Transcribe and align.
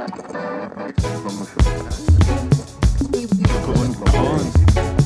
Vamos 0.00 0.16
chorar. 0.22 0.72
Vamos 1.24 1.48
chorar. 3.98 4.99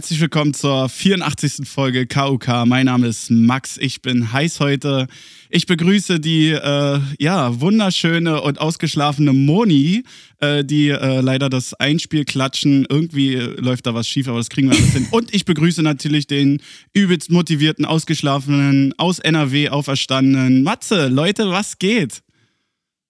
Herzlich 0.00 0.22
willkommen 0.22 0.54
zur 0.54 0.88
84. 0.88 1.68
Folge 1.68 2.06
KUK. 2.06 2.64
Mein 2.64 2.86
Name 2.86 3.06
ist 3.06 3.30
Max. 3.30 3.76
Ich 3.76 4.00
bin 4.00 4.32
heiß 4.32 4.58
heute. 4.58 5.08
Ich 5.50 5.66
begrüße 5.66 6.20
die 6.20 6.52
äh, 6.52 7.00
ja, 7.18 7.60
wunderschöne 7.60 8.40
und 8.40 8.62
ausgeschlafene 8.62 9.34
Moni, 9.34 10.04
äh, 10.38 10.64
die 10.64 10.88
äh, 10.88 11.20
leider 11.20 11.50
das 11.50 11.74
Einspiel 11.74 12.24
klatschen. 12.24 12.86
Irgendwie 12.88 13.34
läuft 13.34 13.84
da 13.84 13.92
was 13.92 14.08
schief, 14.08 14.26
aber 14.26 14.38
das 14.38 14.48
kriegen 14.48 14.70
wir 14.70 14.78
alles 14.78 14.94
hin. 14.94 15.06
Und 15.10 15.34
ich 15.34 15.44
begrüße 15.44 15.82
natürlich 15.82 16.26
den 16.26 16.62
übelst 16.94 17.30
motivierten, 17.30 17.84
ausgeschlafenen, 17.84 18.94
aus 18.96 19.18
NRW 19.18 19.68
auferstandenen 19.68 20.62
Matze. 20.62 21.08
Leute, 21.08 21.50
was 21.50 21.78
geht? 21.78 22.22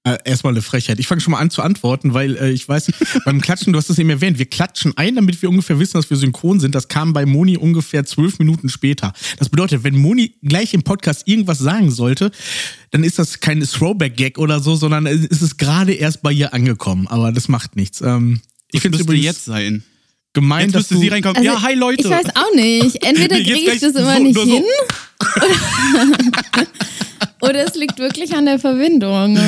Äh, 0.02 0.16
erstmal 0.24 0.54
eine 0.54 0.62
Frechheit. 0.62 0.98
Ich 0.98 1.06
fange 1.06 1.20
schon 1.20 1.32
mal 1.32 1.40
an 1.40 1.50
zu 1.50 1.60
antworten, 1.60 2.14
weil 2.14 2.34
äh, 2.36 2.50
ich 2.50 2.66
weiß, 2.66 2.90
beim 3.26 3.42
Klatschen, 3.42 3.74
du 3.74 3.78
hast 3.78 3.90
es 3.90 3.98
eben 3.98 4.08
erwähnt, 4.08 4.38
wir 4.38 4.46
klatschen 4.46 4.96
ein, 4.96 5.14
damit 5.14 5.42
wir 5.42 5.50
ungefähr 5.50 5.78
wissen, 5.78 5.98
dass 5.98 6.08
wir 6.08 6.16
synchron 6.16 6.58
sind. 6.58 6.74
Das 6.74 6.88
kam 6.88 7.12
bei 7.12 7.26
Moni 7.26 7.58
ungefähr 7.58 8.06
zwölf 8.06 8.38
Minuten 8.38 8.70
später. 8.70 9.12
Das 9.38 9.50
bedeutet, 9.50 9.84
wenn 9.84 9.98
Moni 9.98 10.36
gleich 10.42 10.72
im 10.72 10.84
Podcast 10.84 11.28
irgendwas 11.28 11.58
sagen 11.58 11.90
sollte, 11.90 12.30
dann 12.92 13.04
ist 13.04 13.18
das 13.18 13.40
kein 13.40 13.60
Throwback-Gag 13.60 14.38
oder 14.38 14.60
so, 14.60 14.74
sondern 14.74 15.04
es 15.06 15.42
ist 15.42 15.58
gerade 15.58 15.92
erst 15.92 16.22
bei 16.22 16.32
ihr 16.32 16.54
angekommen. 16.54 17.06
Aber 17.06 17.30
das 17.30 17.48
macht 17.48 17.76
nichts. 17.76 18.00
Ähm, 18.00 18.40
ich 18.72 18.80
finde 18.80 18.96
es 18.96 19.04
übrigens 19.04 19.26
jetzt 19.26 19.44
sein. 19.44 19.82
Gemein, 20.32 20.66
jetzt 20.66 20.76
dass 20.76 20.88
du, 20.88 20.98
sie 20.98 21.08
reinkommen. 21.08 21.36
Also, 21.36 21.50
ja, 21.50 21.60
hi 21.60 21.74
Leute. 21.74 22.04
Ich 22.04 22.08
weiß 22.08 22.36
auch 22.36 22.54
nicht. 22.54 23.04
Entweder 23.04 23.36
kriege 23.36 23.72
ich 23.72 23.80
das 23.80 23.94
immer 23.94 24.16
so, 24.16 24.22
nicht 24.22 24.40
hin. 24.40 24.64
So. 27.40 27.46
oder 27.48 27.66
es 27.66 27.74
liegt 27.74 27.98
wirklich 27.98 28.34
an 28.34 28.46
der 28.46 28.58
Verbindung. 28.58 29.38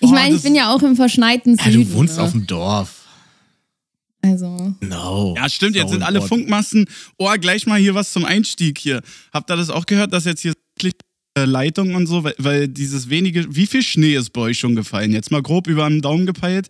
Ich 0.00 0.10
meine, 0.10 0.34
ich 0.34 0.42
bin 0.42 0.54
ja 0.54 0.72
auch 0.72 0.82
im 0.82 0.96
verschneiten 0.96 1.56
Süden. 1.56 1.80
Ja, 1.80 1.84
du 1.84 1.92
wohnst 1.92 2.16
ne? 2.16 2.22
auf 2.22 2.32
dem 2.32 2.46
Dorf. 2.46 3.00
Also. 4.22 4.74
No. 4.80 5.34
Ja, 5.36 5.48
stimmt, 5.48 5.76
jetzt 5.76 5.90
sind 5.90 6.02
alle 6.02 6.20
Funkmasten. 6.20 6.86
Oh, 7.18 7.30
gleich 7.40 7.66
mal 7.66 7.78
hier 7.78 7.94
was 7.94 8.12
zum 8.12 8.24
Einstieg 8.24 8.78
hier. 8.78 9.02
Habt 9.32 9.50
ihr 9.50 9.56
das 9.56 9.70
auch 9.70 9.86
gehört, 9.86 10.12
dass 10.12 10.24
jetzt 10.24 10.42
hier 10.42 10.52
äh, 11.36 11.44
Leitungen 11.44 11.94
und 11.94 12.06
so, 12.06 12.24
weil, 12.24 12.34
weil, 12.38 12.68
dieses 12.68 13.08
wenige, 13.08 13.54
wie 13.54 13.66
viel 13.66 13.82
Schnee 13.82 14.14
ist 14.14 14.30
bei 14.30 14.42
euch 14.42 14.58
schon 14.58 14.74
gefallen? 14.74 15.12
Jetzt 15.12 15.30
mal 15.30 15.42
grob 15.42 15.68
über 15.68 15.86
einen 15.86 16.02
Daumen 16.02 16.26
gepeilt. 16.26 16.68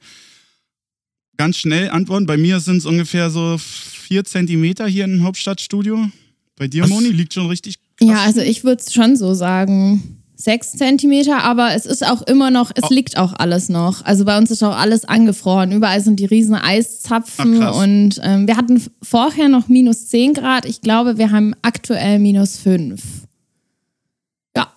Ganz 1.37 1.57
schnell 1.57 1.91
antworten. 1.91 2.27
Bei 2.27 2.37
mir 2.37 2.61
sind 2.61 2.79
es 2.79 2.87
ungefähr 2.87 3.31
so 3.31 3.57
vier 3.59 4.25
Zentimeter 4.25 4.87
hier 4.87 5.05
im 5.05 5.23
Hauptstadtstudio. 5.23 6.11
Bei 6.57 6.69
dir, 6.69 6.83
was? 6.83 6.91
Moni, 6.91 7.09
liegt 7.09 7.35
schon 7.35 7.47
richtig. 7.47 7.77
Krass. 7.97 8.09
Ja, 8.09 8.23
also 8.23 8.41
ich 8.41 8.63
würde 8.63 8.83
es 8.83 8.93
schon 8.93 9.17
so 9.17 9.35
sagen 9.35 10.20
sechs 10.41 10.73
Zentimeter, 10.73 11.45
aber 11.45 11.75
es 11.75 11.85
ist 11.85 12.05
auch 12.05 12.23
immer 12.23 12.51
noch, 12.51 12.71
es 12.75 12.85
oh. 12.85 12.95
liegt 12.95 13.19
auch 13.19 13.35
alles 13.35 13.69
noch. 13.69 14.05
Also 14.05 14.25
bei 14.25 14.39
uns 14.39 14.51
ist 14.51 14.63
auch 14.63 14.77
alles 14.77 15.05
angefroren. 15.05 15.71
Überall 15.71 16.01
sind 16.01 16.19
die 16.19 16.25
riesen 16.25 16.55
Eiszapfen 16.55 17.63
Ach, 17.63 17.83
und 17.83 18.19
ähm, 18.23 18.47
wir 18.47 18.57
hatten 18.57 18.83
vorher 19.03 19.49
noch 19.49 19.69
minus 19.69 20.07
10 20.07 20.35
Grad. 20.35 20.65
Ich 20.65 20.81
glaube, 20.81 21.19
wir 21.19 21.31
haben 21.31 21.55
aktuell 21.61 22.19
minus 22.19 22.57
5. 22.57 23.03
Ja. 24.57 24.73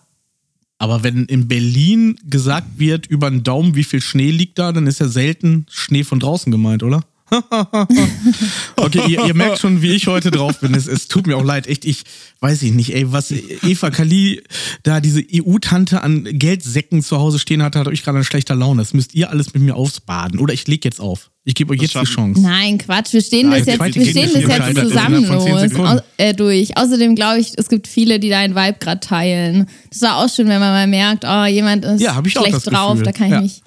Aber 0.80 1.04
wenn 1.04 1.26
in 1.26 1.48
Berlin 1.48 2.18
gesagt 2.26 2.78
wird 2.78 3.08
über 3.08 3.30
den 3.30 3.44
Daumen, 3.44 3.76
wie 3.76 3.86
viel 3.86 4.02
Schnee 4.02 4.32
liegt 4.32 4.60
da, 4.60 4.74
dann 4.74 4.86
ist 4.86 5.00
ja 5.00 5.08
selten 5.08 5.66
Schnee 5.70 6.04
von 6.04 6.20
draußen 6.20 6.52
gemeint, 6.52 6.84
oder? 6.84 7.06
okay, 8.76 9.02
ihr, 9.08 9.26
ihr, 9.26 9.34
merkt 9.34 9.60
schon, 9.60 9.82
wie 9.82 9.92
ich 9.92 10.08
heute 10.08 10.30
drauf 10.30 10.60
bin. 10.60 10.74
Es, 10.76 10.88
es, 10.88 11.08
tut 11.08 11.26
mir 11.28 11.38
auch 11.38 11.44
leid. 11.44 11.68
Echt, 11.68 11.86
ich 11.86 12.04
weiß 12.42 12.62
ich 12.64 12.74
nicht, 12.74 12.94
ey, 12.94 13.12
was 13.12 13.32
Eva 13.32 13.90
Kali 13.90 14.44
da 14.84 15.00
diese 15.00 15.24
EU-Tante 15.34 16.02
an 16.02 16.24
Geldsäcken 16.24 17.02
zu 17.02 17.18
Hause 17.18 17.40
stehen 17.40 17.64
hatte, 17.64 17.80
hat 17.80 17.88
euch 17.88 18.04
gerade 18.04 18.18
eine 18.18 18.26
schlechte 18.26 18.54
Laune. 18.54 18.82
Das 18.82 18.94
müsst 18.94 19.16
ihr 19.16 19.30
alles 19.30 19.54
mit 19.54 19.64
mir 19.64 19.76
ausbaden. 19.76 20.40
Oder 20.40 20.54
ich 20.54 20.68
leg 20.68 20.84
jetzt 20.86 21.00
auf. 21.00 21.32
Ich 21.46 21.56
gebe 21.56 21.74
euch 21.74 21.80
das 21.80 21.94
jetzt 21.94 21.94
schaffen. 21.94 22.34
die 22.34 22.42
Chance. 22.42 22.42
Nein, 22.42 22.78
Quatsch. 22.78 23.14
Wir 23.14 23.22
stehen 23.22 23.50
Nein, 23.50 23.60
das 23.60 23.68
jetzt, 23.68 23.96
wir 23.96 24.06
stehen 24.06 24.48
das 24.48 24.68
jetzt 24.68 24.80
zusammen 24.80 25.26
los, 25.26 26.02
äh, 26.18 26.34
durch. 26.34 26.78
Außerdem 26.78 27.16
glaube 27.16 27.40
ich, 27.40 27.54
es 27.58 27.68
gibt 27.68 27.88
viele, 27.88 28.20
die 28.20 28.30
deinen 28.30 28.56
Vibe 28.56 28.78
gerade 28.80 29.00
teilen. 29.00 29.68
Das 29.90 30.02
war 30.02 30.18
auch 30.18 30.30
schön, 30.30 30.48
wenn 30.48 30.60
man 30.60 30.72
mal 30.72 30.88
merkt, 30.88 31.26
oh, 31.26 31.46
jemand 31.46 31.84
ist 31.84 32.02
ja, 32.02 32.22
schlecht 32.26 32.72
drauf, 32.72 33.02
da 33.02 33.12
kann 33.12 33.28
ich 33.28 33.34
ja. 33.34 33.42
nicht. 33.42 33.64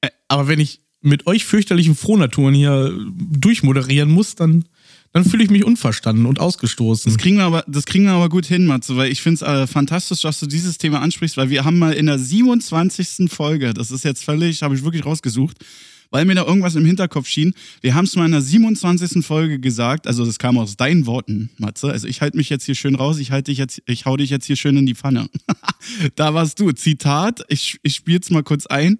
Äh, 0.00 0.08
aber 0.28 0.48
wenn 0.48 0.58
ich 0.58 0.80
mit 1.06 1.26
euch 1.26 1.44
fürchterlichen 1.44 1.94
Frohnaturen 1.94 2.54
hier 2.54 2.92
durchmoderieren 3.14 4.10
muss, 4.10 4.34
dann, 4.34 4.64
dann 5.12 5.24
fühle 5.24 5.44
ich 5.44 5.50
mich 5.50 5.64
unverstanden 5.64 6.26
und 6.26 6.40
ausgestoßen. 6.40 7.10
Das 7.10 7.18
kriegen 7.18 7.36
wir 7.36 7.44
aber, 7.44 7.64
das 7.68 7.86
kriegen 7.86 8.04
wir 8.04 8.12
aber 8.12 8.28
gut 8.28 8.44
hin, 8.44 8.66
Matze, 8.66 8.96
weil 8.96 9.10
ich 9.10 9.22
finde 9.22 9.36
es 9.36 9.42
äh, 9.42 9.66
fantastisch, 9.66 10.22
dass 10.22 10.40
du 10.40 10.46
dieses 10.46 10.78
Thema 10.78 11.00
ansprichst, 11.00 11.36
weil 11.36 11.48
wir 11.48 11.64
haben 11.64 11.78
mal 11.78 11.92
in 11.92 12.06
der 12.06 12.18
27. 12.18 13.30
Folge, 13.30 13.72
das 13.72 13.90
ist 13.90 14.04
jetzt 14.04 14.24
völlig, 14.24 14.62
habe 14.62 14.74
ich 14.74 14.82
wirklich 14.82 15.06
rausgesucht, 15.06 15.64
weil 16.10 16.24
mir 16.24 16.34
da 16.34 16.44
irgendwas 16.44 16.74
im 16.74 16.84
Hinterkopf 16.84 17.28
schien. 17.28 17.54
Wir 17.82 17.94
haben 17.94 18.04
es 18.04 18.16
mal 18.16 18.26
in 18.26 18.32
der 18.32 18.42
27. 18.42 19.24
Folge 19.24 19.60
gesagt, 19.60 20.08
also 20.08 20.26
das 20.26 20.38
kam 20.38 20.58
aus 20.58 20.76
deinen 20.76 21.06
Worten, 21.06 21.50
Matze. 21.58 21.90
Also 21.90 22.08
ich 22.08 22.20
halte 22.20 22.36
mich 22.36 22.50
jetzt 22.50 22.64
hier 22.64 22.74
schön 22.74 22.96
raus, 22.96 23.18
ich 23.18 23.30
halte 23.30 23.52
dich 23.52 23.58
jetzt, 23.58 23.80
ich 23.86 24.06
hau 24.06 24.16
dich 24.16 24.30
jetzt 24.30 24.46
hier 24.46 24.56
schön 24.56 24.76
in 24.76 24.86
die 24.86 24.96
Pfanne. 24.96 25.28
da 26.16 26.34
warst 26.34 26.58
du. 26.58 26.72
Zitat, 26.72 27.44
ich, 27.48 27.78
ich 27.84 27.94
spiele 27.94 28.18
es 28.20 28.30
mal 28.30 28.42
kurz 28.42 28.66
ein 28.66 28.98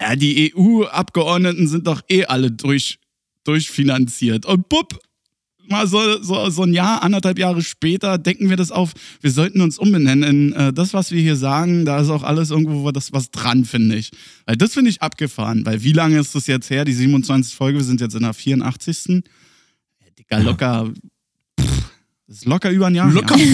ja, 0.00 0.16
die 0.16 0.52
EU-Abgeordneten 0.54 1.68
sind 1.68 1.86
doch 1.86 2.02
eh 2.08 2.24
alle 2.24 2.50
durch, 2.50 2.98
durchfinanziert. 3.44 4.44
Und 4.46 4.68
bupp, 4.68 4.98
mal 5.68 5.86
so, 5.86 6.20
so, 6.22 6.50
so 6.50 6.62
ein 6.62 6.72
Jahr, 6.72 7.02
anderthalb 7.02 7.38
Jahre 7.38 7.62
später 7.62 8.18
decken 8.18 8.50
wir 8.50 8.56
das 8.56 8.70
auf. 8.70 8.92
Wir 9.20 9.30
sollten 9.30 9.60
uns 9.60 9.78
umbenennen 9.78 10.22
in 10.28 10.52
äh, 10.52 10.72
das, 10.72 10.94
was 10.94 11.10
wir 11.10 11.20
hier 11.20 11.36
sagen, 11.36 11.84
da 11.84 12.00
ist 12.00 12.10
auch 12.10 12.22
alles 12.22 12.50
irgendwo 12.50 12.90
das 12.90 13.12
was 13.12 13.30
dran, 13.30 13.64
finde 13.64 13.96
ich. 13.96 14.10
Weil 14.46 14.56
das 14.56 14.74
finde 14.74 14.90
ich 14.90 15.02
abgefahren, 15.02 15.64
weil 15.64 15.82
wie 15.82 15.92
lange 15.92 16.18
ist 16.18 16.34
das 16.34 16.46
jetzt 16.46 16.70
her? 16.70 16.84
Die 16.84 16.92
27. 16.92 17.54
Folge, 17.54 17.78
wir 17.78 17.84
sind 17.84 18.00
jetzt 18.00 18.14
in 18.14 18.22
der 18.22 18.34
84. 18.34 19.06
Ja, 19.06 19.20
Digga, 20.18 20.38
locker. 20.38 20.92
Pff, 21.60 21.84
das 22.26 22.38
ist 22.38 22.46
locker 22.46 22.70
über 22.70 22.86
ein 22.88 22.94
Jahr. 22.94 23.12
Locker 23.12 23.36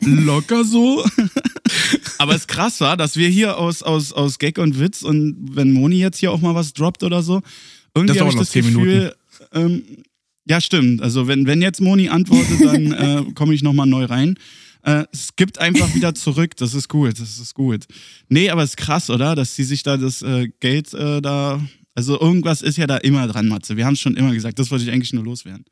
Locker 0.00 0.64
so. 0.64 1.04
Aber 2.22 2.34
es 2.34 2.42
ist 2.42 2.48
krass, 2.48 2.80
war, 2.80 2.96
dass 2.96 3.16
wir 3.16 3.28
hier 3.28 3.58
aus, 3.58 3.82
aus, 3.82 4.12
aus 4.12 4.38
Gag 4.38 4.58
und 4.58 4.78
Witz 4.78 5.02
und 5.02 5.36
wenn 5.56 5.72
Moni 5.72 5.96
jetzt 5.96 6.18
hier 6.18 6.30
auch 6.30 6.40
mal 6.40 6.54
was 6.54 6.72
droppt 6.72 7.02
oder 7.02 7.20
so, 7.22 7.42
irgendwie 7.94 8.20
habe 8.20 8.30
ich 8.30 8.36
das 8.36 8.52
Gefühl, 8.52 9.12
ähm, 9.52 9.82
ja, 10.46 10.60
stimmt. 10.60 11.02
Also 11.02 11.26
wenn, 11.26 11.46
wenn 11.46 11.62
jetzt 11.62 11.80
Moni 11.80 12.08
antwortet, 12.08 12.60
dann 12.64 12.92
äh, 13.28 13.32
komme 13.34 13.54
ich 13.54 13.62
nochmal 13.62 13.86
neu 13.86 14.04
rein. 14.04 14.36
Äh, 14.82 15.04
es 15.12 15.34
gibt 15.34 15.58
einfach 15.58 15.94
wieder 15.94 16.14
zurück. 16.14 16.56
Das 16.56 16.74
ist 16.74 16.88
gut, 16.88 17.20
das 17.20 17.38
ist 17.38 17.54
gut. 17.54 17.86
Nee, 18.28 18.50
aber 18.50 18.62
es 18.62 18.70
ist 18.70 18.76
krass, 18.76 19.10
oder? 19.10 19.34
Dass 19.34 19.56
sie 19.56 19.64
sich 19.64 19.82
da 19.82 19.96
das 19.96 20.22
äh, 20.22 20.48
Geld 20.60 20.94
äh, 20.94 21.20
da. 21.20 21.60
Also 21.94 22.20
irgendwas 22.20 22.62
ist 22.62 22.78
ja 22.78 22.86
da 22.86 22.98
immer 22.98 23.26
dran, 23.26 23.48
Matze. 23.48 23.76
Wir 23.76 23.84
haben 23.84 23.94
es 23.94 24.00
schon 24.00 24.16
immer 24.16 24.32
gesagt. 24.32 24.58
Das 24.58 24.70
wollte 24.70 24.84
ich 24.84 24.90
eigentlich 24.90 25.12
nur 25.12 25.24
loswerden. 25.24 25.64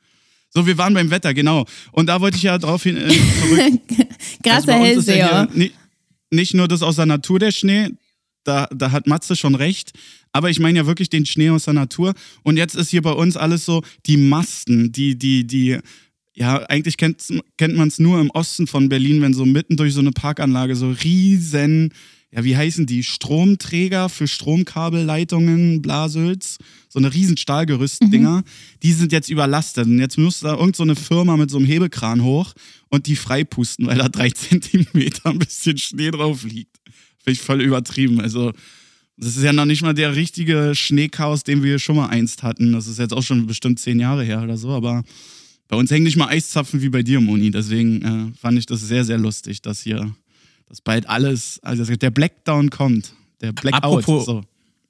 So, 0.53 0.67
wir 0.67 0.77
waren 0.79 0.95
beim 0.95 1.11
Wetter, 1.11 1.33
genau. 1.33 1.65
Und 1.93 2.07
da 2.07 2.21
wollte 2.21 2.37
ich 2.37 2.43
ja 2.43 2.59
drauf 2.59 2.83
hin 2.83 2.97
äh, 2.97 3.09
zurück. 3.09 3.81
Krasser 4.43 4.75
also 4.75 4.85
Hellseher. 4.85 5.49
Ja 5.55 5.71
nicht, 6.31 6.55
nur 6.55 6.69
das 6.69 6.83
aus 6.83 6.97
der 6.97 7.07
Natur, 7.07 7.39
der 7.39 7.51
Schnee, 7.51 7.91
da, 8.45 8.69
da 8.75 8.93
hat 8.93 9.07
Matze 9.07 9.37
schon 9.37 9.55
recht. 9.55 9.93
Aber 10.33 10.51
ich 10.51 10.61
meine 10.61 10.79
ja 10.79 10.87
wirklich 10.87 11.11
den 11.11 11.27
Schnee 11.27 11.51
aus 11.51 11.65
der 11.65 11.75
Natur. 11.75 12.15
Und 12.43 12.57
jetzt 12.57 12.75
ist 12.75 12.91
hier 12.91 13.03
bei 13.03 13.13
uns 13.13 13.37
alles 13.37 13.65
so, 13.65 13.83
die 14.07 14.17
Masten, 14.17 14.93
die, 14.93 15.19
die, 15.19 15.47
die, 15.47 15.79
ja, 16.35 16.59
eigentlich 16.69 16.97
kennt, 16.97 17.23
kennt 17.59 17.77
man 17.77 17.89
es 17.89 17.99
nur 17.99 18.21
im 18.21 18.31
Osten 18.31 18.67
von 18.67 18.89
Berlin, 18.89 19.21
wenn 19.21 19.35
so 19.35 19.45
mitten 19.45 19.77
durch 19.77 19.93
so 19.93 20.01
eine 20.01 20.13
Parkanlage 20.13 20.77
so 20.77 20.91
riesen 20.91 21.93
ja, 22.33 22.45
wie 22.45 22.57
heißen 22.57 22.87
die? 22.87 23.03
Stromträger 23.03 24.09
für 24.09 24.29
Stromkabelleitungen, 24.29 25.83
Blasölz, 25.83 26.59
so 26.89 26.99
eine 27.01 27.13
riesen 27.13 27.37
Stahlgerüstdinger, 27.37 28.39
mhm. 28.39 28.45
die 28.83 28.93
sind 28.93 29.13
jetzt 29.13 29.31
überlastet. 29.31 29.87
Und 29.87 29.99
jetzt 29.99 30.17
muss 30.17 30.41
da 30.41 30.53
irgendeine 30.53 30.95
so 30.95 31.01
Firma 31.01 31.37
mit 31.37 31.51
so 31.51 31.59
einem 31.59 31.67
Hebelkran 31.67 32.23
hoch 32.23 32.53
und 32.89 33.07
die 33.07 33.17
freipusten, 33.17 33.87
weil 33.87 33.99
da 33.99 34.09
drei 34.09 34.31
Zentimeter 34.31 35.31
ein 35.31 35.41
bisschen 35.41 35.77
Schnee 35.77 36.13
drauf 36.13 36.45
liegt. 36.45 36.77
Finde 37.19 37.33
ich 37.33 37.41
voll 37.41 37.61
übertrieben. 37.61 38.21
Also, 38.21 38.53
das 39.17 39.37
ist 39.37 39.43
ja 39.43 39.53
noch 39.53 39.67
nicht 39.67 39.83
mal 39.83 39.93
der 39.93 40.15
richtige 40.15 40.73
Schneechaos, 40.75 41.43
den 41.43 41.63
wir 41.63 41.79
schon 41.79 41.97
mal 41.97 42.07
einst 42.07 42.43
hatten. 42.43 42.73
Das 42.73 42.87
ist 42.87 42.99
jetzt 42.99 43.13
auch 43.13 43.23
schon 43.23 43.47
bestimmt 43.47 43.81
zehn 43.81 43.99
Jahre 43.99 44.25
her 44.25 44.43
oder 44.43 44.57
so, 44.57 44.71
aber 44.71 45.03
bei 45.69 45.77
uns 45.77 45.91
hängen 45.91 46.05
nicht 46.05 46.17
mal 46.17 46.29
Eiszapfen 46.29 46.81
wie 46.81 46.89
bei 46.89 47.03
dir, 47.03 47.21
Moni. 47.21 47.51
Deswegen 47.51 48.03
äh, 48.03 48.39
fand 48.39 48.59
ich 48.59 48.67
das 48.67 48.81
sehr, 48.81 49.05
sehr 49.05 49.19
lustig, 49.19 49.63
dass 49.63 49.83
hier 49.83 50.15
dass 50.71 50.81
bald 50.81 51.09
alles, 51.09 51.59
also 51.63 51.85
der 51.85 52.11
Blackdown 52.11 52.71
kommt. 52.71 53.13
Der 53.41 53.53
Blackout. 53.53 53.83
Apropos, 53.83 54.27
so. 54.27 54.43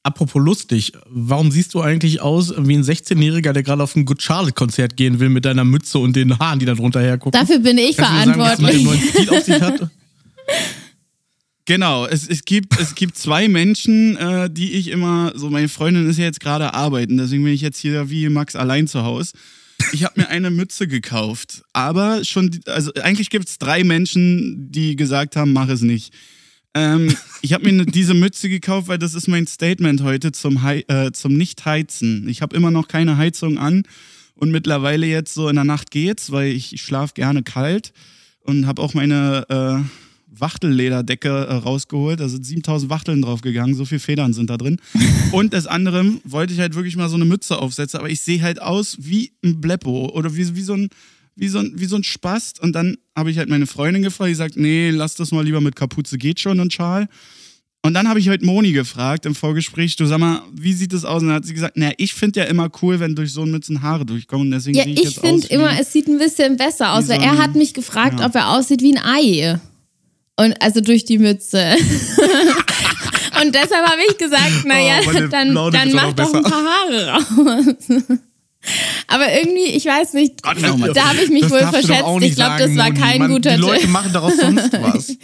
apropos 0.03 0.43
lustig, 0.43 0.93
warum 1.07 1.51
siehst 1.51 1.73
du 1.73 1.81
eigentlich 1.81 2.21
aus 2.21 2.53
wie 2.55 2.75
ein 2.75 2.83
16-Jähriger, 2.83 3.55
der 3.55 3.63
gerade 3.63 3.83
auf 3.83 3.97
ein 3.97 4.05
Good 4.05 4.21
Charlotte-Konzert 4.23 4.99
gehen 4.99 5.21
will 5.21 5.31
mit 5.31 5.47
deiner 5.47 5.65
Mütze 5.65 5.99
und 5.99 6.15
den 6.15 6.39
Haaren, 6.39 6.59
die 6.59 6.67
da 6.67 6.75
drunter 6.75 7.01
hergucken? 7.01 7.41
Dafür 7.41 7.61
bin 7.61 7.79
ich 7.79 7.97
Kannst 7.97 8.35
verantwortlich. 8.35 8.87
Sagen? 9.47 9.91
Genau, 11.67 12.05
es, 12.05 12.27
es, 12.27 12.45
gibt, 12.45 12.81
es 12.81 12.97
gibt 12.97 13.17
zwei 13.17 13.47
Menschen, 13.47 14.17
äh, 14.17 14.51
die 14.51 14.73
ich 14.73 14.89
immer, 14.89 15.33
so 15.37 15.51
meine 15.51 15.69
Freundin 15.69 16.11
ist 16.11 16.19
ja 16.19 16.25
jetzt 16.25 16.41
gerade 16.41 16.75
arbeiten, 16.75 17.17
deswegen 17.17 17.45
bin 17.45 17.53
ich 17.53 17.61
jetzt 17.61 17.79
hier 17.79 18.11
wie 18.11 18.29
Max 18.29 18.57
allein 18.57 18.89
zu 18.89 19.05
Hause. 19.05 19.35
Ich 19.93 20.05
habe 20.05 20.21
mir 20.21 20.29
eine 20.29 20.51
Mütze 20.51 20.87
gekauft, 20.87 21.63
aber 21.73 22.25
schon, 22.25 22.61
also 22.67 22.93
eigentlich 23.03 23.31
gibt 23.31 23.49
es 23.49 23.59
drei 23.59 23.85
Menschen, 23.85 24.71
die 24.71 24.97
gesagt 24.97 25.37
haben, 25.37 25.53
mach 25.53 25.69
es 25.69 25.83
nicht. 25.83 26.13
Ähm, 26.75 27.15
ich 27.43 27.53
habe 27.53 27.65
mir 27.65 27.73
ne, 27.73 27.87
diese 27.87 28.15
Mütze 28.15 28.49
gekauft, 28.49 28.89
weil 28.89 28.99
das 28.99 29.15
ist 29.15 29.29
mein 29.29 29.47
Statement 29.47 30.03
heute 30.03 30.33
zum, 30.33 30.63
Hei 30.63 30.85
äh, 30.89 31.11
zum 31.13 31.35
Nicht-Heizen. 31.35 32.29
Ich 32.29 32.43
habe 32.43 32.57
immer 32.57 32.71
noch 32.71 32.89
keine 32.89 33.17
Heizung 33.17 33.59
an 33.59 33.83
und 34.35 34.51
mittlerweile 34.51 35.07
jetzt 35.07 35.35
so 35.35 35.49
in 35.49 35.57
der 35.57 35.65
Nacht 35.65 35.91
geht's, 35.91 36.31
weil 36.31 36.53
ich, 36.53 36.81
schlafe 36.81 37.15
gerne 37.15 37.43
kalt 37.43 37.93
und 38.41 38.67
habe 38.67 38.83
auch 38.83 38.95
meine 38.95 39.45
äh, 39.49 40.10
Wachtellederdecke 40.31 41.29
äh, 41.29 41.55
rausgeholt. 41.55 42.21
Da 42.21 42.29
sind 42.29 42.45
7000 42.45 42.91
Wachteln 42.91 43.23
draufgegangen, 43.23 43.75
so 43.75 43.85
viele 43.85 44.01
Federn 44.01 44.33
sind 44.33 44.51
da 44.51 44.57
drin. 44.57 44.81
Und 45.33 45.53
des 45.53 45.67
anderen 45.67 46.21
wollte 46.25 46.53
ich 46.53 46.61
halt 46.61 46.75
wirklich 46.75 46.97
mal 46.97 47.09
so 47.09 47.17
eine 47.17 47.25
Mütze 47.25 47.59
aufsetzen, 47.59 47.99
aber 47.99 48.11
ich 48.11 48.21
sehe 48.21 48.43
halt 48.43 48.61
aus 48.61 48.97
wie 49.01 49.33
ein 49.45 49.61
Bleppo 49.61 50.11
oder 50.11 50.35
wie, 50.37 50.55
wie 50.55 50.63
so 50.63 50.75
ein 50.75 50.89
wie 51.37 51.49
so 51.49 51.59
ein, 51.61 51.73
wie 51.77 51.87
so 51.87 51.97
ein 51.97 52.05
Spast. 52.05 52.61
Und 52.61 52.75
dann 52.75 52.99
habe 53.17 53.31
ich 53.31 53.39
halt 53.39 53.49
meine 53.49 53.67
Freundin 53.67 54.03
gefragt, 54.03 54.31
die 54.31 54.35
sagt, 54.35 54.57
nee, 54.57 54.91
lass 54.91 55.15
das 55.15 55.33
mal 55.33 55.45
lieber 55.45 55.61
mit 55.61 55.75
Kapuze, 55.75 56.19
geht 56.19 56.39
schon 56.39 56.61
und 56.61 56.73
Schal. 56.73 57.09
Und 57.83 57.95
dann 57.95 58.09
habe 58.09 58.21
ich 58.21 58.29
heute 58.29 58.45
Moni 58.45 58.73
gefragt 58.73 59.25
im 59.25 59.35
Vorgespräch, 59.35 59.97
du 59.97 60.05
sag 60.05 60.19
mal, 60.19 60.43
wie 60.53 60.75
sieht 60.75 60.93
das 60.93 61.07
aus? 61.07 61.23
Und 61.23 61.29
dann 61.29 61.37
hat 61.37 61.47
sie 61.47 61.55
gesagt, 61.55 61.79
naja, 61.79 61.95
ich 61.97 62.13
finde 62.13 62.41
ja 62.41 62.47
immer 62.47 62.71
cool, 62.83 63.01
wenn 63.01 63.15
durch 63.15 63.33
so 63.33 63.41
einen 63.41 63.53
Mützen 63.53 63.81
Haare 63.81 64.05
durchkommen. 64.05 64.51
deswegen 64.51 64.77
ja, 64.77 64.85
ich, 64.85 65.03
ich 65.03 65.19
finde 65.19 65.47
immer, 65.47 65.81
es 65.81 65.91
sieht 65.91 66.07
ein 66.07 66.19
bisschen 66.19 66.59
besser 66.59 66.93
aus, 66.93 67.09
weil 67.09 67.19
so 67.19 67.25
er 67.25 67.39
hat 67.39 67.55
mich 67.55 67.73
gefragt, 67.73 68.21
ja. 68.21 68.27
ob 68.27 68.35
er 68.35 68.51
aussieht 68.51 68.83
wie 68.83 68.95
ein 68.95 69.03
Ei. 69.03 69.59
Und 70.41 70.55
also 70.63 70.81
durch 70.81 71.05
die 71.05 71.19
Mütze. 71.19 71.59
und 73.43 73.55
deshalb 73.55 73.87
habe 73.87 74.01
ich 74.09 74.17
gesagt, 74.17 74.65
naja, 74.65 75.01
oh, 75.07 75.13
dann, 75.31 75.55
dann 75.55 75.93
mach 75.93 76.13
doch 76.15 76.33
ein 76.33 76.43
paar 76.43 76.65
Haare 76.65 77.07
raus. 77.09 78.21
Aber 79.07 79.33
irgendwie, 79.33 79.65
ich 79.65 79.87
weiß 79.87 80.13
nicht, 80.13 80.43
Gott, 80.43 80.57
da 80.63 81.09
habe 81.09 81.23
ich 81.23 81.31
mich 81.31 81.49
wohl 81.51 81.61
verschätzt. 81.61 82.05
Ich 82.21 82.35
glaube, 82.37 82.59
das 82.59 82.77
war 82.77 82.93
kein 82.93 83.19
Moni. 83.19 83.35
guter 83.35 83.51
Tipp. 83.51 83.61
Die 83.61 83.67
Leute 83.71 83.89
machen 83.89 84.13
daraus 84.13 84.37
sonst 84.37 84.73
was. 84.81 85.17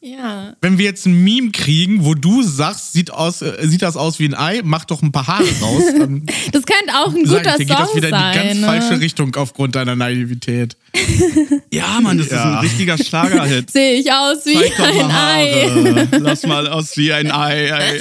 ja. 0.00 0.56
Wenn 0.60 0.78
wir 0.78 0.86
jetzt 0.86 1.06
ein 1.06 1.22
Meme 1.22 1.50
kriegen, 1.50 2.04
wo 2.04 2.14
du 2.14 2.42
sagst, 2.42 2.94
sieht, 2.94 3.10
aus, 3.12 3.42
äh, 3.42 3.56
sieht 3.62 3.82
das 3.82 3.96
aus 3.96 4.18
wie 4.18 4.24
ein 4.24 4.34
Ei, 4.34 4.62
mach 4.64 4.86
doch 4.86 5.02
ein 5.02 5.12
paar 5.12 5.26
Haare 5.26 5.44
raus. 5.60 5.82
das 6.52 6.64
könnte 6.64 6.94
auch 6.94 7.14
ein 7.14 7.24
guter 7.24 7.40
ich, 7.40 7.44
Song 7.44 7.44
sein. 7.44 7.58
geht 7.58 7.70
das 7.70 7.94
wieder 7.94 8.08
in 8.08 8.14
die 8.14 8.38
ganz 8.38 8.60
ne? 8.60 8.66
falsche 8.66 9.00
Richtung 9.00 9.36
aufgrund 9.36 9.76
deiner 9.76 9.94
Naivität. 9.94 10.76
ja, 11.70 12.00
Mann, 12.00 12.18
das 12.18 12.30
ja. 12.30 12.38
ist 12.38 12.44
ein 12.44 12.58
richtiger 12.58 12.98
Schlagerhit. 12.98 13.70
Sehe 13.70 14.00
ich 14.00 14.10
aus 14.10 14.46
wie 14.46 14.54
Zeig 14.54 14.80
ein 14.80 15.10
Ei. 15.10 16.08
Lass 16.18 16.46
mal 16.46 16.66
aus 16.68 16.96
wie 16.96 17.12
ein 17.12 17.30
Ei. 17.30 17.72
Ei. 17.72 18.00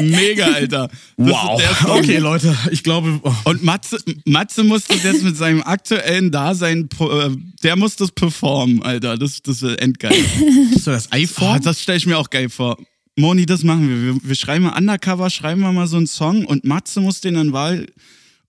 Mega, 0.00 0.46
Alter. 0.46 0.88
Das 0.88 1.28
wow. 1.28 1.62
Okay, 1.86 2.18
Leute, 2.18 2.56
ich 2.70 2.82
glaube. 2.82 3.20
Oh. 3.22 3.32
Und 3.44 3.62
Matze, 3.62 3.98
Matze 4.24 4.64
muss 4.64 4.84
das 4.84 5.02
jetzt 5.02 5.22
mit 5.22 5.36
seinem 5.36 5.62
aktuellen 5.62 6.30
Dasein, 6.30 6.88
äh, 7.00 7.30
der 7.62 7.76
muss 7.76 7.96
das 7.96 8.12
performen, 8.12 8.82
Alter. 8.82 9.16
Das, 9.16 9.42
das 9.42 9.62
ist 9.62 9.78
endgeil. 9.80 10.12
Hast 10.74 10.86
du 10.86 10.90
das 10.90 11.12
iPhone? 11.12 11.56
Oh, 11.56 11.62
das 11.62 11.80
stelle 11.80 11.98
ich 11.98 12.06
mir 12.06 12.18
auch 12.18 12.30
geil 12.30 12.48
vor. 12.48 12.76
Moni, 13.16 13.46
das 13.46 13.64
machen 13.64 13.88
wir. 13.88 14.14
wir. 14.14 14.20
Wir 14.22 14.34
schreiben 14.34 14.64
mal 14.64 14.76
Undercover, 14.76 15.30
schreiben 15.30 15.60
wir 15.60 15.72
mal 15.72 15.86
so 15.86 15.96
einen 15.96 16.06
Song 16.06 16.44
und 16.44 16.64
Matze 16.64 17.00
muss 17.00 17.20
den 17.20 17.34
dann 17.34 17.52
Wahl 17.52 17.86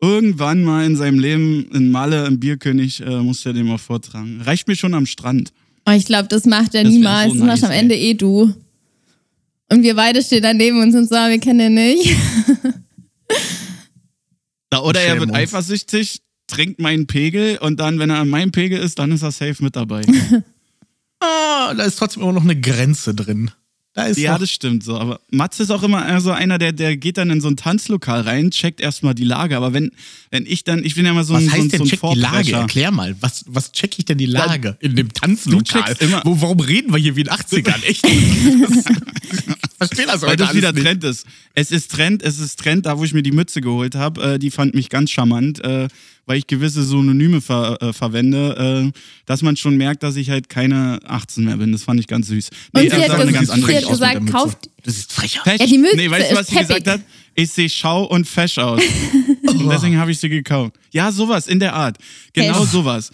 irgendwann 0.01 0.63
mal 0.63 0.85
in 0.85 0.95
seinem 0.95 1.19
Leben 1.19 1.67
in 1.73 1.91
Malle, 1.91 2.25
im 2.25 2.39
Bierkönig, 2.39 3.01
äh, 3.01 3.19
muss 3.21 3.45
er 3.45 3.53
den 3.53 3.67
mal 3.67 3.77
vortragen. 3.77 4.41
Reicht 4.41 4.67
mir 4.67 4.75
schon 4.75 4.93
am 4.93 5.05
Strand. 5.05 5.53
Oh, 5.85 5.91
ich 5.91 6.05
glaube, 6.05 6.27
das 6.27 6.45
macht 6.45 6.75
er 6.75 6.83
das 6.83 6.91
niemals. 6.91 7.33
So 7.33 7.39
das 7.39 7.39
nice, 7.39 7.47
machst 7.47 7.63
am 7.63 7.71
Ende 7.71 7.95
eh 7.95 8.13
du. 8.13 8.53
Und 9.71 9.83
wir 9.83 9.95
beide 9.95 10.21
stehen 10.21 10.43
daneben 10.43 10.81
und 10.81 10.91
sind 10.91 11.07
so, 11.07 11.15
wir 11.15 11.39
kennen 11.39 11.59
den 11.59 11.73
nicht. 11.75 12.13
oder 14.83 14.99
er 14.99 15.17
wird 15.17 15.33
eifersüchtig, 15.33 16.19
trinkt 16.47 16.81
meinen 16.81 17.07
Pegel 17.07 17.57
und 17.57 17.79
dann, 17.79 17.97
wenn 17.97 18.09
er 18.09 18.17
an 18.17 18.27
meinem 18.27 18.51
Pegel 18.51 18.79
ist, 18.79 18.99
dann 18.99 19.13
ist 19.13 19.21
er 19.21 19.31
safe 19.31 19.63
mit 19.63 19.77
dabei. 19.77 20.01
ah, 21.21 21.73
da 21.73 21.85
ist 21.85 21.97
trotzdem 21.97 22.23
immer 22.23 22.33
noch 22.33 22.43
eine 22.43 22.59
Grenze 22.59 23.15
drin. 23.15 23.51
Da 23.93 24.05
ist 24.05 24.17
ja, 24.17 24.37
das 24.37 24.49
stimmt 24.49 24.85
so. 24.85 24.97
Aber 24.97 25.19
Mats 25.31 25.59
ist 25.59 25.69
auch 25.69 25.83
immer 25.83 26.21
so 26.21 26.31
einer, 26.31 26.57
der, 26.57 26.71
der 26.71 26.95
geht 26.95 27.17
dann 27.17 27.29
in 27.29 27.41
so 27.41 27.49
ein 27.49 27.57
Tanzlokal 27.57 28.21
rein, 28.21 28.51
checkt 28.51 28.79
erstmal 28.79 29.13
die 29.13 29.25
Lage. 29.25 29.57
Aber 29.57 29.73
wenn, 29.73 29.91
wenn 30.29 30.45
ich 30.45 30.63
dann, 30.63 30.85
ich 30.85 30.95
bin 30.95 31.03
ja 31.03 31.11
immer 31.11 31.25
so 31.25 31.33
was 31.33 31.41
ein 31.41 31.47
Was 31.47 31.53
heißt 31.53 31.63
so, 31.63 31.77
denn 31.77 31.79
so 31.79 31.85
check 31.85 31.99
die 32.13 32.19
Lage? 32.19 32.51
Erklär 32.53 32.91
mal. 32.91 33.15
Was, 33.19 33.43
was 33.47 33.73
check 33.73 33.99
ich 33.99 34.05
denn 34.05 34.17
die 34.17 34.27
Lage 34.27 34.77
in 34.79 34.95
dem 34.95 35.13
Tanzlokal? 35.13 35.95
Immer 35.99 36.21
Wo, 36.23 36.39
warum 36.39 36.61
reden 36.61 36.93
wir 36.93 36.99
hier 36.99 37.17
wie 37.17 37.21
in 37.21 37.27
den 37.27 37.35
80ern? 37.35 37.83
Echt? 37.83 38.05
verstehe 39.77 40.05
das 40.05 40.21
Weil 40.21 40.35
das 40.35 40.53
wieder 40.53 40.71
nicht. 40.71 40.83
Trend 40.83 41.03
ist. 41.03 41.25
Es 41.53 41.71
ist 41.71 41.91
Trend, 41.91 42.23
es 42.23 42.39
ist 42.39 42.59
Trend, 42.59 42.85
da 42.85 42.97
wo 42.97 43.03
ich 43.03 43.13
mir 43.13 43.23
die 43.23 43.31
Mütze 43.31 43.61
geholt 43.61 43.95
habe, 43.95 44.33
äh, 44.33 44.39
die 44.39 44.51
fand 44.51 44.73
mich 44.73 44.89
ganz 44.89 45.11
charmant, 45.11 45.63
äh, 45.63 45.87
weil 46.25 46.37
ich 46.37 46.47
gewisse 46.47 46.83
Synonyme 46.83 47.41
ver 47.41 47.81
äh, 47.81 47.93
verwende, 47.93 48.91
äh, 48.93 48.99
dass 49.25 49.41
man 49.41 49.57
schon 49.57 49.77
merkt, 49.77 50.03
dass 50.03 50.15
ich 50.15 50.29
halt 50.29 50.49
keine 50.49 50.99
18 51.05 51.45
mehr 51.45 51.57
bin. 51.57 51.71
Das 51.71 51.83
fand 51.83 51.99
ich 51.99 52.07
ganz 52.07 52.27
süß. 52.27 52.49
Nee, 52.73 52.83
Und 52.83 52.91
sie 52.91 52.97
hat, 52.97 53.11
eine 53.11 53.31
ganz 53.31 53.49
andere 53.49 53.71
sie 53.71 53.77
hat 53.77 53.89
gesagt, 53.89 54.31
kauft. 54.31 54.69
Das 54.83 54.97
ist 54.97 55.13
frecher. 55.13 55.41
Ja, 55.45 55.65
die 55.65 55.77
Mütze 55.77 55.97
nee, 55.97 56.09
weißt 56.09 56.31
du, 56.31 56.35
was 56.35 56.47
sie 56.47 56.55
gesagt 56.55 56.87
hat? 56.87 57.01
Ich 57.35 57.51
sehe 57.51 57.69
schau 57.69 58.03
und 58.05 58.27
fesch 58.27 58.57
aus. 58.57 58.81
Und 59.47 59.69
deswegen 59.69 59.97
habe 59.97 60.11
ich 60.11 60.19
sie 60.19 60.29
gekauft. 60.29 60.73
Ja, 60.91 61.11
sowas 61.11 61.47
in 61.47 61.59
der 61.59 61.73
Art. 61.73 61.97
Genau 62.33 62.61
Fesch. 62.61 62.71
sowas. 62.71 63.11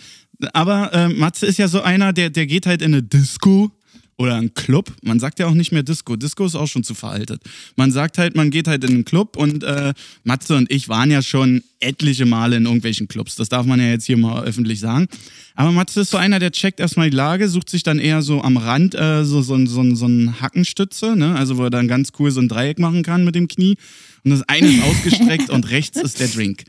Aber 0.54 0.94
äh, 0.94 1.10
Matze 1.10 1.46
ist 1.46 1.58
ja 1.58 1.68
so 1.68 1.82
einer, 1.82 2.14
der, 2.14 2.30
der 2.30 2.46
geht 2.46 2.66
halt 2.66 2.82
in 2.82 2.94
eine 2.94 3.04
Disco 3.04 3.72
oder 4.18 4.36
ein 4.36 4.54
Club. 4.54 4.92
Man 5.04 5.20
sagt 5.20 5.40
ja 5.40 5.46
auch 5.46 5.54
nicht 5.54 5.72
mehr 5.72 5.84
Disco. 5.84 6.16
Disco 6.16 6.46
ist 6.46 6.56
auch 6.56 6.68
schon 6.68 6.84
zu 6.84 6.96
veraltet. 6.96 7.42
Man 7.76 7.92
sagt 7.92 8.18
halt, 8.18 8.36
man 8.36 8.50
geht 8.50 8.68
halt 8.68 8.84
in 8.84 8.92
einen 8.92 9.06
Club 9.06 9.38
und 9.38 9.64
äh, 9.64 9.94
Matze 10.24 10.56
und 10.56 10.72
ich 10.72 10.90
waren 10.90 11.12
ja 11.12 11.22
schon 11.22 11.64
etliche 11.80 12.26
Male 12.26 12.58
in 12.58 12.66
irgendwelchen 12.66 13.08
Clubs. 13.08 13.36
Das 13.36 13.50
darf 13.50 13.68
man 13.68 13.80
ja 13.80 13.88
jetzt 13.88 14.06
hier 14.06 14.18
mal 14.18 14.44
öffentlich 14.44 14.80
sagen. 14.80 15.08
Aber 15.54 15.72
Matze 15.72 16.02
ist 16.02 16.10
so 16.10 16.18
einer, 16.18 16.40
der 16.40 16.52
checkt 16.52 16.80
erstmal 16.80 17.12
die 17.12 17.16
Lage, 17.16 17.48
sucht 17.48 17.70
sich 17.70 17.84
dann 17.84 18.00
eher 18.00 18.24
so 18.24 18.42
am 18.42 18.58
Rand 18.58 18.96
äh, 18.96 19.24
so, 19.24 19.42
so, 19.44 19.64
so, 19.66 19.96
so 19.96 20.08
ein 20.08 20.42
Hackenstütze, 20.42 21.16
ne? 21.16 21.36
also 21.36 21.58
wo 21.58 21.64
er 21.66 21.70
dann 21.70 21.88
ganz 21.88 22.12
cool 22.18 22.32
so 22.32 22.42
ein 22.42 22.48
Dreieck 22.48 22.80
machen 22.80 23.04
kann 23.04 23.24
mit 23.24 23.36
dem 23.36 23.48
Knie. 23.48 23.78
Und 24.24 24.32
das 24.32 24.42
eine 24.44 24.68
ist 24.68 24.84
ausgestreckt 24.84 25.52
und 25.52 25.70
rechts 25.70 26.02
ist 26.02 26.20
der 26.20 26.28
Drink. 26.28 26.64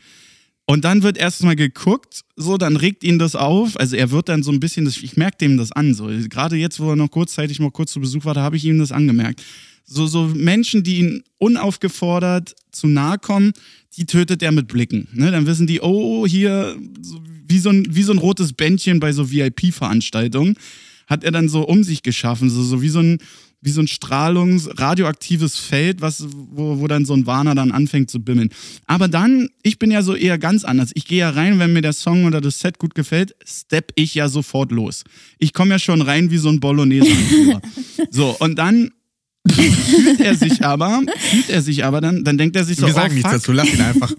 Und 0.70 0.84
dann 0.84 1.02
wird 1.02 1.16
erstmal 1.16 1.56
geguckt, 1.56 2.24
so, 2.36 2.58
dann 2.58 2.76
regt 2.76 3.02
ihn 3.02 3.18
das 3.18 3.34
auf. 3.34 3.80
Also 3.80 3.96
er 3.96 4.10
wird 4.10 4.28
dann 4.28 4.42
so 4.42 4.52
ein 4.52 4.60
bisschen, 4.60 4.86
ich 4.86 5.16
merke 5.16 5.38
dem 5.38 5.56
das 5.56 5.72
an. 5.72 5.94
So. 5.94 6.10
Gerade 6.28 6.56
jetzt, 6.56 6.78
wo 6.78 6.90
er 6.90 6.96
noch 6.96 7.10
kurzzeitig 7.10 7.58
mal 7.58 7.70
kurz 7.70 7.92
zu 7.92 8.00
Besuch 8.00 8.26
war, 8.26 8.34
da 8.34 8.42
habe 8.42 8.58
ich 8.58 8.66
ihm 8.66 8.78
das 8.78 8.92
angemerkt. 8.92 9.42
So, 9.86 10.06
so 10.06 10.26
Menschen, 10.26 10.82
die 10.82 10.98
ihn 10.98 11.24
unaufgefordert 11.38 12.54
zu 12.70 12.86
nahe 12.86 13.16
kommen, 13.16 13.54
die 13.96 14.04
tötet 14.04 14.42
er 14.42 14.52
mit 14.52 14.68
Blicken. 14.68 15.08
Ne? 15.14 15.30
Dann 15.30 15.46
wissen 15.46 15.66
die, 15.66 15.80
oh, 15.80 16.26
hier, 16.26 16.76
so, 17.00 17.18
wie, 17.46 17.58
so 17.60 17.70
ein, 17.70 17.86
wie 17.88 18.02
so 18.02 18.12
ein 18.12 18.18
rotes 18.18 18.52
Bändchen 18.52 19.00
bei 19.00 19.12
so 19.12 19.30
VIP-Veranstaltungen, 19.30 20.56
hat 21.06 21.24
er 21.24 21.30
dann 21.30 21.48
so 21.48 21.62
um 21.62 21.82
sich 21.82 22.02
geschaffen, 22.02 22.50
so, 22.50 22.62
so 22.62 22.82
wie 22.82 22.90
so 22.90 22.98
ein 22.98 23.20
wie 23.60 23.70
so 23.70 23.80
ein 23.80 23.88
strahlungs 23.88 24.68
radioaktives 24.78 25.56
Feld, 25.56 26.00
was, 26.00 26.24
wo, 26.30 26.78
wo 26.78 26.86
dann 26.86 27.04
so 27.04 27.14
ein 27.14 27.26
Warner 27.26 27.54
dann 27.54 27.72
anfängt 27.72 28.10
zu 28.10 28.20
bimmeln. 28.20 28.50
Aber 28.86 29.08
dann, 29.08 29.48
ich 29.62 29.78
bin 29.78 29.90
ja 29.90 30.02
so 30.02 30.14
eher 30.14 30.38
ganz 30.38 30.64
anders. 30.64 30.90
Ich 30.94 31.06
gehe 31.06 31.18
ja 31.18 31.30
rein, 31.30 31.58
wenn 31.58 31.72
mir 31.72 31.82
der 31.82 31.92
Song 31.92 32.24
oder 32.24 32.40
das 32.40 32.60
Set 32.60 32.78
gut 32.78 32.94
gefällt, 32.94 33.34
stepp 33.44 33.92
ich 33.96 34.14
ja 34.14 34.28
sofort 34.28 34.70
los. 34.70 35.02
Ich 35.38 35.52
komme 35.52 35.70
ja 35.70 35.78
schon 35.78 36.02
rein 36.02 36.30
wie 36.30 36.38
so 36.38 36.48
ein 36.48 36.60
Bolognese. 36.60 37.10
so, 38.10 38.36
und 38.38 38.56
dann 38.56 38.92
fühlt 39.50 40.20
er 40.20 40.36
sich 40.36 40.64
aber, 40.64 41.02
fühlt 41.16 41.50
er 41.50 41.62
sich 41.62 41.84
aber 41.84 42.00
dann, 42.00 42.22
dann 42.22 42.38
denkt 42.38 42.54
er 42.54 42.64
sich 42.64 42.76
so, 42.76 42.86
Wir 42.86 42.94
sagen 42.94 43.12
oh, 43.12 43.14
nichts 43.14 43.30
dazu, 43.30 43.52
lass 43.52 43.72
ihn 43.72 43.80
einfach. 43.80 44.12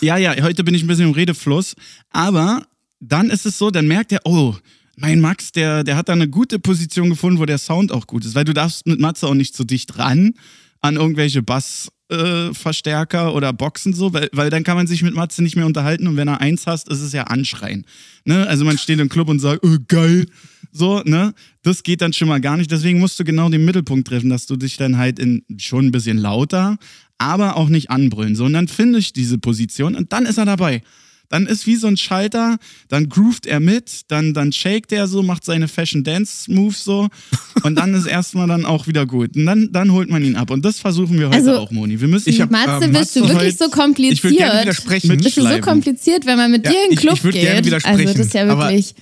ja, 0.00 0.18
ja, 0.18 0.34
heute 0.42 0.64
bin 0.64 0.74
ich 0.74 0.82
ein 0.82 0.86
bisschen 0.86 1.06
im 1.06 1.12
Redefluss, 1.12 1.74
aber 2.10 2.66
dann 3.00 3.30
ist 3.30 3.46
es 3.46 3.56
so, 3.56 3.70
dann 3.70 3.88
merkt 3.88 4.12
er, 4.12 4.20
oh, 4.24 4.54
mein 5.00 5.20
Max, 5.20 5.50
der, 5.52 5.82
der 5.82 5.96
hat 5.96 6.08
da 6.08 6.12
eine 6.12 6.28
gute 6.28 6.58
Position 6.58 7.08
gefunden, 7.10 7.40
wo 7.40 7.46
der 7.46 7.58
Sound 7.58 7.90
auch 7.90 8.06
gut 8.06 8.24
ist, 8.24 8.34
weil 8.34 8.44
du 8.44 8.52
darfst 8.52 8.86
mit 8.86 9.00
Matze 9.00 9.26
auch 9.26 9.34
nicht 9.34 9.56
so 9.56 9.64
dicht 9.64 9.98
ran 9.98 10.34
an 10.82 10.96
irgendwelche 10.96 11.42
Bassverstärker 11.42 13.28
äh, 13.28 13.32
oder 13.32 13.52
Boxen 13.52 13.92
so, 13.94 14.12
weil, 14.12 14.28
weil 14.32 14.50
dann 14.50 14.62
kann 14.62 14.76
man 14.76 14.86
sich 14.86 15.02
mit 15.02 15.14
Matze 15.14 15.42
nicht 15.42 15.56
mehr 15.56 15.66
unterhalten 15.66 16.06
und 16.06 16.16
wenn 16.16 16.28
er 16.28 16.40
eins 16.40 16.66
hast, 16.66 16.88
ist 16.88 17.00
es 17.00 17.12
ja 17.12 17.24
anschreien. 17.24 17.86
Ne? 18.24 18.46
Also 18.46 18.64
man 18.64 18.78
steht 18.78 19.00
im 19.00 19.08
Club 19.08 19.28
und 19.28 19.40
sagt, 19.40 19.64
oh, 19.64 19.76
geil, 19.88 20.26
so, 20.72 21.02
ne? 21.04 21.34
Das 21.62 21.82
geht 21.82 22.00
dann 22.00 22.12
schon 22.12 22.28
mal 22.28 22.40
gar 22.40 22.56
nicht. 22.56 22.70
Deswegen 22.70 23.00
musst 23.00 23.18
du 23.18 23.24
genau 23.24 23.48
den 23.48 23.64
Mittelpunkt 23.64 24.06
treffen, 24.06 24.30
dass 24.30 24.46
du 24.46 24.56
dich 24.56 24.76
dann 24.76 24.98
halt 24.98 25.18
in 25.18 25.42
schon 25.58 25.86
ein 25.86 25.92
bisschen 25.92 26.16
lauter, 26.16 26.78
aber 27.18 27.56
auch 27.56 27.68
nicht 27.68 27.90
anbrüllen. 27.90 28.36
So, 28.36 28.44
und 28.44 28.52
dann 28.52 28.68
finde 28.68 28.98
ich 28.98 29.12
diese 29.12 29.38
Position 29.38 29.96
und 29.96 30.12
dann 30.12 30.26
ist 30.26 30.38
er 30.38 30.44
dabei 30.44 30.82
dann 31.30 31.46
ist 31.46 31.66
wie 31.66 31.76
so 31.76 31.86
ein 31.86 31.96
Schalter, 31.96 32.58
dann 32.88 33.08
groovt 33.08 33.46
er 33.46 33.60
mit, 33.60 34.02
dann, 34.08 34.34
dann 34.34 34.52
shakt 34.52 34.92
er 34.92 35.06
so, 35.06 35.22
macht 35.22 35.44
seine 35.44 35.68
Fashion 35.68 36.02
Dance 36.02 36.52
Moves 36.52 36.84
so 36.84 37.08
und 37.62 37.76
dann 37.76 37.94
ist 37.94 38.06
erstmal 38.06 38.48
dann 38.48 38.66
auch 38.66 38.88
wieder 38.88 39.06
gut. 39.06 39.36
Und 39.36 39.46
dann, 39.46 39.72
dann 39.72 39.92
holt 39.92 40.10
man 40.10 40.24
ihn 40.24 40.36
ab. 40.36 40.50
Und 40.50 40.64
das 40.64 40.80
versuchen 40.80 41.18
wir 41.18 41.28
heute 41.28 41.36
also, 41.36 41.56
auch, 41.58 41.70
Moni. 41.70 42.00
Wir 42.00 42.08
müssen 42.08 42.28
ich 42.28 42.40
hab, 42.40 42.50
Matze, 42.50 42.84
ähm, 42.84 42.92
bist 42.92 43.14
du 43.14 43.26
wirklich 43.26 43.56
so 43.56 43.70
kompliziert? 43.70 44.12
Ich 44.12 44.24
würde 44.24 44.36
gerne 44.36 44.62
widersprechen. 44.62 45.16
Bist 45.18 45.36
du 45.36 45.42
so 45.42 45.60
kompliziert, 45.60 46.26
wenn 46.26 46.36
man 46.36 46.50
mit 46.50 46.64
ja, 46.64 46.72
dir 46.72 46.84
in 46.84 46.90
den 46.90 46.98
Club 46.98 47.14
ich, 47.14 47.24
ich 47.24 47.32
geht? 47.32 47.42
Gerne 47.42 47.64
widersprechen, 47.64 48.08
also 48.08 48.18
das 48.18 48.26
ist 48.26 48.34
ja 48.34 48.46
wirklich... 48.46 48.94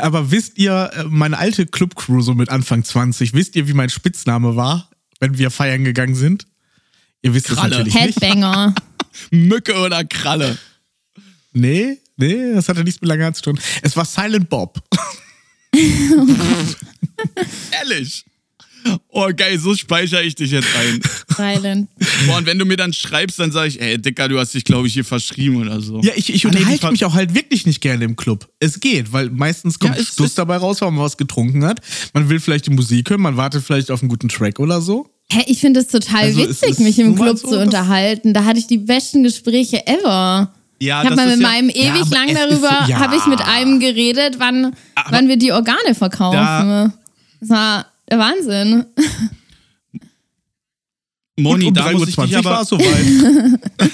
Aber 0.00 0.30
wisst 0.30 0.58
ihr, 0.58 0.90
äh, 0.94 1.04
meine 1.04 1.36
alte 1.36 1.66
Club-Crew 1.66 2.20
so 2.22 2.34
mit 2.34 2.48
Anfang 2.48 2.84
20, 2.84 3.34
wisst 3.34 3.54
ihr, 3.54 3.68
wie 3.68 3.74
mein 3.74 3.90
Spitzname 3.90 4.56
war, 4.56 4.88
wenn 5.20 5.36
wir 5.36 5.50
feiern 5.50 5.84
gegangen 5.84 6.14
sind? 6.14 6.46
Ihr 7.22 7.34
wisst 7.34 7.50
es 7.50 7.56
natürlich 7.56 7.94
Headbanger. 7.94 8.74
Mücke 9.30 9.74
oder 9.78 10.04
Kralle? 10.04 10.58
Nee, 11.52 11.98
nee, 12.16 12.52
das 12.54 12.68
hatte 12.68 12.82
nichts 12.84 13.00
mit 13.00 13.08
langer 13.08 13.32
zu 13.34 13.42
tun. 13.42 13.60
Es 13.82 13.96
war 13.96 14.04
Silent 14.04 14.48
Bob. 14.48 14.80
Ehrlich? 17.72 18.24
Oh, 19.08 19.30
geil, 19.34 19.58
so 19.58 19.74
speichere 19.74 20.22
ich 20.22 20.34
dich 20.34 20.50
jetzt 20.50 20.68
ein. 20.76 21.00
Silent. 21.34 21.88
Boah, 22.26 22.36
und 22.36 22.44
wenn 22.46 22.58
du 22.58 22.66
mir 22.66 22.76
dann 22.76 22.92
schreibst, 22.92 23.38
dann 23.38 23.50
sage 23.50 23.68
ich, 23.68 23.80
ey, 23.80 23.96
Dicker, 23.98 24.28
du 24.28 24.38
hast 24.38 24.52
dich, 24.52 24.62
glaube 24.64 24.86
ich, 24.86 24.92
hier 24.92 25.06
verschrieben 25.06 25.56
oder 25.56 25.80
so. 25.80 26.02
Ja, 26.02 26.12
ich, 26.16 26.32
ich 26.34 26.44
unterhalte 26.44 26.90
mich 26.90 27.04
auch 27.06 27.14
halt 27.14 27.34
wirklich 27.34 27.64
nicht 27.64 27.80
gerne 27.80 28.04
im 28.04 28.14
Club. 28.14 28.46
Es 28.60 28.80
geht, 28.80 29.10
weil 29.12 29.30
meistens 29.30 29.78
kommt 29.78 29.96
Ja, 29.96 30.00
ist- 30.02 30.38
dabei 30.38 30.58
raus, 30.58 30.82
weil 30.82 30.90
man 30.90 31.00
was 31.02 31.16
getrunken 31.16 31.64
hat. 31.64 31.80
Man 32.12 32.28
will 32.28 32.40
vielleicht 32.40 32.66
die 32.66 32.70
Musik 32.72 33.08
hören, 33.08 33.22
man 33.22 33.38
wartet 33.38 33.64
vielleicht 33.64 33.90
auf 33.90 34.02
einen 34.02 34.10
guten 34.10 34.28
Track 34.28 34.60
oder 34.60 34.82
so. 34.82 35.08
Hä, 35.32 35.42
ich 35.46 35.58
finde 35.60 35.80
es 35.80 35.88
total 35.88 36.24
Also, 36.24 36.42
es 36.42 36.48
witzig, 36.48 36.70
ist 36.70 36.80
mich 36.80 36.98
im 36.98 37.14
Club 37.16 37.38
so, 37.38 37.48
zu 37.48 37.60
unterhalten. 37.60 38.34
Da 38.34 38.44
hatte 38.44 38.58
ich 38.58 38.66
die 38.66 38.78
besten 38.78 39.22
Gespräche 39.22 39.86
ever. 39.86 40.52
Ja, 40.80 41.02
ich 41.02 41.06
habe 41.06 41.16
mal 41.16 41.28
mit 41.28 41.40
ja- 41.40 41.48
meinem 41.48 41.70
Ja, 41.70 41.76
ewig 41.94 42.02
aber 42.02 42.10
lang 42.16 42.28
es 42.28 42.38
darüber, 42.38 42.78
so- 42.84 42.90
ja. 42.90 42.98
habe 42.98 43.16
ich 43.16 43.26
mit 43.26 43.40
einem 43.40 43.80
geredet, 43.80 44.36
wann, 44.38 44.74
wann 45.08 45.28
wir 45.28 45.36
die 45.36 45.52
Organe 45.52 45.94
verkaufen. 45.94 46.36
Da- 46.36 46.92
das 47.40 47.48
war 47.48 47.86
der 48.10 48.18
Wahnsinn. 48.18 48.84
Moni, 51.38 51.66
um 51.66 51.74
da 51.74 51.90
muss 51.92 52.08
ich 52.08 52.16
dich 52.16 52.24
3.20 52.24 52.36
Uhr 52.38 52.44
war 52.44 52.52
aber... 52.52 52.62
es 52.62 52.68
soweit. 52.68 53.60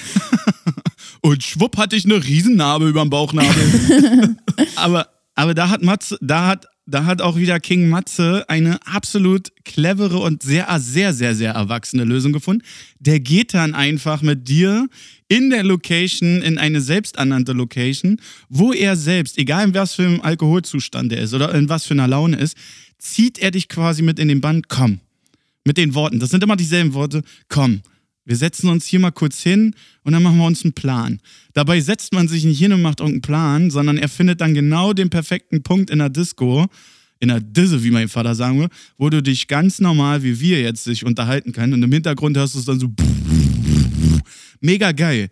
Und 1.22 1.42
schwupp 1.42 1.76
hatte 1.76 1.96
ich 1.96 2.04
eine 2.04 2.22
Riesennarbe 2.22 2.88
über 2.88 3.00
dem 3.02 3.10
Bauchnabel. 3.10 4.36
aber, 4.76 5.08
aber 5.34 5.54
da 5.54 5.68
hat 5.68 5.82
Matze, 5.82 6.18
da 6.20 6.46
hat, 6.46 6.66
da 6.90 7.04
hat 7.04 7.22
auch 7.22 7.36
wieder 7.36 7.60
King 7.60 7.88
Matze 7.88 8.44
eine 8.48 8.84
absolut 8.86 9.52
clevere 9.64 10.18
und 10.18 10.42
sehr, 10.42 10.66
sehr, 10.80 11.14
sehr, 11.14 11.34
sehr 11.34 11.52
erwachsene 11.52 12.04
Lösung 12.04 12.32
gefunden. 12.32 12.62
Der 12.98 13.20
geht 13.20 13.54
dann 13.54 13.74
einfach 13.74 14.22
mit 14.22 14.48
dir 14.48 14.88
in 15.28 15.50
der 15.50 15.62
Location, 15.62 16.42
in 16.42 16.58
eine 16.58 16.80
selbsternannte 16.80 17.52
Location, 17.52 18.20
wo 18.48 18.72
er 18.72 18.96
selbst, 18.96 19.38
egal 19.38 19.68
in 19.68 19.74
was 19.74 19.94
für 19.94 20.02
einem 20.02 20.20
Alkoholzustand 20.20 21.12
er 21.12 21.22
ist 21.22 21.34
oder 21.34 21.54
in 21.54 21.68
was 21.68 21.86
für 21.86 21.94
einer 21.94 22.08
Laune 22.08 22.36
ist, 22.36 22.56
zieht 22.98 23.38
er 23.38 23.52
dich 23.52 23.68
quasi 23.68 24.02
mit 24.02 24.18
in 24.18 24.28
den 24.28 24.40
Band, 24.40 24.68
komm. 24.68 25.00
Mit 25.64 25.76
den 25.76 25.94
Worten, 25.94 26.18
das 26.18 26.30
sind 26.30 26.42
immer 26.42 26.56
dieselben 26.56 26.94
Worte, 26.94 27.22
komm, 27.48 27.82
wir 28.24 28.36
setzen 28.36 28.68
uns 28.68 28.86
hier 28.86 29.00
mal 29.00 29.10
kurz 29.10 29.42
hin 29.42 29.74
und 30.04 30.12
dann 30.12 30.22
machen 30.22 30.38
wir 30.38 30.46
uns 30.46 30.64
einen 30.64 30.72
Plan. 30.72 31.20
Dabei 31.52 31.80
setzt 31.80 32.12
man 32.12 32.28
sich 32.28 32.44
nicht 32.44 32.58
hin 32.58 32.72
und 32.72 32.82
macht 32.82 33.00
irgendeinen 33.00 33.22
Plan, 33.22 33.70
sondern 33.70 33.96
er 33.96 34.08
findet 34.08 34.40
dann 34.40 34.54
genau 34.54 34.92
den 34.92 35.10
perfekten 35.10 35.62
Punkt 35.62 35.90
in 35.90 35.98
der 35.98 36.10
Disco, 36.10 36.66
in 37.18 37.28
der 37.28 37.40
Disse, 37.40 37.82
wie 37.82 37.90
mein 37.90 38.08
Vater 38.08 38.34
sagen 38.34 38.58
würde, 38.58 38.74
wo 38.98 39.10
du 39.10 39.22
dich 39.22 39.48
ganz 39.48 39.80
normal, 39.80 40.22
wie 40.22 40.40
wir 40.40 40.60
jetzt, 40.60 40.84
sich 40.84 41.04
unterhalten 41.04 41.52
können. 41.52 41.74
Und 41.74 41.82
im 41.82 41.92
Hintergrund 41.92 42.36
hörst 42.36 42.54
du 42.54 42.58
es 42.58 42.64
dann 42.64 42.80
so 42.80 42.88
mega 44.60 44.92
geil. 44.92 45.28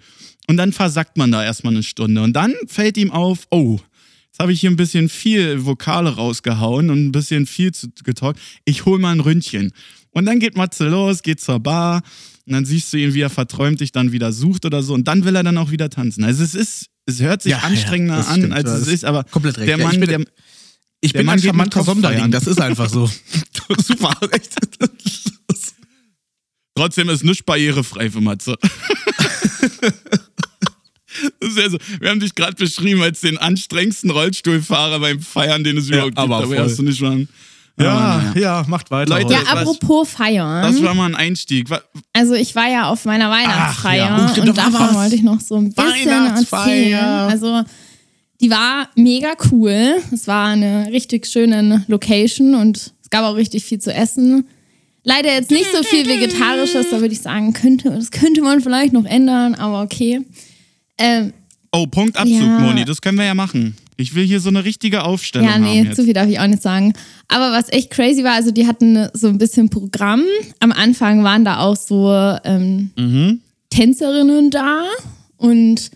Und 0.47 0.57
dann 0.57 0.73
versackt 0.73 1.17
man 1.17 1.31
da 1.31 1.45
erstmal 1.45 1.75
eine 1.75 1.83
Stunde. 1.83 2.23
Und 2.23 2.35
dann 2.35 2.55
fällt 2.67 2.97
ihm 2.97 3.11
auf, 3.11 3.47
oh, 3.51 3.79
jetzt 4.27 4.39
habe 4.39 4.53
ich 4.53 4.61
hier 4.61 4.71
ein 4.71 4.77
bisschen 4.77 5.09
viel 5.09 5.65
Vokale 5.65 6.17
rausgehauen 6.17 6.91
und 6.91 7.07
ein 7.07 7.13
bisschen 7.13 7.47
viel 7.47 7.71
getalkt. 8.03 8.41
Ich 8.65 8.87
hole 8.87 8.99
mal 8.99 9.13
ein 9.13 9.21
Ründchen. 9.21 9.73
Und 10.11 10.27
dann 10.27 10.41
geht 10.41 10.57
Matze 10.57 10.89
los, 10.89 11.23
geht 11.23 11.41
zur 11.41 11.61
Bar 11.61 12.03
und 12.49 12.55
dann 12.55 12.65
siehst 12.65 12.93
du 12.93 12.97
ihn, 12.97 13.15
wie 13.15 13.21
er 13.21 13.31
verträumt 13.31 13.81
dich 13.81 13.93
dann 13.93 14.11
wieder 14.13 14.33
sucht 14.33 14.65
oder 14.65 14.83
so. 14.83 14.95
Und 14.95 15.07
dann 15.07 15.25
will 15.25 15.37
er 15.37 15.43
dann 15.43 15.57
auch 15.59 15.71
wieder 15.71 15.91
tanzen. 15.91 16.25
Also 16.25 16.43
es 16.43 16.55
ist, 16.55 16.87
es 17.07 17.21
hört 17.21 17.43
sich 17.43 17.53
Ja, 17.53 17.59
anstrengender 17.59 18.15
ja, 18.15 18.21
das 18.21 18.29
an, 18.29 18.41
stimmt. 18.41 18.55
als 18.55 18.71
es 18.71 18.89
ist 18.89 19.05
aber 19.05 19.25
komplett 19.25 19.59
recht. 19.59 19.69
der 19.69 19.79
Ja, 19.79 19.85
Mann, 19.85 19.95
ich 19.95 20.01
bin- 20.01 20.09
der, 20.09 20.25
Ich 21.01 21.13
bin 21.13 21.27
Mann 21.27 21.39
ein 21.39 21.43
charmanter 21.43 21.85
Sonderling, 21.85 22.31
das 22.31 22.47
ist 22.47 22.61
einfach 22.61 22.89
so. 22.89 23.09
Super. 23.87 24.17
Echt. 24.33 24.57
Trotzdem 26.75 27.09
ist 27.09 27.25
nichts 27.25 27.43
barrierefrei 27.45 28.11
für 28.11 28.21
Matze. 28.21 28.57
Ja 31.57 31.69
so, 31.69 31.79
wir 32.01 32.11
haben 32.11 32.21
dich 32.21 32.35
gerade 32.37 32.55
beschrieben 32.55 33.03
als 33.03 33.21
den 33.23 33.39
anstrengendsten 33.39 34.11
Rollstuhlfahrer 34.11 35.01
beim 35.01 35.21
Feiern, 35.21 35.65
den 35.65 35.77
es 35.79 35.89
Ja, 35.89 35.97
überhaupt 36.07 36.17
aber 36.19 36.27
gibt. 36.43 36.45
Aber 36.53 36.55
voll. 36.57 36.65
hast 36.71 36.79
du 36.79 36.83
nicht 36.85 36.99
schon. 36.99 37.29
Ja, 37.85 38.19
naja. 38.35 38.41
ja, 38.41 38.65
macht 38.69 38.91
weiter. 38.91 39.11
Leute. 39.19 39.33
Ja, 39.33 39.41
was- 39.53 39.61
apropos 39.61 40.09
feiern. 40.09 40.63
Das 40.63 40.83
war 40.83 40.95
mal 40.95 41.07
ein 41.07 41.15
Einstieg. 41.15 41.69
Also 42.13 42.35
ich 42.35 42.55
war 42.55 42.69
ja 42.69 42.89
auf 42.91 43.05
meiner 43.05 43.31
Weihnachtsfeier 43.31 44.09
Ach 44.11 44.37
ja, 44.37 44.43
und 44.43 44.49
da 44.49 44.57
war 44.57 44.71
davon 44.71 44.87
was. 44.89 44.95
wollte 44.95 45.15
ich 45.15 45.23
noch 45.23 45.41
so 45.41 45.57
ein 45.57 45.73
bisschen 45.73 46.09
erzählen. 46.09 46.99
Also 47.29 47.63
die 48.41 48.51
war 48.51 48.89
mega 48.97 49.31
cool. 49.51 49.97
Es 50.13 50.27
war 50.27 50.49
eine 50.49 50.89
richtig 50.93 51.27
schöne 51.27 51.85
Location 51.89 52.55
und 52.55 52.93
es 53.03 53.11
gab 53.11 53.25
auch 53.25 53.35
richtig 53.37 53.65
viel 53.65 53.79
zu 53.81 53.93
essen. 53.93 54.47
Leider 55.05 55.33
jetzt 55.33 55.51
nicht 55.51 55.67
so 55.75 55.83
viel 55.83 56.07
Vegetarisches, 56.07 56.91
da 56.91 57.01
würde 57.01 57.15
ich 57.15 57.21
sagen, 57.23 57.53
könnte, 57.53 57.91
das 57.91 58.11
könnte 58.11 58.43
man 58.43 58.61
vielleicht 58.61 58.93
noch 58.93 59.05
ändern, 59.07 59.55
aber 59.55 59.83
okay. 59.83 60.21
Ähm, 60.99 61.33
Oh, 61.73 61.87
Punktabzug, 61.87 62.33
Ja. 62.41 62.59
Moni, 62.61 62.85
das 62.85 63.01
können 63.01 63.19
wir 63.19 63.25
ja 63.27 63.35
machen. 63.35 63.77
Ich 64.01 64.15
will 64.15 64.25
hier 64.25 64.39
so 64.41 64.49
eine 64.49 64.65
richtige 64.65 65.03
Aufstellung 65.05 65.47
Ja, 65.49 65.55
haben 65.55 65.65
nee, 65.65 65.83
jetzt. 65.83 65.97
zu 65.97 66.05
viel 66.05 66.13
darf 66.15 66.29
ich 66.29 66.39
auch 66.39 66.47
nicht 66.47 66.63
sagen. 66.63 66.93
Aber 67.27 67.51
was 67.53 67.69
echt 67.71 67.91
crazy 67.91 68.23
war, 68.23 68.33
also 68.35 68.53
die 68.53 68.67
hatten 68.67 69.09
so 69.13 69.27
ein 69.27 69.39
bisschen 69.39 69.69
Programm. 69.71 70.23
Am 70.61 70.71
Anfang 70.73 71.25
waren 71.25 71.45
da 71.45 71.59
auch 71.59 71.77
so 71.77 72.11
ähm, 72.45 72.91
Mhm. 72.97 73.41
Tänzerinnen 73.71 74.51
da 74.51 74.85
und 75.37 75.91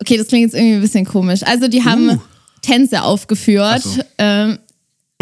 okay, 0.00 0.16
das 0.16 0.28
klingt 0.28 0.44
jetzt 0.44 0.54
irgendwie 0.54 0.74
ein 0.76 0.80
bisschen 0.80 1.04
komisch. 1.04 1.42
Also 1.44 1.68
die 1.68 1.84
haben 1.84 2.08
Uh. 2.10 2.18
Tänze 2.62 3.02
aufgeführt. 3.02 3.82
So. 3.82 4.00
Ähm, 4.18 4.58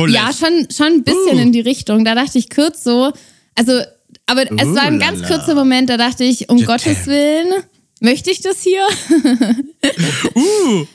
ja, 0.09 0.31
schon, 0.33 0.69
schon 0.75 0.87
ein 0.87 1.05
bisschen 1.05 1.37
Uh. 1.39 1.43
in 1.43 1.53
die 1.53 1.61
Richtung. 1.61 2.05
Da 2.05 2.15
dachte 2.15 2.39
ich 2.39 2.49
kurz 2.49 2.85
so, 2.85 3.13
also, 3.57 3.81
aber 4.27 4.43
es 4.51 4.69
war 4.75 4.83
ein 4.83 4.99
ganz 5.01 5.21
lala. 5.21 5.37
kurzer 5.37 5.55
Moment, 5.57 5.91
da 5.91 5.97
dachte 5.97 6.23
ich, 6.25 6.49
um 6.49 6.65
Gottes. 6.65 7.07
Willen, 7.07 7.53
möchte 8.01 8.31
ich 8.31 8.41
das 8.41 8.63
hier? 8.63 8.87
Uh, 10.35 10.87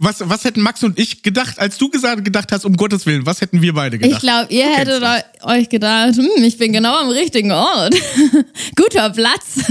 was, 0.00 0.16
was 0.28 0.44
hätten 0.44 0.60
Max 0.60 0.82
und 0.82 0.98
ich 0.98 1.22
gedacht, 1.22 1.58
als 1.58 1.78
du 1.78 1.88
gesagt, 1.88 2.24
gedacht 2.24 2.52
hast, 2.52 2.64
um 2.64 2.76
Gottes 2.76 3.06
Willen, 3.06 3.26
was 3.26 3.40
hätten 3.40 3.62
wir 3.62 3.72
beide 3.74 3.98
gedacht? 3.98 4.16
Ich 4.16 4.20
glaube, 4.20 4.52
ihr 4.52 4.66
hättet 4.66 5.02
euch 5.42 5.68
gedacht, 5.68 6.16
hm, 6.16 6.42
ich 6.42 6.58
bin 6.58 6.72
genau 6.72 6.96
am 6.98 7.08
richtigen 7.08 7.52
Ort. 7.52 7.94
Guter 8.76 9.10
Platz. 9.10 9.64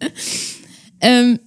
ähm, 1.00 1.38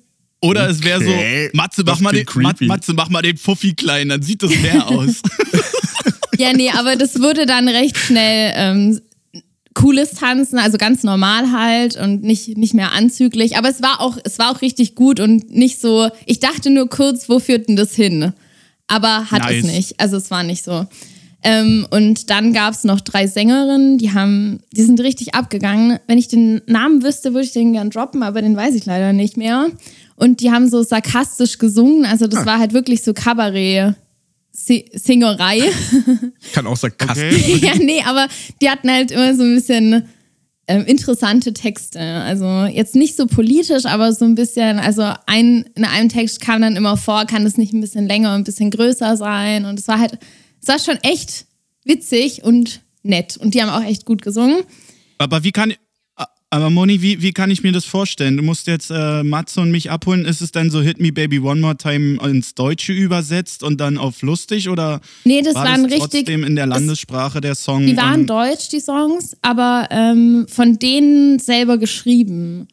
Oder 0.42 0.70
es 0.70 0.84
wäre 0.84 1.00
Okay. 1.02 1.50
so, 1.52 1.58
Matze 1.58 1.84
mach, 1.86 2.00
mal 2.00 2.14
den, 2.14 2.26
Mat-. 2.36 2.62
Matze, 2.62 2.94
mach 2.94 3.10
mal 3.10 3.22
den 3.22 3.38
Fuffi 3.38 3.74
klein, 3.74 4.10
dann 4.10 4.22
sieht 4.22 4.44
das 4.44 4.52
mehr 4.56 4.88
aus. 4.90 5.22
ja, 6.38 6.54
nee, 6.54 6.70
aber 6.72 6.96
das 6.96 7.20
wurde 7.20 7.46
dann 7.46 7.68
recht 7.68 7.98
schnell 7.98 8.54
ähm, 8.56 9.02
cooles 9.74 10.12
Tanzen, 10.12 10.60
also 10.60 10.78
ganz 10.78 11.04
normal 11.04 11.52
halt 11.52 11.96
und 11.96 12.24
nicht, 12.24 12.58
nicht 12.58 12.74
mehr 12.74 12.92
anzüglich. 12.92 13.58
Aber 13.58 13.70
es 13.70 13.82
war 13.82 14.02
auch, 14.02 14.18
es 14.24 14.40
war 14.40 14.52
auch 14.52 14.62
richtig 14.62 14.96
gut 14.96 15.20
und 15.20 15.50
nicht 15.50 15.80
so, 15.80 16.10
ich 16.26 16.40
dachte 16.40 16.70
nur 16.70 16.90
kurz, 16.90 17.30
wo 17.30 17.40
führt 17.40 17.68
denn 17.70 17.76
das 17.76 17.94
hin? 17.94 18.34
Aber 18.88 19.32
hat 19.32 19.50
es 19.50 19.64
Nice. 19.64 19.74
nicht. 19.74 20.00
Also 20.00 20.18
es 20.18 20.30
war 20.32 20.44
nicht 20.44 20.64
so. 20.64 20.86
Ähm, 21.44 21.88
und 21.90 22.30
dann 22.30 22.54
gab 22.54 22.74
es 22.74 22.84
noch 22.84 23.02
drei 23.02 23.26
Sängerinnen, 23.26 23.98
die 23.98 24.14
haben, 24.14 24.60
die 24.74 24.84
sind 24.84 25.00
richtig 25.02 25.34
abgegangen. 25.34 25.98
Wenn 26.06 26.20
ich 26.20 26.28
den 26.28 26.62
Namen 26.68 27.02
wüsste, 27.02 27.34
würde 27.34 27.46
ich 27.46 27.54
den 27.54 27.74
gern 27.74 27.90
droppen, 27.90 28.22
aber 28.22 28.42
den 28.42 28.56
weiß 28.56 28.76
ich 28.76 28.86
leider 28.86 29.12
nicht 29.12 29.38
mehr. 29.38 29.68
Und 30.16 30.42
die 30.42 30.52
haben 30.52 30.70
so 30.70 30.84
sarkastisch 30.84 31.58
gesungen, 31.58 32.06
also 32.06 32.28
das 32.28 32.46
war 32.46 32.60
halt 32.60 32.74
wirklich 32.74 33.02
so 33.02 33.14
Kabarett. 33.14 33.96
Singerei. 34.52 35.62
Kann 36.54 36.68
auch 36.68 36.78
sarkastisch. 36.78 37.36
Okay. 37.36 37.58
ja, 37.62 37.76
nee, 37.76 38.02
aber 38.06 38.28
die 38.62 38.70
hatten 38.70 38.92
halt 38.92 39.12
immer 39.12 39.36
so 39.36 39.44
ein 39.44 39.56
bisschen 39.56 40.10
ähm, 40.68 40.86
interessante 40.86 41.54
Texte. 41.54 42.00
Also 42.00 42.66
jetzt 42.66 42.96
nicht 42.96 43.16
so 43.16 43.28
politisch, 43.28 43.86
aber 43.86 44.14
so 44.14 44.26
ein 44.26 44.36
bisschen, 44.36 44.80
also 44.80 45.14
ein, 45.26 45.66
in 45.76 45.86
einem 45.86 46.10
Text 46.10 46.42
kam 46.42 46.62
dann 46.62 46.76
immer 46.76 46.98
vor, 46.98 47.26
kann 47.26 47.46
es 47.46 47.58
nicht 47.58 47.74
ein 47.74 47.82
bisschen 47.82 48.08
länger, 48.08 48.34
ein 48.34 48.44
bisschen 48.44 48.72
größer 48.72 49.18
sein. 49.18 49.66
Und 49.66 49.80
es 49.80 49.88
war 49.88 50.00
halt, 50.00 50.18
es 50.62 50.68
war 50.68 50.80
schon 50.80 50.98
echt 51.04 51.46
witzig 51.84 52.44
und 52.44 52.82
nett. 53.04 53.38
Und 53.38 53.54
die 53.54 53.62
haben 53.62 53.70
auch 53.70 53.88
echt 53.88 54.06
gut 54.06 54.22
gesungen. 54.22 54.64
Aber 55.18 55.44
wie 55.44 55.52
kann 55.52 55.74
aber 56.54 56.70
Moni, 56.70 57.02
wie, 57.02 57.22
wie 57.22 57.32
kann 57.32 57.50
ich 57.50 57.64
mir 57.64 57.72
das 57.72 57.86
vorstellen? 57.86 58.36
Du 58.38 58.44
musst 58.44 58.68
jetzt 58.68 58.92
äh, 58.92 59.24
Matze 59.24 59.62
und 59.62 59.72
mich 59.72 59.90
abholen. 59.90 60.26
Ist 60.26 60.42
es 60.42 60.52
dann 60.52 60.70
so 60.70 60.82
Hit 60.82 61.00
Me 61.00 61.12
Baby 61.14 61.40
One 61.40 61.62
More 61.62 61.78
Time 61.78 62.22
ins 62.30 62.54
Deutsche 62.56 62.92
übersetzt 62.92 63.64
und 63.64 63.80
dann 63.80 63.98
auf 63.98 64.22
lustig 64.22 64.68
oder 64.70 65.00
Nee, 65.24 65.42
das 65.42 65.56
war 65.56 65.66
waren 65.66 65.84
das 65.84 65.94
richtig. 65.94 66.26
trotzdem 66.26 66.44
in 66.44 66.56
der 66.58 66.66
es- 66.66 66.70
Landessprache 66.72 67.40
der 67.42 67.56
Song? 67.56 67.86
Die 67.88 67.96
waren 67.96 68.28
deutsch, 68.28 68.68
die 68.70 68.82
Songs, 68.82 69.36
aber 69.42 69.88
ähm, 69.92 70.46
von 70.50 70.78
denen 70.78 71.40
selber 71.40 71.78
geschrieben. 71.78 72.68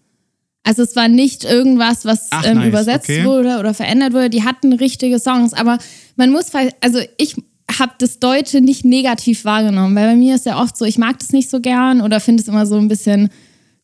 Also 0.65 0.83
es 0.83 0.97
war 0.97 1.07
nicht 1.09 1.45
irgendwas, 1.45 2.05
was 2.05 2.27
Ach, 2.31 2.45
ähm, 2.45 2.59
nice, 2.59 2.69
übersetzt 2.69 3.09
okay. 3.09 3.25
wurde 3.25 3.59
oder 3.59 3.73
verändert 3.75 4.13
wurde. 4.13 4.29
Die 4.29 4.43
hatten 4.43 4.73
richtige 4.73 5.19
Songs, 5.21 5.55
aber 5.55 5.79
man 6.17 6.31
muss, 6.31 6.47
also 6.81 6.99
ich 7.17 7.37
habe 7.79 7.93
das 7.99 8.19
Deutsche 8.19 8.61
nicht 8.61 8.85
negativ 8.85 9.45
wahrgenommen, 9.45 9.95
weil 9.95 10.09
bei 10.09 10.17
mir 10.17 10.35
ist 10.35 10.47
ja 10.47 10.61
oft 10.61 10.77
so, 10.77 10.85
ich 10.85 10.99
mag 10.99 11.19
das 11.21 11.31
nicht 11.31 11.49
so 11.49 11.61
gern 11.61 12.01
oder 12.01 12.19
finde 12.19 12.43
es 12.43 12.49
immer 12.49 12.67
so 12.67 12.77
ein 12.77 12.89
bisschen 12.89 13.29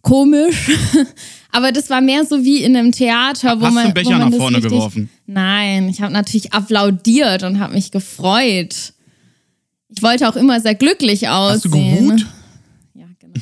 komisch. 0.04 0.70
Aber 1.50 1.73
das 1.73 1.88
war 1.90 2.00
mehr 2.00 2.25
so 2.25 2.44
wie 2.44 2.62
in 2.62 2.76
einem 2.76 2.92
Theater, 2.92 3.61
wo 3.61 3.66
Hast 3.66 3.75
man. 3.75 3.75
du 3.75 3.80
einen 3.80 3.94
Becher 3.94 4.18
nach 4.18 4.32
vorne 4.32 4.61
geworfen? 4.61 5.08
Nein, 5.26 5.88
ich 5.88 6.00
habe 6.00 6.12
natürlich 6.12 6.52
applaudiert 6.52 7.44
und 7.44 7.61
habe 7.61 7.75
mich 7.75 7.90
gefreut. 7.90 8.92
Ich 9.88 10.02
wollte 10.02 10.28
auch 10.28 10.34
immer 10.34 10.61
sehr 10.61 10.75
glücklich 10.75 11.28
aussehen. 11.28 11.54
Hast 11.54 11.64
du 11.64 11.70
geruht? 11.70 12.26
Ja, 12.94 13.06
genau. 13.20 13.40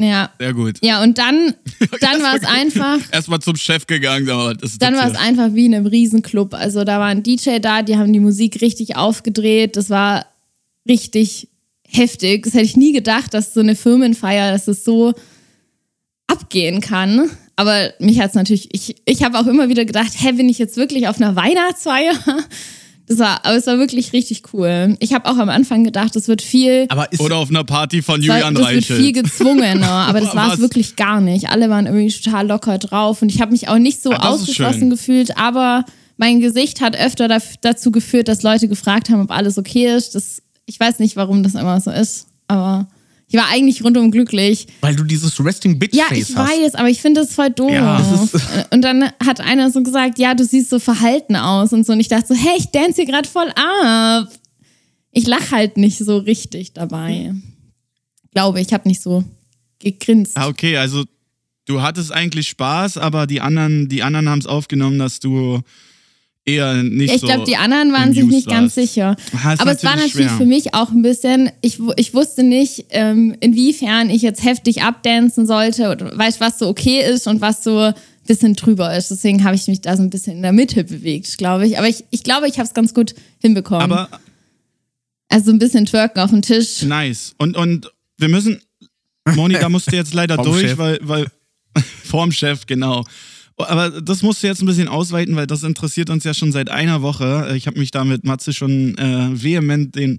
Ja. 0.00 0.30
Sehr 0.38 0.54
gut. 0.54 0.78
Ja, 0.82 1.02
und 1.02 1.18
dann, 1.18 1.54
dann 2.00 2.22
war 2.22 2.36
es 2.36 2.44
einfach. 2.44 2.98
Erstmal 3.12 3.40
zum 3.40 3.56
Chef 3.56 3.86
gegangen, 3.86 4.30
aber 4.30 4.54
das 4.54 4.72
ist 4.72 4.82
Dann 4.82 4.94
war 4.94 5.10
es 5.10 5.16
einfach 5.16 5.52
wie 5.52 5.66
in 5.66 5.74
einem 5.74 5.86
Riesenclub. 5.86 6.54
Also 6.54 6.84
da 6.84 6.98
war 6.98 7.08
ein 7.08 7.22
DJ 7.22 7.58
da, 7.58 7.82
die 7.82 7.98
haben 7.98 8.14
die 8.14 8.20
Musik 8.20 8.62
richtig 8.62 8.96
aufgedreht. 8.96 9.76
Das 9.76 9.90
war 9.90 10.24
richtig 10.88 11.48
heftig. 11.92 12.44
Das 12.44 12.54
hätte 12.54 12.64
ich 12.64 12.76
nie 12.76 12.92
gedacht, 12.92 13.34
dass 13.34 13.54
so 13.54 13.60
eine 13.60 13.76
Firmenfeier, 13.76 14.52
dass 14.52 14.68
es 14.68 14.84
so 14.84 15.12
abgehen 16.26 16.80
kann. 16.80 17.30
Aber 17.56 17.92
mich 17.98 18.20
hat 18.20 18.30
es 18.30 18.34
natürlich, 18.34 18.68
ich, 18.72 18.96
ich 19.04 19.22
habe 19.22 19.38
auch 19.38 19.46
immer 19.46 19.68
wieder 19.68 19.84
gedacht, 19.84 20.12
hä, 20.16 20.32
bin 20.32 20.48
ich 20.48 20.58
jetzt 20.58 20.76
wirklich 20.76 21.08
auf 21.08 21.20
einer 21.20 21.36
Weihnachtsfeier? 21.36 22.14
Das 23.08 23.18
war, 23.18 23.44
aber 23.44 23.56
es 23.56 23.66
war 23.66 23.78
wirklich 23.78 24.12
richtig 24.12 24.42
cool. 24.54 24.96
Ich 25.00 25.12
habe 25.12 25.28
auch 25.28 25.36
am 25.36 25.48
Anfang 25.48 25.82
gedacht, 25.82 26.14
es 26.14 26.28
wird 26.28 26.40
viel 26.40 26.86
Aber 26.88 27.10
ist, 27.12 27.20
Oder 27.20 27.36
auf 27.36 27.50
einer 27.50 27.64
Party 27.64 28.00
von 28.00 28.22
Julian 28.22 28.54
war- 28.56 28.72
das 28.72 28.88
wird 28.88 29.00
viel 29.00 29.12
gezwungener, 29.12 29.86
aber 30.08 30.20
das 30.20 30.36
war 30.36 30.54
es 30.54 30.60
wirklich 30.60 30.94
gar 30.94 31.20
nicht. 31.20 31.50
Alle 31.50 31.68
waren 31.68 31.86
irgendwie 31.86 32.08
total 32.10 32.46
locker 32.46 32.78
drauf 32.78 33.20
und 33.20 33.28
ich 33.34 33.40
habe 33.42 33.50
mich 33.50 33.68
auch 33.68 33.78
nicht 33.78 34.00
so 34.00 34.12
Ah, 34.12 34.18
das 34.18 34.26
ist 34.36 34.42
ausgeschlossen 34.42 34.88
gefühlt, 34.88 35.36
aber 35.36 35.84
mein 36.16 36.38
Gesicht 36.40 36.80
hat 36.80 36.96
öfter 36.96 37.26
dazu 37.60 37.90
geführt, 37.90 38.28
dass 38.28 38.44
Leute 38.44 38.68
gefragt 38.68 39.10
haben, 39.10 39.20
ob 39.22 39.32
alles 39.32 39.58
okay 39.58 39.94
ist. 39.94 40.14
Das, 40.14 40.40
ich 40.66 40.78
weiß 40.78 40.98
nicht, 40.98 41.16
warum 41.16 41.42
das 41.42 41.54
immer 41.54 41.80
so 41.80 41.90
ist, 41.90 42.26
aber 42.48 42.88
ich 43.28 43.38
war 43.38 43.48
eigentlich 43.48 43.82
rundum 43.82 44.10
glücklich. 44.10 44.66
weil 44.82 44.94
du 44.94 45.04
dieses 45.04 45.42
Resting 45.42 45.78
Bitch 45.78 45.94
Ja, 45.94 46.04
Face 46.04 46.30
ich 46.30 46.36
hast. 46.36 46.50
weiß, 46.50 46.74
aber 46.74 46.90
ich 46.90 47.00
finde 47.00 47.22
das 47.22 47.34
voll 47.34 47.50
doof. 47.50 47.70
Ja, 47.72 48.04
und 48.70 48.82
dann 48.82 49.04
hat 49.24 49.40
einer 49.40 49.70
so 49.70 49.82
gesagt, 49.82 50.18
ja, 50.18 50.34
du 50.34 50.44
siehst 50.44 50.68
so 50.68 50.78
verhalten 50.78 51.36
aus 51.36 51.72
und 51.72 51.86
so. 51.86 51.92
Und 51.94 52.00
ich 52.00 52.08
dachte 52.08 52.28
so, 52.28 52.34
hey, 52.34 52.56
ich 52.58 52.70
dance 52.72 52.96
hier 52.96 53.06
gerade 53.06 53.28
voll 53.28 53.48
ab. 53.54 54.28
Ich 55.12 55.26
lach 55.26 55.50
halt 55.50 55.78
nicht 55.78 55.98
so 55.98 56.18
richtig 56.18 56.74
dabei. 56.74 57.34
Glaube, 58.32 58.60
ich 58.60 58.72
habe 58.72 58.86
nicht 58.88 59.00
so 59.02 59.24
gegrinst. 59.78 60.36
Ah, 60.36 60.48
okay, 60.48 60.76
also 60.76 61.04
du 61.66 61.80
hattest 61.82 62.12
eigentlich 62.12 62.48
Spaß, 62.48 62.98
aber 62.98 63.26
die 63.26 63.40
anderen, 63.40 63.88
die 63.88 64.02
anderen 64.02 64.28
haben 64.28 64.38
es 64.40 64.46
aufgenommen, 64.46 64.98
dass 64.98 65.20
du 65.20 65.60
eher 66.44 66.82
nicht 66.82 67.08
Ja, 67.08 67.14
ich 67.14 67.20
so. 67.20 67.26
glaube, 67.26 67.44
die 67.44 67.56
anderen 67.56 67.92
waren 67.92 68.12
sich 68.12 68.24
nicht 68.24 68.48
ganz 68.48 68.74
sicher. 68.74 69.16
Ah, 69.44 69.52
ist 69.52 69.60
Aber 69.60 69.72
es 69.72 69.84
war 69.84 69.94
natürlich 69.96 70.12
schwer. 70.28 70.36
für 70.38 70.46
mich 70.46 70.74
auch 70.74 70.90
ein 70.90 71.02
bisschen, 71.02 71.50
ich, 71.60 71.78
ich 71.96 72.14
wusste 72.14 72.42
nicht, 72.42 72.86
ähm, 72.90 73.36
inwiefern 73.40 74.10
ich 74.10 74.22
jetzt 74.22 74.44
heftig 74.44 74.82
abdancen 74.82 75.46
sollte 75.46 75.90
oder 75.90 76.16
weißt, 76.16 76.40
was 76.40 76.58
so 76.58 76.68
okay 76.68 77.00
ist 77.02 77.26
und 77.26 77.40
was 77.40 77.62
so 77.62 77.78
ein 77.78 77.94
bisschen 78.26 78.54
drüber 78.54 78.96
ist. 78.96 79.10
Deswegen 79.10 79.44
habe 79.44 79.54
ich 79.54 79.66
mich 79.68 79.80
da 79.80 79.96
so 79.96 80.02
ein 80.02 80.10
bisschen 80.10 80.36
in 80.36 80.42
der 80.42 80.52
Mitte 80.52 80.84
bewegt, 80.84 81.38
glaube 81.38 81.66
ich. 81.66 81.78
Aber 81.78 81.88
ich, 81.88 82.04
ich 82.10 82.22
glaube, 82.24 82.48
ich 82.48 82.54
habe 82.58 82.66
es 82.66 82.74
ganz 82.74 82.92
gut 82.94 83.14
hinbekommen. 83.40 83.82
Aber 83.82 84.08
also 85.28 85.50
ein 85.50 85.58
bisschen 85.58 85.86
twerken 85.86 86.20
auf 86.20 86.30
dem 86.30 86.42
Tisch. 86.42 86.82
nice. 86.82 87.34
Und, 87.38 87.56
und 87.56 87.90
wir 88.18 88.28
müssen. 88.28 88.60
Moni, 89.34 89.54
da 89.54 89.68
musst 89.68 89.90
du 89.90 89.96
jetzt 89.96 90.14
leider 90.14 90.36
durch, 90.36 90.62
Chef. 90.70 90.78
weil, 90.78 90.98
weil. 91.02 91.26
Vorm 92.04 92.32
Chef, 92.32 92.66
genau. 92.66 93.04
Aber 93.56 94.00
das 94.00 94.22
musst 94.22 94.42
du 94.42 94.46
jetzt 94.46 94.62
ein 94.62 94.66
bisschen 94.66 94.88
ausweiten, 94.88 95.36
weil 95.36 95.46
das 95.46 95.62
interessiert 95.62 96.10
uns 96.10 96.24
ja 96.24 96.34
schon 96.34 96.52
seit 96.52 96.70
einer 96.70 97.02
Woche. 97.02 97.52
Ich 97.56 97.66
habe 97.66 97.78
mich 97.78 97.90
da 97.90 98.04
mit 98.04 98.24
Matze 98.24 98.52
schon 98.52 98.96
äh, 98.98 99.30
vehement 99.32 99.94
den, 99.94 100.18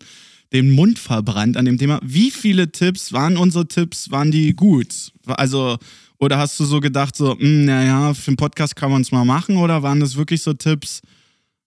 den 0.53 0.71
Mund 0.71 0.99
verbrannt 0.99 1.57
an 1.57 1.65
dem 1.65 1.77
Thema. 1.77 1.99
Wie 2.03 2.31
viele 2.31 2.71
Tipps 2.71 3.11
waren 3.11 3.37
unsere 3.37 3.67
Tipps? 3.67 4.11
Waren 4.11 4.31
die 4.31 4.55
gut? 4.55 5.11
Also, 5.25 5.77
oder 6.19 6.37
hast 6.37 6.59
du 6.59 6.65
so 6.65 6.79
gedacht, 6.79 7.15
so, 7.15 7.37
hm, 7.37 7.65
naja, 7.65 8.13
für 8.13 8.29
einen 8.29 8.37
Podcast 8.37 8.75
kann 8.75 8.91
man 8.91 9.01
es 9.01 9.11
mal 9.11 9.25
machen? 9.25 9.57
Oder 9.57 9.83
waren 9.83 9.99
das 9.99 10.15
wirklich 10.15 10.41
so 10.41 10.53
Tipps? 10.53 11.01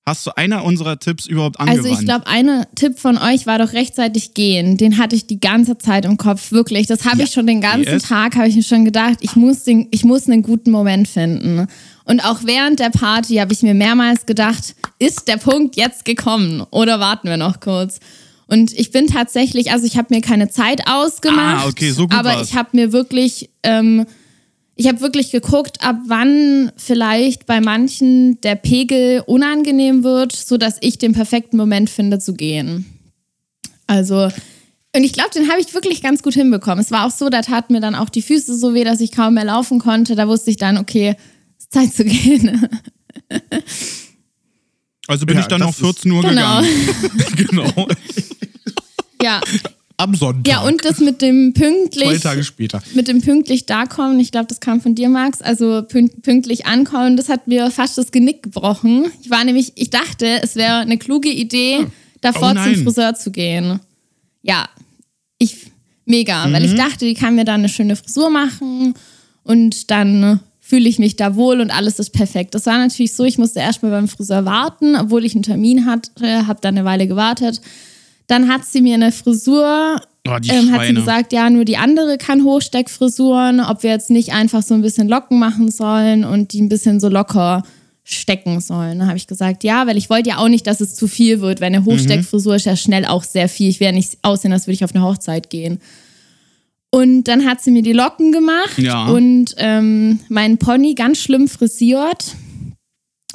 Hast 0.08 0.24
du 0.24 0.36
einer 0.36 0.64
unserer 0.64 1.00
Tipps 1.00 1.26
überhaupt 1.26 1.58
angewandt? 1.58 1.84
Also 1.84 1.98
ich 1.98 2.06
glaube, 2.06 2.28
ein 2.28 2.64
Tipp 2.76 2.96
von 3.00 3.18
euch 3.18 3.46
war 3.48 3.58
doch 3.58 3.72
rechtzeitig 3.72 4.34
gehen. 4.34 4.76
Den 4.76 4.98
hatte 4.98 5.16
ich 5.16 5.26
die 5.26 5.40
ganze 5.40 5.78
Zeit 5.78 6.04
im 6.04 6.16
Kopf, 6.16 6.52
wirklich. 6.52 6.86
Das 6.86 7.04
habe 7.04 7.22
ich 7.24 7.32
schon 7.32 7.48
den 7.48 7.60
ganzen 7.60 7.94
Yes. 7.94 8.04
Tag, 8.04 8.36
habe 8.36 8.46
ich 8.46 8.54
mir 8.54 8.62
schon 8.62 8.84
gedacht, 8.84 9.16
ich 9.20 9.34
muss, 9.34 9.64
den, 9.64 9.88
ich 9.90 10.04
muss 10.04 10.28
einen 10.28 10.42
guten 10.42 10.70
Moment 10.70 11.08
finden. 11.08 11.66
Und 12.04 12.20
auch 12.20 12.38
während 12.44 12.78
der 12.78 12.90
Party 12.90 13.34
habe 13.36 13.52
ich 13.52 13.62
mir 13.62 13.74
mehrmals 13.74 14.26
gedacht, 14.26 14.76
ist 15.00 15.26
der 15.26 15.38
Punkt 15.38 15.74
jetzt 15.76 16.04
gekommen 16.04 16.62
oder 16.70 17.00
warten 17.00 17.28
wir 17.28 17.36
noch 17.36 17.58
kurz? 17.58 17.98
Und 18.46 18.72
ich 18.78 18.92
bin 18.92 19.08
tatsächlich, 19.08 19.72
also 19.72 19.86
ich 19.86 19.96
habe 19.98 20.14
mir 20.14 20.20
keine 20.20 20.48
Zeit 20.48 20.82
ausgemacht, 20.88 21.64
Ah, 21.64 21.68
okay, 21.68 21.90
so 21.90 22.02
gut 22.06 22.16
aber 22.16 22.28
war's. 22.36 22.48
ich 22.48 22.54
habe 22.54 22.68
mir 22.74 22.92
wirklich 22.92 23.50
ähm, 23.64 24.06
ich 24.78 24.86
habe 24.88 25.00
wirklich 25.00 25.30
geguckt, 25.30 25.82
ab 25.82 25.96
wann 26.06 26.70
vielleicht 26.76 27.46
bei 27.46 27.60
manchen 27.62 28.38
der 28.42 28.56
Pegel 28.56 29.22
unangenehm 29.26 30.04
wird, 30.04 30.32
sodass 30.32 30.76
ich 30.82 30.98
den 30.98 31.14
perfekten 31.14 31.56
Moment 31.56 31.88
finde 31.88 32.18
zu 32.18 32.34
gehen. 32.34 32.84
Also, 33.86 34.30
und 34.94 35.02
ich 35.04 35.14
glaube, 35.14 35.30
den 35.34 35.48
habe 35.50 35.60
ich 35.60 35.72
wirklich 35.72 36.02
ganz 36.02 36.22
gut 36.22 36.34
hinbekommen. 36.34 36.78
Es 36.78 36.90
war 36.90 37.06
auch 37.06 37.10
so, 37.10 37.30
da 37.30 37.40
taten 37.40 37.72
mir 37.72 37.80
dann 37.80 37.94
auch 37.94 38.10
die 38.10 38.20
Füße 38.20 38.56
so 38.56 38.74
weh, 38.74 38.84
dass 38.84 39.00
ich 39.00 39.12
kaum 39.12 39.34
mehr 39.34 39.44
laufen 39.44 39.78
konnte. 39.78 40.14
Da 40.14 40.28
wusste 40.28 40.50
ich 40.50 40.58
dann, 40.58 40.76
okay, 40.76 41.16
es 41.58 41.64
ist 41.64 41.72
Zeit 41.72 41.94
zu 41.94 42.04
gehen. 42.06 42.68
also 45.06 45.24
bin 45.24 45.36
Ja, 45.36 45.40
ich 45.40 45.46
dann 45.48 45.60
noch 45.60 45.74
14 45.74 46.10
Uhr 46.12 46.22
genau. 46.22 46.60
gegangen. 46.60 47.26
genau. 47.48 47.88
Ja. 49.22 49.40
Am 49.98 50.14
Sonntag. 50.14 50.46
Ja, 50.52 50.60
und 50.62 50.84
das 50.84 50.98
mit 51.00 51.22
dem 51.22 51.54
Zwei 51.54 51.62
pünktlich. 51.64 52.20
Tage 52.20 52.44
später. 52.44 52.82
mit 52.94 53.08
dem 53.08 53.22
pünktlich 53.22 53.64
dakommen, 53.64 54.20
ich 54.20 54.30
glaube, 54.30 54.46
das 54.46 54.60
kam 54.60 54.80
von 54.82 54.94
dir, 54.94 55.08
Max, 55.08 55.40
also 55.40 55.82
pünkt- 55.88 56.20
pünktlich 56.22 56.66
ankommen, 56.66 57.16
das 57.16 57.28
hat 57.30 57.46
mir 57.48 57.70
fast 57.70 57.96
das 57.96 58.12
Genick 58.12 58.42
gebrochen. 58.42 59.06
Ich 59.22 59.30
war 59.30 59.42
nämlich, 59.44 59.72
ich 59.76 59.88
dachte, 59.90 60.26
es 60.42 60.54
wäre 60.56 60.76
eine 60.80 60.98
kluge 60.98 61.30
Idee, 61.30 61.86
davor 62.20 62.54
Oh 62.56 62.62
zum 62.62 62.84
Friseur 62.84 63.14
zu 63.14 63.30
gehen. 63.30 63.80
Ja, 64.42 64.68
ich, 65.38 65.70
mega, 66.04 66.50
weil 66.52 66.64
ich 66.64 66.72
Mhm. 66.72 66.76
dachte, 66.76 67.04
die 67.06 67.14
kann 67.14 67.34
mir 67.34 67.44
da 67.44 67.54
eine 67.54 67.68
schöne 67.70 67.96
Frisur 67.96 68.28
machen 68.28 68.92
und 69.44 69.90
dann 69.90 70.40
fühle 70.60 70.88
ich 70.88 70.98
mich 70.98 71.16
da 71.16 71.36
wohl 71.36 71.60
und 71.60 71.70
alles 71.70 71.98
ist 72.00 72.10
perfekt. 72.10 72.54
Das 72.54 72.66
war 72.66 72.76
natürlich 72.76 73.14
so, 73.14 73.24
ich 73.24 73.38
musste 73.38 73.60
erstmal 73.60 73.92
beim 73.92 74.08
Friseur 74.08 74.44
warten, 74.44 74.94
obwohl 74.96 75.24
ich 75.24 75.34
einen 75.34 75.42
Termin 75.44 75.86
hatte, 75.86 76.46
habe 76.46 76.58
dann 76.60 76.76
eine 76.76 76.84
Weile 76.84 77.06
gewartet. 77.06 77.60
Dann 78.26 78.48
hat 78.48 78.64
sie 78.64 78.80
mir 78.80 78.94
eine 78.94 79.12
Frisur, 79.12 80.00
Oh, 80.28 80.36
ähm, 80.48 80.72
hat 80.72 80.86
sie 80.86 80.94
gesagt, 80.94 81.32
ja, 81.32 81.48
nur 81.50 81.64
die 81.64 81.76
andere 81.76 82.18
kann 82.18 82.42
Hochsteckfrisuren, 82.42 83.60
ob 83.60 83.84
wir 83.84 83.90
jetzt 83.90 84.10
nicht 84.10 84.32
einfach 84.32 84.62
so 84.62 84.74
ein 84.74 84.82
bisschen 84.82 85.08
Locken 85.08 85.38
machen 85.38 85.70
sollen 85.70 86.24
und 86.24 86.52
die 86.52 86.60
ein 86.60 86.68
bisschen 86.68 86.98
so 86.98 87.08
locker 87.08 87.62
stecken 88.02 88.60
sollen. 88.60 88.98
Da 88.98 89.06
habe 89.06 89.16
ich 89.16 89.28
gesagt, 89.28 89.62
ja, 89.62 89.86
weil 89.86 89.96
ich 89.96 90.10
wollte 90.10 90.30
ja 90.30 90.38
auch 90.38 90.48
nicht, 90.48 90.66
dass 90.66 90.80
es 90.80 90.96
zu 90.96 91.06
viel 91.06 91.40
wird, 91.40 91.60
weil 91.60 91.68
eine 91.68 91.80
Mhm. 91.80 91.86
Hochsteckfrisur 91.86 92.56
ist 92.56 92.66
ja 92.66 92.74
schnell 92.76 93.04
auch 93.04 93.22
sehr 93.22 93.48
viel. 93.48 93.68
Ich 93.68 93.78
werde 93.78 93.96
nicht 93.96 94.18
aussehen, 94.22 94.52
als 94.52 94.66
würde 94.66 94.74
ich 94.74 94.84
auf 94.84 94.94
eine 94.94 95.04
Hochzeit 95.04 95.48
gehen. 95.50 95.80
Und 96.90 97.24
dann 97.24 97.44
hat 97.44 97.60
sie 97.62 97.70
mir 97.70 97.82
die 97.82 97.92
Locken 97.92 98.32
gemacht 98.32 98.78
Ja. 98.78 99.06
und 99.06 99.54
ähm, 99.58 100.20
meinen 100.28 100.58
Pony 100.58 100.94
ganz 100.94 101.18
schlimm 101.18 101.46
frisiert. 101.48 102.34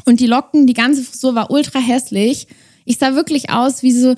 Und 0.06 0.20
die 0.20 0.28
Locken, 0.28 0.68
die 0.68 0.74
ganze 0.74 1.04
Frisur 1.04 1.36
war 1.36 1.52
ultra 1.52 1.80
hässlich. 1.80 2.48
Ich 2.86 2.98
sah 2.98 3.14
wirklich 3.16 3.50
aus 3.52 3.84
wie 3.84 3.92
so, 3.92 4.16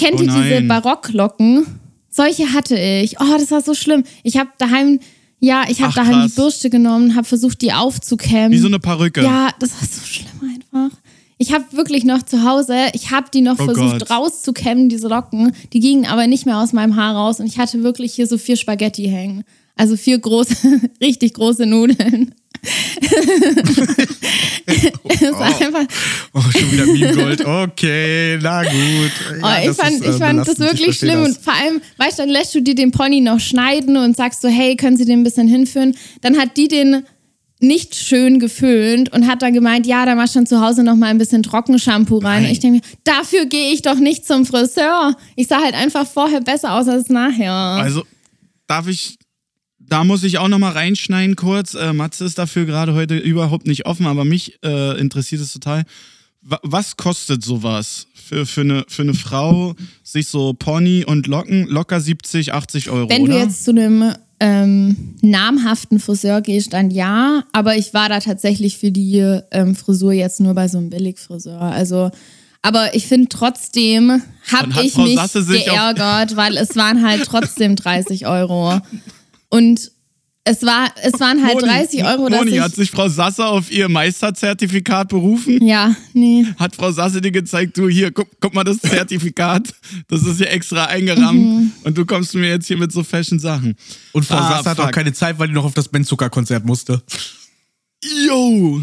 kennt 0.00 0.20
Oh 0.20 0.22
ihr 0.24 0.28
diese 0.28 0.38
nein. 0.62 0.68
Barocklocken? 0.68 1.66
Solche 2.08 2.52
hatte 2.52 2.76
ich. 2.78 3.20
Oh, 3.20 3.36
das 3.38 3.50
war 3.50 3.60
so 3.62 3.74
schlimm. 3.74 4.04
Ich 4.24 4.36
habe 4.36 4.50
daheim, 4.58 4.98
ja, 5.38 5.64
ich 5.68 5.80
habe 5.82 5.94
daheim 5.94 6.12
krass. 6.14 6.34
die 6.34 6.40
Bürste 6.40 6.70
genommen, 6.70 7.14
habe 7.14 7.26
versucht, 7.26 7.62
die 7.62 7.72
aufzukämmen. 7.72 8.50
Wie 8.52 8.58
so 8.58 8.66
eine 8.66 8.80
Perücke. 8.80 9.22
Ja, 9.22 9.50
das 9.60 9.72
war 9.72 9.88
so 9.88 10.04
schlimm 10.04 10.26
einfach. 10.42 10.96
Ich 11.38 11.54
habe 11.54 11.64
wirklich 11.72 12.04
noch 12.04 12.22
zu 12.22 12.42
Hause, 12.44 12.74
ich 12.92 13.10
habe 13.12 13.28
die 13.32 13.40
noch 13.40 13.58
Oh 13.58 13.64
versucht 13.64 14.00
Gott. 14.00 14.10
rauszukämmen, 14.10 14.88
diese 14.90 15.08
Locken. 15.08 15.52
Die 15.72 15.80
gingen 15.80 16.04
aber 16.04 16.26
nicht 16.26 16.44
mehr 16.44 16.58
aus 16.58 16.72
meinem 16.74 16.96
Haar 16.96 17.14
raus 17.16 17.40
und 17.40 17.46
ich 17.46 17.58
hatte 17.58 17.82
wirklich 17.82 18.12
hier 18.12 18.26
so 18.26 18.36
vier 18.36 18.56
Spaghetti 18.56 19.04
hängen. 19.04 19.44
Also 19.76 19.96
vier 19.96 20.18
große, 20.18 20.54
richtig 21.00 21.32
große 21.34 21.64
Nudeln. 21.64 22.34
Es 25.08 25.32
war 25.32 25.46
einfach, 25.46 25.84
Oh, 26.32 26.40
schon 26.50 26.72
wieder 26.72 26.86
Meme 26.86 27.14
Gold. 27.14 27.44
Okay, 27.44 28.38
na 28.40 28.62
gut. 28.62 28.72
Oh, 28.72 29.46
Ja, 29.46 29.58
ich 29.60 29.66
das 29.66 29.76
fand, 29.76 29.92
ist, 29.96 30.04
äh, 30.06 30.10
ich 30.10 30.16
fand 30.16 30.38
das 30.40 30.48
ich 30.48 30.58
wirklich 30.58 30.96
schlimm. 30.98 31.20
das. 31.24 31.28
Und 31.36 31.44
vor 31.44 31.52
allem, 31.54 31.80
weißt 31.96 32.18
du, 32.18 32.22
dann 32.22 32.30
lässt 32.30 32.54
du 32.54 32.60
dir 32.62 32.74
den 32.74 32.90
Pony 32.90 33.20
noch 33.20 33.40
schneiden 33.40 33.96
und 33.96 34.16
sagst 34.16 34.42
so, 34.42 34.48
hey, 34.48 34.76
können 34.76 34.96
Sie 34.96 35.04
den 35.04 35.20
ein 35.20 35.24
bisschen 35.24 35.48
hinführen? 35.48 35.96
Dann 36.20 36.38
hat 36.38 36.56
die 36.56 36.68
den 36.68 37.04
nicht 37.62 37.94
schön 37.94 38.38
geföhnt 38.38 39.12
und 39.12 39.26
hat 39.26 39.42
dann 39.42 39.52
gemeint, 39.52 39.86
ja, 39.86 40.06
da 40.06 40.14
machst 40.14 40.34
du 40.34 40.38
dann 40.38 40.46
zu 40.46 40.60
Hause 40.62 40.82
noch 40.82 40.96
mal 40.96 41.08
ein 41.08 41.18
bisschen 41.18 41.42
Trockenshampoo 41.42 42.16
rein. 42.18 42.44
Nein. 42.44 42.52
Ich 42.52 42.60
denke 42.60 42.76
mir, 42.78 42.82
dafür 43.04 43.44
gehe 43.44 43.72
ich 43.72 43.82
doch 43.82 43.96
nicht 43.96 44.26
zum 44.26 44.46
Friseur. 44.46 45.14
Ich 45.36 45.48
sah 45.48 45.60
halt 45.62 45.74
einfach 45.74 46.06
vorher 46.06 46.40
besser 46.40 46.72
aus 46.72 46.88
als 46.88 47.10
nachher. 47.10 47.52
Also, 47.52 48.04
darf 48.66 48.88
ich. 48.88 49.18
Da 49.90 50.04
muss 50.04 50.22
ich 50.22 50.38
auch 50.38 50.46
noch 50.48 50.58
mal 50.60 50.70
reinschneiden 50.72 51.34
kurz. 51.34 51.74
Äh, 51.74 51.92
Matze 51.92 52.24
ist 52.24 52.38
dafür 52.38 52.64
gerade 52.64 52.94
heute 52.94 53.16
überhaupt 53.16 53.66
nicht 53.66 53.86
offen, 53.86 54.06
aber 54.06 54.24
mich 54.24 54.56
äh, 54.64 54.98
interessiert 55.00 55.42
es 55.42 55.52
total. 55.52 55.82
Wa- 56.42 56.60
Was 56.62 56.96
kostet 56.96 57.44
sowas 57.44 58.06
für, 58.14 58.46
für, 58.46 58.60
eine, 58.60 58.84
für 58.86 59.02
eine 59.02 59.14
Frau, 59.14 59.74
sich 60.04 60.28
so 60.28 60.54
Pony 60.54 61.04
und 61.04 61.26
Locken, 61.26 61.66
locker 61.66 62.00
70, 62.00 62.54
80 62.54 62.88
Euro, 62.90 63.10
Wenn 63.10 63.22
oder? 63.24 63.32
du 63.32 63.38
jetzt 63.40 63.64
zu 63.64 63.72
einem 63.72 64.14
ähm, 64.38 65.16
namhaften 65.22 65.98
Friseur 65.98 66.40
gehe, 66.40 66.62
stand 66.62 66.92
ja, 66.92 67.42
aber 67.52 67.76
ich 67.76 67.92
war 67.92 68.08
da 68.08 68.20
tatsächlich 68.20 68.78
für 68.78 68.92
die 68.92 69.18
ähm, 69.50 69.74
Frisur 69.74 70.12
jetzt 70.12 70.38
nur 70.38 70.54
bei 70.54 70.68
so 70.68 70.78
einem 70.78 70.90
Billigfriseur. 70.90 71.60
Also, 71.60 72.12
aber 72.62 72.94
ich 72.94 73.06
finde 73.08 73.28
trotzdem 73.28 74.22
habe 74.52 74.84
ich 74.84 74.92
Frau 74.92 75.02
mich 75.02 75.18
geärgert, 75.32 76.36
weil 76.36 76.56
es 76.56 76.76
waren 76.76 77.04
halt 77.04 77.24
trotzdem 77.24 77.74
30 77.74 78.28
Euro. 78.28 78.80
Und 79.50 79.92
es, 80.44 80.62
war, 80.62 80.88
es 81.02 81.20
waren 81.20 81.44
halt 81.44 81.60
30 81.60 82.02
Euro, 82.04 82.28
dass 82.30 82.38
Moni, 82.40 82.52
ich... 82.52 82.60
hat 82.60 82.74
sich 82.74 82.90
Frau 82.90 83.08
Sasse 83.08 83.44
auf 83.44 83.70
ihr 83.70 83.88
Meisterzertifikat 83.90 85.08
berufen? 85.10 85.62
ja, 85.64 85.94
nee. 86.14 86.46
Hat 86.58 86.74
Frau 86.74 86.90
Sasse 86.92 87.20
dir 87.20 87.30
gezeigt, 87.30 87.76
du 87.76 87.88
hier, 87.88 88.10
guck, 88.10 88.28
guck 88.40 88.54
mal 88.54 88.64
das 88.64 88.78
Zertifikat, 88.78 89.74
das 90.08 90.24
ist 90.24 90.38
hier 90.38 90.50
extra 90.50 90.86
eingerahmt 90.86 91.38
Mhm. 91.38 91.72
und 91.84 91.98
du 91.98 92.06
kommst 92.06 92.34
mir 92.34 92.48
jetzt 92.48 92.66
hier 92.68 92.78
mit 92.78 92.90
so 92.90 93.02
fashion 93.04 93.38
Sachen. 93.38 93.76
Und 94.12 94.24
Frau 94.24 94.36
Ah, 94.36 94.48
Sasse 94.56 94.70
hat 94.70 94.78
auch 94.80 94.84
fuck. 94.84 94.92
keine 94.94 95.12
Zeit, 95.12 95.38
weil 95.38 95.48
die 95.48 95.54
noch 95.54 95.64
auf 95.66 95.74
das 95.74 95.88
Ben 95.88 96.04
Zucker 96.04 96.30
Konzert 96.30 96.64
musste. 96.64 97.02
Yo! 98.26 98.82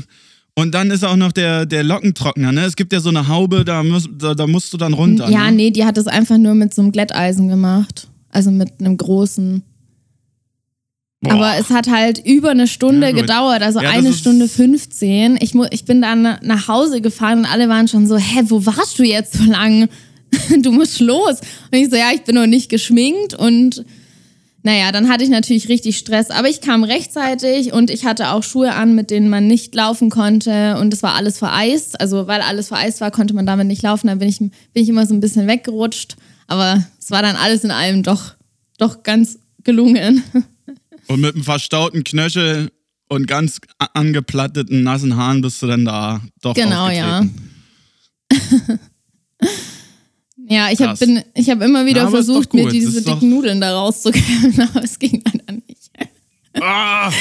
Und 0.56 0.74
dann 0.74 0.90
ist 0.92 1.04
auch 1.06 1.16
noch 1.16 1.32
der, 1.32 1.66
der 1.66 1.84
Lockentrockner, 1.84 2.52
ne? 2.52 2.66
Es 2.66 2.76
gibt 2.76 2.92
ja 2.92 3.00
so 3.00 3.10
eine 3.10 3.28
Haube, 3.28 3.64
da, 3.64 3.84
muss, 3.84 4.08
da, 4.12 4.34
da 4.34 4.48
musst 4.48 4.74
du 4.74 4.78
dann 4.78 4.94
runter. 4.94 5.30
Ja, 5.30 5.46
ne? 5.52 5.56
nee, 5.58 5.72
die 5.72 5.86
hat 5.86 5.98
es 5.98 6.08
einfach 6.08 6.38
nur 6.38 6.56
mit 6.56 6.74
so 6.74 6.82
einem 6.82 6.92
Glätteisen 6.92 7.48
gemacht. 7.48 8.08
Also 8.30 8.50
mit 8.52 8.80
einem 8.80 8.98
großen. 8.98 9.62
Boah. 11.22 11.34
Aber 11.34 11.58
es 11.58 11.70
hat 11.70 11.90
halt 11.90 12.24
über 12.24 12.52
eine 12.52 12.68
Stunde 12.68 13.08
Ja, 13.08 13.14
gedauert, 13.14 13.64
also 13.64 13.82
Ja, 13.82 13.90
eine 13.90 14.14
Stunde 14.14 14.48
15. 14.48 15.38
Ich, 15.42 15.56
ich 15.72 15.86
bin 15.86 16.02
dann 16.02 16.38
nach 16.42 16.68
Hause 16.68 17.02
gefahren 17.02 17.40
und 17.40 17.46
alle 17.46 17.70
waren 17.70 17.88
schon 17.88 18.08
so, 18.08 18.18
hä, 18.18 18.44
wo 18.46 18.66
warst 18.66 19.00
du 19.00 19.04
jetzt 19.04 19.34
so 19.34 19.44
lang? 19.44 19.90
Du 20.60 20.74
musst 20.74 21.00
los. 21.00 21.40
Und 21.72 21.80
ich 21.80 21.90
so, 21.90 21.96
ja, 21.96 22.12
ich 22.14 22.24
bin 22.24 22.36
noch 22.36 22.48
nicht 22.48 22.70
geschminkt 22.70 23.34
und 23.34 23.86
naja, 24.62 24.92
dann 24.92 25.08
hatte 25.08 25.24
ich 25.24 25.30
natürlich 25.30 25.70
richtig 25.70 25.98
Stress, 25.98 26.30
aber 26.30 26.50
ich 26.50 26.60
kam 26.60 26.84
rechtzeitig 26.84 27.72
und 27.72 27.90
ich 27.90 28.04
hatte 28.04 28.32
auch 28.32 28.44
Schuhe 28.44 28.74
an, 28.74 28.94
mit 28.94 29.10
denen 29.10 29.30
man 29.30 29.48
nicht 29.48 29.74
laufen 29.74 30.10
konnte 30.10 30.76
und 30.82 30.94
es 30.94 31.02
war 31.02 31.16
alles 31.16 31.38
vereist. 31.38 32.02
Also 32.02 32.28
weil 32.28 32.42
alles 32.42 32.68
vereist 32.68 33.00
war, 33.00 33.10
konnte 33.10 33.34
man 33.34 33.46
damit 33.46 33.68
nicht 33.68 33.82
laufen. 33.82 34.08
Dann 34.08 34.20
bin 34.20 34.28
ich, 34.28 34.40
bin 34.40 34.52
ich 34.74 34.90
immer 34.90 35.08
so 35.08 35.14
ein 35.14 35.22
bisschen 35.22 35.48
weggerutscht. 35.48 36.18
Aber 36.48 36.84
es 37.00 37.12
war 37.12 37.22
dann 37.22 37.38
alles 37.38 37.64
in 37.64 37.72
allem 37.72 38.04
doch, 38.04 38.36
doch 38.78 39.04
ganz 39.04 39.40
gelungen. 39.64 40.22
Und 41.08 41.22
mit 41.22 41.36
einem 41.36 41.44
verstauten 41.44 42.04
Knöchel 42.04 42.72
und 43.10 43.28
ganz 43.28 43.60
angeplatteten, 43.94 44.84
nassen 44.84 45.16
Haaren 45.16 45.42
bist 45.42 45.62
du 45.62 45.68
dann 45.68 45.86
da 45.86 46.22
doch 46.42 46.54
Genau, 46.54 46.90
ja. 46.90 47.26
Ja, 50.50 50.72
ich 50.72 50.80
habe 50.80 50.90
Krass. 50.92 51.00
bin, 51.00 51.22
ich 51.36 51.50
habe 51.50 51.66
immer 51.66 51.86
wieder 51.86 52.04
Na, 52.06 52.10
versucht, 52.10 52.54
mir 52.54 52.70
diese 52.70 53.02
dicken 53.02 53.20
doch- 53.20 53.22
Nudeln 53.22 53.60
da 53.60 53.74
rauszukämmen, 53.78 54.58
aber 54.74 54.84
es 54.84 54.98
ging 54.98 55.22
leider 55.26 55.52
nicht. 55.68 55.90
Ah! 56.60 57.12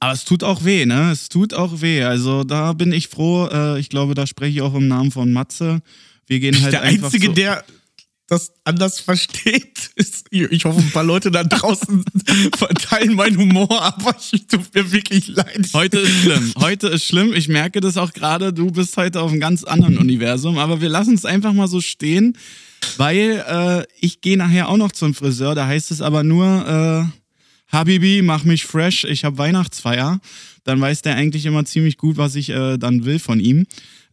Aber 0.00 0.12
es 0.12 0.24
tut 0.24 0.42
auch 0.42 0.64
weh, 0.64 0.84
ne? 0.84 1.12
Es 1.12 1.28
tut 1.28 1.54
auch 1.54 1.80
weh. 1.80 2.02
Also 2.02 2.42
da 2.42 2.72
bin 2.72 2.92
ich 2.92 3.06
froh. 3.08 3.46
Äh, 3.46 3.78
ich 3.78 3.88
glaube, 3.88 4.14
da 4.14 4.26
spreche 4.26 4.50
ich 4.56 4.62
auch 4.62 4.74
im 4.74 4.88
Namen 4.88 5.12
von 5.12 5.32
Matze. 5.32 5.80
Wir 6.26 6.40
gehen 6.40 6.60
halt 6.60 6.72
der 6.72 6.82
einfach 6.82 7.06
Einzige, 7.06 7.28
so 7.28 7.32
der 7.32 7.64
das 8.28 8.52
anders 8.64 8.98
versteht, 8.98 9.90
ich 10.30 10.64
hoffe, 10.64 10.80
ein 10.80 10.90
paar 10.90 11.04
Leute 11.04 11.30
da 11.30 11.44
draußen 11.44 12.04
verteilen 12.56 13.14
meinen 13.14 13.38
Humor, 13.38 13.80
aber 13.80 14.16
ich 14.32 14.46
tut 14.46 14.74
mir 14.74 14.90
wirklich 14.90 15.28
leid. 15.28 15.68
Heute 15.72 16.00
ist 16.00 16.22
schlimm. 16.22 16.52
Heute 16.58 16.88
ist 16.88 17.04
schlimm. 17.04 17.32
Ich 17.34 17.48
merke 17.48 17.80
das 17.80 17.96
auch 17.96 18.12
gerade. 18.12 18.52
Du 18.52 18.70
bist 18.70 18.96
heute 18.96 19.20
auf 19.20 19.30
einem 19.30 19.40
ganz 19.40 19.62
anderen 19.64 19.98
Universum. 19.98 20.58
Aber 20.58 20.80
wir 20.80 20.88
lassen 20.88 21.14
es 21.14 21.24
einfach 21.24 21.52
mal 21.52 21.68
so 21.68 21.80
stehen, 21.80 22.36
weil 22.96 23.44
äh, 23.48 23.84
ich 24.04 24.20
gehe 24.20 24.36
nachher 24.36 24.68
auch 24.68 24.76
noch 24.76 24.92
zum 24.92 25.14
Friseur. 25.14 25.54
Da 25.54 25.66
heißt 25.66 25.92
es 25.92 26.00
aber 26.00 26.24
nur, 26.24 27.08
äh, 27.12 27.72
Habibi, 27.72 28.22
mach 28.22 28.44
mich 28.44 28.64
fresh. 28.64 29.04
Ich 29.04 29.24
habe 29.24 29.38
Weihnachtsfeier. 29.38 30.20
Dann 30.64 30.80
weiß 30.80 31.02
der 31.02 31.14
eigentlich 31.14 31.46
immer 31.46 31.64
ziemlich 31.64 31.96
gut, 31.96 32.16
was 32.16 32.34
ich 32.34 32.50
äh, 32.50 32.76
dann 32.76 33.04
will 33.04 33.20
von 33.20 33.38
ihm. 33.38 33.66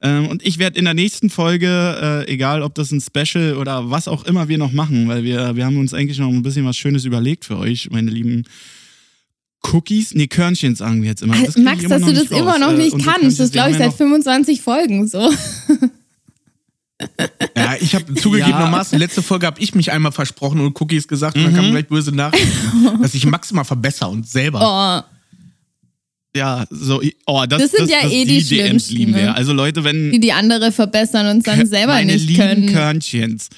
Ähm, 0.05 0.27
und 0.27 0.45
ich 0.45 0.59
werde 0.59 0.77
in 0.77 0.85
der 0.85 0.93
nächsten 0.93 1.29
Folge, 1.29 1.67
äh, 2.27 2.31
egal 2.31 2.61
ob 2.61 2.75
das 2.75 2.91
ein 2.91 3.01
Special 3.01 3.55
oder 3.55 3.89
was 3.89 4.07
auch 4.09 4.25
immer 4.25 4.49
wir 4.49 4.57
noch 4.57 4.73
machen, 4.73 5.07
weil 5.07 5.23
wir, 5.23 5.55
wir 5.55 5.65
haben 5.65 5.77
uns 5.77 5.93
eigentlich 5.93 6.19
noch 6.19 6.27
ein 6.27 6.43
bisschen 6.43 6.65
was 6.65 6.75
Schönes 6.77 7.05
überlegt 7.05 7.45
für 7.45 7.57
euch, 7.57 7.89
meine 7.89 8.11
lieben 8.11 8.43
Cookies? 9.71 10.13
Nee, 10.13 10.27
Körnchen 10.27 10.75
sagen 10.75 11.01
wir 11.03 11.09
jetzt 11.09 11.21
immer. 11.21 11.35
Das 11.41 11.55
Max, 11.57 11.83
dass 11.87 12.01
noch 12.01 12.09
du 12.09 12.13
das 12.13 12.23
nicht 12.23 12.33
raus. 12.33 12.39
immer 12.41 12.59
noch 12.59 12.73
Äh, 12.73 12.77
nicht 12.77 12.93
unsere 12.93 13.11
kannst, 13.13 13.39
das 13.39 13.51
glaube 13.53 13.71
ich 13.71 13.77
seit 13.77 13.93
25 13.93 14.61
Folgen 14.61 15.07
so. 15.07 15.31
Ja, 17.57 17.75
ich 17.81 17.95
habe 17.95 18.13
zugegebenermaßen, 18.13 18.97
letzte 18.97 19.21
Folge 19.21 19.45
habe 19.47 19.59
ich 19.59 19.75
mich 19.75 19.91
einmal 19.91 20.11
versprochen 20.13 20.61
und 20.61 20.79
Cookies 20.79 21.07
gesagt 21.07 21.35
und 21.35 21.43
dann 21.43 21.51
Mhm. 21.51 21.55
kam 21.57 21.71
gleich 21.71 21.87
böse 21.87 22.11
Nachrichten, 22.13 23.01
dass 23.01 23.13
ich 23.13 23.25
Max 23.25 23.51
mal 23.51 23.63
verbessere 23.65 24.09
und 24.09 24.27
selber. 24.27 25.03
Oh, 25.05 25.12
Ja, 26.35 26.65
so, 26.69 27.01
oh, 27.27 27.43
das, 27.47 27.61
Das 27.61 27.71
sind 27.71 27.89
ja 27.89 28.09
eh 28.09 28.25
die 28.25 28.43
DMs 28.43 28.47
schlimmsten, 28.47 28.95
lieben 28.95 29.15
wir. 29.15 29.21
ne? 29.23 29.35
Also 29.35 29.53
Leute, 29.53 29.83
wenn 29.83 30.11
die 30.11 30.19
die 30.19 30.33
andere 30.33 30.71
verbessern 30.71 31.27
und 31.27 31.45
dann 31.45 31.67
selber 31.67 31.93
meine 31.93 32.13
nicht 32.13 32.27
lieben 32.27 32.37
können. 32.37 32.73
Körnchens, 32.73 33.49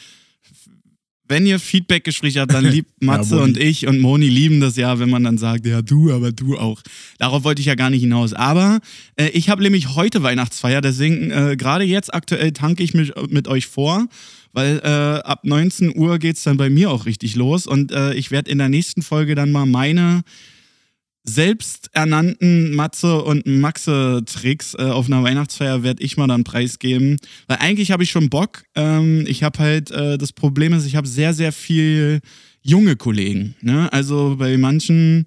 wenn 1.27 1.45
ihr 1.45 1.59
Feedbackgespräche 1.59 2.41
habt, 2.41 2.53
dann 2.53 2.65
liebt 2.69 3.01
Matze 3.01 3.35
Moni. 3.35 3.47
und 3.47 3.57
ich 3.57 3.87
und 3.87 3.99
Moni 3.99 4.27
lieben 4.27 4.59
das 4.59 4.75
ja, 4.75 4.99
wenn 4.99 5.09
man 5.09 5.23
dann 5.23 5.37
sagt, 5.37 5.65
ja 5.65 5.81
du, 5.81 6.11
aber 6.11 6.31
du 6.33 6.57
auch. 6.57 6.81
Darauf 7.17 7.43
wollte 7.45 7.61
ich 7.61 7.65
ja 7.67 7.75
gar 7.75 7.89
nicht 7.89 8.01
hinaus. 8.01 8.33
Aber 8.33 8.79
äh, 9.15 9.29
ich 9.29 9.49
habe 9.49 9.63
nämlich 9.63 9.95
heute 9.95 10.21
Weihnachtsfeier, 10.21 10.81
deswegen 10.81 11.31
äh, 11.31 11.55
gerade 11.57 11.85
jetzt 11.85 12.13
aktuell 12.13 12.51
tanke 12.51 12.83
ich 12.83 12.93
mich 12.93 13.13
mit 13.29 13.47
euch 13.47 13.67
vor. 13.67 14.07
Weil 14.51 14.79
äh, 14.85 14.87
ab 15.27 15.41
19 15.43 15.97
Uhr 15.97 16.17
geht's 16.17 16.43
dann 16.43 16.55
bei 16.55 16.69
mir 16.69 16.89
auch 16.89 17.05
richtig 17.05 17.35
los 17.35 17.67
und 17.67 17.91
äh, 17.91 18.13
ich 18.13 18.31
werde 18.31 18.49
in 18.49 18.57
der 18.57 18.69
nächsten 18.69 19.01
Folge 19.01 19.35
dann 19.35 19.51
mal 19.51 19.65
meine 19.65 20.21
selbsternannten 21.25 22.73
Matze 22.73 23.21
und 23.21 23.45
Maxe-Tricks 23.45 24.75
äh, 24.75 24.83
auf 24.83 25.07
einer 25.07 25.23
Weihnachtsfeier 25.23 25.83
werde 25.83 26.03
ich 26.03 26.17
mal 26.17 26.27
dann 26.27 26.43
preisgeben. 26.43 27.17
Weil 27.47 27.57
eigentlich 27.57 27.91
habe 27.91 28.03
ich 28.03 28.11
schon 28.11 28.29
Bock. 28.29 28.63
Ähm, 28.75 29.25
ich 29.27 29.43
habe 29.43 29.59
halt, 29.59 29.91
äh, 29.91 30.17
das 30.17 30.31
Problem 30.31 30.73
ist, 30.73 30.85
ich 30.85 30.95
habe 30.95 31.07
sehr, 31.07 31.33
sehr 31.33 31.51
viel 31.51 32.21
junge 32.61 32.95
Kollegen. 32.95 33.55
Ne? 33.61 33.91
Also 33.91 34.35
bei 34.37 34.57
manchen, 34.57 35.25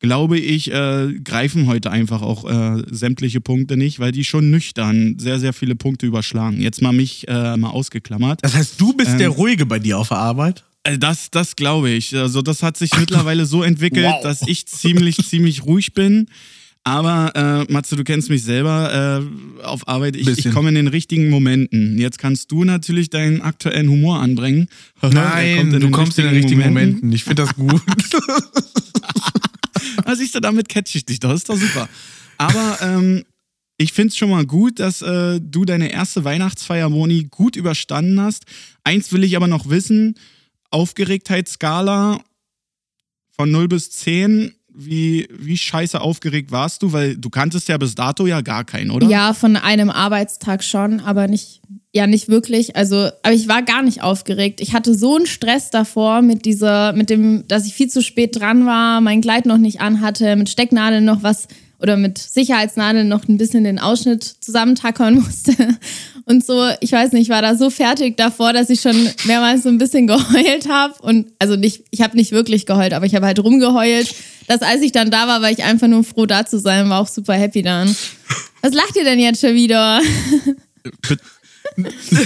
glaube 0.00 0.38
ich, 0.38 0.72
äh, 0.72 1.14
greifen 1.24 1.66
heute 1.66 1.90
einfach 1.90 2.22
auch 2.22 2.48
äh, 2.48 2.82
sämtliche 2.90 3.40
Punkte 3.40 3.76
nicht, 3.76 4.00
weil 4.00 4.12
die 4.12 4.24
schon 4.24 4.50
nüchtern 4.50 5.16
sehr, 5.18 5.38
sehr 5.38 5.52
viele 5.52 5.76
Punkte 5.76 6.06
überschlagen. 6.06 6.60
Jetzt 6.60 6.82
mal 6.82 6.92
mich 6.92 7.26
äh, 7.28 7.56
mal 7.56 7.70
ausgeklammert. 7.70 8.40
Das 8.42 8.54
heißt, 8.54 8.80
du 8.80 8.92
bist 8.94 9.12
Ähm. 9.12 9.18
der 9.18 9.28
Ruhige 9.30 9.66
bei 9.66 9.78
dir 9.78 9.98
auf 9.98 10.08
der 10.08 10.18
Arbeit? 10.18 10.64
Also 10.86 10.98
Das, 10.98 11.30
das 11.30 11.56
glaube 11.56 11.90
ich. 11.90 12.14
Also 12.16 12.42
das 12.42 12.62
hat 12.62 12.76
sich 12.76 12.90
mittlerweile 12.98 13.44
so 13.46 13.62
entwickelt, 13.62 14.06
Wow. 14.06 14.22
dass 14.22 14.42
ich 14.46 14.66
ziemlich, 14.66 15.16
ziemlich 15.18 15.64
ruhig 15.64 15.92
bin. 15.92 16.28
Aber 16.84 17.66
äh, 17.68 17.72
Matze, 17.72 17.96
du 17.96 18.04
kennst 18.04 18.30
mich 18.30 18.44
selber 18.44 19.20
äh, 19.58 19.64
auf 19.64 19.88
Arbeit. 19.88 20.14
Ich, 20.14 20.28
ich 20.28 20.50
komme 20.52 20.68
in 20.68 20.76
den 20.76 20.86
richtigen 20.86 21.30
Momenten. 21.30 21.98
Jetzt 21.98 22.18
kannst 22.18 22.52
du 22.52 22.62
natürlich 22.62 23.10
deinen 23.10 23.42
aktuellen 23.42 23.88
Humor 23.90 24.20
anbringen. 24.20 24.68
Nein, 25.02 25.70
du 25.80 25.90
kommst 25.90 26.16
in 26.20 26.26
den 26.26 26.34
richtigen 26.34 26.60
Momenten. 26.60 27.10
Ich 27.12 27.24
finde 27.24 27.42
das 27.42 27.54
gut. 27.56 27.82
Ah, 30.04 30.14
siehst 30.14 30.34
du, 30.36 30.40
damit 30.40 30.68
catch 30.68 30.94
ich 30.94 31.04
dich. 31.04 31.18
Das 31.18 31.34
ist 31.34 31.48
doch 31.48 31.56
super. 31.56 31.88
Aber 32.38 32.78
ähm, 32.80 33.24
ich 33.76 33.92
finde 33.92 34.10
es 34.10 34.16
schon 34.16 34.30
mal 34.30 34.46
gut, 34.46 34.78
dass 34.78 35.02
äh, 35.02 35.40
du 35.40 35.64
deine 35.64 35.90
erste 35.90 36.22
Weihnachtsfeier, 36.24 36.88
Moni, 36.88 37.26
gut 37.28 37.56
überstanden 37.56 38.20
hast. 38.20 38.44
Eins 38.84 39.10
will 39.12 39.24
ich 39.24 39.36
aber 39.36 39.48
noch 39.48 39.68
wissen: 39.68 40.14
Aufgeregtheitsskala 40.70 42.20
von 43.30 43.50
0 43.50 43.68
bis 43.68 43.90
10. 43.90 44.52
Wie, 44.78 45.26
wie 45.32 45.56
scheiße 45.56 46.00
aufgeregt 46.00 46.50
warst 46.50 46.82
du? 46.82 46.92
Weil 46.92 47.16
du 47.16 47.30
kanntest 47.30 47.68
ja 47.68 47.78
bis 47.78 47.94
dato 47.94 48.26
ja 48.26 48.42
gar 48.42 48.64
keinen, 48.64 48.90
oder? 48.90 49.08
Ja, 49.08 49.32
von 49.32 49.56
einem 49.56 49.88
Arbeitstag 49.88 50.62
schon, 50.62 51.00
aber 51.00 51.28
nicht, 51.28 51.62
ja, 51.94 52.06
nicht 52.06 52.28
wirklich. 52.28 52.76
Also, 52.76 53.08
aber 53.22 53.32
ich 53.32 53.48
war 53.48 53.62
gar 53.62 53.82
nicht 53.82 54.02
aufgeregt. 54.02 54.60
Ich 54.60 54.74
hatte 54.74 54.94
so 54.94 55.16
einen 55.16 55.26
Stress 55.26 55.70
davor 55.70 56.20
mit 56.20 56.44
dieser, 56.44 56.92
mit 56.92 57.08
dem, 57.08 57.48
dass 57.48 57.66
ich 57.66 57.72
viel 57.72 57.88
zu 57.88 58.02
spät 58.02 58.38
dran 58.38 58.66
war, 58.66 59.00
mein 59.00 59.22
Kleid 59.22 59.46
noch 59.46 59.56
nicht 59.56 59.80
anhatte, 59.80 60.36
mit 60.36 60.50
Stecknadeln 60.50 61.06
noch 61.06 61.22
was 61.22 61.48
oder 61.78 61.96
mit 61.96 62.18
Sicherheitsnadeln 62.18 63.08
noch 63.08 63.28
ein 63.28 63.36
bisschen 63.38 63.64
den 63.64 63.78
Ausschnitt 63.78 64.24
zusammentackern 64.24 65.14
musste. 65.16 65.52
Und 66.24 66.44
so, 66.44 66.68
ich 66.80 66.90
weiß 66.90 67.12
nicht, 67.12 67.22
ich 67.22 67.28
war 67.28 67.42
da 67.42 67.54
so 67.54 67.70
fertig 67.70 68.16
davor, 68.16 68.52
dass 68.52 68.68
ich 68.70 68.80
schon 68.80 68.96
mehrmals 69.24 69.62
so 69.62 69.68
ein 69.68 69.78
bisschen 69.78 70.06
geheult 70.08 70.68
habe. 70.68 70.94
Und 71.02 71.30
also 71.38 71.54
nicht, 71.54 71.84
ich 71.90 72.00
habe 72.00 72.16
nicht 72.16 72.32
wirklich 72.32 72.66
geheult, 72.66 72.92
aber 72.94 73.06
ich 73.06 73.14
habe 73.14 73.26
halt 73.26 73.38
rumgeheult. 73.38 74.12
Dass 74.48 74.62
als 74.62 74.82
ich 74.82 74.90
dann 74.92 75.10
da 75.10 75.28
war, 75.28 75.42
war 75.42 75.50
ich 75.50 75.62
einfach 75.62 75.86
nur 75.88 76.02
froh, 76.04 76.26
da 76.26 76.44
zu 76.46 76.58
sein, 76.58 76.88
war 76.88 77.00
auch 77.00 77.08
super 77.08 77.34
happy 77.34 77.62
dann. 77.62 77.94
Was 78.62 78.72
lacht 78.74 78.96
ihr 78.96 79.04
denn 79.04 79.20
jetzt 79.20 79.40
schon 79.40 79.54
wieder? 79.54 80.00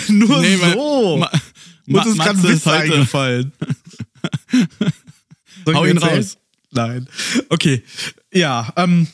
Nur 0.08 0.40
Nee, 0.40 0.56
so. 0.74 1.16
Ma- 1.18 1.30
Uns 2.00 2.06
ist 2.06 2.18
gerade 2.18 2.38
ein 2.38 2.42
Witz 2.42 2.66
eingefallen. 2.66 3.52
Soll 5.64 5.74
ich 5.74 5.74
Hau 5.74 5.84
ihn 5.84 5.98
raus. 5.98 6.36
Nein. 6.70 7.08
Okay. 7.48 7.82
Ja, 8.32 8.72
ähm, 8.76 9.08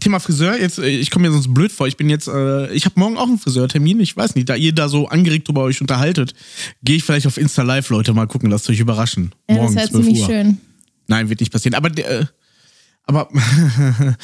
Thema 0.00 0.20
Friseur, 0.20 0.58
jetzt, 0.58 0.78
äh, 0.78 0.88
ich 0.88 1.10
komme 1.10 1.28
mir 1.28 1.32
sonst 1.32 1.52
blöd 1.52 1.72
vor. 1.72 1.86
Ich 1.86 1.96
bin 1.96 2.08
jetzt, 2.08 2.28
äh, 2.28 2.72
ich 2.72 2.84
habe 2.84 2.98
morgen 2.98 3.16
auch 3.16 3.26
einen 3.26 3.38
Friseurtermin. 3.38 4.00
Ich 4.00 4.16
weiß 4.16 4.34
nicht, 4.34 4.48
da 4.48 4.54
ihr 4.54 4.72
da 4.72 4.88
so 4.88 5.08
angeregt 5.08 5.48
drüber 5.48 5.62
euch 5.62 5.80
unterhaltet, 5.80 6.34
gehe 6.82 6.96
ich 6.96 7.04
vielleicht 7.04 7.26
auf 7.26 7.36
Insta 7.36 7.62
Live, 7.62 7.88
Leute, 7.90 8.12
mal 8.12 8.26
gucken, 8.26 8.50
lasst 8.50 8.68
euch 8.70 8.80
überraschen. 8.80 9.34
Ja, 9.48 9.56
morgen 9.56 9.74
das 9.74 9.76
wäre 9.76 9.90
12 9.90 10.04
ziemlich 10.04 10.22
Uhr. 10.22 10.26
schön. 10.26 10.58
Nein, 11.08 11.28
wird 11.28 11.40
nicht 11.40 11.52
passieren. 11.52 11.74
Aber, 11.74 11.96
äh, 11.98 12.26
aber, 13.04 13.28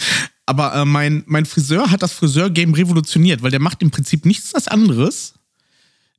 aber 0.46 0.74
äh, 0.74 0.84
mein, 0.84 1.24
mein 1.26 1.46
Friseur 1.46 1.90
hat 1.90 2.02
das 2.02 2.12
Friseur-Game 2.12 2.74
revolutioniert, 2.74 3.42
weil 3.42 3.50
der 3.50 3.60
macht 3.60 3.82
im 3.82 3.90
Prinzip 3.90 4.26
nichts 4.26 4.50
das 4.52 4.68
anderes. 4.68 5.34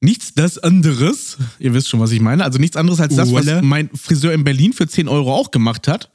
Nichts 0.01 0.33
das 0.33 0.57
anderes. 0.57 1.37
Ihr 1.59 1.73
wisst 1.73 1.87
schon, 1.87 2.01
was 2.01 2.11
ich 2.11 2.19
meine. 2.19 2.43
Also 2.43 2.59
nichts 2.59 2.75
anderes 2.75 2.99
als 2.99 3.15
das, 3.15 3.31
was 3.31 3.61
mein 3.61 3.89
Friseur 3.95 4.33
in 4.33 4.43
Berlin 4.43 4.73
für 4.73 4.85
10 4.85 5.07
Euro 5.07 5.33
auch 5.33 5.51
gemacht 5.51 5.87
hat. 5.87 6.11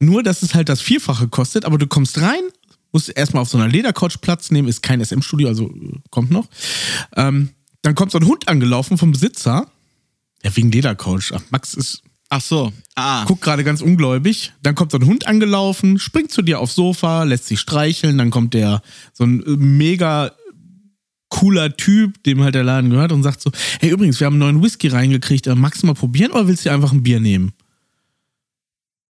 Nur, 0.00 0.22
dass 0.22 0.42
es 0.42 0.54
halt 0.54 0.68
das 0.68 0.80
Vierfache 0.80 1.28
kostet, 1.28 1.64
aber 1.64 1.78
du 1.78 1.86
kommst 1.86 2.20
rein, 2.20 2.42
musst 2.92 3.08
erstmal 3.16 3.42
auf 3.42 3.48
so 3.48 3.58
einer 3.58 3.68
Ledercouch 3.68 4.20
Platz 4.20 4.50
nehmen, 4.50 4.68
ist 4.68 4.82
kein 4.82 5.04
SM-Studio, 5.04 5.48
also 5.48 5.68
äh, 5.68 5.98
kommt 6.10 6.30
noch. 6.30 6.48
Ähm, 7.16 7.50
dann 7.82 7.94
kommt 7.94 8.12
so 8.12 8.18
ein 8.18 8.26
Hund 8.26 8.48
angelaufen 8.48 8.96
vom 8.96 9.12
Besitzer. 9.12 9.66
Ja, 10.42 10.56
wegen 10.56 10.70
Ledercouch. 10.70 11.32
Ach, 11.34 11.42
Max 11.50 11.74
ist. 11.74 12.02
Ach 12.30 12.40
so. 12.40 12.72
Ah. 12.94 13.24
Guckt 13.24 13.42
gerade 13.42 13.64
ganz 13.64 13.82
ungläubig. 13.82 14.52
Dann 14.62 14.74
kommt 14.74 14.92
so 14.92 14.98
ein 14.98 15.06
Hund 15.06 15.26
angelaufen, 15.26 15.98
springt 15.98 16.32
zu 16.32 16.42
dir 16.42 16.60
aufs 16.60 16.74
Sofa, 16.74 17.24
lässt 17.24 17.46
sich 17.46 17.60
streicheln. 17.60 18.18
Dann 18.18 18.30
kommt 18.30 18.54
der, 18.54 18.82
so 19.12 19.24
ein 19.24 19.42
äh, 19.42 19.50
mega 19.50 20.32
cooler 21.28 21.76
Typ, 21.76 22.22
dem 22.24 22.42
halt 22.42 22.54
der 22.54 22.64
Laden 22.64 22.90
gehört 22.90 23.12
und 23.12 23.22
sagt 23.22 23.40
so: 23.40 23.50
Hey, 23.80 23.90
übrigens, 23.90 24.20
wir 24.20 24.26
haben 24.26 24.34
einen 24.34 24.54
neuen 24.54 24.62
Whisky 24.62 24.88
reingekriegt. 24.88 25.46
Äh, 25.46 25.54
magst 25.54 25.82
du 25.82 25.86
mal 25.86 25.94
probieren 25.94 26.32
oder 26.32 26.48
willst 26.48 26.64
du 26.64 26.70
einfach 26.70 26.92
ein 26.92 27.02
Bier 27.02 27.20
nehmen? 27.20 27.52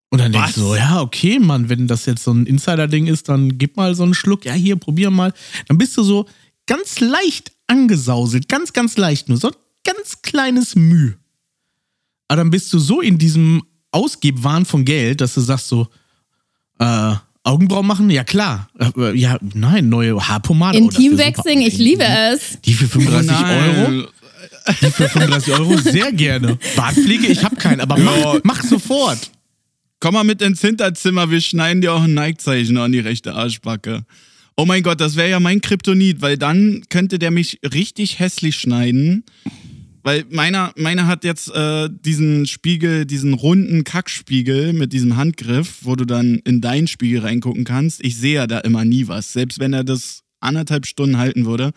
Und 0.09 0.19
dann 0.19 0.31
denkst 0.31 0.53
du 0.55 0.61
so, 0.61 0.75
ja, 0.75 1.01
okay, 1.01 1.39
Mann, 1.39 1.69
wenn 1.69 1.87
das 1.87 2.05
jetzt 2.05 2.23
so 2.23 2.31
ein 2.31 2.45
Insider-Ding 2.45 3.07
ist, 3.07 3.27
dann 3.27 3.57
gib 3.57 3.75
mal 3.75 3.95
so 3.95 4.03
einen 4.03 4.13
Schluck. 4.13 4.45
Ja, 4.45 4.53
hier, 4.53 4.75
probier 4.75 5.11
mal. 5.11 5.33
Dann 5.67 5.77
bist 5.77 5.97
du 5.97 6.03
so 6.03 6.25
ganz 6.67 6.99
leicht 6.99 7.51
angesauselt, 7.67 8.47
ganz, 8.47 8.73
ganz 8.73 8.97
leicht, 8.97 9.29
nur 9.29 9.37
so 9.37 9.49
ein 9.49 9.55
ganz 9.83 10.21
kleines 10.21 10.75
Mühe. 10.75 11.17
Aber 12.27 12.37
dann 12.37 12.49
bist 12.49 12.71
du 12.73 12.79
so 12.79 13.01
in 13.01 13.17
diesem 13.17 13.63
Ausgebwahn 13.91 14.65
von 14.65 14.85
Geld, 14.85 15.21
dass 15.21 15.33
du 15.33 15.41
sagst 15.41 15.67
so, 15.67 15.87
äh, 16.79 17.15
Augenbrauen 17.45 17.85
machen? 17.85 18.09
Ja, 18.09 18.23
klar. 18.23 18.69
Äh, 18.97 19.15
ja, 19.17 19.37
nein, 19.53 19.87
neue 19.87 20.19
Haarpomade. 20.27 20.77
Intimwechseln, 20.77 21.59
oh, 21.59 21.67
ich 21.67 21.77
liebe 21.77 22.03
es. 22.03 22.59
Die 22.65 22.73
für 22.73 22.87
35 22.87 23.35
oh 23.37 23.91
Euro? 23.91 24.07
Die 24.81 24.91
für 24.91 25.09
35 25.09 25.53
Euro? 25.53 25.77
Sehr 25.77 26.11
gerne. 26.11 26.57
Bartpflege, 26.75 27.27
ich 27.27 27.43
habe 27.43 27.55
keinen, 27.55 27.81
aber 27.81 27.97
mach, 27.97 28.39
mach 28.43 28.63
sofort. 28.63 29.29
Komm 30.05 30.13
mal 30.13 30.23
mit 30.23 30.43
ins 30.43 30.61
Hinterzimmer, 30.61 31.31
wir 31.31 31.41
schneiden 31.41 31.81
dir 31.81 31.91
auch 31.91 32.03
ein 32.03 32.13
Nike-Zeichen 32.13 32.77
an 32.77 32.91
die 32.91 32.99
rechte 32.99 33.33
Arschbacke. 33.33 34.05
Oh 34.55 34.63
mein 34.63 34.83
Gott, 34.83 35.01
das 35.01 35.15
wäre 35.15 35.31
ja 35.31 35.39
mein 35.39 35.61
Kryptonit, 35.61 36.21
weil 36.21 36.37
dann 36.37 36.83
könnte 36.89 37.17
der 37.17 37.31
mich 37.31 37.59
richtig 37.73 38.19
hässlich 38.19 38.55
schneiden. 38.55 39.23
Weil 40.03 40.25
meiner, 40.29 40.73
meiner 40.77 41.07
hat 41.07 41.23
jetzt 41.23 41.49
äh, 41.55 41.89
diesen 41.89 42.45
Spiegel, 42.45 43.07
diesen 43.07 43.33
runden 43.33 43.83
Kackspiegel 43.83 44.73
mit 44.73 44.93
diesem 44.93 45.17
Handgriff, 45.17 45.79
wo 45.81 45.95
du 45.95 46.05
dann 46.05 46.35
in 46.45 46.61
deinen 46.61 46.85
Spiegel 46.85 47.21
reingucken 47.21 47.63
kannst. 47.63 48.05
Ich 48.05 48.15
sehe 48.15 48.35
ja 48.35 48.45
da 48.45 48.59
immer 48.59 48.85
nie 48.85 49.07
was. 49.07 49.33
Selbst 49.33 49.57
wenn 49.57 49.73
er 49.73 49.83
das 49.83 50.21
anderthalb 50.39 50.85
Stunden 50.85 51.17
halten 51.17 51.47
würde. 51.47 51.71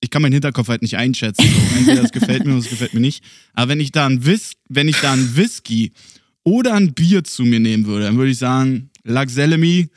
Ich 0.00 0.08
kann 0.08 0.22
meinen 0.22 0.32
Hinterkopf 0.32 0.68
halt 0.68 0.80
nicht 0.80 0.96
einschätzen. 0.96 1.44
Entweder 1.76 2.00
das 2.00 2.12
gefällt 2.12 2.46
mir 2.46 2.52
oder 2.52 2.60
es 2.60 2.70
gefällt 2.70 2.94
mir 2.94 3.00
nicht. 3.00 3.22
Aber 3.52 3.68
wenn 3.68 3.80
ich 3.80 3.92
da 3.92 4.06
ein 4.06 4.24
Whis 4.24 4.52
wenn 4.70 4.88
ich 4.88 4.96
da 5.00 5.12
ein 5.12 5.36
Whisky 5.36 5.92
oder 6.48 6.74
ein 6.74 6.94
Bier 6.94 7.24
zu 7.24 7.44
mir 7.44 7.60
nehmen 7.60 7.84
würde, 7.84 8.06
dann 8.06 8.16
würde 8.16 8.30
ich 8.30 8.38
sagen, 8.38 8.90
Laxelemi 9.04 9.90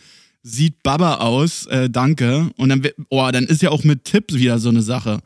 sieht 0.43 0.83
Baba 0.83 1.15
aus, 1.15 1.65
äh, 1.67 1.89
danke. 1.89 2.51
Und 2.57 2.69
dann, 2.69 2.85
oh, 3.09 3.29
dann 3.31 3.45
ist 3.45 3.61
ja 3.61 3.69
auch 3.69 3.83
mit 3.85 4.03
Tipps 4.03 4.33
wieder 4.33 4.59
so 4.59 4.69
eine 4.69 4.81
Sache. 4.81 5.21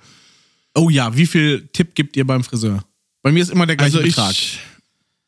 Oh 0.76 0.90
ja, 0.90 1.18
wie 1.18 1.26
viel 1.26 1.68
Tipp 1.74 1.96
gibt 1.96 2.16
ihr 2.16 2.28
beim 2.28 2.44
Friseur? 2.44 2.86
Bei 3.24 3.32
mir 3.32 3.42
ist 3.42 3.50
immer 3.50 3.66
der 3.66 3.76
gleiche 3.76 3.98
also 3.98 4.08
Betrag. 4.08 4.32
Ich, 4.34 4.60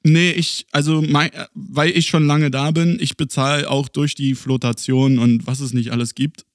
nee, 0.04 0.32
ich, 0.32 0.68
also 0.72 1.02
mein, 1.02 1.32
weil 1.56 1.90
ich 1.90 2.08
schon 2.08 2.28
lange 2.28 2.52
da 2.52 2.70
bin, 2.72 2.98
ich 3.00 3.18
bezahle 3.18 3.68
auch 3.68 3.88
durch 3.88 4.14
die 4.14 4.36
Flotation 4.36 5.18
und 5.18 5.48
was 5.48 5.62
es 5.62 5.74
nicht 5.74 5.92
alles 5.92 6.14
gibt, 6.14 6.46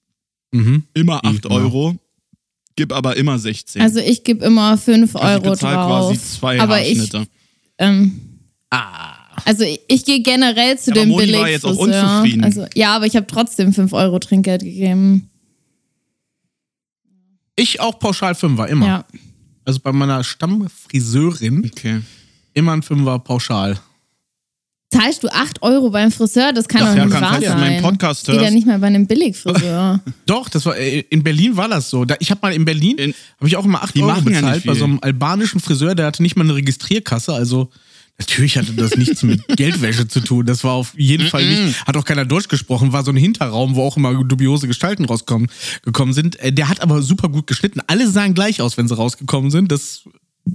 mhm. 0.53 0.85
immer 0.95 1.25
8 1.25 1.47
Euro. 1.47 1.97
Gib 2.77 2.93
aber 2.93 3.17
immer 3.17 3.39
16. 3.39 3.83
Also 3.83 3.99
ich 3.99 4.23
gebe 4.23 4.45
immer 4.45 4.79
5 4.79 5.17
also 5.17 5.27
Euro 5.27 5.55
ich 5.55 5.61
drauf. 5.61 6.09
quasi 6.09 6.21
zwei 6.21 6.61
aber 6.61 6.77
Haarschnitte. 6.77 7.23
Ich, 7.23 7.29
ähm, 7.79 8.21
ah. 8.71 9.22
Also 9.45 9.65
ich, 9.65 9.81
ich 9.89 10.05
gehe 10.05 10.23
generell 10.23 10.79
zu 10.79 10.91
ja, 10.91 10.95
dem 10.95 11.09
Moni 11.11 11.33
war 11.33 11.49
jetzt 11.49 11.65
auch 11.65 11.77
unzufrieden. 11.77 12.45
Also, 12.45 12.67
ja, 12.75 12.95
aber 12.95 13.07
ich 13.07 13.17
habe 13.17 13.27
trotzdem 13.27 13.73
5 13.73 13.93
Euro 13.93 14.19
Trinkgeld 14.19 14.63
gegeben. 14.63 15.31
Ich 17.57 17.81
auch 17.81 17.99
pauschal 17.99 18.35
Fünfer, 18.35 18.69
immer. 18.69 18.87
Ja. 18.87 19.05
Also 19.65 19.81
bei 19.81 19.93
meiner 19.93 20.25
Stammfriseurin 20.25 21.71
okay. 21.71 22.01
immer 22.55 22.73
ein 22.73 22.83
Fünfer 22.83 23.19
pauschal. 23.19 23.79
Zahlst 24.93 25.23
du 25.23 25.29
8 25.29 25.63
Euro 25.63 25.89
beim 25.89 26.13
Friseur? 26.13 26.53
Das 26.53 26.69
kann 26.69 26.83
doch 26.83 26.95
ja, 26.95 27.07
nicht 27.07 27.19
wahr 27.19 27.41
sein. 27.41 27.61
Meinen 27.61 27.83
Podcast 27.83 28.27
Geht 28.27 28.43
ja 28.43 28.51
nicht 28.51 28.67
mal 28.67 28.79
bei 28.79 28.89
einem 28.89 29.07
Billigfriseur. 29.07 30.01
doch, 30.27 30.51
das 30.51 30.67
war 30.67 30.77
äh, 30.77 31.01
in 31.09 31.23
Berlin 31.23 31.57
war 31.57 31.69
das 31.69 31.89
so. 31.89 32.05
Ich 32.19 32.31
habe 32.31 32.41
mal 32.43 32.53
in 32.53 32.67
Berlin 32.67 33.15
habe 33.39 33.49
ich 33.49 33.57
auch 33.57 33.65
immer 33.65 33.83
8 33.83 33.99
Euro 34.03 34.21
bezahlt 34.21 34.65
ja 34.65 34.73
bei 34.73 34.79
so 34.79 34.85
einem 34.85 34.99
albanischen 35.01 35.61
Friseur, 35.61 35.95
der 35.95 36.07
hatte 36.07 36.23
nicht 36.23 36.37
mal 36.37 36.45
eine 36.45 36.55
Registrierkasse, 36.57 37.33
also 37.33 37.71
Natürlich 38.19 38.57
hatte 38.57 38.73
das 38.75 38.97
nichts 38.97 39.23
mit 39.23 39.47
Geldwäsche 39.57 40.07
zu 40.07 40.21
tun. 40.21 40.47
Das 40.47 40.63
war 40.65 40.73
auf 40.73 40.95
jeden 40.97 41.29
Fall 41.29 41.45
nicht. 41.45 41.85
Hat 41.87 41.97
auch 41.97 42.05
keiner 42.05 42.25
durchgesprochen. 42.25 42.93
War 42.93 43.05
so 43.05 43.11
ein 43.11 43.17
Hinterraum, 43.17 43.75
wo 43.75 43.83
auch 43.83 43.97
immer 43.97 44.23
dubiose 44.23 44.69
Gestalten 44.69 45.05
rausgekommen 45.05 45.49
gekommen 45.83 46.13
sind. 46.13 46.39
Äh, 46.41 46.53
der 46.53 46.69
hat 46.69 46.81
aber 46.81 47.03
super 47.03 47.29
gut 47.29 47.47
geschnitten. 47.47 47.81
Alle 47.87 48.09
sahen 48.09 48.35
gleich 48.35 48.61
aus, 48.61 48.77
wenn 48.77 48.87
sie 48.87 48.95
rausgekommen 48.95 49.51
sind. 49.51 49.73
Das, 49.73 50.03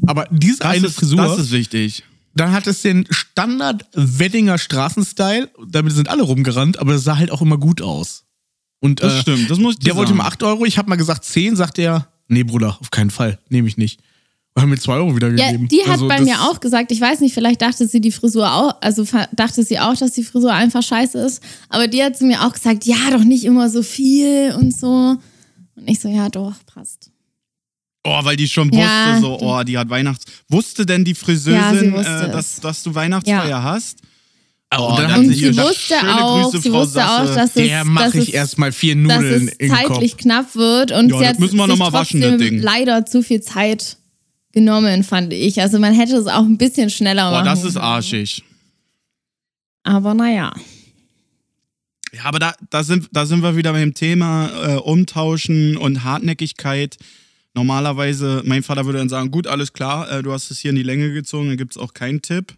aber 0.06 0.28
diese 0.32 0.60
das 0.60 0.67
eine 0.67 0.88
ist, 0.88 0.96
Frisur. 0.96 1.17
Das 1.17 1.39
ist 1.39 1.52
wichtig. 1.52 2.04
Dann 2.36 2.52
hat 2.52 2.67
es 2.67 2.84
den 2.84 3.08
Standard-Weddinger 3.10 4.60
Straßenstyle. 4.60 5.50
Damit 5.67 5.93
sind 5.93 6.08
alle 6.10 6.24
rumgerannt, 6.24 6.78
aber 6.80 6.93
das 6.93 7.04
sah 7.04 7.17
halt 7.17 7.32
auch 7.32 7.41
immer 7.41 7.58
gut 7.58 7.82
aus. 7.82 8.26
Und, 8.80 9.02
das 9.02 9.13
äh, 9.13 9.22
stimmt, 9.22 9.50
das 9.50 9.58
muss 9.58 9.74
ich 9.74 9.80
Der 9.80 9.93
sagen. 9.93 9.98
wollte 10.00 10.13
mal 10.13 10.28
8 10.28 10.43
Euro. 10.43 10.65
Ich 10.65 10.78
habe 10.78 10.88
mal 10.88 10.96
gesagt 10.98 11.26
10, 11.26 11.56
sagt 11.56 11.80
er. 11.80 12.08
Nee, 12.28 12.43
Bruder, 12.43 12.78
auf 12.80 12.91
keinen 12.91 13.10
Fall. 13.10 13.39
Nehme 13.50 13.67
ich 13.67 13.78
nicht. 13.78 14.00
Haben 14.58 14.70
mir 14.70 14.78
zwei 14.78 14.96
Euro 14.96 15.15
wieder 15.15 15.30
gegeben. 15.30 15.62
Ja, 15.62 15.67
die 15.67 15.82
hat 15.84 15.93
also, 15.93 16.08
bei 16.08 16.20
mir 16.20 16.41
auch 16.41 16.60
gesagt, 16.60 16.91
ich 16.91 17.00
weiß 17.00 17.20
nicht, 17.20 17.34
vielleicht 17.34 17.62
dachte 17.62 17.88
sie 17.88 18.02
die 18.02 18.12
Frisur 18.12 18.52
auch, 18.52 18.76
also 18.82 19.06
dachte 19.34 19.63
sie 19.63 19.80
auch, 19.80 19.96
dass 19.96 20.13
die 20.13 20.24
Frisur 20.24 20.52
einfach 20.52 20.82
scheiße 20.82 21.20
ist. 21.20 21.43
Aber 21.70 21.88
die 21.88 22.04
hat 22.04 22.17
zu 22.17 22.26
mir 22.26 22.43
auch 22.43 22.54
gesagt, 22.54 22.86
ja, 22.86 22.98
doch 23.12 23.24
nicht 23.24 23.46
immer 23.46 23.70
so 23.70 23.84
viel 23.84 24.56
und 24.58 24.76
so. 24.76 25.17
Und 25.76 25.88
ich 25.88 26.00
so, 26.00 26.10
ja, 26.10 26.30
doch, 26.30 26.56
passt. 26.65 27.12
Oh, 28.04 28.20
weil 28.24 28.36
die 28.36 28.48
schon 28.48 28.72
wusste, 28.72 28.82
ja. 28.82 29.20
so, 29.22 29.39
oh, 29.39 29.63
die 29.63 29.78
hat 29.78 29.89
Weihnachts. 29.89 30.26
Wusste 30.48 30.86
denn 30.86 31.04
die 31.04 31.13
Friseurin, 31.13 31.93
ja, 31.93 32.26
äh, 32.26 32.32
dass, 32.32 32.60
dass 32.60 32.82
du 32.82 32.96
Weihnachtsfeier 32.96 33.50
ja. 33.50 33.63
hast? 33.63 34.00
Oh, 34.76 34.89
und, 34.89 35.00
dann 35.00 35.20
und 35.20 35.30
sie, 35.30 35.52
sie 35.52 35.58
wusste 35.58 35.96
auch, 35.96 36.52
Grüße, 36.52 36.62
sie 36.62 36.74
wusste 36.74 37.08
auch, 37.08 37.26
dass 37.26 37.56
es, 37.56 37.67
Der 37.67 37.86
mache 37.86 38.20
ich 38.20 38.34
erstmal 38.34 38.72
vier 38.72 38.96
Nudeln 38.96 39.46
dass 39.48 39.56
es 39.60 39.70
zeitlich 39.70 40.12
Kopf. 40.13 40.22
knapp 40.22 40.56
wird 40.56 40.91
und 40.91 41.10
ja, 41.10 41.20
sie 41.20 41.28
hat 41.28 41.39
müssen 41.39 41.58
wir 41.58 41.67
noch 41.67 41.78
mal 41.78 41.93
waschen, 41.93 42.20
das 42.20 42.38
Ding. 42.38 42.60
leider 42.60 43.06
zu 43.06 43.24
viel 43.24 43.41
Zeit 43.41 43.96
genommen, 44.58 45.04
fand 45.04 45.34
ich. 45.34 45.62
Also 45.62 45.78
man 45.78 45.93
hätte 45.93 46.15
es 46.15 46.26
auch 46.26 46.43
ein 46.43 46.58
bisschen 46.58 46.89
schneller 46.89 47.30
Boah, 47.30 47.43
machen. 47.43 47.46
das 47.46 47.63
ist 47.63 47.78
arschig. 47.78 48.43
Aber 49.84 50.15
naja. 50.15 50.52
Ja, 52.12 52.26
aber 52.26 52.39
da, 52.39 52.54
da, 52.72 52.84
sind, 52.84 53.08
da 53.12 53.28
sind 53.28 53.43
wir 53.43 53.56
wieder 53.56 53.72
beim 53.74 53.93
Thema 53.93 54.50
äh, 54.65 54.76
Umtauschen 54.78 55.78
und 55.78 56.04
Hartnäckigkeit. 56.04 56.98
Normalerweise, 57.54 58.41
mein 58.46 58.63
Vater 58.63 58.86
würde 58.86 58.98
dann 58.98 59.10
sagen, 59.10 59.30
gut, 59.30 59.46
alles 59.46 59.74
klar, 59.74 60.10
äh, 60.10 60.24
du 60.24 60.32
hast 60.32 60.50
es 60.50 60.58
hier 60.60 60.72
in 60.72 60.76
die 60.76 60.84
Länge 60.84 61.13
gezogen, 61.13 61.50
dann 61.50 61.58
gibt 61.58 61.72
es 61.74 61.78
auch 61.78 61.93
keinen 61.93 62.24
Tipp. 62.24 62.56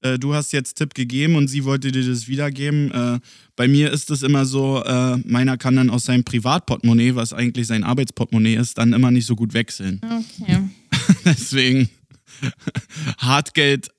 Äh, 0.00 0.18
du 0.18 0.34
hast 0.34 0.52
jetzt 0.52 0.74
Tipp 0.74 0.94
gegeben 0.94 1.36
und 1.36 1.46
sie 1.46 1.64
wollte 1.64 1.92
dir 1.92 2.04
das 2.04 2.26
wiedergeben. 2.26 2.90
Äh, 2.90 3.20
bei 3.54 3.68
mir 3.68 3.92
ist 3.92 4.10
es 4.10 4.24
immer 4.24 4.44
so, 4.44 4.82
äh, 4.84 5.18
meiner 5.18 5.56
kann 5.56 5.76
dann 5.76 5.90
aus 5.90 6.04
seinem 6.04 6.24
Privatportemonnaie, 6.24 7.14
was 7.14 7.32
eigentlich 7.32 7.68
sein 7.68 7.84
Arbeitsportemonnaie 7.84 8.56
ist, 8.56 8.78
dann 8.78 8.92
immer 8.92 9.12
nicht 9.12 9.26
so 9.26 9.36
gut 9.36 9.54
wechseln. 9.54 10.00
Okay. 10.02 10.58
Deswegen 11.24 11.88
Hartgeld. 13.18 13.90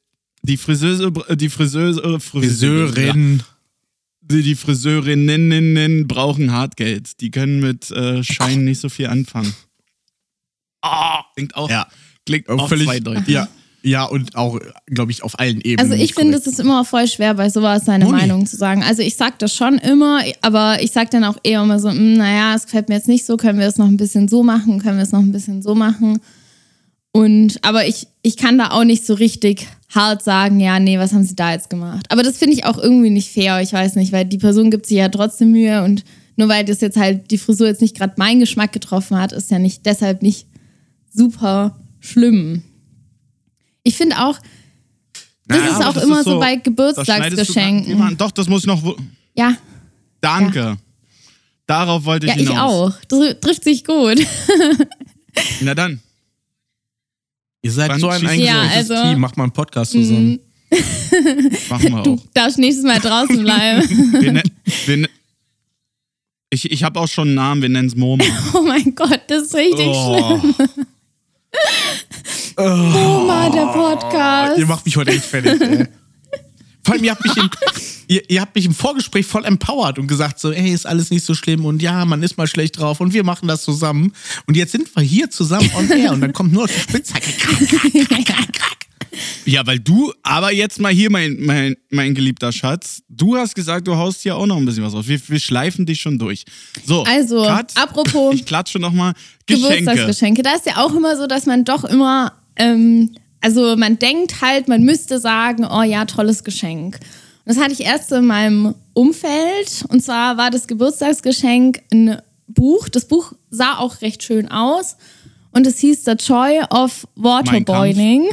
Die 0.41 0.57
Friseuse, 0.57 1.11
die 1.35 1.49
Friseuse, 1.49 2.19
Friseurin. 2.19 3.43
Die, 4.21 4.43
die 4.43 4.55
Friseurinnen 4.55 6.07
brauchen 6.07 6.51
Hartgeld. 6.53 7.19
Die 7.19 7.31
können 7.31 7.59
mit 7.59 7.91
äh, 7.91 8.23
Scheinen 8.23 8.65
nicht 8.65 8.79
so 8.79 8.89
viel 8.89 9.07
anfangen. 9.07 9.53
Ah, 10.81 11.23
klingt 11.35 11.55
auch, 11.55 11.69
ja. 11.69 11.87
klingt 12.25 12.47
auch 12.47 12.69
völlig, 12.69 12.87
zweideutig. 12.87 13.27
Ja, 13.27 13.49
ja, 13.81 14.03
und 14.03 14.35
auch, 14.35 14.59
glaube 14.87 15.11
ich, 15.11 15.23
auf 15.23 15.39
allen 15.39 15.61
Ebenen. 15.61 15.91
Also 15.91 16.03
ich 16.03 16.13
finde, 16.13 16.37
es 16.37 16.47
ist 16.47 16.59
immer 16.59 16.83
voll 16.83 17.07
schwer, 17.07 17.33
bei 17.35 17.49
sowas 17.49 17.85
seine 17.85 18.05
Moni. 18.05 18.17
Meinung 18.17 18.45
zu 18.45 18.57
sagen. 18.57 18.83
Also 18.83 19.01
ich 19.01 19.15
sage 19.15 19.35
das 19.39 19.55
schon 19.55 19.77
immer, 19.77 20.21
aber 20.41 20.81
ich 20.81 20.91
sage 20.91 21.09
dann 21.11 21.23
auch 21.23 21.37
eher 21.43 21.61
immer 21.61 21.79
so, 21.79 21.89
hm, 21.89 22.13
naja, 22.13 22.55
es 22.55 22.65
gefällt 22.65 22.89
mir 22.89 22.95
jetzt 22.95 23.07
nicht 23.07 23.25
so, 23.25 23.37
können 23.37 23.59
wir 23.59 23.67
es 23.67 23.77
noch 23.77 23.87
ein 23.87 23.97
bisschen 23.97 24.27
so 24.27 24.43
machen, 24.43 24.79
können 24.79 24.97
wir 24.97 25.03
es 25.03 25.11
noch 25.11 25.21
ein 25.21 25.31
bisschen 25.31 25.61
so 25.61 25.75
machen. 25.75 26.19
Und, 27.11 27.63
aber 27.63 27.87
ich, 27.87 28.07
ich 28.21 28.37
kann 28.37 28.57
da 28.57 28.71
auch 28.71 28.83
nicht 28.83 29.05
so 29.05 29.13
richtig 29.15 29.67
hart 29.93 30.23
sagen, 30.23 30.59
ja, 30.59 30.79
nee, 30.79 30.99
was 30.99 31.11
haben 31.13 31.23
sie 31.23 31.35
da 31.35 31.51
jetzt 31.53 31.69
gemacht? 31.69 32.05
Aber 32.09 32.21
das 32.21 32.37
finde 32.37 32.53
ich 32.55 32.65
auch 32.65 32.77
irgendwie 32.77 33.09
nicht 33.09 33.31
fair, 33.31 33.61
ich 33.61 33.73
weiß 33.73 33.95
nicht, 33.95 34.11
weil 34.11 34.25
die 34.25 34.37
Person 34.37 34.69
gibt 34.69 34.85
sich 34.85 34.97
ja 34.97 35.09
trotzdem 35.09 35.51
Mühe 35.51 35.83
und 35.83 36.03
nur 36.35 36.47
weil 36.49 36.63
das 36.65 36.81
jetzt 36.81 36.97
halt 36.97 37.31
die 37.31 37.37
Frisur 37.39 37.67
jetzt 37.67 37.81
nicht 37.81 37.97
gerade 37.97 38.13
meinen 38.17 38.39
Geschmack 38.39 38.71
getroffen 38.71 39.17
hat, 39.17 39.31
ist 39.31 39.49
ja 39.51 39.57
nicht 39.59 39.85
deshalb 39.87 40.21
nicht 40.21 40.45
super 41.11 41.79
schlimm. 41.99 42.61
Ich 43.83 43.97
finde 43.97 44.19
auch, 44.19 44.37
Das 45.47 45.57
Ja, 45.57 45.65
ist 45.79 45.85
auch 45.87 45.93
das 45.95 46.03
immer 46.03 46.19
ist 46.19 46.25
so, 46.25 46.31
so- 46.33 46.39
bei 46.39 46.55
Da 46.57 46.61
Geburtstagsgeschenken. 46.61 47.87
jemanden- 47.87 48.17
Doch, 48.17 48.29
das 48.29 48.47
muss 48.47 48.61
ich 48.61 48.67
noch. 48.67 48.95
Ja, 49.35 49.55
Danke. 50.21 50.77
Darauf 51.65 52.05
wollte 52.05 52.27
ich 52.27 52.33
ja, 52.35 52.39
ich 52.41 52.49
hinaus. 52.49 52.93
auch. 52.93 53.05
Dr 53.07 53.39
trifft 53.39 53.63
sich 53.63 53.83
gut. 53.83 54.17
Na 55.61 55.73
dann. 55.73 55.99
Ihr 57.61 57.71
seid 57.71 57.89
Wann 57.91 57.99
so 57.99 58.07
ein 58.07 58.25
eingeschränktes 58.25 58.47
Ja, 58.47 58.61
also- 58.61 58.95
Team. 59.09 59.19
Macht 59.19 59.37
mal 59.37 59.43
einen 59.43 59.51
Podcast 59.51 59.91
zusammen. 59.91 60.39
Machen 61.69 61.83
wir 61.93 62.03
Du 62.03 62.13
auch. 62.13 62.19
darfst 62.33 62.57
nächstes 62.59 62.85
Mal 62.85 62.99
draußen 62.99 63.41
bleiben. 63.41 63.89
Wir 64.21 64.31
ne 64.31 64.43
wir 64.85 65.09
ich 66.51 66.71
ich 66.71 66.83
habe 66.83 66.99
auch 66.99 67.07
schon 67.07 67.27
einen 67.29 67.35
Namen, 67.35 67.61
wir 67.61 67.69
nennen 67.69 67.87
es 67.89 67.95
Moma. 67.95 68.23
Oh 68.53 68.61
mein 68.61 68.95
Gott, 68.95 69.21
das 69.27 69.43
ist 69.43 69.55
richtig 69.55 69.85
schlimm. 69.85 70.55
Oh, 72.57 72.61
Oma, 72.63 73.49
der 73.49 73.65
Podcast. 73.67 74.57
Ihr 74.59 74.65
macht 74.67 74.85
mich 74.85 74.95
heute 74.97 75.11
echt 75.11 75.25
fertig, 75.25 75.61
ey. 75.61 75.87
Vor 76.83 76.93
allem, 76.95 77.03
ihr 77.03 77.11
habt, 77.11 77.23
mich 77.23 77.37
im, 77.37 77.49
ihr, 78.09 78.29
ihr 78.29 78.41
habt 78.41 78.55
mich 78.55 78.65
im 78.65 78.73
Vorgespräch 78.73 79.25
voll 79.25 79.45
empowert 79.45 79.97
und 79.99 80.07
gesagt 80.07 80.39
so, 80.39 80.51
ey, 80.51 80.73
ist 80.73 80.85
alles 80.85 81.11
nicht 81.11 81.23
so 81.23 81.33
schlimm 81.33 81.63
und 81.63 81.81
ja, 81.81 82.03
man 82.03 82.21
ist 82.21 82.37
mal 82.37 82.47
schlecht 82.47 82.77
drauf 82.79 82.99
und 82.99 83.13
wir 83.13 83.23
machen 83.23 83.47
das 83.47 83.63
zusammen. 83.63 84.13
Und 84.47 84.57
jetzt 84.57 84.73
sind 84.73 84.93
wir 84.93 85.03
hier 85.03 85.29
zusammen 85.29 85.69
on 85.77 85.89
air 85.89 86.11
und 86.11 86.21
dann 86.21 86.33
kommt 86.33 86.51
nur 86.51 86.67
die 86.67 86.73
Spitzhacke. 86.73 87.29
ja, 89.45 89.65
weil 89.65 89.79
du, 89.79 90.11
aber 90.23 90.51
jetzt 90.51 90.79
mal 90.79 90.91
hier, 90.91 91.11
mein, 91.11 91.37
mein, 91.39 91.75
mein 91.91 92.15
geliebter 92.15 92.51
Schatz, 92.51 93.03
du 93.09 93.37
hast 93.37 93.55
gesagt, 93.55 93.87
du 93.87 93.95
haust 93.95 94.23
hier 94.23 94.35
auch 94.35 94.47
noch 94.47 94.57
ein 94.57 94.65
bisschen 94.65 94.83
was 94.83 94.93
raus. 94.93 95.07
Wir, 95.07 95.21
wir 95.27 95.39
schleifen 95.39 95.85
dich 95.85 96.01
schon 96.01 96.17
durch. 96.17 96.45
So, 96.85 97.03
Also, 97.03 97.43
Cut. 97.43 97.71
apropos 97.75 98.33
Ich 98.33 98.45
klatsche 98.45 98.79
nochmal. 98.79 99.13
Geschenke. 99.45 99.69
Geburtstagsgeschenke. 99.69 100.41
Da 100.41 100.55
ist 100.55 100.65
ja 100.65 100.77
auch 100.77 100.95
immer 100.95 101.15
so, 101.15 101.27
dass 101.27 101.45
man 101.45 101.63
doch 101.63 101.83
immer, 101.83 102.33
ähm, 102.55 103.11
also 103.41 103.75
man 103.77 103.99
denkt 103.99 104.41
halt, 104.41 104.67
man 104.67 104.81
müsste 104.81 105.19
sagen, 105.19 105.65
oh 105.65 105.83
ja, 105.83 106.05
tolles 106.05 106.43
Geschenk. 106.43 106.99
Das 107.49 107.57
hatte 107.57 107.73
ich 107.73 107.81
erst 107.81 108.11
in 108.11 108.27
meinem 108.27 108.75
Umfeld. 108.93 109.83
Und 109.87 110.03
zwar 110.03 110.37
war 110.37 110.51
das 110.51 110.67
Geburtstagsgeschenk 110.67 111.81
ein 111.91 112.21
Buch. 112.47 112.87
Das 112.89 113.05
Buch 113.05 113.33
sah 113.49 113.79
auch 113.79 114.01
recht 114.01 114.21
schön 114.21 114.51
aus. 114.51 114.97
Und 115.49 115.65
es 115.65 115.79
hieß 115.79 116.05
The 116.05 116.11
Joy 116.11 116.61
of 116.69 117.07
Waterboarding. 117.15 118.27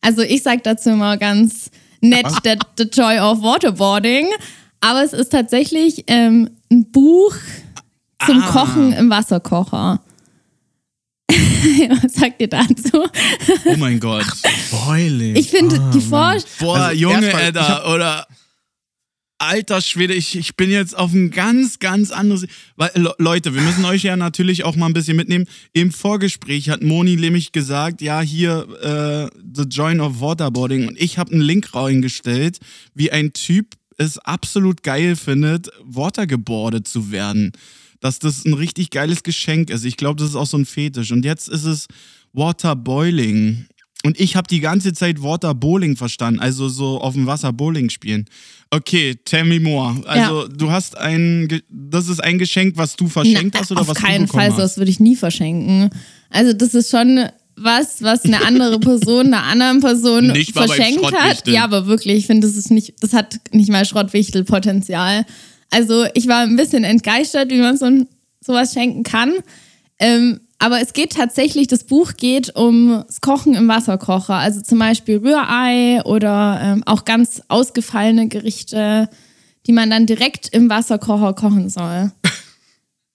Also 0.00 0.22
ich 0.22 0.42
sage 0.42 0.62
dazu 0.64 0.88
immer 0.88 1.18
ganz 1.18 1.70
nett 2.00 2.26
the, 2.42 2.54
the 2.78 2.84
Joy 2.84 3.18
of 3.18 3.42
Waterboarding. 3.42 4.28
Aber 4.80 5.04
es 5.04 5.12
ist 5.12 5.30
tatsächlich 5.32 6.04
ähm, 6.06 6.48
ein 6.70 6.90
Buch 6.90 7.34
zum 8.24 8.40
Ah. 8.42 8.50
Kochen 8.50 8.94
im 8.94 9.10
Wasserkocher. 9.10 10.00
Was 12.02 12.14
sagt 12.14 12.40
ihr 12.40 12.48
dazu? 12.48 13.04
Oh 13.64 13.76
mein 13.76 13.98
Gott. 14.00 14.26
Boiling. 14.70 15.36
Ich 15.36 15.50
finde 15.50 15.80
die 15.94 16.00
Vorstellung. 16.00 16.74
Boah, 16.74 16.76
Also 16.86 16.96
Junge, 17.00 17.32
Edda, 17.32 17.92
oder 17.94 18.26
alter 19.38 19.80
Schwede, 19.80 20.14
ich, 20.14 20.36
ich 20.36 20.54
bin 20.56 20.70
jetzt 20.70 20.96
auf 20.96 21.12
ein 21.12 21.30
ganz, 21.30 21.78
ganz 21.80 22.10
anderes. 22.12 22.46
Weil, 22.76 22.90
Le- 22.94 23.14
Leute, 23.18 23.54
wir 23.54 23.62
müssen 23.62 23.84
euch 23.84 24.04
ja 24.04 24.16
natürlich 24.16 24.62
auch 24.64 24.76
mal 24.76 24.86
ein 24.86 24.92
bisschen 24.92 25.16
mitnehmen. 25.16 25.46
Im 25.72 25.90
Vorgespräch 25.90 26.68
hat 26.70 26.82
Moni 26.82 27.16
nämlich 27.16 27.50
gesagt, 27.50 28.02
ja, 28.02 28.20
hier, 28.20 28.66
äh, 28.82 29.36
The 29.54 29.62
Join 29.68 30.00
of 30.00 30.20
Waterboarding. 30.20 30.86
Und 30.88 31.00
ich 31.00 31.18
habe 31.18 31.32
einen 31.32 31.40
Link 31.40 31.74
reingestellt, 31.74 32.58
wie 32.94 33.10
ein 33.10 33.32
Typ 33.32 33.74
es 33.98 34.18
absolut 34.18 34.82
geil 34.84 35.16
findet, 35.16 35.70
watergeboardet 35.82 36.86
zu 36.86 37.10
werden. 37.10 37.52
Dass 38.02 38.18
das 38.18 38.44
ein 38.44 38.52
richtig 38.52 38.90
geiles 38.90 39.22
Geschenk 39.22 39.70
ist. 39.70 39.84
Ich 39.86 39.96
glaube, 39.96 40.20
das 40.20 40.28
ist 40.30 40.36
auch 40.36 40.46
so 40.46 40.58
ein 40.58 40.66
Fetisch. 40.66 41.10
Und 41.12 41.24
jetzt 41.24 41.48
ist 41.48 41.64
es 41.64 41.86
Waterboiling. 42.66 43.66
Und 44.04 44.18
ich 44.18 44.34
habe 44.34 44.48
die 44.48 44.58
ganze 44.60 44.92
Zeit 44.92 45.22
Waterbowling 45.22 45.96
verstanden, 45.96 46.40
also 46.40 46.68
so 46.68 47.00
auf 47.00 47.14
dem 47.14 47.26
Wasser 47.26 47.52
Bowling 47.52 47.88
spielen. 47.88 48.24
Okay, 48.70 49.14
tell 49.24 49.44
me 49.44 49.60
more. 49.60 49.94
Also 50.06 50.48
du 50.48 50.72
hast 50.72 50.98
ein, 50.98 51.46
Ge- 51.46 51.62
das 51.70 52.08
ist 52.08 52.18
ein 52.22 52.38
Geschenk, 52.38 52.76
was 52.76 52.96
du 52.96 53.06
verschenkt 53.06 53.54
Na, 53.54 53.60
hast 53.60 53.70
oder 53.70 53.82
auf 53.82 53.88
was 53.88 53.96
keinen 53.96 54.22
du 54.22 54.26
bekommen 54.26 54.40
Fall, 54.42 54.50
hast? 54.50 54.56
sowas 54.56 54.76
würde 54.78 54.90
ich 54.90 54.98
nie 54.98 55.14
verschenken. 55.14 55.90
Also 56.30 56.52
das 56.52 56.74
ist 56.74 56.90
schon 56.90 57.26
was, 57.54 58.02
was 58.02 58.24
eine 58.24 58.44
andere 58.44 58.80
Person 58.80 59.26
einer 59.28 59.44
anderen 59.44 59.80
Person 59.80 60.28
Nicht 60.28 60.52
verschenkt 60.52 61.04
hat. 61.12 61.46
Ja, 61.46 61.62
aber 61.62 61.86
wirklich, 61.86 62.16
ich 62.16 62.26
finde, 62.26 62.48
das 62.48 62.56
ist 62.56 62.72
nicht, 62.72 62.94
das 63.00 63.12
hat 63.12 63.38
nicht 63.52 63.70
mal 63.70 63.84
Schrottwichtelpotenzial. 63.84 65.24
Also 65.72 66.04
ich 66.14 66.28
war 66.28 66.42
ein 66.42 66.56
bisschen 66.56 66.84
entgeistert, 66.84 67.50
wie 67.50 67.58
man 67.58 67.76
so 67.76 67.86
ein, 67.86 68.06
sowas 68.40 68.72
schenken 68.72 69.02
kann. 69.02 69.32
Ähm, 69.98 70.40
aber 70.58 70.80
es 70.80 70.92
geht 70.92 71.14
tatsächlich, 71.14 71.66
das 71.66 71.84
Buch 71.84 72.12
geht 72.16 72.56
ums 72.56 73.20
Kochen 73.20 73.54
im 73.54 73.66
Wasserkocher. 73.66 74.34
Also 74.34 74.60
zum 74.60 74.78
Beispiel 74.78 75.16
Rührei 75.16 76.02
oder 76.04 76.60
ähm, 76.62 76.82
auch 76.86 77.04
ganz 77.04 77.42
ausgefallene 77.48 78.28
Gerichte, 78.28 79.08
die 79.66 79.72
man 79.72 79.90
dann 79.90 80.06
direkt 80.06 80.48
im 80.50 80.70
Wasserkocher 80.70 81.32
kochen 81.32 81.68
soll. 81.68 82.12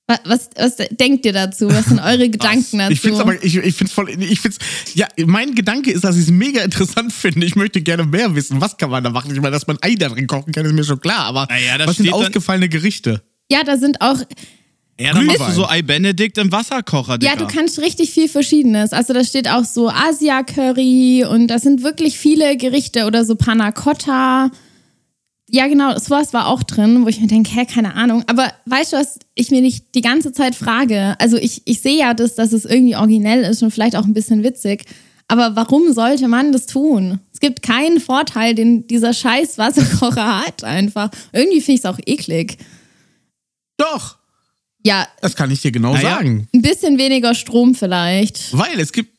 Was, 0.10 0.20
was, 0.24 0.50
was 0.56 0.88
denkt 0.92 1.26
ihr 1.26 1.34
dazu? 1.34 1.70
Was 1.70 1.86
sind 1.88 2.00
eure 2.00 2.30
Gedanken 2.30 2.78
dazu? 2.80 2.94
Ich 2.94 3.02
finde 3.02 3.16
es 3.18 3.22
aber, 3.22 3.44
ich, 3.44 3.58
ich 3.58 3.76
finde 3.76 3.92
voll, 3.92 4.10
ich 4.10 4.40
finde 4.40 4.56
ja, 4.94 5.06
mein 5.26 5.54
Gedanke 5.54 5.92
ist, 5.92 6.06
dass 6.06 6.16
ich 6.16 6.24
es 6.24 6.32
mega 6.32 6.62
interessant 6.62 7.12
finde. 7.12 7.46
Ich 7.46 7.56
möchte 7.58 7.82
gerne 7.82 8.06
mehr 8.06 8.34
wissen. 8.34 8.62
Was 8.62 8.78
kann 8.78 8.90
man 8.90 9.04
da 9.04 9.10
machen? 9.10 9.32
Ich 9.34 9.42
meine, 9.42 9.52
dass 9.52 9.68
man 9.68 9.78
Ei 9.82 9.96
da 9.96 10.08
drin 10.08 10.26
kochen 10.28 10.54
kann, 10.54 10.66
ist 10.66 10.72
mir 10.74 10.86
schon 10.86 11.02
klar. 11.02 11.26
Aber 11.26 11.46
Naja, 11.50 11.86
was 11.86 11.98
sind 11.98 12.12
ausgefallene 12.14 12.70
Gerichte? 12.70 13.22
ja, 13.52 13.64
da 13.66 13.76
sind 13.78 14.00
auch, 14.02 14.18
Ja, 14.98 15.12
dann 15.14 15.26
machst 15.26 15.42
du 15.42 15.52
so 15.52 15.68
Ei 15.68 15.82
Benedikt 15.82 16.38
im 16.38 16.52
Wasserkocher, 16.54 17.18
Digga. 17.18 17.34
ja, 17.34 17.38
du 17.38 17.46
kannst 17.48 17.78
richtig 17.80 18.12
viel 18.12 18.30
Verschiedenes. 18.30 18.94
Also 18.94 19.12
da 19.14 19.26
steht 19.26 19.50
auch 19.50 19.66
so 19.66 19.90
Asia-Curry 19.90 21.26
und 21.30 21.48
da 21.50 21.60
sind 21.60 21.84
wirklich 21.84 22.18
viele 22.18 22.56
Gerichte 22.56 23.06
oder 23.08 23.26
so 23.26 23.36
Panna 23.36 23.74
Cotta. 23.74 24.52
Ja, 25.50 25.68
genau, 25.68 25.98
sowas 25.98 26.34
war 26.34 26.48
auch 26.48 26.62
drin, 26.64 27.04
wo 27.06 27.08
ich 27.08 27.22
mir 27.22 27.28
denke, 27.28 27.52
hä, 27.52 27.66
keine 27.66 27.96
Ahnung. 27.96 28.24
Aber 28.28 28.52
weißt 28.66 28.92
du, 28.94 28.98
was 28.98 29.18
ich 29.34 29.50
mir 29.50 29.62
nicht 29.62 29.96
die 29.96 30.02
ganze 30.02 30.34
Zeit 30.34 30.56
frage? 30.56 31.16
Also 31.20 31.38
ich, 31.38 31.62
ich 31.64 31.80
sehe 31.82 31.98
ja 31.98 32.14
das, 32.14 32.36
dass 32.36 32.52
es 32.52 32.66
irgendwie 32.66 32.98
originell 32.98 33.44
ist 33.44 33.64
und 33.64 33.72
vielleicht 33.72 33.96
auch 33.96 34.04
ein 34.04 34.14
bisschen 34.14 34.44
witzig. 34.44 34.84
Aber 35.30 35.56
warum 35.56 35.94
sollte 35.94 36.28
man 36.28 36.52
das 36.52 36.66
tun? 36.66 37.20
Es 37.34 37.40
gibt 37.40 37.62
keinen 37.62 38.00
Vorteil, 38.02 38.56
den 38.56 38.88
dieser 38.88 39.14
scheiß 39.14 39.58
Wasserkocher 39.58 40.40
hat 40.46 40.64
einfach. 40.66 41.12
Irgendwie 41.32 41.62
finde 41.62 41.74
ich 41.80 41.80
es 41.80 41.86
auch 41.86 42.00
eklig. 42.06 42.58
Doch, 43.78 44.18
Ja, 44.86 45.08
das 45.22 45.36
kann 45.36 45.52
ich 45.52 45.62
dir 45.62 45.72
genau 45.72 45.94
Naja. 45.94 46.10
sagen. 46.16 46.48
ein 46.54 46.62
bisschen 46.62 46.98
weniger 46.98 47.36
Strom 47.36 47.74
vielleicht. 47.76 48.58
Weil 48.58 48.80
es 48.80 48.92
gibt. 48.92 49.17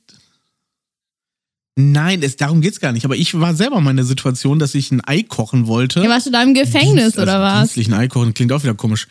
Nein, 1.81 2.25
es, 2.25 2.35
darum 2.35 2.61
geht's 2.61 2.81
gar 2.81 2.91
nicht. 2.91 3.05
Aber 3.05 3.15
ich 3.15 3.39
war 3.39 3.55
selber 3.55 3.81
mal 3.81 3.93
in 3.93 3.99
der 3.99 4.05
Situation, 4.05 4.59
dass 4.59 4.75
ich 4.75 4.91
ein 4.91 5.01
Ei 5.07 5.23
kochen 5.23 5.69
wollte. 5.69 6.01
Ja, 6.01 6.09
warst 6.09 6.27
du 6.27 6.33
da 6.33 6.43
im 6.43 6.53
Gefängnis 6.53 7.13
Dienst- 7.13 7.19
oder 7.21 7.35
also 7.35 7.45
was? 7.45 7.61
Dienstlich 7.61 7.87
ein 7.87 7.95
Ei 7.95 8.09
kochen 8.09 8.35
klingt 8.35 8.51
auch 8.51 8.65
wieder 8.65 8.75
komisch. 8.75 9.07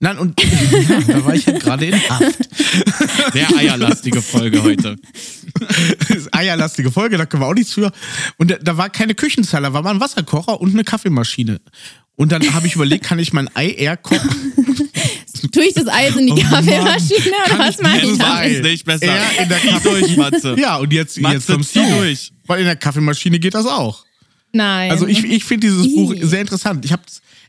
Nein, 0.00 0.16
und 0.16 0.40
ja, 0.88 1.00
da 1.02 1.22
war 1.26 1.34
ich 1.34 1.46
halt 1.46 1.60
gerade 1.60 1.84
in 1.84 2.08
Haft. 2.08 2.48
Sehr 3.34 3.54
eierlastige 3.54 4.22
Folge 4.22 4.62
heute. 4.62 4.96
Eierlastige 6.32 6.90
Folge, 6.90 7.18
da 7.18 7.26
können 7.26 7.42
wir 7.42 7.46
auch 7.46 7.54
nichts 7.54 7.74
für. 7.74 7.92
Und 8.38 8.52
da, 8.52 8.56
da 8.56 8.78
war 8.78 8.88
keine 8.88 9.14
Küchenzeile, 9.14 9.66
da 9.66 9.72
war 9.74 9.82
mal 9.82 9.90
ein 9.90 10.00
Wasserkocher 10.00 10.62
und 10.62 10.72
eine 10.72 10.84
Kaffeemaschine. 10.84 11.60
Und 12.16 12.32
dann 12.32 12.54
habe 12.54 12.66
ich 12.66 12.74
überlegt, 12.74 13.04
kann 13.04 13.18
ich 13.18 13.34
mein 13.34 13.54
Ei 13.54 13.68
eher 13.68 13.98
kochen? 13.98 14.30
Tue 15.52 15.64
ich 15.64 15.74
das 15.74 15.86
Eis 15.88 16.16
in 16.16 16.26
die 16.26 16.32
Oh 16.32 16.36
Mann. 16.36 16.50
Kaffeemaschine 16.66 17.34
oder 17.46 17.56
Kann 17.56 17.58
was 17.58 17.78
mache 17.80 17.96
nicht 17.96 18.12
ich 18.12 18.18
damit? 18.18 18.52
Ist 18.52 18.62
nicht 18.62 18.84
besser. 18.84 19.06
Ja, 19.06 19.42
in 19.42 19.48
der 19.48 19.58
Zieh 19.60 19.80
durch, 19.82 20.16
Matze. 20.16 20.56
Ja, 20.58 20.76
und 20.76 20.92
jetzt, 20.92 21.20
Matze, 21.20 21.34
jetzt 21.34 21.46
kommst 21.46 21.76
du. 21.76 21.80
durch. 21.80 22.32
Weil 22.46 22.60
in 22.60 22.66
der 22.66 22.76
Kaffeemaschine 22.76 23.38
geht 23.38 23.54
das 23.54 23.66
auch. 23.66 24.04
Nein. 24.52 24.90
Also 24.90 25.06
ich, 25.06 25.24
ich 25.24 25.44
finde 25.44 25.66
dieses. 25.66 25.94
Buch 25.94 26.14
sehr 26.20 26.40
interessant. 26.40 26.84
Ich 26.84 26.92
habe 26.92 27.02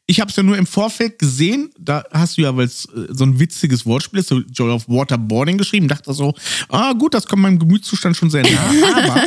ich 0.06 0.20
hab's 0.20 0.36
ja 0.36 0.42
nur 0.44 0.58
im 0.58 0.66
Vorfeld 0.66 1.20
gesehen. 1.20 1.70
Da 1.78 2.04
hast 2.12 2.38
du 2.38 2.42
ja, 2.42 2.56
weil 2.58 2.66
es 2.66 2.86
äh, 2.86 3.14
so 3.14 3.26
ein 3.26 3.40
witziges 3.40 3.86
Wortspiel 3.86 4.20
ist, 4.20 4.30
so 4.30 4.40
Joy 4.40 4.72
of 4.72 4.90
Waterboarding 4.90 5.58
geschrieben. 5.58 5.88
Dachte 5.88 6.12
so, 6.14 6.34
ah 6.68 6.94
gut, 6.94 7.14
das 7.14 7.28
kommt 7.28 7.44
meinem 7.44 7.60
Gemütszustand 7.60 8.18
schon 8.18 8.32
sehr 8.32 8.42
nah. 8.42 8.94
Aber 8.96 9.24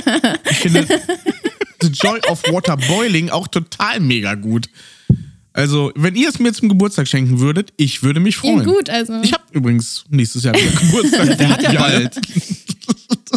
ich 0.51 0.57
finde 0.59 0.87
The 1.81 1.89
Joy 1.89 2.19
of 2.29 2.43
Waterboiling 2.51 3.31
auch 3.31 3.47
total 3.47 4.01
mega 4.01 4.35
gut. 4.35 4.69
Also, 5.55 5.93
wenn 5.95 6.15
ihr 6.15 6.29
es 6.29 6.39
mir 6.39 6.53
zum 6.53 6.69
Geburtstag 6.69 7.07
schenken 7.09 7.39
würdet, 7.41 7.73
ich 7.77 8.03
würde 8.03 8.21
mich 8.21 8.37
freuen. 8.37 8.65
gut, 8.65 8.89
also. 8.89 9.21
Ich 9.23 9.33
habe 9.33 9.43
übrigens 9.53 10.05
nächstes 10.09 10.45
Jahr 10.45 10.55
wieder 10.55 10.71
Geburtstag. 10.71 11.39
Der 11.39 11.49
hat 11.49 11.63
ja 11.63 11.73
bald. 11.81 12.21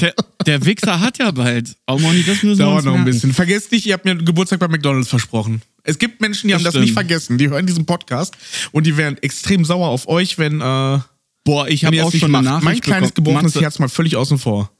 Der, 0.01 0.13
der 0.45 0.65
Wichser 0.65 0.99
hat 0.99 1.17
ja 1.19 1.31
bald. 1.31 1.75
Oh 1.87 1.97
Moni, 1.97 2.23
das 2.23 2.43
müssen 2.43 2.59
Dauert 2.59 2.83
noch 2.85 2.93
ein 2.93 2.99
merken. 2.99 3.11
bisschen. 3.11 3.33
Vergesst 3.33 3.71
nicht, 3.71 3.85
ihr 3.85 3.93
habt 3.93 4.05
mir 4.05 4.15
Geburtstag 4.15 4.59
bei 4.59 4.67
McDonalds 4.67 5.07
versprochen. 5.07 5.61
Es 5.83 5.97
gibt 5.99 6.19
Menschen, 6.21 6.47
die 6.47 6.53
Das 6.53 6.59
haben 6.59 6.63
das 6.65 6.73
stimmt. 6.73 6.85
nicht 6.85 6.93
vergessen. 6.93 7.37
Die 7.37 7.49
hören 7.49 7.65
diesen 7.65 7.85
Podcast 7.85 8.35
und 8.71 8.85
die 8.85 8.97
wären 8.97 9.17
extrem 9.19 9.63
sauer 9.63 9.87
auf 9.87 10.07
euch, 10.07 10.37
wenn, 10.37 10.59
äh, 10.61 10.99
Boah, 11.45 11.67
ich 11.67 11.85
habe 11.85 12.03
auch 12.03 12.11
schon 12.11 12.33
eine. 12.35 12.43
Nachricht 12.45 12.65
Mein 12.65 12.79
kleines 12.81 13.13
gebrochenes 13.13 13.53
Matze, 13.53 13.61
Herz 13.61 13.79
mal 13.79 13.87
völlig 13.87 14.15
außen 14.15 14.37
vor. 14.39 14.71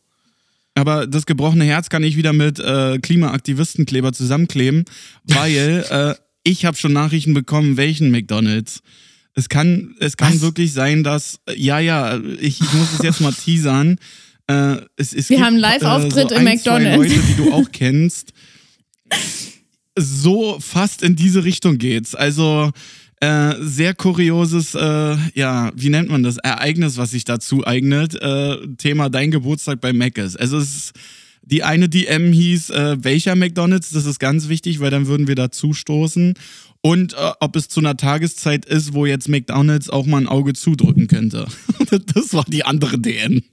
Aber 0.74 1.08
das 1.08 1.26
gebrochene 1.26 1.64
Herz 1.64 1.90
kann 1.90 2.04
ich 2.04 2.18
wieder 2.18 2.34
mit 2.34 2.60
äh, 2.60 2.98
Klimaaktivistenkleber 3.00 4.12
zusammenkleben, 4.12 4.84
weil 5.24 5.86
äh, 5.90 6.16
ich 6.46 6.64
habe 6.64 6.78
schon 6.78 6.94
Nachrichten 6.94 7.34
bekommen, 7.34 7.76
welchen 7.76 8.12
McDonalds. 8.12 8.80
Es 9.34 9.50
kann, 9.50 9.96
es 10.00 10.16
kann 10.16 10.36
Was? 10.36 10.42
wirklich 10.42 10.72
sein, 10.72 11.04
dass, 11.04 11.40
ja, 11.54 11.80
ja, 11.80 12.18
ich, 12.40 12.62
ich 12.62 12.74
muss 12.74 12.94
es 12.94 13.04
jetzt 13.04 13.20
mal 13.20 13.34
teasern. 13.34 13.98
Äh, 14.48 14.78
es, 14.96 15.12
es 15.12 15.30
Wir 15.30 15.38
gibt, 15.38 15.42
haben 15.42 15.54
einen 15.56 15.60
Live-Auftritt 15.60 16.32
äh, 16.32 16.36
so 16.36 16.36
im 16.36 16.44
McDonald's. 16.46 16.98
Leute, 16.98 17.22
die 17.28 17.36
du 17.36 17.52
auch 17.52 17.70
kennst. 17.74 18.32
so 19.98 20.58
fast 20.62 21.02
in 21.04 21.16
diese 21.16 21.44
Richtung 21.44 21.78
geht's. 21.78 22.16
Also 22.16 22.72
äh, 23.20 23.56
sehr 23.60 23.94
kurioses, 23.96 24.76
äh, 24.76 25.18
ja, 25.34 25.72
wie 25.76 25.90
nennt 25.90 26.10
man 26.10 26.24
das? 26.24 26.38
Ereignis, 26.38 26.98
was 26.98 27.12
sich 27.12 27.26
dazu 27.26 27.66
eignet. 27.66 28.16
Äh, 28.22 28.58
Thema 28.78 29.10
Dein 29.10 29.32
Geburtstag 29.32 29.82
bei 29.82 29.94
Mc's. 29.94 30.36
Also 30.36 30.60
es 30.60 30.76
ist 30.76 30.94
die 31.46 31.64
eine 31.64 31.90
DM 31.90 32.34
hieß, 32.34 32.72
äh, 32.72 32.98
welcher 33.04 33.36
McDonalds, 33.36 33.92
das 33.92 34.06
ist 34.06 34.20
ganz 34.20 34.50
wichtig, 34.50 34.80
weil 34.80 34.92
dann 34.92 35.08
würden 35.08 35.28
wir 35.28 35.36
dazu 35.36 35.74
stoßen. 35.74 36.34
Und 36.82 37.14
äh, 37.14 37.32
ob 37.40 37.56
es 37.56 37.68
zu 37.68 37.80
einer 37.80 37.98
Tageszeit 37.98 38.66
ist, 38.66 38.94
wo 38.94 39.06
jetzt 39.06 39.30
McDonalds 39.30 39.90
auch 39.90 40.06
mal 40.06 40.18
ein 40.18 40.28
Auge 40.28 40.54
zudrücken 40.54 41.08
könnte. 41.08 41.48
das 42.14 42.34
war 42.34 42.46
die 42.48 42.64
andere 42.64 43.00
DM. 43.00 43.44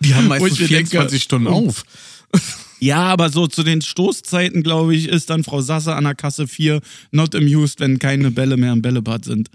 Die 0.00 0.14
haben 0.14 0.28
meistens 0.28 0.58
24 0.58 0.90
denke, 0.90 1.18
Stunden 1.18 1.46
auf. 1.48 1.84
Ja, 2.80 3.04
aber 3.04 3.30
so 3.30 3.46
zu 3.46 3.62
den 3.62 3.80
Stoßzeiten, 3.80 4.62
glaube 4.62 4.94
ich, 4.94 5.08
ist 5.08 5.30
dann 5.30 5.42
Frau 5.42 5.62
Sasse 5.62 5.94
an 5.94 6.04
der 6.04 6.14
Kasse 6.14 6.46
4 6.46 6.82
not 7.12 7.34
amused, 7.34 7.80
wenn 7.80 7.98
keine 7.98 8.30
Bälle 8.30 8.58
mehr 8.58 8.74
im 8.74 8.82
Bällebad 8.82 9.24
sind. 9.24 9.48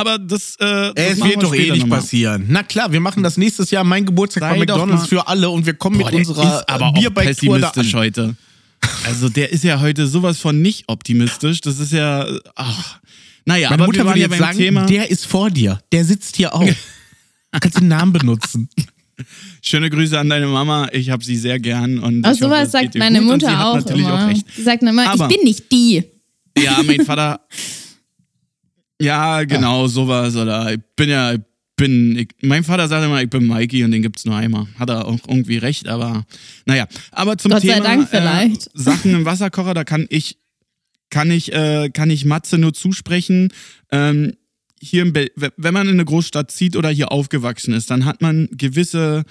Aber 0.00 0.18
das, 0.18 0.56
äh, 0.56 0.94
das 0.94 0.94
es 0.94 1.24
wird 1.24 1.42
doch 1.42 1.54
eh 1.54 1.70
nicht 1.70 1.88
passieren. 1.88 2.46
Na 2.48 2.62
klar, 2.62 2.90
wir 2.90 3.00
machen 3.00 3.22
das 3.22 3.36
nächstes 3.36 3.70
Jahr 3.70 3.84
mein 3.84 4.06
Geburtstag 4.06 4.42
Sei 4.42 4.50
bei 4.52 4.58
McDonalds 4.60 5.06
für 5.06 5.28
alle 5.28 5.50
und 5.50 5.66
wir 5.66 5.74
kommen 5.74 5.98
Boah, 5.98 6.10
mit 6.10 6.26
unserer 6.26 6.64
aber 6.68 6.92
Bierbike-Tour 6.92 7.58
da 7.58 7.72
heute. 7.92 8.34
Also 9.04 9.28
der 9.28 9.52
ist 9.52 9.62
ja 9.62 9.78
heute 9.80 10.06
sowas 10.06 10.38
von 10.38 10.62
nicht 10.62 10.84
optimistisch. 10.88 11.60
Das 11.60 11.78
ist 11.78 11.92
ja, 11.92 12.26
ach. 12.54 13.00
Naja, 13.44 13.70
Meine 13.70 13.82
aber 13.82 13.92
Mutter 13.92 14.06
würde 14.06 14.20
jetzt 14.20 14.38
sagen, 14.38 14.58
Thema. 14.58 14.86
der 14.86 15.10
ist 15.10 15.26
vor 15.26 15.50
dir. 15.50 15.80
Der 15.92 16.04
sitzt 16.04 16.36
hier 16.36 16.54
auch. 16.54 16.66
Kannst 17.60 17.78
den 17.78 17.88
Namen 17.88 18.12
benutzen. 18.12 18.68
Schöne 19.60 19.90
Grüße 19.90 20.18
an 20.18 20.30
deine 20.30 20.46
Mama. 20.46 20.88
Ich 20.92 21.10
habe 21.10 21.22
sie 21.22 21.36
sehr 21.36 21.58
gern. 21.58 21.98
Und 21.98 22.24
Ach, 22.24 22.34
sowas 22.34 22.60
hoffe, 22.60 22.70
sagt 22.70 22.94
meine 22.94 23.20
Mutter 23.20 23.66
auch 23.66 23.84
immer. 23.86 24.30
Auch 24.30 24.34
sie 24.56 24.62
sagt 24.62 24.82
immer, 24.82 25.10
Aber, 25.10 25.28
ich 25.28 25.36
bin 25.36 25.44
nicht 25.44 25.70
die. 25.70 26.04
Ja, 26.56 26.80
mein 26.82 27.04
Vater. 27.04 27.40
ja, 29.00 29.44
genau, 29.44 29.82
ja. 29.82 29.88
sowas. 29.88 30.36
Oder 30.36 30.72
ich 30.72 30.80
bin 30.96 31.08
ja, 31.08 31.32
ich 31.34 31.40
bin, 31.76 32.16
ich, 32.16 32.28
mein 32.42 32.64
Vater 32.64 32.88
sagt 32.88 33.04
immer, 33.04 33.22
ich 33.22 33.30
bin 33.30 33.46
Mikey 33.46 33.84
und 33.84 33.90
den 33.90 34.02
gibt 34.02 34.18
es 34.18 34.24
nur 34.24 34.36
einmal. 34.36 34.66
Hat 34.78 34.90
er 34.90 35.06
auch 35.06 35.18
irgendwie 35.26 35.56
recht, 35.56 35.88
aber 35.88 36.24
naja. 36.66 36.86
Aber 37.10 37.38
zum 37.38 37.52
Gott 37.52 37.62
Thema. 37.62 38.06
Äh, 38.12 38.50
Sachen 38.74 39.14
im 39.14 39.24
Wasserkocher, 39.24 39.74
da 39.74 39.84
kann 39.84 40.06
ich, 40.10 40.38
kann 41.08 41.30
ich, 41.30 41.52
äh, 41.52 41.90
kann 41.90 42.10
ich 42.10 42.24
Matze 42.24 42.58
nur 42.58 42.74
zusprechen. 42.74 43.52
Ähm, 43.90 44.34
hier 44.82 45.02
in 45.02 45.14
wenn 45.14 45.74
man 45.74 45.86
in 45.86 45.94
eine 45.94 46.04
Großstadt 46.04 46.50
zieht 46.50 46.76
oder 46.76 46.88
hier 46.88 47.12
aufgewachsen 47.12 47.74
ist, 47.74 47.90
dann 47.90 48.04
hat 48.04 48.22
man 48.22 48.48
gewisse 48.52 49.24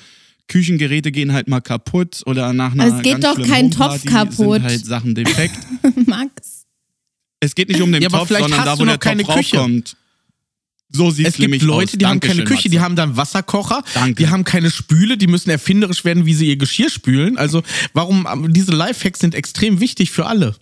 Küchengeräte 0.48 1.12
gehen 1.12 1.32
halt 1.32 1.48
mal 1.48 1.62
kaputt 1.62 2.24
oder 2.26 2.52
nach 2.54 2.74
einer 2.74 2.98
Es 2.98 3.02
geht 3.04 3.24
doch 3.24 3.42
kein 3.42 3.72
Topf 3.72 4.04
kaputt. 4.06 4.56
Sind 4.56 4.64
halt 4.64 4.86
Sachen 4.86 5.16
defekt. 5.16 5.56
Max. 6.08 6.59
Es 7.40 7.56
geht 7.56 7.70
nicht 7.70 7.82
um 7.82 7.92
den 7.92 8.02
ja, 8.02 8.10
Topf, 8.10 8.30
sondern 8.30 8.66
da, 8.66 8.78
wo 8.78 8.86
der 8.86 9.00
Topf 9.00 9.16
Küche. 9.16 9.58
raufkommt. 9.58 9.96
So 10.92 11.12
sieht 11.12 11.28
es 11.28 11.36
gibt 11.36 11.62
Leute, 11.62 11.98
die 11.98 12.06
haben 12.06 12.20
keine 12.20 12.44
Küche, 12.44 12.68
die 12.68 12.80
haben 12.80 12.96
dann 12.96 13.16
Wasserkocher, 13.16 13.84
Danke. 13.94 14.16
die 14.16 14.30
haben 14.30 14.44
keine 14.44 14.72
Spüle, 14.72 15.18
die 15.18 15.28
müssen 15.28 15.52
erfinderisch 15.52 16.04
werden, 16.04 16.26
wie 16.26 16.34
sie 16.34 16.48
ihr 16.48 16.58
Geschirr 16.58 16.90
spülen. 16.90 17.38
Also 17.38 17.62
warum 17.94 18.52
diese 18.52 18.72
Lifehacks 18.72 19.20
sind 19.20 19.36
extrem 19.36 19.80
wichtig 19.80 20.10
für 20.10 20.26
alle. 20.26 20.56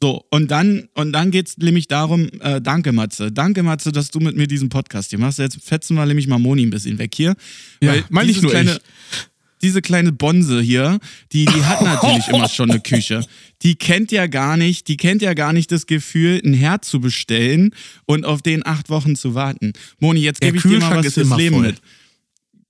So, 0.00 0.24
und 0.30 0.50
dann, 0.50 0.88
und 0.94 1.12
dann 1.12 1.30
geht 1.30 1.48
es 1.48 1.58
nämlich 1.58 1.88
darum, 1.88 2.28
äh, 2.40 2.60
danke 2.60 2.92
Matze, 2.92 3.32
danke 3.32 3.62
Matze, 3.62 3.92
dass 3.92 4.10
du 4.10 4.20
mit 4.20 4.36
mir 4.36 4.46
diesen 4.46 4.68
Podcast 4.68 5.10
hier 5.10 5.18
machst. 5.18 5.38
Jetzt 5.38 5.58
fetzen 5.64 5.96
wir 5.96 6.06
nämlich 6.06 6.28
mal 6.28 6.38
Moni 6.38 6.64
ein 6.64 6.70
bisschen 6.70 6.98
weg 6.98 7.14
hier. 7.14 7.34
Ja, 7.80 7.92
weil 7.92 8.04
meine 8.10 8.30
ich 8.30 8.42
nur 8.42 8.50
kleine, 8.50 8.72
ich. 8.72 9.28
Diese 9.66 9.82
kleine 9.82 10.12
Bonse 10.12 10.60
hier, 10.60 10.98
die, 11.32 11.44
die 11.44 11.64
hat 11.64 11.82
natürlich 11.82 12.28
immer 12.28 12.48
schon 12.48 12.70
eine 12.70 12.80
Küche. 12.80 13.24
Die 13.62 13.74
kennt 13.74 14.12
ja 14.12 14.26
gar 14.26 14.56
nicht, 14.56 14.88
die 14.88 14.96
kennt 14.96 15.22
ja 15.22 15.34
gar 15.34 15.52
nicht 15.52 15.72
das 15.72 15.86
Gefühl, 15.86 16.40
ein 16.44 16.54
Herd 16.54 16.84
zu 16.84 17.00
bestellen 17.00 17.74
und 18.04 18.24
auf 18.24 18.42
den 18.42 18.64
acht 18.64 18.90
Wochen 18.90 19.16
zu 19.16 19.34
warten. 19.34 19.72
Moni, 19.98 20.20
jetzt 20.20 20.40
gebe 20.40 20.56
ich 20.56 20.62
dir 20.62 20.78
mal 20.78 21.04
was 21.04 21.14
fürs 21.14 21.36
Leben 21.36 21.56
voll. 21.56 21.66
mit 21.66 21.80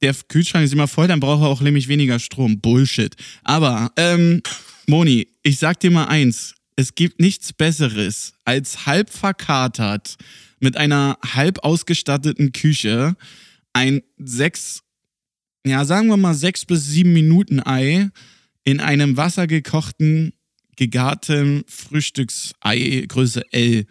der 0.03 0.14
Kühlschrank 0.28 0.64
ist 0.64 0.72
immer 0.72 0.88
voll, 0.88 1.09
dann 1.09 1.20
braucht 1.20 1.42
er 1.42 1.49
auch 1.49 1.62
nämlich 1.62 1.88
weniger 1.88 2.18
Strom. 2.18 2.61
Bullshit. 2.61 3.16
Aber, 3.44 3.92
ähm, 3.97 4.42
Moni, 4.86 5.26
ich 5.42 5.59
sag 5.59 5.80
dir 5.80 5.90
mal 5.90 6.05
eins 6.05 6.57
es 6.76 6.94
gibt 6.94 7.20
nichts 7.20 7.53
Besseres, 7.55 8.34
als 8.44 8.86
halb 8.86 9.11
verkatert 9.11 10.16
mit 10.61 10.76
einer 10.76 11.18
halb 11.24 11.64
ausgestatteten 11.64 12.53
Küche 12.53 13.16
ein 13.72 14.03
sechs, 14.18 14.82
ja, 15.67 15.85
sagen 15.85 16.09
wir 16.09 16.17
mal 16.17 16.35
sechs 16.35 16.64
bis 16.64 16.87
sieben 16.87 17.12
Minuten 17.12 17.61
Ei 17.61 18.09
in 18.64 18.81
einem 18.81 19.17
wassergekochten, 19.17 20.33
gegarten 20.77 21.64
Frühstücksei 21.67 23.05
Größe 23.09 23.43
L. 23.53 23.87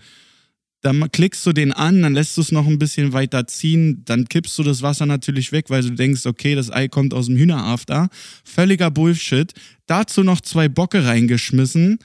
Dann 0.82 1.12
klickst 1.12 1.46
du 1.46 1.52
den 1.52 1.74
an, 1.74 2.04
dann 2.04 2.14
lässt 2.14 2.38
du 2.38 2.42
es 2.42 2.52
noch 2.52 2.68
ein 2.68 2.78
bisschen 2.78 3.12
weiter 3.12 3.48
ziehen, 3.48 4.04
dann 4.06 4.26
kippst 4.26 4.58
du 4.60 4.64
das 4.64 4.84
Wasser 4.84 5.06
natürlich 5.08 5.52
weg, 5.52 5.70
weil 5.70 5.82
du 5.82 5.92
denkst, 5.92 6.26
okay, 6.28 6.54
das 6.54 6.72
Ei 6.72 6.88
kommt 6.88 7.14
aus 7.14 7.26
dem 7.26 7.38
Hühnerafter. 7.38 8.10
Völliger 8.44 8.92
Bullshit. 8.92 9.52
Dazu 9.88 10.24
noch 10.24 10.42
zwei 10.42 10.70
Bocke 10.70 11.06
reingeschmissen 11.06 12.00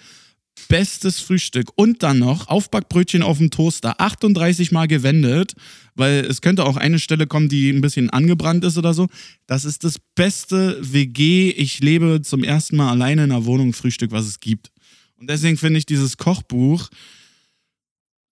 bestes 0.71 1.21
Frühstück. 1.21 1.69
Und 1.75 2.03
dann 2.03 2.21
noch 2.21 2.49
Aufbackbrötchen 2.49 3.23
auf 3.23 3.39
dem 3.39 3.51
Toaster, 3.51 4.01
38 4.01 4.73
Mal 4.73 4.87
gewendet, 4.87 5.55
weil 5.97 6.25
es 6.25 6.41
könnte 6.41 6.65
auch 6.65 6.77
eine 6.77 6.99
Stelle 6.99 7.27
kommen, 7.27 7.51
die 7.51 7.69
ein 7.69 7.83
bisschen 7.83 8.09
angebrannt 8.09 8.65
ist 8.65 8.79
oder 8.79 8.95
so. 8.95 9.09
Das 9.47 9.67
ist 9.67 9.85
das 9.85 9.99
beste 10.15 10.79
WG. 10.81 11.51
Ich 11.51 11.81
lebe 11.81 12.23
zum 12.23 12.45
ersten 12.45 12.77
Mal 12.77 12.91
alleine 12.91 13.25
in 13.25 13.33
einer 13.33 13.45
Wohnung 13.45 13.75
Frühstück, 13.75 14.13
was 14.13 14.27
es 14.27 14.41
gibt. 14.41 14.71
Und 15.19 15.29
deswegen 15.29 15.59
finde 15.59 15.79
ich 15.79 15.87
dieses 15.87 16.17
Kochbuch 16.17 16.89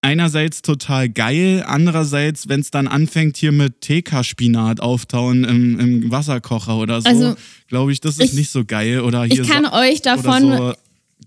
einerseits 0.01 0.63
total 0.63 1.09
geil, 1.09 1.65
andererseits, 1.67 2.49
wenn 2.49 2.61
es 2.61 2.71
dann 2.71 2.87
anfängt, 2.87 3.37
hier 3.37 3.51
mit 3.51 3.81
TK-Spinat 3.81 4.81
auftauen 4.81 5.43
im, 5.43 5.81
im, 5.81 6.11
Wasserkocher 6.11 6.77
oder 6.77 7.03
so, 7.03 7.09
also, 7.09 7.37
glaube 7.67 7.93
ich, 7.93 8.01
das 8.01 8.19
ist 8.19 8.31
ich, 8.31 8.33
nicht 8.35 8.51
so 8.51 8.65
geil. 8.65 9.01
Oder 9.01 9.25
hier 9.25 9.43
ich 9.43 9.49
kann 9.49 9.65
so, 9.65 9.73
euch 9.73 10.01
davon 10.01 10.57
so 10.57 10.75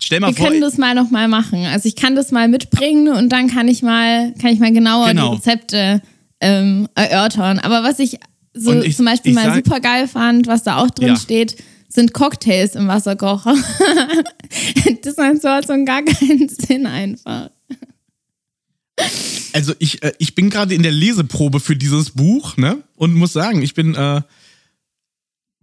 Stell 0.00 0.20
mal 0.20 0.28
wir 0.28 0.34
vor. 0.34 0.48
können 0.48 0.60
das 0.60 0.78
mal 0.78 0.94
nochmal 0.94 1.28
machen. 1.28 1.64
Also 1.66 1.88
ich 1.88 1.96
kann 1.96 2.16
das 2.16 2.30
mal 2.30 2.48
mitbringen 2.48 3.08
und 3.08 3.30
dann 3.30 3.48
kann 3.48 3.68
ich 3.68 3.82
mal, 3.82 4.32
kann 4.40 4.52
ich 4.52 4.58
mal 4.58 4.72
genauer 4.72 5.08
genau. 5.08 5.30
die 5.30 5.36
Rezepte 5.36 6.02
ähm, 6.40 6.88
erörtern. 6.94 7.58
Aber 7.58 7.82
was 7.82 7.98
ich 7.98 8.18
so 8.54 8.72
ich, 8.82 8.96
zum 8.96 9.06
Beispiel 9.06 9.32
mal 9.32 9.54
super 9.54 9.80
geil 9.80 10.08
fand, 10.08 10.46
was 10.46 10.62
da 10.62 10.76
auch 10.76 10.90
drin 10.90 11.08
ja. 11.08 11.16
steht, 11.16 11.56
sind 11.88 12.12
Cocktails 12.12 12.74
im 12.74 12.88
Wasserkocher. 12.88 13.54
das 15.02 15.16
macht 15.16 15.42
so 15.42 15.48
hat 15.48 15.66
so 15.66 15.84
gar 15.84 16.02
keinen 16.02 16.48
Sinn 16.48 16.86
einfach. 16.86 17.50
Also 19.52 19.74
ich, 19.78 20.02
äh, 20.02 20.12
ich 20.18 20.34
bin 20.34 20.50
gerade 20.50 20.74
in 20.74 20.82
der 20.82 20.92
Leseprobe 20.92 21.60
für 21.60 21.76
dieses 21.76 22.10
Buch, 22.10 22.56
ne? 22.56 22.82
Und 22.96 23.14
muss 23.14 23.32
sagen, 23.32 23.62
ich 23.62 23.74
bin 23.74 23.94
äh, 23.94 24.22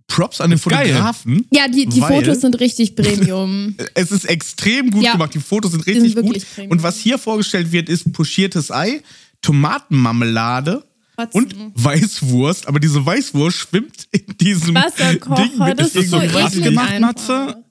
Props 0.09 0.41
an 0.41 0.49
den 0.49 0.59
Fotografen. 0.59 1.47
Ja, 1.51 1.67
die, 1.69 1.85
die 1.85 2.01
Fotos 2.01 2.41
sind 2.41 2.59
richtig 2.59 2.95
Premium. 2.95 3.75
es 3.93 4.11
ist 4.11 4.25
extrem 4.25 4.91
gut 4.91 5.03
ja, 5.03 5.13
gemacht. 5.13 5.33
Die 5.33 5.39
Fotos 5.39 5.71
sind 5.71 5.87
richtig 5.87 6.13
sind 6.13 6.25
gut. 6.25 6.45
Premium. 6.55 6.71
Und 6.71 6.83
was 6.83 6.97
hier 6.97 7.17
vorgestellt 7.17 7.71
wird, 7.71 7.87
ist 7.87 8.11
pochiertes 8.11 8.71
Ei, 8.71 9.01
Tomatenmarmelade 9.41 10.83
und 11.31 11.55
Weißwurst. 11.75 12.67
Aber 12.67 12.79
diese 12.79 13.05
Weißwurst 13.05 13.57
schwimmt 13.57 14.07
in 14.11 14.25
diesem 14.37 14.75
Wasserkocher. 14.75 15.43
Ding. 15.43 15.75
Das 15.77 15.95
ist 15.95 16.09
so 16.09 16.17
was 16.17 16.53
gemacht, 16.53 16.99
Matze? 16.99 17.63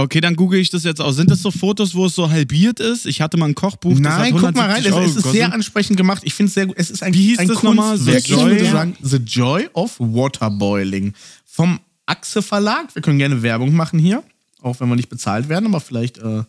Okay, 0.00 0.20
dann 0.20 0.34
google 0.34 0.58
ich 0.58 0.70
das 0.70 0.84
jetzt 0.84 1.00
aus. 1.00 1.16
Sind 1.16 1.30
das 1.30 1.42
so 1.42 1.50
Fotos, 1.50 1.94
wo 1.94 2.06
es 2.06 2.14
so 2.14 2.30
halbiert 2.30 2.80
ist? 2.80 3.06
Ich 3.06 3.20
hatte 3.20 3.36
mal 3.36 3.46
ein 3.46 3.54
Kochbuch. 3.54 3.98
Nein, 3.98 4.32
guck 4.32 4.54
mal 4.54 4.70
rein. 4.70 4.84
Es, 4.84 5.16
ist 5.16 5.30
sehr 5.30 5.52
ansprechend 5.52 5.96
gemacht. 5.96 6.22
Ich 6.24 6.34
finde 6.34 6.48
es 6.48 6.54
sehr 6.54 6.66
gut. 6.66 6.76
Es 6.78 6.90
ist 6.90 7.02
ein, 7.02 7.12
Wie 7.12 7.28
hieß 7.28 7.38
ein 7.40 7.48
das 7.48 7.62
nochmal? 7.62 7.98
The 7.98 8.12
Joy? 8.12 8.20
Ich 8.20 8.60
würde 8.60 8.70
sagen, 8.70 8.96
The 9.02 9.18
Joy 9.18 9.68
of 9.74 9.98
Waterboiling. 9.98 11.12
Vom 11.44 11.80
Achse 12.06 12.42
Verlag. 12.42 12.94
Wir 12.94 13.02
können 13.02 13.18
gerne 13.18 13.42
Werbung 13.42 13.74
machen 13.74 13.98
hier. 13.98 14.22
Auch 14.62 14.80
wenn 14.80 14.88
wir 14.88 14.96
nicht 14.96 15.10
bezahlt 15.10 15.48
werden. 15.48 15.66
Aber 15.66 15.80
vielleicht 15.80 16.18
äh, 16.18 16.44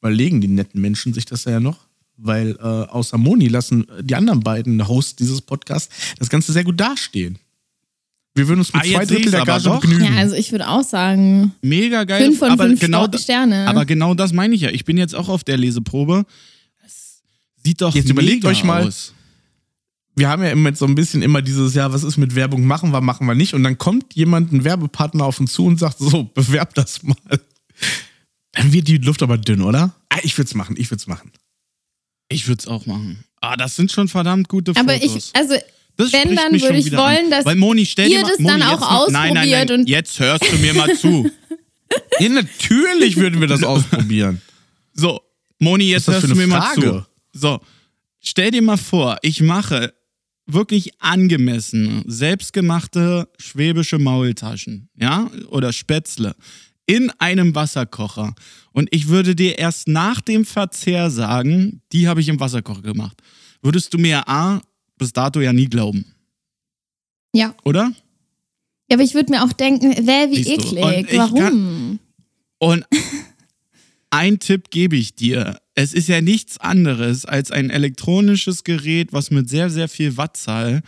überlegen 0.00 0.40
die 0.40 0.48
netten 0.48 0.80
Menschen 0.80 1.12
sich 1.12 1.24
das 1.24 1.44
ja 1.44 1.60
noch. 1.60 1.78
Weil 2.16 2.56
äh, 2.60 2.62
außer 2.62 3.18
Moni 3.18 3.48
lassen 3.48 3.86
die 4.00 4.14
anderen 4.14 4.40
beiden 4.40 4.86
Hosts 4.86 5.16
dieses 5.16 5.40
Podcasts 5.40 5.92
das 6.18 6.28
Ganze 6.28 6.52
sehr 6.52 6.64
gut 6.64 6.78
dastehen. 6.78 7.38
Wir 8.34 8.48
würden 8.48 8.60
uns 8.60 8.72
mit 8.72 8.82
ah, 8.82 8.84
zwei 8.84 9.04
Drittel 9.04 9.30
der 9.30 9.44
Gage 9.44 9.68
begnügen. 9.68 10.04
Ja, 10.04 10.16
also 10.16 10.34
ich 10.34 10.52
würde 10.52 10.68
auch 10.68 10.82
sagen. 10.82 11.52
Mega 11.60 12.04
geil. 12.04 12.24
Fünf 12.24 12.38
von 12.38 12.50
aber 12.50 12.64
fünf 12.64 12.80
genau, 12.80 13.06
Sterne. 13.16 13.68
Aber 13.68 13.84
genau 13.84 14.14
das 14.14 14.32
meine 14.32 14.54
ich 14.54 14.62
ja. 14.62 14.70
Ich 14.70 14.84
bin 14.84 14.96
jetzt 14.96 15.14
auch 15.14 15.28
auf 15.28 15.44
der 15.44 15.58
Leseprobe. 15.58 16.24
Es 16.84 17.22
sieht 17.62 17.82
doch 17.82 17.94
Jetzt 17.94 18.08
überlegt 18.08 18.44
euch 18.46 18.64
mal. 18.64 18.86
Aus. 18.86 19.12
Wir 20.14 20.28
haben 20.28 20.42
ja 20.42 20.50
immer 20.50 20.74
so 20.74 20.86
ein 20.86 20.94
bisschen 20.94 21.22
immer 21.22 21.42
dieses, 21.42 21.74
ja, 21.74 21.92
was 21.92 22.04
ist 22.04 22.16
mit 22.16 22.34
Werbung, 22.34 22.64
machen 22.64 22.90
wir, 22.92 23.00
machen 23.00 23.26
wir 23.26 23.34
nicht. 23.34 23.54
Und 23.54 23.64
dann 23.64 23.78
kommt 23.78 24.14
jemand, 24.14 24.52
ein 24.52 24.64
Werbepartner 24.64 25.24
auf 25.24 25.40
uns 25.40 25.52
zu 25.52 25.66
und 25.66 25.78
sagt, 25.78 25.98
so, 25.98 26.24
bewerb 26.34 26.74
das 26.74 27.02
mal. 27.02 27.16
Dann 28.52 28.72
wird 28.72 28.88
die 28.88 28.98
Luft 28.98 29.22
aber 29.22 29.38
dünn, 29.38 29.62
oder? 29.62 29.94
Ah, 30.10 30.18
ich 30.22 30.36
würde 30.36 30.48
es 30.48 30.54
machen, 30.54 30.76
ich 30.78 30.90
würde 30.90 31.00
es 31.00 31.06
machen. 31.06 31.32
Ich 32.28 32.46
würde 32.48 32.60
es 32.60 32.66
auch 32.66 32.86
machen. 32.86 33.24
Ah, 33.40 33.56
das 33.56 33.76
sind 33.76 33.90
schon 33.90 34.08
verdammt 34.08 34.48
gute 34.48 34.74
Fotos. 34.74 34.82
Aber 34.82 35.02
ich, 35.02 35.30
also 35.34 35.54
das 36.02 36.12
Wenn, 36.12 36.36
dann 36.36 36.52
würde 36.52 36.76
ich 36.78 36.92
wollen, 36.92 37.30
dass 37.30 37.44
Weil 37.44 37.56
Moni, 37.56 37.86
stell 37.86 38.10
ihr 38.10 38.20
mal, 38.22 38.30
das 38.30 38.38
Moni, 38.38 38.58
dann 38.58 38.68
auch 38.68 38.82
ausprobiert. 38.82 39.12
Nein, 39.12 39.34
nein, 39.34 39.50
nein, 39.50 39.80
und 39.80 39.88
jetzt 39.88 40.18
hörst 40.18 40.44
du 40.50 40.56
mir 40.58 40.74
mal 40.74 40.94
zu. 40.96 41.30
Ja, 42.20 42.28
natürlich 42.30 43.16
würden 43.16 43.38
wir 43.38 43.48
das 43.48 43.62
ausprobieren. 43.62 44.40
So, 44.94 45.20
Moni, 45.58 45.90
jetzt 45.90 46.08
hörst 46.08 46.24
du 46.24 46.34
mir 46.34 46.44
eine 46.44 46.46
mal 46.46 46.72
zu. 46.72 46.80
Frage? 46.80 47.06
So, 47.34 47.60
stell 48.18 48.50
dir 48.50 48.62
mal 48.62 48.78
vor, 48.78 49.18
ich 49.20 49.42
mache 49.42 49.92
wirklich 50.46 50.90
angemessene, 51.00 52.02
selbstgemachte 52.06 53.28
schwäbische 53.38 53.98
Maultaschen, 53.98 54.88
ja, 54.96 55.30
oder 55.50 55.72
Spätzle 55.72 56.34
in 56.86 57.10
einem 57.18 57.54
Wasserkocher. 57.54 58.34
Und 58.72 58.88
ich 58.90 59.08
würde 59.08 59.34
dir 59.34 59.58
erst 59.58 59.88
nach 59.88 60.20
dem 60.20 60.44
Verzehr 60.44 61.10
sagen, 61.10 61.82
die 61.92 62.08
habe 62.08 62.20
ich 62.20 62.28
im 62.28 62.40
Wasserkocher 62.40 62.82
gemacht. 62.82 63.16
Würdest 63.62 63.94
du 63.94 63.98
mir 63.98 64.28
A, 64.28 64.60
bis 65.02 65.12
dato 65.12 65.40
ja 65.40 65.52
nie 65.52 65.66
glauben, 65.68 66.04
Ja. 67.34 67.54
oder? 67.64 67.92
Ja, 68.88 68.96
aber 68.96 69.02
ich 69.02 69.14
würde 69.14 69.32
mir 69.32 69.42
auch 69.44 69.52
denken, 69.52 69.94
wer 70.06 70.30
wie 70.30 70.42
Siehst 70.42 70.72
du. 70.72 70.76
Und 70.80 70.92
eklig. 70.92 71.18
Warum? 71.18 71.98
Und 72.58 72.84
ein 74.10 74.38
Tipp 74.38 74.70
gebe 74.70 74.96
ich 74.96 75.14
dir. 75.14 75.58
Es 75.74 75.92
ist 75.94 76.08
ja 76.08 76.20
nichts 76.20 76.58
anderes 76.58 77.24
als 77.24 77.50
ein 77.50 77.70
elektronisches 77.70 78.62
Gerät, 78.64 79.12
was 79.12 79.30
mit 79.30 79.48
sehr, 79.48 79.70
sehr 79.70 79.88
viel 79.88 80.16
Wattzahl 80.16 80.82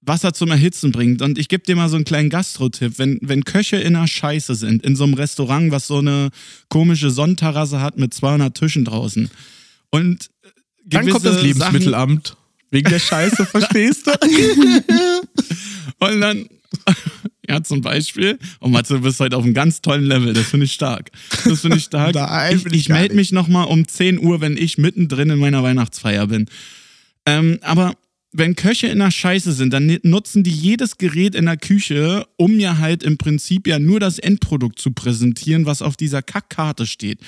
Wasser 0.00 0.32
zum 0.32 0.50
Erhitzen 0.50 0.92
bringt. 0.92 1.20
Und 1.20 1.36
ich 1.36 1.48
gebe 1.48 1.64
dir 1.64 1.76
mal 1.76 1.88
so 1.88 1.96
einen 1.96 2.04
kleinen 2.04 2.30
Gastro-Tipp. 2.30 2.94
Wenn, 2.96 3.18
wenn 3.22 3.44
Köche 3.44 3.76
in 3.76 3.96
einer 3.96 4.06
Scheiße 4.06 4.54
sind, 4.54 4.82
in 4.84 4.96
so 4.96 5.04
einem 5.04 5.14
Restaurant, 5.14 5.72
was 5.72 5.88
so 5.88 5.98
eine 5.98 6.30
komische 6.68 7.10
Sonnenterrasse 7.10 7.80
hat 7.80 7.98
mit 7.98 8.14
200 8.14 8.56
Tischen 8.56 8.84
draußen. 8.84 9.28
Und 9.90 10.30
Dann 10.84 11.08
kommt 11.10 11.24
das 11.24 11.42
Lebensmittelamt. 11.42 12.36
Wegen 12.70 12.90
der 12.90 12.98
Scheiße, 12.98 13.46
verstehst 13.46 14.06
du? 14.06 14.12
Und 15.98 16.20
dann, 16.20 16.46
ja, 17.48 17.62
zum 17.62 17.80
Beispiel, 17.80 18.38
oh 18.60 18.68
Matze, 18.68 18.94
du 18.94 19.00
bist 19.00 19.20
heute 19.20 19.36
auf 19.36 19.44
einem 19.44 19.54
ganz 19.54 19.80
tollen 19.80 20.04
Level, 20.04 20.32
das 20.32 20.46
finde 20.46 20.66
ich 20.66 20.72
stark. 20.72 21.10
Das 21.44 21.60
finde 21.60 21.78
ich 21.78 21.84
stark. 21.84 22.14
Nein, 22.14 22.56
ich 22.56 22.66
ich 22.66 22.72
ich 22.72 22.88
melde 22.88 23.14
mich 23.14 23.32
nochmal 23.32 23.66
um 23.66 23.86
10 23.86 24.18
Uhr, 24.18 24.40
wenn 24.40 24.56
ich 24.56 24.78
mittendrin 24.78 25.30
in 25.30 25.38
meiner 25.38 25.62
Weihnachtsfeier 25.62 26.26
bin. 26.26 26.46
Ähm, 27.24 27.58
aber 27.62 27.94
wenn 28.32 28.54
Köche 28.54 28.88
in 28.88 28.98
der 28.98 29.10
Scheiße 29.10 29.52
sind, 29.52 29.72
dann 29.72 29.98
nutzen 30.02 30.42
die 30.42 30.50
jedes 30.50 30.98
Gerät 30.98 31.34
in 31.34 31.46
der 31.46 31.56
Küche, 31.56 32.26
um 32.36 32.60
ja 32.60 32.78
halt 32.78 33.02
im 33.02 33.16
Prinzip 33.16 33.66
ja 33.66 33.78
nur 33.78 33.98
das 33.98 34.18
Endprodukt 34.18 34.78
zu 34.78 34.90
präsentieren, 34.90 35.64
was 35.64 35.80
auf 35.80 35.96
dieser 35.96 36.22
Kackkarte 36.22 36.86
steht. 36.86 37.20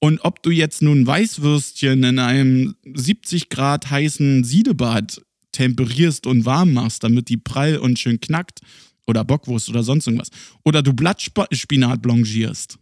Und 0.00 0.20
ob 0.20 0.42
du 0.42 0.50
jetzt 0.50 0.82
nun 0.82 1.06
Weißwürstchen 1.06 2.04
in 2.04 2.18
einem 2.18 2.76
70 2.94 3.48
Grad 3.48 3.90
heißen 3.90 4.44
Siedebad 4.44 5.22
temperierst 5.52 6.26
und 6.26 6.44
warm 6.44 6.74
machst, 6.74 7.02
damit 7.02 7.28
die 7.28 7.38
prall 7.38 7.78
und 7.78 7.98
schön 7.98 8.20
knackt, 8.20 8.60
oder 9.06 9.24
Bockwurst 9.24 9.68
oder 9.68 9.82
sonst 9.82 10.06
irgendwas, 10.06 10.30
oder 10.64 10.82
du 10.82 10.92
Blattspinat 10.92 12.02
blanchierst, 12.02 12.78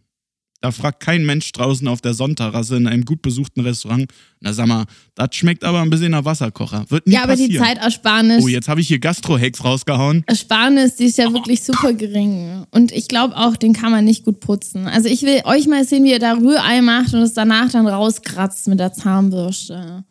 da 0.65 0.71
fragt 0.71 0.99
kein 0.99 1.23
Mensch 1.23 1.51
draußen 1.51 1.87
auf 1.87 2.01
der 2.01 2.15
Sonnterrasse 2.15 2.75
in 2.77 2.87
einem 2.87 3.05
gut 3.05 3.21
besuchten 3.21 3.59
Restaurant, 3.61 4.11
na 4.39 4.51
sag 4.51 4.65
mal, 4.65 4.85
das 5.13 5.27
schmeckt 5.35 5.63
aber 5.63 5.79
ein 5.81 5.91
bisschen 5.91 6.09
nach 6.09 6.25
Wasserkocher. 6.25 6.85
Wird 6.89 7.05
nie 7.05 7.13
Ja, 7.13 7.23
aber 7.23 7.35
die. 7.35 7.55
Zeitersparnis, 7.55 8.43
Oh, 8.43 8.47
jetzt 8.47 8.67
habe 8.67 8.81
ich 8.81 8.87
hier 8.87 8.97
Gastro-Hacks 8.97 9.63
rausgehauen. 9.63 10.23
Ersparnis, 10.25 10.95
die 10.95 11.03
ist 11.05 11.19
ja 11.19 11.31
wirklich 11.31 11.61
super 11.61 11.93
gering. 11.93 12.65
Und 12.71 12.91
ich 12.91 13.07
glaube 13.07 13.37
auch, 13.37 13.55
den 13.57 13.73
kann 13.73 13.91
man 13.91 14.05
nicht 14.05 14.25
gut 14.25 14.39
putzen. 14.39 14.87
Also 14.87 15.07
ich 15.07 15.21
will 15.21 15.41
euch 15.43 15.67
mal 15.67 15.85
sehen, 15.85 16.03
wie 16.03 16.09
ihr 16.13 16.19
da 16.19 16.33
Rührei 16.33 16.81
macht 16.81 17.13
und 17.13 17.21
es 17.21 17.35
danach 17.35 17.69
dann 17.71 17.85
rauskratzt 17.85 18.67
mit 18.67 18.79
der 18.79 18.91
Zahnbürste. 18.91 20.03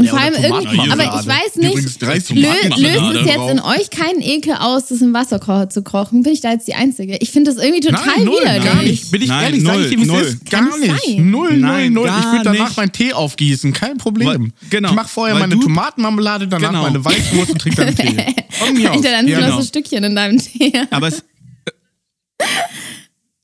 Und 0.00 0.06
Ja, 0.06 0.12
vor 0.12 0.20
allem 0.20 0.32
irgendwie, 0.34 0.90
aber 0.90 1.02
ich 1.20 1.26
weiß 1.26 1.56
nicht, 1.56 2.00
30 2.02 2.36
lö 2.36 2.42
löst 2.42 3.20
es 3.20 3.26
jetzt 3.26 3.36
drauf. 3.36 3.50
in 3.50 3.60
euch 3.60 3.90
keinen 3.90 4.22
Ekel 4.22 4.54
aus, 4.54 4.86
das 4.86 5.02
im 5.02 5.12
Wasserkocher 5.12 5.68
zu 5.68 5.82
kochen? 5.82 6.22
Bin 6.22 6.32
ich 6.32 6.40
da 6.40 6.52
jetzt 6.52 6.66
die 6.68 6.72
Einzige? 6.74 7.18
Ich 7.20 7.30
finde 7.30 7.52
das 7.52 7.62
irgendwie 7.62 7.80
total 7.86 8.06
Nein, 8.16 8.24
null, 8.24 8.40
widerlich. 8.40 8.64
gar 8.64 8.82
nicht. 8.82 9.10
Bin 9.10 9.20
ich 9.20 9.28
Nein, 9.28 9.44
ehrlich, 9.44 9.62
sag 9.62 9.74
ich 9.74 9.80
null, 9.82 9.90
dir, 9.90 9.98
wie 9.98 10.02
es 10.02 10.08
null. 10.08 10.40
Gar 10.48 10.62
nicht 10.78 10.78
nicht. 10.90 11.04
sein. 11.16 11.30
Null, 11.30 11.56
Nein, 11.58 11.92
null, 11.92 12.06
null. 12.08 12.18
Ich 12.18 12.24
würde 12.32 12.44
danach 12.44 12.68
nicht. 12.68 12.76
meinen 12.78 12.92
Tee 12.92 13.12
aufgießen. 13.12 13.72
Kein 13.74 13.98
Problem. 13.98 14.26
Weil- 14.28 14.68
genau. 14.70 14.88
Ich 14.88 14.94
mache 14.94 15.08
vorher 15.08 15.34
Weil 15.34 15.40
meine 15.42 15.54
du- 15.56 15.60
Tomatenmarmelade, 15.64 16.48
danach 16.48 16.68
Genau. 16.70 16.82
meine 16.84 17.04
Weißwurst 17.04 17.50
und 17.50 17.58
trinke 17.60 17.84
dann 17.84 17.94
Tee. 17.94 18.16
Alter, 18.86 19.02
dann 19.02 19.26
sind 19.26 19.34
Genau. 19.36 19.48
noch 19.48 19.60
so 19.60 19.66
Stückchen 19.66 20.02
in 20.02 20.16
deinem 20.16 20.38
Tee. 20.38 20.72
Aber 20.90 21.08
es. 21.08 21.22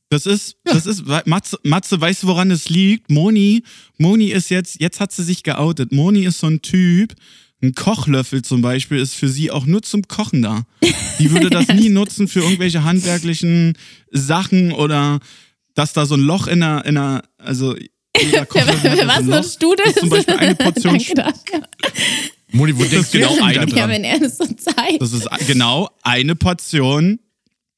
Das 0.08 0.24
ist, 0.26 0.56
das 0.64 0.86
ist, 0.86 1.04
Matze, 1.26 1.58
Matze, 1.64 2.00
weißt 2.00 2.22
du, 2.22 2.26
woran 2.28 2.50
es 2.52 2.68
liegt? 2.68 3.10
Moni, 3.10 3.64
Moni 3.98 4.26
ist 4.28 4.50
jetzt, 4.50 4.80
jetzt 4.80 5.00
hat 5.00 5.10
sie 5.12 5.24
sich 5.24 5.42
geoutet. 5.42 5.90
Moni 5.92 6.24
ist 6.24 6.38
so 6.38 6.46
ein 6.46 6.62
Typ, 6.62 7.14
ein 7.60 7.74
Kochlöffel 7.74 8.42
zum 8.42 8.62
Beispiel 8.62 8.98
ist 8.98 9.14
für 9.14 9.28
sie 9.28 9.50
auch 9.50 9.66
nur 9.66 9.82
zum 9.82 10.06
Kochen 10.06 10.42
da. 10.42 10.62
Die 11.18 11.30
würde 11.32 11.50
das 11.50 11.66
nie 11.74 11.88
nutzen 11.88 12.28
für 12.28 12.40
irgendwelche 12.40 12.84
handwerklichen 12.84 13.76
Sachen 14.12 14.72
oder 14.72 15.18
dass 15.74 15.92
da 15.92 16.06
so 16.06 16.14
ein 16.14 16.20
Loch 16.20 16.46
in 16.46 16.60
der, 16.60 16.84
in 16.84 16.94
der 16.94 17.24
also 17.38 17.74
jeder 18.20 18.46
Kochlöffel 18.46 18.90
hat 18.90 18.98
Für 18.98 19.04
ja 19.04 19.08
was 19.08 19.24
so 19.24 19.32
ein 19.32 19.42
Loch. 19.42 19.50
Studel? 19.50 19.84
Das 19.86 19.94
ist 19.94 20.00
zum 20.00 20.08
Beispiel 20.10 20.34
eine 20.36 20.54
Portion 20.56 20.92
Danke 20.98 21.14
dafür. 21.16 21.68
Moni, 22.52 22.78
wo 22.78 22.84
denkst 22.84 23.10
du 23.10 23.18
genau 23.18 23.42
eine 23.42 23.62
wieder 23.62 23.76
Ja, 23.76 23.86
dran? 23.86 23.90
wenn 23.90 24.04
er 24.04 24.20
das 24.20 24.38
so 24.38 24.44
zeigt. 24.46 25.00
Das 25.02 25.12
ist 25.12 25.28
genau 25.48 25.90
eine 26.02 26.36
Portion. 26.36 27.18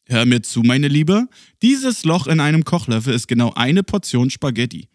Hör 0.09 0.25
mir 0.25 0.43
zu, 0.43 0.63
meine 0.63 0.89
Liebe. 0.89 1.29
Dieses 1.63 2.05
Loch 2.05 2.27
in 2.27 2.41
einem 2.41 2.65
Kochlöffel 2.65 3.13
ist 3.15 3.29
genau 3.29 3.53
eine 3.55 3.83
Portion 3.83 4.31
Spaghetti. 4.31 4.89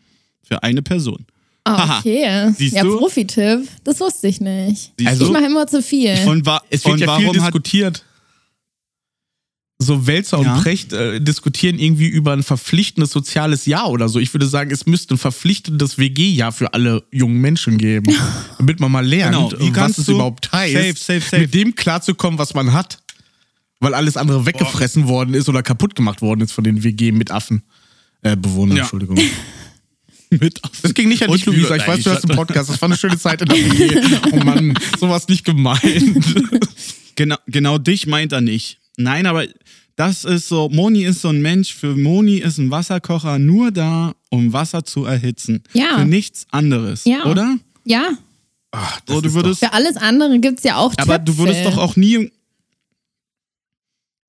Für 0.45 0.63
eine 0.63 0.81
Person. 0.81 1.25
Ah, 1.65 1.99
okay. 1.99 2.51
Siehst 2.57 2.75
ja, 2.75 2.83
du? 2.83 2.97
Profi-Tipp. 2.97 3.69
Das 3.83 3.99
wusste 4.01 4.27
ich 4.27 4.41
nicht. 4.41 4.91
Also- 5.05 5.25
Ich 5.27 5.31
mache 5.31 5.45
immer 5.45 5.65
zu 5.67 5.81
viel. 5.81 6.17
Und, 6.27 6.45
wa 6.45 6.61
Es 6.69 6.83
wird 6.83 6.99
ja 6.99 7.15
viel 7.17 7.27
warum 7.27 7.33
diskutiert. 7.37 8.03
So 9.79 10.07
Wälzer 10.07 10.41
Ja. 10.41 10.55
und 10.55 10.61
Precht 10.63 10.93
äh, 10.93 11.19
diskutieren 11.19 11.77
irgendwie 11.77 12.07
über 12.07 12.31
ein 12.33 12.43
verpflichtendes 12.43 13.11
soziales 13.11 13.65
Jahr 13.65 13.89
oder 13.89 14.07
so. 14.07 14.19
Ich 14.19 14.33
würde 14.33 14.45
sagen, 14.47 14.71
es 14.71 14.85
müsste 14.85 15.15
ein 15.15 15.17
verpflichtendes 15.17 15.97
WG-Jahr 15.97 16.51
für 16.53 16.73
alle 16.73 17.03
jungen 17.11 17.39
Menschen 17.41 17.77
geben, 17.77 18.13
damit 18.57 18.79
man 18.79 18.91
mal 18.91 19.05
lernt, 19.05 19.33
Genau. 19.51 19.51
Wie 19.59 19.75
was 19.75 19.97
es 19.97 20.07
überhaupt 20.07 20.51
heißt, 20.53 20.73
Safe, 20.73 21.19
safe, 21.19 21.21
safe. 21.29 21.41
mit 21.41 21.53
dem 21.53 21.75
klarzukommen, 21.75 22.39
was 22.39 22.53
man 22.53 22.71
hat. 22.73 23.02
Weil 23.83 23.93
alles 23.93 24.17
andere 24.17 24.45
weggefressen 24.45 25.07
worden 25.07 25.33
ist 25.33 25.49
oder 25.49 25.61
kaputt 25.61 25.95
gemacht 25.95 26.21
worden 26.21 26.41
ist 26.41 26.51
von 26.53 26.63
den 26.63 26.83
WG 26.83 27.11
mit 27.11 27.29
Affen. 27.31 27.63
Äh, 28.21 28.35
Bewohnern, 28.37 28.77
Ja. 28.77 28.83
Entschuldigung. 28.83 29.19
mit 30.29 30.61
Das 30.81 30.93
ging 30.93 31.09
nicht 31.09 31.21
an 31.23 31.31
dich, 31.31 31.45
Luisa. 31.45 31.75
Ich 31.75 31.85
Nein, 31.85 31.97
weiß, 31.97 32.03
du 32.03 32.09
hast 32.11 32.23
einen 32.27 32.35
Podcast. 32.37 32.69
Das 32.69 32.81
war 32.81 32.87
eine 32.87 32.97
schöne 32.97 33.17
Zeit 33.19 33.41
in 33.41 33.49
der 33.49 33.57
WG. 33.57 34.01
Oh 34.31 34.37
Mann, 34.43 34.73
sowas 34.99 35.27
nicht 35.27 35.45
gemeint. 35.45 35.81
Genau, 37.15 37.35
genau 37.45 37.77
dich 37.77 38.07
meint 38.07 38.31
er 38.31 38.41
nicht. 38.41 38.79
Nein, 38.97 39.27
aber 39.27 39.45
das 39.95 40.23
ist 40.25 40.47
so, 40.47 40.67
Moni 40.69 41.03
ist 41.03 41.21
so 41.21 41.29
ein 41.29 41.43
Mensch, 41.43 41.71
für 41.71 41.95
Moni 41.95 42.37
ist 42.37 42.57
ein 42.57 42.71
Wasserkocher 42.71 43.37
nur 43.37 43.69
da, 43.69 44.15
um 44.31 44.51
Wasser 44.51 44.83
zu 44.83 45.05
erhitzen. 45.05 45.61
Ja. 45.73 45.99
Für 45.99 46.05
nichts 46.05 46.47
anderes, 46.49 47.05
Ja. 47.05 47.25
oder? 47.25 47.57
ja, 47.85 48.09
Ach, 48.71 48.99
So, 49.07 49.21
du 49.21 49.31
würdest, 49.35 49.59
für 49.59 49.73
alles 49.73 49.95
andere 49.97 50.39
gibt 50.39 50.57
es 50.57 50.63
ja 50.63 50.77
auch 50.77 50.91
aber 50.97 51.19
du 51.19 51.37
würdest 51.37 51.61
Töpfe. 51.61 51.75
doch 51.75 51.83
auch 51.83 51.95
nie. 51.97 52.31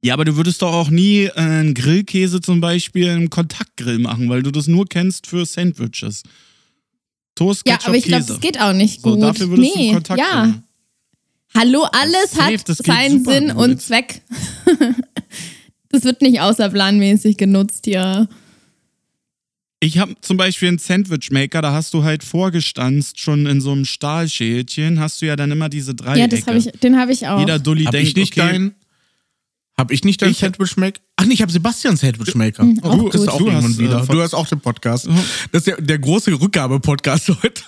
Ja, 0.04 0.12
aber 0.12 0.26
du 0.26 0.36
würdest 0.36 0.60
doch 0.60 0.74
auch 0.74 0.90
nie 0.90 1.22
äh, 1.24 1.32
einen 1.32 1.72
Grillkäse 1.72 2.42
zum 2.42 2.60
Beispiel 2.60 3.06
im 3.06 3.30
Kontaktgrill 3.30 3.98
machen, 3.98 4.28
weil 4.28 4.42
du 4.42 4.50
das 4.50 4.66
nur 4.66 4.84
kennst 4.86 5.26
für 5.26 5.46
Sandwiches. 5.46 6.24
Toast, 7.34 7.66
Ja, 7.66 7.76
Ketchup, 7.76 7.88
aber 7.88 7.96
ich 7.96 8.04
glaube, 8.04 8.22
Käse. 8.24 8.32
das 8.34 8.40
geht 8.42 8.60
auch 8.60 8.74
nicht 8.74 9.00
So, 9.00 9.12
gut. 9.14 9.22
dafür 9.22 9.48
würdest 9.48 9.74
du 9.74 9.78
nee, 9.78 9.84
einen 9.86 9.94
Kontakt 9.94 10.20
ja. 10.20 10.62
Hallo, 11.56 11.86
alles 11.90 12.32
Safe, 12.32 12.52
hat 12.58 12.68
das 12.68 12.78
geht 12.78 12.86
seinen 12.86 13.18
super 13.24 13.32
Sinn 13.32 13.48
gut. 13.48 13.56
und 13.56 13.80
Zweck. 13.80 14.20
das 15.88 16.04
wird 16.04 16.20
nicht 16.20 16.38
außerplanmäßig 16.40 17.38
genutzt 17.38 17.86
hier. 17.86 18.28
Ich 19.80 19.96
habe 19.96 20.16
zum 20.20 20.36
Beispiel 20.36 20.68
einen 20.68 20.78
Sandwichmaker, 20.78 21.62
da 21.62 21.72
hast 21.72 21.94
du 21.94 22.04
halt 22.04 22.24
vorgestanzt, 22.24 23.20
schon 23.20 23.46
in 23.46 23.62
so 23.62 23.72
einem 23.72 23.86
Stahlschälchen, 23.86 25.00
hast 25.00 25.22
du 25.22 25.26
ja 25.26 25.36
dann 25.36 25.50
immer 25.50 25.70
diese 25.70 25.94
Dreiecke. 25.94 26.20
Ja, 26.20 26.26
das 26.26 26.46
hab 26.46 26.56
ich, 26.56 26.66
den 26.80 26.98
habe 26.98 27.12
ich 27.12 27.26
auch. 27.26 27.40
Jeder 27.40 27.58
Dulli 27.58 27.84
Hab 27.84 27.92
denkt, 27.92 28.08
ich 28.08 28.16
nicht 28.16 28.38
okay. 28.38 28.70
Hab 29.76 29.90
ich 29.90 30.04
nicht 30.04 30.22
dein 30.22 30.30
Ich- 30.30 30.38
Sandwich-Maker? 30.38 31.00
Ach 31.16 31.24
nee, 31.26 31.34
ich 31.34 31.42
habe 31.42 31.50
Sebastians 31.50 32.00
Sandwich-Maker. 32.00 32.64
Mhm, 32.64 32.80
Oh, 32.82 32.96
du 32.96 33.04
bist 33.10 33.16
gut. 33.24 33.28
auch 33.28 33.38
Du 33.38 33.46
irgendwann 33.46 33.70
hast, 33.70 33.78
äh, 33.78 33.82
wieder. 33.82 34.06
Du 34.06 34.20
hast 34.22 34.34
auch 34.34 34.46
den 34.46 34.60
Podcast. 34.60 35.08
Das 35.52 35.60
ist 35.60 35.66
der, 35.66 35.80
der 35.80 35.98
große 35.98 36.30
Rückgabe-Podcast 36.40 37.28
heute. 37.42 37.62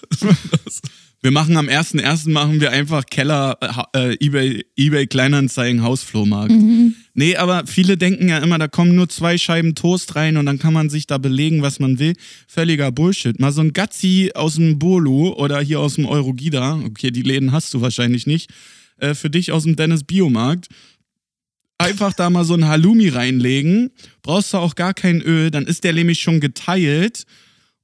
wir 1.22 1.30
machen 1.32 1.56
am 1.56 1.68
1.1. 1.68 2.30
machen 2.30 2.60
wir 2.60 2.70
einfach 2.70 3.06
Keller, 3.06 3.58
äh, 3.94 4.14
Ebay, 4.24 4.64
Ebay 4.76 5.06
Kleinanzeigen, 5.08 5.82
Hausflohmarkt. 5.82 6.52
Mhm. 6.52 6.94
Nee, 7.14 7.36
aber 7.36 7.66
viele 7.66 7.96
denken 7.96 8.28
ja 8.28 8.38
immer, 8.38 8.58
da 8.58 8.68
kommen 8.68 8.94
nur 8.94 9.08
zwei 9.08 9.36
Scheiben 9.36 9.74
Toast 9.74 10.14
rein 10.14 10.36
und 10.36 10.46
dann 10.46 10.58
kann 10.60 10.72
man 10.74 10.90
sich 10.90 11.06
da 11.08 11.18
belegen, 11.18 11.62
was 11.62 11.80
man 11.80 11.98
will. 11.98 12.14
Völliger 12.46 12.92
Bullshit. 12.92 13.40
Mal 13.40 13.50
so 13.52 13.62
ein 13.62 13.72
Gazzi 13.72 14.30
aus 14.34 14.54
dem 14.56 14.78
Bolo 14.78 15.34
oder 15.36 15.60
hier 15.60 15.80
aus 15.80 15.94
dem 15.94 16.06
Eurogida, 16.06 16.78
okay, 16.84 17.10
die 17.10 17.22
Läden 17.22 17.50
hast 17.50 17.74
du 17.74 17.80
wahrscheinlich 17.80 18.26
nicht, 18.28 18.50
äh, 18.98 19.14
für 19.14 19.30
dich 19.30 19.50
aus 19.50 19.64
dem 19.64 19.74
Dennis 19.74 20.04
Biomarkt. 20.04 20.68
Einfach 21.78 22.14
da 22.14 22.30
mal 22.30 22.44
so 22.44 22.54
ein 22.54 22.66
Halloumi 22.66 23.08
reinlegen, 23.08 23.90
brauchst 24.22 24.54
du 24.54 24.58
auch 24.58 24.74
gar 24.74 24.94
kein 24.94 25.20
Öl, 25.20 25.50
dann 25.50 25.66
ist 25.66 25.84
der 25.84 25.92
nämlich 25.92 26.20
schon 26.20 26.40
geteilt 26.40 27.26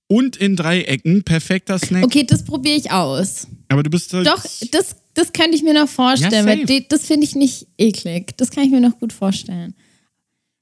und 0.06 0.36
in 0.36 0.56
Dreiecken, 0.56 1.22
perfekter 1.22 1.78
Snack. 1.78 2.04
okay, 2.04 2.24
das 2.24 2.44
probiere 2.44 2.76
ich 2.76 2.90
aus. 2.90 3.46
Aber 3.68 3.82
du 3.82 3.90
bist 3.90 4.12
halt. 4.12 4.26
Doch, 4.26 4.44
das, 4.70 4.96
das 5.14 5.32
könnte 5.32 5.56
ich 5.56 5.62
mir 5.62 5.74
noch 5.74 5.88
vorstellen. 5.88 6.46
Ja, 6.46 6.68
weil 6.68 6.80
das 6.88 7.06
finde 7.06 7.26
ich 7.26 7.34
nicht 7.34 7.66
eklig. 7.78 8.36
Das 8.36 8.50
kann 8.50 8.64
ich 8.64 8.70
mir 8.70 8.80
noch 8.80 8.98
gut 8.98 9.12
vorstellen. 9.12 9.74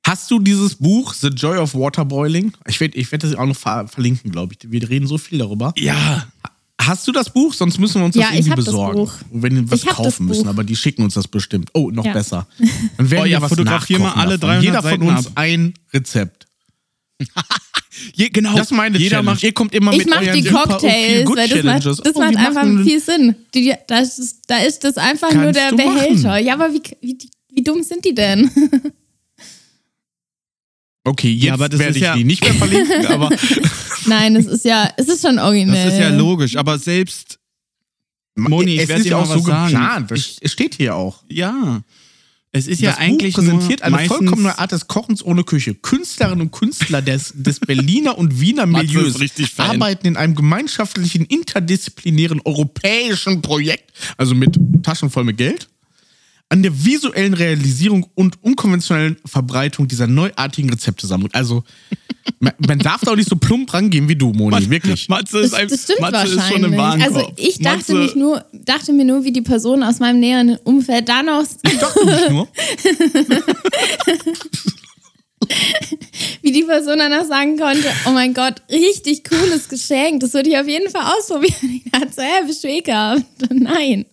Hast 0.07 0.31
du 0.31 0.39
dieses 0.39 0.76
Buch, 0.76 1.12
The 1.14 1.28
Joy 1.28 1.59
of 1.59 1.74
Waterboiling? 1.74 2.53
Ich 2.68 2.81
werde 2.81 2.97
ich 2.97 3.11
werd 3.12 3.22
das 3.22 3.35
auch 3.35 3.47
noch 3.47 3.57
ver 3.57 3.87
verlinken, 3.87 4.31
glaube 4.31 4.55
ich. 4.55 4.70
Wir 4.70 4.89
reden 4.89 5.07
so 5.07 5.18
viel 5.18 5.39
darüber. 5.39 5.72
Ja. 5.76 6.26
Hast 6.83 7.07
du 7.07 7.12
das 7.12 7.31
Buch? 7.31 7.53
Sonst 7.53 7.78
müssen 7.78 8.01
wir 8.01 8.07
uns 8.07 8.14
Ja, 8.16 8.22
das 8.22 8.31
ich 8.33 8.37
irgendwie 8.39 8.51
hab 8.53 8.57
das 8.57 8.64
besorgen. 8.66 8.99
Buch. 9.01 9.12
Wenn 9.31 9.55
wir 9.57 9.70
was 9.70 9.85
kaufen 9.85 10.26
müssen, 10.26 10.49
aber 10.49 10.64
die 10.64 10.74
schicken 10.76 11.03
uns 11.03 11.14
das 11.14 11.28
bestimmt. 11.28 11.70
Oh, 11.74 11.91
noch 11.91 12.05
Ja. 12.07 12.12
besser. 12.12 12.47
Dann 12.97 13.11
werden 13.11 13.22
Oh 13.22 13.26
ja, 13.26 13.39
wir 13.39 13.43
was 13.43 13.49
fotografier 13.51 13.99
mal 13.99 14.12
alle. 14.12 14.39
300 14.39 14.62
Jeder 14.64 14.83
von 14.83 14.91
Seiten 14.91 15.09
uns 15.09 15.26
ab. 15.26 15.33
ein 15.37 15.74
Rezept. 15.93 16.47
Je, 18.14 18.31
genau. 18.31 18.55
Das 18.57 18.70
meine 18.70 18.97
Jeder 18.97 19.16
Challenge. 19.16 19.31
macht 19.33 19.43
Ihr 19.43 19.53
kommt 19.53 19.74
immer 19.74 19.93
Ich 19.93 19.99
mit 19.99 20.09
mache 20.11 20.24
euren 20.26 20.43
die 20.43 20.49
Cocktails, 20.49 21.28
weil 21.28 21.49
das 21.49 21.62
macht, 21.64 21.83
Challenges. 21.83 21.97
das 21.99 22.14
Oh, 22.14 22.18
macht 22.20 22.37
einfach 22.37 22.55
machen- 22.64 22.85
viel 22.85 23.01
Sinn. 23.01 23.35
Die, 23.55 23.74
das 23.89 24.18
ist, 24.18 24.39
da 24.47 24.57
ist 24.59 24.85
das 24.85 24.97
einfach 24.97 25.28
Kannst 25.28 25.43
nur 25.43 25.53
der 25.53 25.70
du 25.70 25.76
machen. 25.76 25.95
Behälter. 25.97 26.39
Ja, 26.39 26.55
aber 26.55 26.72
wie, 26.72 26.81
wie, 27.03 27.18
wie 27.53 27.62
dumm 27.62 27.83
sind 27.83 28.05
die 28.05 28.14
denn? 28.14 28.51
Okay, 31.11 31.32
jetzt 31.32 31.44
Ja, 31.44 31.54
aber 31.54 31.68
das 31.68 31.80
werde 31.80 31.96
ich 31.98 32.04
ja- 32.04 32.16
die 32.16 32.22
nicht 32.24 32.42
mehr 32.44 32.54
verlinken, 32.54 33.04
aber 33.06 33.30
Nein, 34.06 34.36
es 34.36 34.46
ist 34.46 34.64
ja, 34.64 34.88
es 34.96 35.08
ist 35.08 35.22
schon 35.26 35.38
originell. 35.40 35.84
Das 35.84 35.94
ist 35.94 35.98
ja 36.00 36.11
logisch, 36.11 36.56
aber 36.56 36.78
selbst, 36.78 37.38
Moni, 38.36 38.76
ich 38.76 38.82
es 38.82 38.88
werd 38.88 38.98
ist 39.00 39.04
dir 39.06 39.11
ja 39.11 39.16
auch 39.18 39.26
so 39.26 39.40
sagen. 39.40 39.72
geplant. 39.72 40.11
Das 40.12 40.36
es 40.40 40.52
steht 40.52 40.76
hier 40.76 40.94
auch. 40.94 41.24
ja. 41.28 41.82
Es 42.52 42.66
ist 42.66 42.80
ja 42.80 42.90
das 42.90 42.98
eigentlich 42.98 43.34
Buch 43.34 43.44
präsentiert 43.44 43.82
eine 43.82 43.98
vollkommene 44.08 44.58
Art 44.58 44.72
des 44.72 44.88
Kochens 44.88 45.24
ohne 45.24 45.44
Küche. 45.44 45.74
Künstlerinnen 45.76 46.40
und 46.40 46.50
Künstler 46.50 47.00
des, 47.00 47.32
des 47.36 47.61
Berliner 47.61 48.18
und 48.18 48.40
Wiener 48.40 48.66
Milieus 48.66 49.14
arbeiten 49.56 50.08
in 50.08 50.16
einem 50.16 50.34
gemeinschaftlichen, 50.34 51.24
interdisziplinären 51.26 52.40
europäischen 52.44 53.40
Projekt, 53.40 53.92
also 54.16 54.34
mit 54.34 54.58
Taschen 54.82 55.11
voll 55.11 55.22
mit 55.22 55.36
Geld, 55.36 55.68
an 56.51 56.62
der 56.64 56.84
visuellen 56.84 57.32
Realisierung 57.32 58.07
und 58.16 58.42
unkonventionellen 58.42 59.16
Verbreitung 59.24 59.86
dieser 59.86 60.09
neuartigen 60.09 60.68
Rezeptesammlung. 60.68 61.30
Also, 61.32 61.62
man, 62.40 62.53
man 62.66 62.78
darf 62.80 63.03
da 63.03 63.12
auch 63.12 63.16
nicht 63.16 63.28
so 63.28 63.36
plump 63.36 63.72
rangehen 63.72 64.09
wie 64.09 64.16
du, 64.16 64.32
Moni, 64.32 64.68
wirklich. 64.68 65.09
Matze 65.09 65.38
ist, 65.38 65.53
Das, 65.53 65.61
ein, 65.61 65.68
das 65.68 65.84
stimmt 65.84 66.01
Matze 66.01 66.12
wahrscheinlich. 66.14 66.44
ist 66.44 66.53
schon 66.53 66.64
im 66.64 66.76
Warenkorb. 66.76 67.16
also 67.16 67.32
ich 67.36 67.59
dachte, 67.61 67.76
Matze, 67.78 67.94
mich 67.94 68.14
nur, 68.16 68.44
dachte 68.53 68.92
mir 68.92 69.05
nur, 69.05 69.22
wie 69.24 69.32
die 69.32 69.42
Person 69.42 69.84
aus 69.84 70.01
meinem 70.01 70.18
näheren 70.18 70.57
Umfeld 70.64 71.09
dann 71.09 71.26
noch, 71.26 71.44
Ich 71.62 71.78
dachte 71.78 72.05
nicht 72.05 72.30
nur. 72.30 72.48
wie 76.42 76.53
die 76.53 76.64
Person 76.64 76.98
danach 76.98 77.26
sagen 77.26 77.57
konnte, 77.59 77.86
oh 78.07 78.11
mein 78.11 78.34
Gott, 78.34 78.61
richtig 78.70 79.22
cooles 79.24 79.68
Geschenk, 79.68 80.20
das 80.20 80.34
würde 80.34 80.51
ich 80.51 80.59
auf 80.59 80.66
jeden 80.68 80.90
Fall 80.90 81.12
ausprobieren. 81.16 81.55
Ich 81.84 81.92
dachte 81.92 82.12
so, 82.12 82.22
hä, 82.22 82.44
bist 82.46 82.64
du 82.64 82.68
ekelhaft? 82.68 83.24
Nein. 83.51 84.05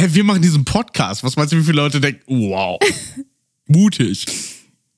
Hä, 0.00 0.08
wir 0.12 0.24
machen 0.24 0.40
diesen 0.40 0.64
Podcast. 0.64 1.22
Was 1.24 1.36
meinst 1.36 1.52
du, 1.52 1.58
wie 1.58 1.62
viele 1.62 1.76
Leute 1.76 2.00
denken, 2.00 2.22
wow, 2.48 2.78
mutig. 3.66 4.24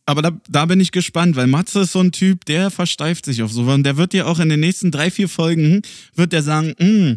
Aber 0.07 0.23
da, 0.23 0.31
da 0.49 0.65
bin 0.67 0.79
ich 0.79 0.93
gespannt, 0.93 1.35
weil 1.35 1.49
Matze 1.49 1.81
ist 1.81 1.91
so 1.91 1.99
ein 1.99 2.13
Typ, 2.13 2.45
der 2.45 2.71
versteift 2.71 3.25
sich 3.25 3.43
auf 3.43 3.51
sowas. 3.51 3.75
Und 3.75 3.83
der 3.83 3.97
wird 3.97 4.13
dir 4.13 4.29
auch 4.29 4.39
in 4.39 4.49
den 4.49 4.61
nächsten 4.61 4.93
drei, 4.93 5.11
vier 5.11 5.29
Folgen, 5.29 5.83
wird 6.15 6.33
der 6.33 6.45
sagen, 6.45 6.77
"Mm." 6.79 7.15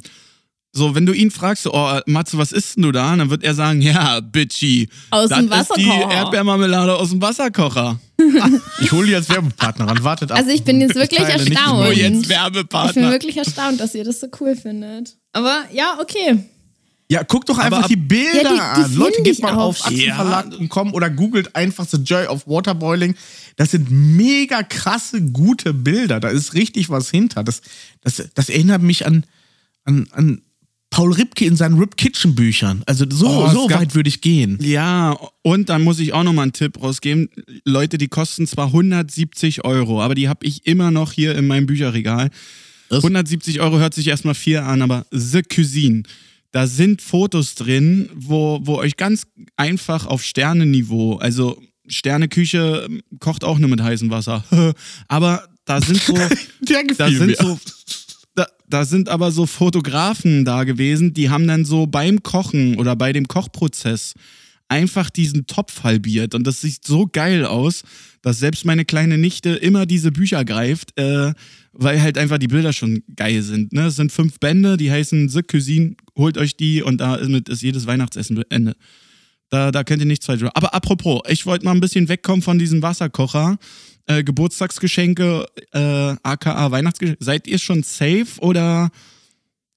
so, 0.72 0.96
wenn 0.96 1.06
du 1.06 1.14
ihn 1.14 1.30
fragst, 1.30 1.62
so, 1.62 1.76
oh, 1.76 2.00
Matze, 2.08 2.40
was 2.40 2.54
isst 2.54 2.76
denn 2.76 2.84
du 2.84 2.92
da? 2.92 3.16
Dann 3.16 3.30
wird 3.30 3.44
er 3.44 3.54
sagen, 3.54 3.84
ja, 3.84 4.20
Bitchy. 4.20 4.90
Aus 5.12 5.30
das 5.30 5.38
dem 5.38 5.52
ist 5.52 5.70
die 5.78 5.86
Wasserkocher." 5.86 6.12
Erdbeermarmelade 6.12 6.96
aus 6.96 7.12
dem 7.12 7.22
Wasserkocher. 7.22 8.00
Ich 8.80 8.92
hole 8.92 9.06
die 9.08 9.14
als 9.16 9.30
Werbepartner 9.30 9.88
ran. 9.88 10.04
Wartet 10.04 10.32
ab. 10.32 10.40
Also 10.40 10.50
ich 10.50 10.64
bin 10.64 10.82
jetzt 10.82 10.96
wirklich 10.96 11.20
teile 11.20 11.44
nicht 11.44 11.52
erstaunt. 11.56 11.84
Nur 11.84 11.94
jetzt 11.94 12.14
Ich 12.14 12.22
bin 12.22 12.30
Werbepartner. 12.30 13.12
wirklich 13.12 13.38
erstaunt, 13.38 13.80
dass 13.80 13.94
ihr 13.94 14.04
das 14.04 14.22
so 14.22 14.28
cool 14.40 14.56
findet. 14.56 15.18
Aber 15.34 15.66
ja, 15.72 16.00
okay. 16.02 16.40
Ja, 17.08 17.22
guckt 17.24 17.48
doch 17.50 17.60
einfach 17.60 17.84
ab- 17.84 17.88
die 17.88 17.96
Bilder 17.98 18.56
Ja, 18.56 18.74
die- 18.76 18.82
die 18.82 18.86
an. 18.86 18.96
Leute, 18.96 19.22
geht 19.22 19.42
mal 19.42 19.54
auch. 19.54 19.58
auf 19.70 19.86
Aktienverlag.com 19.86 20.94
oder 20.94 21.10
googelt 21.10 21.56
einfach 21.56 21.86
The 21.88 21.98
Joy 21.98 22.26
of 22.26 22.48
Waterboiling. 22.48 23.16
Das 23.58 23.72
sind 23.72 23.92
mega 23.92 24.64
krasse, 24.64 25.22
gute 25.22 25.74
Bilder. 25.74 26.20
Da 26.20 26.30
ist 26.30 26.54
richtig 26.56 26.90
was 26.90 27.12
hinter. 27.12 27.44
Das, 27.44 27.62
das, 28.02 28.24
das 28.34 28.50
erinnert 28.50 28.82
mich 28.82 29.06
an, 29.06 29.24
an, 29.84 30.08
an 30.12 30.42
Paul 30.90 31.14
Ripke 31.14 31.46
in 31.46 31.56
seinen 31.56 31.78
Rip 31.78 31.96
Kitchen 31.98 32.34
Büchern. 32.34 32.82
Also 32.88 33.06
so, 33.10 33.28
Oh, 33.28 33.50
so 33.50 33.70
weit 33.70 33.94
würde 33.94 34.08
ich 34.10 34.22
gehen. 34.22 34.58
Ja, 34.62 35.16
und 35.44 35.70
dann 35.70 35.84
muss 35.84 36.00
ich 36.00 36.12
auch 36.14 36.24
nochmal 36.24 36.44
einen 36.44 36.54
Tipp 36.54 36.82
rausgeben. 36.82 37.30
Leute, 37.66 37.98
die 38.00 38.08
kosten 38.08 38.48
zwar 38.48 38.68
170 38.68 39.64
Euro, 39.64 40.02
aber 40.02 40.16
die 40.16 40.28
habe 40.30 40.46
ich 40.46 40.66
immer 40.66 40.90
noch 40.90 41.12
hier 41.12 41.36
in 41.36 41.46
meinem 41.48 41.66
Bücherregal. 41.68 42.30
Was? 42.90 43.04
170 43.04 43.60
Euro 43.62 43.78
hört 43.78 43.94
sich 43.94 44.08
erstmal 44.08 44.36
viel 44.36 44.58
an, 44.58 44.82
aber 44.82 45.06
The 45.12 45.42
Cuisine. 45.44 46.04
Da 46.56 46.68
sind 46.68 47.02
Fotos 47.02 47.56
drin, 47.56 48.10
wo, 48.16 48.62
wo 48.64 48.78
euch 48.78 48.96
ganz 48.96 49.28
einfach 49.58 50.06
auf 50.06 50.24
Sternenniveau, 50.24 51.18
also 51.18 51.62
Sterneküche 51.86 52.86
ähm, 52.88 53.02
kocht 53.20 53.44
auch 53.44 53.60
nur 53.60 53.70
mit 53.70 53.82
heißem 53.82 54.10
Wasser. 54.10 54.42
aber 55.10 55.50
da 55.66 55.82
sind 55.82 56.02
so. 56.02 56.14
Da 56.98 57.10
sind 57.12 57.28
mir. 57.28 57.36
so. 57.36 57.60
Da, 58.36 58.48
da 58.70 58.86
sind 58.86 59.10
aber 59.10 59.32
so 59.32 59.46
Fotografen 59.46 60.46
da 60.46 60.64
gewesen, 60.64 61.14
die 61.14 61.30
haben 61.30 61.46
dann 61.46 61.66
so 61.66 61.88
beim 61.88 62.24
Kochen 62.24 62.78
oder 62.78 62.96
bei 62.96 63.12
dem 63.12 63.28
Kochprozess 63.28 64.14
einfach 64.70 65.10
diesen 65.10 65.48
Topf 65.48 65.84
halbiert. 65.84 66.36
Und 66.36 66.48
das 66.48 66.62
sieht 66.62 66.86
so 66.86 67.06
geil 67.12 67.46
aus, 67.46 67.84
dass 68.22 68.40
selbst 68.40 68.64
meine 68.64 68.86
kleine 68.86 69.18
Nichte 69.18 69.50
immer 69.50 69.86
diese 69.86 70.14
Bücher 70.14 70.46
greift, 70.46 70.98
äh, 70.98 71.34
weil 71.74 72.02
halt 72.02 72.18
einfach 72.18 72.38
die 72.38 72.48
Bilder 72.48 72.72
schon 72.72 73.04
geil 73.14 73.42
sind. 73.42 73.74
Ne? 73.74 73.88
Es 73.88 73.98
sind 73.98 74.14
fünf 74.14 74.40
Bände, 74.40 74.78
die 74.78 74.90
heißen 74.90 75.28
The 75.28 75.44
Cuisine, 75.44 75.96
holt 76.18 76.38
euch 76.38 76.58
die 76.58 76.82
und 76.82 77.00
damit 77.00 77.50
ist 77.50 77.62
jedes 77.62 77.88
Weihnachtsessen 77.88 78.42
Ende. 78.50 78.76
Da, 79.50 79.72
da 79.72 79.84
könnt 79.84 80.02
ihr 80.02 80.08
nichts 80.08 80.26
falsch 80.26 80.42
machen. 80.42 80.56
Aber 80.56 80.74
apropos, 80.74 81.22
ich 81.30 81.46
wollte 81.46 81.66
mal 81.66 81.72
ein 81.72 81.80
bisschen 81.82 82.10
wegkommen 82.10 82.42
von 82.42 82.58
diesem 82.58 82.82
Wasserkocher. 82.82 83.58
Äh, 84.08 84.24
Geburtstagsgeschenke, 84.24 85.46
äh, 85.72 85.80
aka 86.24 86.72
Weihnachtsgeschenke. 86.72 87.24
Seid 87.24 87.48
ihr 87.48 87.58
schon 87.60 87.84
safe 87.84 88.28
oder 88.40 88.90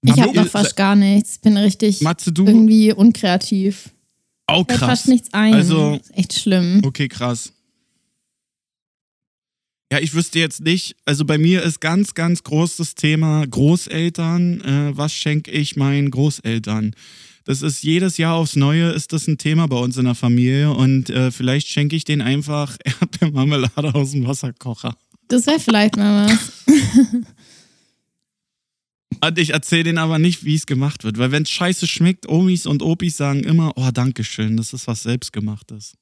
Ich 0.03 0.19
habe 0.21 0.35
noch 0.35 0.47
fast 0.49 0.77
gar 0.77 0.97
nichts. 0.97 1.39
Bin 1.39 1.57
richtig 1.57 2.01
Matze, 2.01 2.33
irgendwie 2.37 2.93
unkreativ. 2.93 3.91
Auch 4.47 4.67
Fällt 4.67 4.79
krass. 4.81 4.89
fast 4.91 5.09
nichts 5.09 5.33
ein. 5.33 5.55
Also- 5.55 5.95
ist 6.03 6.17
echt 6.17 6.33
schlimm. 6.35 6.81
Okay, 6.85 7.09
krass. 7.09 7.53
Ja, 9.91 9.99
ich 10.01 10.13
wüsste 10.13 10.39
jetzt 10.39 10.61
nicht, 10.61 10.97
also 11.07 11.25
bei 11.25 11.39
mir 11.39 11.63
ist 11.63 11.81
ganz, 11.81 12.13
ganz 12.13 12.43
groß 12.43 12.77
das 12.77 12.95
Thema 12.95 13.47
Großeltern. 13.47 14.61
Äh, 14.61 14.97
was 14.97 15.15
schenke 15.15 15.51
ich 15.51 15.77
meinen 15.77 16.11
Großeltern? 16.11 16.95
Das 17.45 17.63
ist 17.63 17.83
jedes 17.83 18.19
Jahr 18.19 18.35
aufs 18.35 18.57
Neue 18.57 18.91
ist 18.91 19.15
das 19.15 19.27
ein 19.27 19.39
Thema 19.39 19.67
bei 19.67 19.79
uns 19.79 19.97
in 19.97 20.05
der 20.05 20.15
Familie 20.15 20.71
und 20.71 21.09
äh, 21.09 21.31
vielleicht 21.31 21.69
schenke 21.69 21.97
ich 21.97 22.05
denen 22.05 22.21
einfach 22.21 22.77
Erdbeermarmelade 22.85 23.95
aus 23.95 24.11
dem 24.11 24.27
Wasserkocher. 24.27 24.95
Das 25.29 25.47
wäre 25.47 25.59
vielleicht 25.59 25.97
mal 25.97 26.29
was. 26.29 26.53
Und 29.21 29.39
ich 29.39 29.51
erzähle 29.51 29.85
denen 29.85 29.99
aber 29.99 30.19
nicht, 30.19 30.45
wie 30.45 30.55
es 30.55 30.67
gemacht 30.67 31.03
wird, 31.03 31.19
weil 31.19 31.33
wenn 31.33 31.43
es 31.43 31.51
scheiße 31.51 31.89
schmeckt, 31.89 32.29
Omis 32.29 32.67
und 32.67 32.83
Opis 32.83 33.17
sagen 33.17 33.43
immer, 33.43 33.73
oh, 33.77 33.91
Dankeschön, 33.93 34.57
das 34.57 34.73
ist 34.73 34.87
was 34.87 35.03
Selbstgemachtes. 35.03 35.95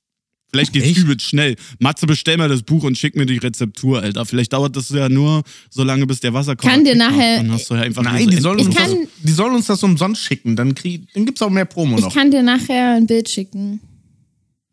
Vielleicht 0.56 0.72
geht's 0.72 0.86
Echt? 0.86 0.98
übelst 0.98 1.26
schnell. 1.26 1.56
Matze, 1.78 2.06
bestell 2.06 2.36
mir 2.38 2.48
das 2.48 2.62
Buch 2.62 2.82
und 2.84 2.96
schick 2.98 3.14
mir 3.16 3.26
die 3.26 3.38
Rezeptur, 3.38 4.02
Alter. 4.02 4.24
Vielleicht 4.26 4.52
dauert 4.52 4.74
das 4.76 4.88
ja 4.90 5.08
nur 5.08 5.42
so 5.70 5.82
lange, 5.84 6.06
bis 6.06 6.20
der 6.20 6.32
Wasserkocher 6.34 6.70
Kann 6.72 6.84
dir 6.84 6.94
nachher- 6.96 7.36
Dann 7.38 7.52
hast 7.52 7.68
du 7.70 7.74
ja 7.74 7.82
einfach 7.82 8.02
Nein, 8.02 8.28
die 8.28 8.36
so 8.36 8.42
sollen, 8.42 8.58
Ich 8.60 8.66
uns 8.66 8.74
das, 8.74 8.90
die 9.22 9.32
sollen 9.32 9.54
uns 9.54 9.66
das 9.66 9.82
umsonst 9.82 10.22
schicken. 10.22 10.56
Dann, 10.56 10.74
krieg, 10.74 11.02
dann 11.14 11.24
gibt 11.26 11.38
es 11.38 11.42
auch 11.42 11.50
mehr 11.50 11.64
Promo 11.66 11.96
Ich 11.98 12.04
noch. 12.04 12.14
kann 12.14 12.30
dir 12.30 12.42
nachher 12.42 12.96
ein 12.96 13.06
Bild 13.06 13.28
schicken. 13.28 13.80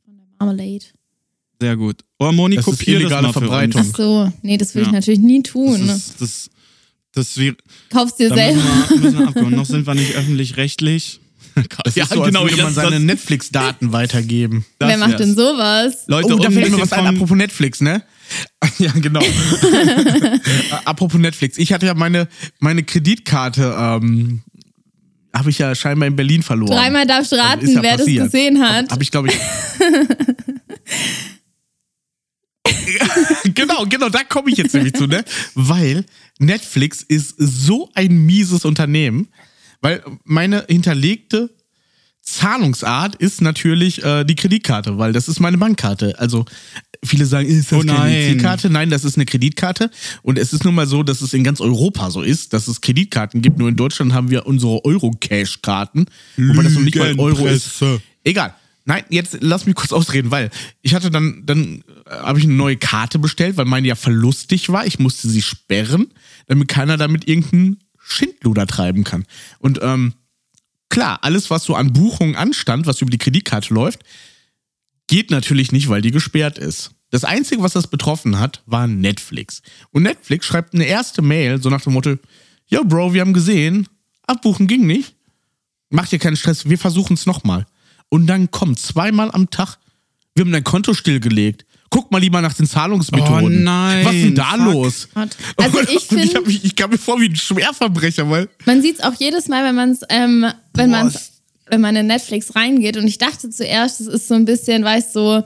Von 0.05 0.15
der 0.15 0.25
Marmalade. 0.39 0.85
Sehr 1.61 1.75
gut. 1.77 1.97
Oh, 2.19 2.31
Moni, 2.31 2.55
Das 2.55 2.67
ist 2.67 2.71
kopier 2.71 2.93
das 2.95 3.01
illegale 3.01 3.27
mal 3.27 3.33
Verbreitung. 3.33 3.81
Ach 3.89 3.95
so, 3.97 4.31
nee, 4.41 4.57
das 4.57 4.73
will 4.75 4.81
Ja. 4.83 4.87
ich 4.89 4.93
natürlich 4.93 5.19
nie 5.21 5.41
Das 5.43 5.51
tun. 5.51 5.89
ist, 5.89 6.21
das, 6.21 6.49
das 7.13 7.37
wir, 7.37 7.55
Kaufst 7.89 8.19
dir 8.19 8.33
selber. 8.33 8.61
müssen 8.89 9.01
wir, 9.17 9.25
müssen 9.25 9.35
wir. 9.35 9.49
Noch 9.57 9.65
sind 9.65 9.85
wir 9.87 9.95
nicht 9.95 10.15
öffentlich-rechtlich. 10.15 11.19
Das 11.83 11.95
ist 11.95 12.09
so, 12.09 12.23
als 12.23 12.33
würde 12.33 12.63
man 12.63 12.73
seine 12.73 12.99
Netflix-Daten 12.99 13.91
weitergeben. 13.91 14.65
das 14.79 14.89
Wer 14.89 14.97
macht 14.97 15.11
wär's. 15.11 15.21
denn 15.21 15.35
sowas? 15.35 16.03
Leute, 16.07 16.33
oh, 16.33 16.39
da 16.39 16.47
um 16.47 16.53
fällt 16.53 16.71
mir 16.71 16.81
was 16.81 16.93
ein, 16.93 17.05
apropos 17.05 17.37
Netflix, 17.37 17.81
ne? 17.81 18.03
ja, 18.79 18.91
genau. 18.93 19.21
apropos 20.85 21.19
Netflix. 21.19 21.57
Ich 21.57 21.73
hatte 21.73 21.85
ja 21.85 21.93
meine, 21.93 22.27
meine 22.59 22.83
Kreditkarte, 22.83 23.75
ähm, 23.77 24.41
habe 25.33 25.49
ich 25.49 25.57
ja 25.57 25.73
scheinbar 25.73 26.07
in 26.07 26.15
Berlin 26.15 26.43
verloren. 26.43 26.71
Dreimal 26.77 27.05
darfst 27.07 27.31
du 27.31 27.35
raten, 27.35 27.65
ist 27.65 27.73
ja 27.73 27.81
wer 27.81 27.97
passiert. 27.97 28.25
das 28.25 28.31
gesehen 28.31 28.61
hat. 28.61 28.91
Habe 28.91 29.03
ich, 29.03 29.11
glaube 29.11 29.29
ich. 29.29 29.39
genau, 33.53 33.85
genau, 33.85 34.09
da 34.09 34.23
komme 34.23 34.51
ich 34.51 34.57
jetzt 34.57 34.73
nämlich 34.73 34.93
zu, 34.93 35.07
ne? 35.07 35.23
Weil 35.55 36.05
Netflix 36.39 37.01
ist 37.01 37.35
so 37.37 37.89
ein 37.95 38.25
mieses 38.25 38.65
Unternehmen, 38.65 39.27
weil 39.83 40.01
meine 40.23 40.65
hinterlegte 40.67 41.49
Zahlungsart 42.21 43.15
ist 43.17 43.41
natürlich 43.41 44.01
äh, 44.01 44.23
die 44.23 44.35
Kreditkarte, 44.35 44.97
weil 44.97 45.11
das 45.11 45.27
ist 45.27 45.41
meine 45.41 45.57
Bankkarte. 45.57 46.17
Also 46.19 46.45
viele 47.03 47.25
sagen, 47.25 47.49
ist 47.49 47.69
das 47.69 47.79
Oh 47.79 47.83
nein. 47.83 48.37
EC-Karte? 48.37 48.69
Nein, 48.69 48.89
das 48.89 49.03
ist 49.03 49.17
eine 49.17 49.25
Kreditkarte. 49.25 49.91
Und 50.21 50.39
es 50.39 50.53
ist 50.53 50.63
nun 50.63 50.73
mal 50.73 50.87
so, 50.87 51.03
dass 51.03 51.19
es 51.21 51.33
in 51.33 51.43
ganz 51.43 51.59
Europa 51.59 52.11
so 52.11 52.21
ist, 52.21 52.53
dass 52.53 52.69
es 52.69 52.79
Kreditkarten 52.79 53.41
gibt. 53.41 53.57
Nur 53.59 53.67
in 53.67 53.75
Deutschland 53.75 54.13
haben 54.13 54.29
wir 54.29 54.47
unsere 54.47 54.85
Euro-Cash-Karten. 54.85 56.05
Wobei 56.37 56.63
das 56.63 56.73
noch 56.73 56.81
nicht 56.81 56.95
mal 56.95 57.13
Euro 57.19 57.45
ist. 57.45 57.83
Egal. 58.23 58.55
Nein, 58.85 59.03
jetzt 59.09 59.37
lass 59.41 59.65
mich 59.65 59.75
kurz 59.75 59.91
ausreden, 59.91 60.31
weil 60.31 60.49
ich 60.81 60.93
hatte 60.93 61.11
dann, 61.11 61.43
dann 61.45 61.83
äh, 62.05 62.11
habe 62.11 62.39
ich 62.39 62.45
eine 62.45 62.53
neue 62.53 62.77
Karte 62.77 63.19
bestellt, 63.19 63.57
weil 63.57 63.65
meine 63.65 63.87
ja 63.87 63.95
verlustig 63.95 64.69
war. 64.69 64.85
Ich 64.85 64.99
musste 64.99 65.29
sie 65.29 65.41
sperren, 65.41 66.07
damit 66.47 66.67
keiner 66.67 66.97
damit 66.97 67.27
irgendeinen 67.27 67.82
Schindluder 68.03 68.67
treiben 68.67 69.03
kann. 69.03 69.25
Und 69.59 69.79
ähm, 69.81 70.13
klar, 70.89 71.19
alles, 71.21 71.49
was 71.49 71.63
so 71.63 71.75
an 71.75 71.93
Buchungen 71.93 72.35
anstand, 72.35 72.85
was 72.85 73.01
über 73.01 73.11
die 73.11 73.17
Kreditkarte 73.17 73.73
läuft, 73.73 74.03
geht 75.07 75.31
natürlich 75.31 75.71
nicht, 75.71 75.89
weil 75.89 76.01
die 76.01 76.11
gesperrt 76.11 76.57
ist. 76.57 76.91
Das 77.09 77.23
Einzige, 77.23 77.61
was 77.61 77.73
das 77.73 77.87
betroffen 77.87 78.39
hat, 78.39 78.63
war 78.65 78.87
Netflix. 78.87 79.61
Und 79.91 80.03
Netflix 80.03 80.45
schreibt 80.45 80.73
eine 80.73 80.85
erste 80.85 81.21
Mail, 81.21 81.61
so 81.61 81.69
nach 81.69 81.81
dem 81.81 81.93
Motto: 81.93 82.17
Ja, 82.67 82.81
Bro, 82.83 83.13
wir 83.13 83.21
haben 83.21 83.33
gesehen, 83.33 83.87
abbuchen 84.23 84.67
ging 84.67 84.87
nicht. 84.87 85.15
Mach 85.89 86.07
dir 86.07 86.17
keinen 86.17 86.35
Stress, 86.35 86.67
wir 86.67 86.79
versuchen 86.79 87.13
es 87.13 87.27
nochmal. 87.27 87.67
Und 88.09 88.27
dann 88.27 88.49
kommt 88.49 88.79
zweimal 88.79 89.29
am 89.31 89.49
Tag, 89.51 89.77
wir 90.33 90.43
haben 90.43 90.51
dein 90.51 90.63
Konto 90.63 90.93
stillgelegt. 90.93 91.65
Guck 91.93 92.11
mal 92.11 92.17
lieber 92.19 92.41
nach 92.41 92.53
den 92.53 92.65
Zahlungsmethoden. 92.65 93.45
Oh 93.45 93.49
nein, 93.49 94.03
Was 94.05 94.13
ist 94.15 94.23
denn 94.23 94.35
da 94.35 94.51
fuck. 94.57 94.73
los? 94.73 95.07
Also 95.57 95.79
ich 95.89 96.11
Und 96.11 96.17
ich, 96.19 96.45
mich, 96.45 96.65
ich 96.65 96.75
kam 96.75 96.89
mir 96.89 96.97
vor 96.97 97.19
wie 97.21 97.25
ein 97.29 97.35
Schwerverbrecher, 97.35 98.27
weil. 98.29 98.49
man 98.65 98.81
sieht 98.81 98.97
es 98.99 99.03
auch 99.03 99.13
jedes 99.19 99.47
Mal, 99.47 99.63
wenn 99.63 99.75
man 99.75 99.91
es, 99.91 99.99
ähm, 100.09 100.45
wenn 100.73 100.89
man 100.89 101.07
es- 101.07 101.31
wenn 101.67 101.81
man 101.81 101.95
in 101.95 102.07
Netflix 102.07 102.55
reingeht. 102.55 102.97
Und 102.97 103.07
ich 103.07 103.17
dachte 103.19 103.49
zuerst, 103.49 103.99
das 103.99 104.07
ist 104.07 104.27
so 104.27 104.33
ein 104.33 104.45
bisschen, 104.45 104.83
weißt 104.83 105.15
du, 105.15 105.19
so, 105.19 105.43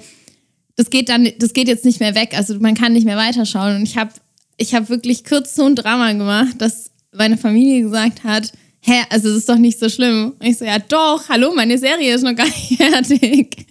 das 0.76 0.90
geht 0.90 1.10
dann, 1.10 1.28
das 1.40 1.54
geht 1.54 1.68
jetzt 1.68 1.86
nicht 1.86 2.00
mehr 2.00 2.16
weg. 2.16 2.34
Also 2.36 2.58
man 2.60 2.74
kann 2.76 2.94
nicht 2.94 3.06
mehr 3.06 3.18
weiterschauen. 3.18 3.76
Und 3.78 3.84
ich 3.84 3.98
habe, 3.98 4.12
ich 4.58 4.74
habe 4.74 4.90
wirklich 4.90 5.24
kurz 5.26 5.54
so 5.54 5.66
ein 5.66 5.76
Drama 5.76 6.12
gemacht, 6.14 6.56
dass 6.60 6.90
meine 7.14 7.38
Familie 7.38 7.82
gesagt 7.84 8.24
hat, 8.24 8.52
hä, 8.82 8.94
also 9.10 9.28
das 9.30 9.38
ist 9.40 9.50
doch 9.50 9.58
nicht 9.58 9.80
so 9.80 9.90
schlimm. 9.90 10.34
Und 10.40 10.46
ich 10.46 10.58
so, 10.58 10.66
ja 10.66 10.80
doch, 10.80 11.28
hallo, 11.30 11.54
meine 11.56 11.78
Serie 11.78 12.14
ist 12.16 12.24
noch 12.24 12.36
gar 12.36 12.46
nicht 12.48 12.78
fertig. 12.78 13.68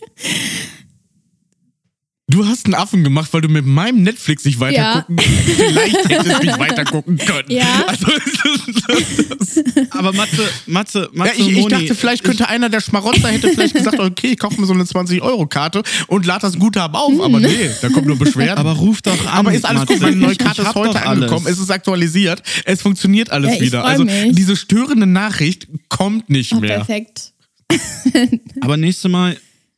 Du 2.28 2.44
hast 2.44 2.66
einen 2.66 2.74
Affen 2.74 3.04
gemacht, 3.04 3.32
weil 3.32 3.40
du 3.40 3.48
mit 3.48 3.66
meinem 3.66 4.02
Netflix 4.02 4.44
nicht 4.44 4.58
weitergucken 4.58 5.16
Vielleicht 5.16 6.08
hättest 6.08 6.42
du 6.42 6.44
nicht 6.46 6.58
weitergucken 6.58 7.18
können. 7.18 7.48
Ja. 7.52 7.84
Also, 7.86 8.06
das, 8.88 9.28
das, 9.38 9.64
Aber 9.90 10.12
Matze, 10.12 10.42
Matze, 10.66 11.08
Matze 11.12 11.34
ja, 11.34 11.38
ich, 11.38 11.48
ich 11.52 11.58
Moni, 11.60 11.68
dachte, 11.74 11.94
vielleicht 11.94 12.24
könnte 12.24 12.48
einer 12.48 12.68
der 12.68 12.80
Schmarotzer 12.80 13.28
hätte 13.28 13.50
vielleicht 13.50 13.74
gesagt, 13.74 14.00
okay, 14.00 14.32
ich 14.32 14.38
kaufe 14.40 14.60
mir 14.60 14.66
so 14.66 14.72
eine 14.74 14.82
20-Euro-Karte 14.82 15.84
und 16.08 16.26
lad 16.26 16.42
das 16.42 16.58
Guthaben 16.58 16.96
auf. 16.96 17.12
Aber 17.20 17.38
nee, 17.38 17.70
da 17.80 17.90
kommt 17.90 18.06
nur 18.08 18.18
Beschwerden. 18.18 18.58
Aber 18.58 18.72
ruf 18.72 19.02
doch 19.02 19.20
an. 19.26 19.28
Aber 19.28 19.52
ist 19.54 19.64
alles 19.64 19.82
Matze. 19.82 19.92
gut, 19.92 20.02
meine 20.02 20.16
neue 20.16 20.32
Ich- 20.32 20.38
Karte 20.38 20.62
ich 20.62 20.68
ist 20.68 20.74
heute 20.74 21.06
angekommen, 21.06 21.46
es 21.48 21.60
ist 21.60 21.70
aktualisiert, 21.70 22.42
es 22.64 22.82
funktioniert 22.82 23.30
alles 23.30 23.50
Ja, 23.50 23.54
ich 23.54 23.60
wieder. 23.60 23.84
Also 23.84 24.04
mich. 24.04 24.34
diese 24.34 24.56
störende 24.56 25.06
Nachricht 25.06 25.68
kommt 25.88 26.28
nicht 26.28 26.52
Oh, 26.54 26.58
mehr. 26.60 26.78
perfekt. 26.84 27.32
Aber 28.62 28.76
nächstes 28.76 29.08
Mal, 29.10 29.36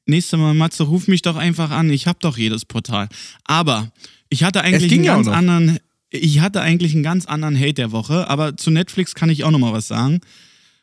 nächstes 0.09 0.39
Mal, 0.39 0.55
Matze, 0.55 0.85
ruf 0.85 1.09
mich 1.09 1.23
doch 1.23 1.37
einfach 1.37 1.71
an. 1.71 1.91
Ich 1.91 2.07
habe 2.07 2.19
doch 2.21 2.37
jedes 2.39 2.65
Portal. 2.65 3.09
Aber 3.45 3.91
ich 4.29 4.45
hatte 4.45 4.63
eigentlich 4.63 4.93
einen 4.93 5.05
ja 5.05 5.15
ganz 5.15 5.29
anderen, 5.29 5.79
ich 6.11 6.41
hatte 6.41 6.61
eigentlich 6.61 6.95
einen 6.95 7.03
ganz 7.03 7.27
anderen 7.27 7.59
Hate 7.59 7.75
der 7.75 7.93
Woche. 7.93 8.29
Aber 8.29 8.57
zu 8.57 8.71
Netflix 8.71 9.15
kann 9.15 9.31
ich 9.31 9.45
auch 9.45 9.51
noch 9.51 9.59
mal 9.59 9.73
was 9.73 9.89
sagen. 9.89 10.21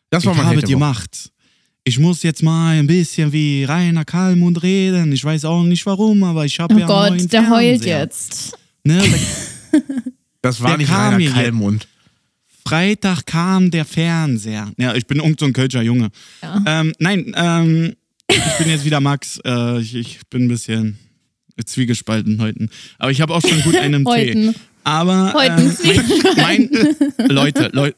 Das 0.10 0.26
war 0.26 0.34
ich 0.34 0.38
mein 0.38 0.48
habe 0.48 0.58
Hate 0.58 0.68
Woche. 0.68 0.74
gemacht. 0.74 1.32
Ich 1.84 2.00
muss 2.00 2.24
jetzt 2.24 2.42
mal 2.42 2.80
ein 2.80 2.88
bisschen 2.88 3.32
wie 3.32 3.64
Rainer 3.64 4.06
Kalmund 4.06 4.64
reden. 4.64 5.12
Ich 5.12 5.24
weiß 5.24 5.46
auch 5.46 5.64
nicht 5.64 5.86
warum, 5.86 6.24
aber 6.24 6.46
ich 6.46 6.60
habe 6.60 6.74
Oh 6.74 6.78
ja 6.80 6.88
neuen 6.88 7.18
Gott, 7.20 7.32
der 7.34 7.50
heult 7.50 7.84
Fernseher. 7.84 8.00
jetzt. 8.00 8.58
Ne? 8.84 9.04
Das 10.42 10.62
war 10.62 10.70
Der 10.70 10.78
nicht 10.78 10.92
Rainer 10.92 11.18
mir 11.18 11.32
Kallmund. 11.32 11.88
Freitag 12.68 13.26
kam 13.26 13.72
der 13.72 13.84
Fernseher. 13.84 14.72
Ja, 14.78 14.94
ich 14.94 15.08
bin 15.08 15.18
irgend 15.18 15.40
so 15.40 15.46
ein 15.48 15.54
Kölscher 15.54 15.82
Junge. 15.82 16.10
Ähm, 16.68 16.94
nein, 17.00 17.34
ähm, 17.36 17.96
ich 18.30 18.58
bin 18.60 18.70
jetzt 18.70 18.86
wieder 18.86 19.00
Max. 19.02 19.40
Äh, 19.46 19.80
ich, 19.80 19.96
ich 19.96 20.20
bin 20.30 20.46
ein 20.46 20.48
bisschen 20.48 20.98
zwiegespalten 21.66 22.42
heute. 22.42 22.68
Aber 23.00 23.12
ich 23.12 23.22
habe 23.22 23.34
auch 23.34 23.42
schon 23.42 23.62
gut 23.62 23.76
einen 23.76 24.06
Tee. 24.06 24.54
Aber 24.84 25.34
äh, 25.44 25.50
mein, 26.36 26.70
mein, 27.18 27.30
Leute, 27.30 27.70
Leute, 27.74 27.98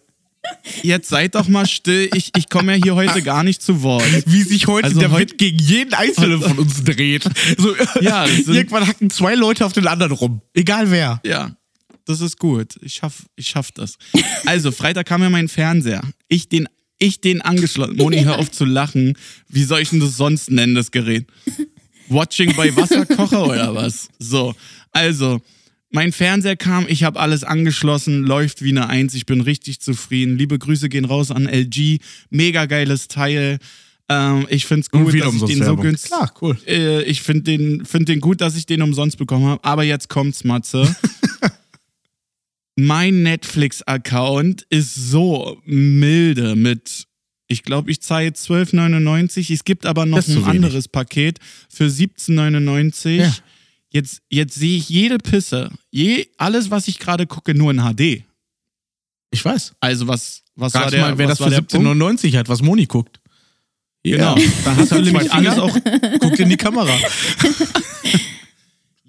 jetzt 0.84 1.10
seid 1.10 1.36
doch 1.36 1.48
mal 1.48 1.66
still. 1.66 2.10
Ich, 2.14 2.32
ich 2.38 2.50
komme 2.50 2.76
ja 2.78 2.84
hier 2.84 2.96
heute 2.96 3.22
gar 3.24 3.44
nicht 3.44 3.62
zu 3.62 3.82
Wort. 3.84 4.06
Wie 4.26 4.44
sich 4.44 4.68
heute 4.68 4.86
Also 4.88 5.00
der 5.00 5.12
heut- 5.12 5.20
Wind 5.32 5.38
gegen 5.38 5.58
jeden 5.60 5.94
Einzelnen 5.94 6.42
von 6.42 6.58
uns 6.60 6.84
dreht. 6.84 7.24
So, 7.58 7.76
Ja, 8.00 8.26
sind- 8.28 8.48
irgendwann 8.56 8.88
hacken 8.88 9.10
zwei 9.10 9.36
Leute 9.36 9.66
auf 9.66 9.74
den 9.74 9.88
anderen 9.88 10.14
rum. 10.14 10.42
Egal 10.54 10.90
wer. 10.92 11.20
Ja, 11.26 11.58
das 12.06 12.22
ist 12.22 12.38
gut. 12.40 12.76
Ich 12.82 12.94
schaff, 12.94 13.26
ich 13.36 13.48
schaff 13.50 13.72
das. 13.74 13.98
Also, 14.46 14.72
Freitag 14.72 15.08
kam 15.08 15.22
ja 15.24 15.30
mein 15.30 15.50
Fernseher. 15.50 16.02
Ich 16.30 16.48
den, 16.48 16.70
ich 17.00 17.22
den 17.22 17.42
angeschlossen. 17.42 17.98
Moni, 17.98 18.24
hör 18.24 18.40
auf 18.40 18.52
zu 18.52 18.66
lachen. 18.66 19.18
Wie 19.50 19.64
soll 19.64 19.82
ich 19.82 19.90
denn 19.90 20.00
das 20.00 20.18
sonst 20.18 20.50
nennen, 20.52 20.76
das 20.76 20.92
Gerät? 20.92 21.26
Watching 22.10 22.56
bei 22.56 22.76
Wasserkocher 22.76 23.46
oder 23.48 23.76
was? 23.76 24.10
So, 24.20 24.56
also, 24.92 25.42
mein 25.92 26.12
Fernseher 26.12 26.56
kam, 26.56 26.86
ich 26.88 27.04
habe 27.04 27.20
alles 27.20 27.44
angeschlossen, 27.44 28.24
läuft 28.24 28.62
wie 28.62 28.70
eine 28.70 28.90
Eins, 28.90 29.14
ich 29.14 29.26
bin 29.26 29.42
richtig 29.42 29.80
zufrieden. 29.80 30.38
Liebe 30.38 30.58
Grüße 30.60 30.90
gehen 30.90 31.06
raus 31.06 31.32
an 31.32 31.48
LG. 31.48 32.00
Mega 32.30 32.66
geiles 32.66 33.08
Teil. 33.08 33.60
Ähm, 34.10 34.46
ich 34.50 34.66
find's 34.66 34.88
Und 34.92 35.06
gut, 35.06 35.20
dass 35.20 35.34
ich 35.34 35.44
den 35.44 35.58
so 35.58 35.66
Werbung. 35.66 35.82
günstig. 35.84 36.12
Klar, 36.12 36.34
cool. 36.42 36.58
Äh, 36.66 37.04
ich 37.04 37.22
finde 37.22 37.44
den, 37.44 37.86
find 37.86 38.08
den 38.08 38.22
gut, 38.22 38.42
dass 38.42 38.56
ich 38.56 38.66
den 38.66 38.82
umsonst 38.82 39.18
bekommen 39.18 39.46
habe. 39.46 39.64
Aber 39.64 39.84
jetzt 39.84 40.08
kommt's, 40.10 40.44
Matze. 40.44 40.96
mein 42.78 43.24
Netflix-Account 43.24 44.62
ist 44.70 44.96
so 44.96 45.60
milde 45.66 46.56
mit, 46.56 47.08
ich 47.48 47.64
glaube, 47.64 47.90
ich 47.90 48.02
zahle 48.02 48.26
jetzt 48.26 48.48
12,99. 48.50 49.52
Es 49.52 49.64
gibt 49.64 49.86
aber 49.86 50.06
noch 50.06 50.26
ein 50.26 50.44
anderes 50.44 50.88
Paket 50.88 51.40
für 51.70 51.86
17,99. 51.86 53.16
Ja. 53.16 53.34
Jetzt, 53.90 54.22
jetzt 54.30 54.56
sehe 54.56 54.78
ich 54.78 54.90
jede 54.90 55.18
Pisse, 55.18 55.72
je, 55.90 56.28
alles, 56.38 56.70
was 56.70 56.88
ich 56.88 57.00
gerade 57.00 57.26
gucke, 57.26 57.56
nur 57.56 57.72
in 57.72 57.80
HD. 57.80 58.24
Ich 59.32 59.44
weiß. 59.44 59.74
Also 59.80 60.08
was, 60.08 60.44
was 60.56 60.74
war 60.76 60.92
der, 60.92 61.02
mal, 61.02 61.18
wer 61.18 61.28
das 61.28 61.40
für 61.40 61.50
der 61.50 61.62
Punkt? 61.62 61.88
17,99 61.88 62.38
hat, 62.38 62.48
was 62.48 62.62
Moni 62.62 62.86
guckt. 62.86 63.20
Genau. 64.04 64.38
Ja. 64.38 64.44
Da 64.64 64.76
hast 64.76 64.92
du 64.92 65.02
nämlich 65.02 65.32
alles 65.34 65.58
auch 65.58 65.76
Guckt 66.20 66.40
in 66.40 66.50
die 66.50 66.58
Kamera. 66.58 66.94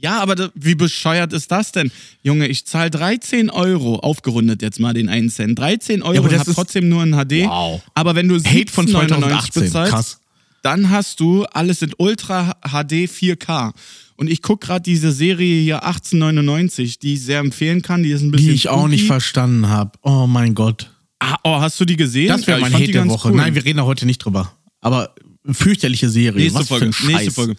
Ja, 0.00 0.20
aber 0.20 0.34
da, 0.36 0.50
wie 0.54 0.74
bescheuert 0.76 1.32
ist 1.32 1.50
das 1.50 1.72
denn? 1.72 1.90
Junge, 2.22 2.46
ich 2.46 2.64
zahle 2.66 2.88
13 2.90 3.50
Euro, 3.50 3.96
aufgerundet 3.96 4.62
jetzt 4.62 4.78
mal 4.78 4.94
den 4.94 5.08
einen 5.08 5.28
Cent. 5.28 5.58
13 5.58 6.02
Euro 6.02 6.18
aber 6.18 6.24
und 6.26 6.32
das 6.32 6.40
hab 6.40 6.48
ist- 6.48 6.54
trotzdem 6.54 6.88
nur 6.88 7.02
in 7.02 7.12
HD. 7.14 7.46
Wow. 7.48 7.82
Aber 7.94 8.14
wenn 8.14 8.28
du 8.28 8.36
Hate 8.36 8.70
von 8.72 8.86
17,99 8.86 8.92
2018. 9.08 9.62
bezahlst, 9.64 9.92
Krass. 9.92 10.20
dann 10.62 10.90
hast 10.90 11.18
du 11.20 11.44
alles 11.46 11.82
in 11.82 11.92
Ultra 11.98 12.54
HD 12.62 13.06
4K. 13.08 13.72
Und 14.16 14.28
ich 14.30 14.42
gucke 14.42 14.66
gerade 14.66 14.82
diese 14.82 15.10
Serie 15.12 15.62
hier 15.62 15.84
1899, 15.84 16.98
die 16.98 17.14
ich 17.14 17.22
sehr 17.22 17.40
empfehlen 17.40 17.82
kann. 17.82 18.02
Die 18.02 18.10
ist 18.10 18.22
ein 18.22 18.30
bisschen 18.30 18.48
Die 18.48 18.54
ich 18.54 18.68
auch 18.68 18.88
nicht 18.88 19.00
spooky. 19.00 19.08
verstanden 19.12 19.68
habe. 19.68 19.92
Oh 20.02 20.26
mein 20.28 20.54
Gott. 20.54 20.90
Ah, 21.20 21.36
oh, 21.44 21.60
hast 21.60 21.78
du 21.80 21.84
die 21.84 21.96
gesehen? 21.96 22.28
Das 22.28 22.46
wäre 22.46 22.60
Ja, 22.60 22.68
mein 22.68 22.72
Hate 22.74 22.92
der 22.92 23.08
Woche. 23.08 23.28
cool. 23.30 23.36
Nein, 23.36 23.54
wir 23.54 23.64
reden 23.64 23.78
da 23.78 23.84
heute 23.84 24.06
nicht 24.06 24.18
drüber. 24.18 24.52
Aber 24.80 25.14
fürchterliche 25.50 26.08
Serie. 26.08 26.40
Nächste 26.42 26.60
Was 26.60 26.68
Folge. 26.68 26.86
ein. 26.86 27.06
Nächste 27.06 27.30
Folge. 27.32 27.56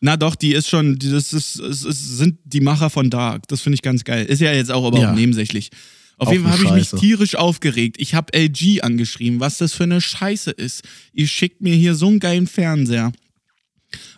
Na 0.00 0.16
doch, 0.16 0.34
die 0.34 0.52
ist 0.54 0.68
schon, 0.68 0.98
das 0.98 1.32
ist, 1.34 1.58
es 1.58 1.80
sind 1.82 2.38
die 2.44 2.60
Macher 2.60 2.88
von 2.90 3.10
Dark. 3.10 3.46
Das 3.48 3.60
finde 3.60 3.74
ich 3.74 3.82
ganz 3.82 4.02
geil. 4.04 4.24
Ist 4.26 4.40
ja 4.40 4.52
jetzt 4.52 4.70
auch 4.70 4.84
aber 4.86 4.98
Ja. 4.98 5.10
auch 5.12 5.14
nebensächlich. 5.14 5.70
Auf 6.16 6.28
Auch 6.28 6.32
jeden 6.32 6.44
Fall 6.44 6.52
habe 6.52 6.64
ich 6.64 6.92
mich 6.92 7.00
tierisch 7.00 7.34
aufgeregt. 7.34 7.96
Ich 7.98 8.14
habe 8.14 8.32
LG 8.36 8.82
angeschrieben, 8.82 9.40
was 9.40 9.58
das 9.58 9.72
für 9.72 9.84
eine 9.84 10.00
Scheiße 10.00 10.50
ist. 10.50 10.82
Ihr 11.12 11.26
schickt 11.26 11.60
mir 11.62 11.74
hier 11.74 11.94
so 11.94 12.08
einen 12.08 12.18
geilen 12.18 12.46
Fernseher. 12.46 13.12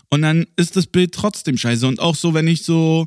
Und 0.08 0.22
dann 0.22 0.46
ist 0.56 0.76
das 0.76 0.86
Bild 0.86 1.12
trotzdem 1.12 1.56
scheiße. 1.56 1.86
Und 1.86 2.00
auch 2.00 2.16
so, 2.16 2.34
wenn 2.34 2.46
ich 2.48 2.62
so 2.62 3.06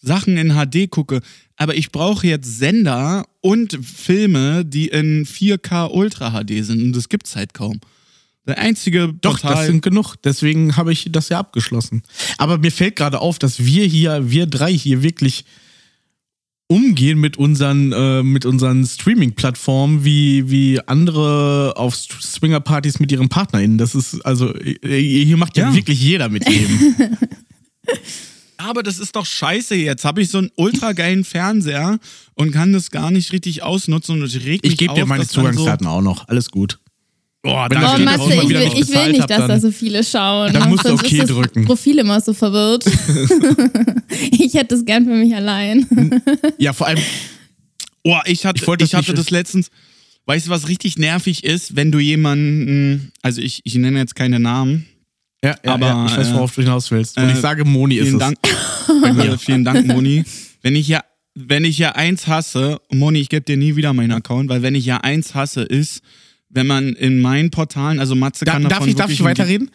Sachen 0.00 0.36
in 0.36 0.52
HD 0.54 0.90
gucke. 0.90 1.20
Aber 1.56 1.74
ich 1.74 1.90
brauche 1.90 2.26
jetzt 2.26 2.58
Sender 2.58 3.26
und 3.40 3.78
Filme, 3.82 4.64
die 4.64 4.88
in 4.88 5.24
4K 5.26 5.86
Ultra 5.90 6.30
HD 6.42 6.62
sind. 6.64 6.82
Und 6.82 6.92
das 6.96 7.08
gibt's 7.08 7.36
halt 7.36 7.54
kaum. 7.54 7.80
Der 8.46 8.58
einzige 8.58 9.14
Doch, 9.20 9.40
Portal, 9.40 9.54
das 9.56 9.66
sind 9.66 9.82
genug. 9.82 10.16
Deswegen 10.22 10.76
habe 10.76 10.92
ich 10.92 11.08
das 11.10 11.30
ja 11.30 11.38
abgeschlossen. 11.38 12.02
Aber 12.36 12.58
mir 12.58 12.70
fällt 12.72 12.96
gerade 12.96 13.20
auf, 13.20 13.38
dass 13.38 13.64
wir 13.64 13.86
hier, 13.86 14.30
wir 14.30 14.46
drei 14.46 14.72
hier 14.72 15.02
wirklich 15.02 15.44
umgehen 16.66 17.18
mit 17.20 17.36
unseren, 17.36 17.92
äh, 17.92 18.22
mit 18.22 18.46
unseren 18.46 18.84
Streaming-Plattformen 18.86 20.04
wie, 20.04 20.50
wie 20.50 20.80
andere 20.86 21.74
auf 21.76 21.94
Swinger-Partys 21.96 23.00
mit 23.00 23.12
ihren 23.12 23.28
PartnerInnen. 23.28 23.78
Das 23.78 23.94
ist, 23.94 24.20
also, 24.24 24.54
äh, 24.54 25.24
hier 25.24 25.36
macht 25.36 25.56
ja, 25.56 25.68
Ja. 25.68 25.74
wirklich 25.74 26.00
jeder 26.00 26.28
mit 26.28 26.48
jedem. 26.48 26.96
Aber 28.56 28.82
das 28.82 28.98
ist 28.98 29.14
doch 29.14 29.26
scheiße 29.26 29.74
jetzt. 29.74 30.04
Habe 30.04 30.22
ich 30.22 30.30
so 30.30 30.38
einen 30.38 30.50
ultra 30.56 30.92
geilen 30.92 31.24
Fernseher 31.24 31.98
und 32.34 32.50
kann 32.50 32.72
das 32.72 32.90
gar 32.90 33.10
nicht 33.10 33.32
richtig 33.32 33.62
ausnutzen 33.62 34.22
und 34.22 34.34
ich 34.34 34.44
reg 34.46 34.62
mich 34.62 34.72
Ich 34.72 34.78
gebe 34.78 34.94
dir 34.94 35.04
meine 35.04 35.26
Zugangsdaten 35.26 35.86
auch 35.86 36.00
noch. 36.00 36.28
Alles 36.28 36.50
gut. 36.50 36.78
Oh, 37.46 37.66
Wenn 37.68 37.80
danke, 37.80 37.80
das 37.80 37.94
Oh, 37.94 37.98
Matze, 37.98 38.22
ich 38.30 38.36
mal 38.36 38.42
ich 38.44 38.48
wieder 38.48 38.60
will, 38.60 38.68
nicht 38.68 38.78
ich 38.78 38.88
will 38.94 39.08
nicht, 39.12 39.20
hab, 39.20 39.28
dass 39.28 39.38
da 39.38 39.48
dann- 39.48 39.60
so 39.60 39.70
viele 39.70 40.02
schauen. 40.02 40.52
Dann 40.52 40.70
musst 40.70 40.84
du 40.86 40.92
okay 40.94 41.16
ist 41.18 41.28
das 41.28 41.36
drücken. 41.36 41.64
Profil 41.66 41.98
immer 41.98 42.20
so 42.20 42.32
verwirrt. 42.32 42.84
ich 44.30 44.54
hätte 44.54 44.74
es 44.74 44.84
gern 44.84 45.04
für 45.04 45.12
mich 45.14 45.34
allein. 45.34 45.86
Ja, 46.58 46.72
vor 46.72 46.86
allem, 46.86 47.00
Oh, 48.06 48.18
ich 48.26 48.44
hatte, 48.44 48.62
Ich 48.62 48.68
ich 48.68 48.76
das 48.78 48.92
hatte 48.94 49.14
das 49.14 49.30
letztens. 49.30 49.70
Weißt 50.26 50.46
du, 50.46 50.50
was 50.50 50.68
richtig 50.68 50.98
nervig 50.98 51.44
ist, 51.44 51.76
wenn 51.76 51.90
du 51.92 51.98
jemanden, 51.98 53.12
also 53.22 53.40
ich, 53.42 53.60
ich 53.64 53.74
nenne 53.76 53.98
jetzt 53.98 54.14
keine 54.14 54.40
Namen, 54.40 54.86
Ja, 55.44 55.54
ja, 55.64 55.74
Aber, 55.74 55.86
ja, 55.86 56.06
ich 56.06 56.16
weiß, 56.16 56.28
äh, 56.28 56.34
worauf 56.34 56.54
du 56.54 56.62
hinaus 56.62 56.90
willst. 56.90 57.16
Und 57.18 57.24
äh, 57.24 57.32
ich 57.32 57.38
sage, 57.38 57.64
Moni 57.66 57.96
ist 57.96 58.08
Vielen 58.08 58.20
es. 58.20 58.20
Dank. 58.20 59.18
äh, 59.32 59.38
vielen 59.38 59.64
Dank, 59.64 59.86
Moni. 59.86 60.24
Wenn 60.62 60.76
ich 60.76 60.88
ja, 60.88 61.02
wenn 61.34 61.64
ich 61.64 61.76
ja 61.78 61.92
eins 61.92 62.26
hasse, 62.26 62.78
Moni, 62.90 63.20
ich 63.20 63.28
gebe 63.28 63.44
dir 63.44 63.56
nie 63.58 63.76
wieder 63.76 63.92
meinen 63.92 64.12
Account, 64.12 64.48
weil 64.48 64.62
wenn 64.62 64.74
ich 64.74 64.86
ja 64.86 64.98
eins 64.98 65.34
hasse, 65.34 65.62
ist, 65.62 66.00
wenn 66.54 66.66
man 66.66 66.94
in 66.94 67.20
meinen 67.20 67.50
Portalen, 67.50 68.00
also 68.00 68.14
Matze 68.14 68.44
Da, 68.44 68.52
kann 68.52 68.62
darf 68.62 68.70
davon 68.72 68.88
ich, 68.88 68.94
darf 68.94 69.10
ich 69.10 69.22
weiterreden? 69.22 69.70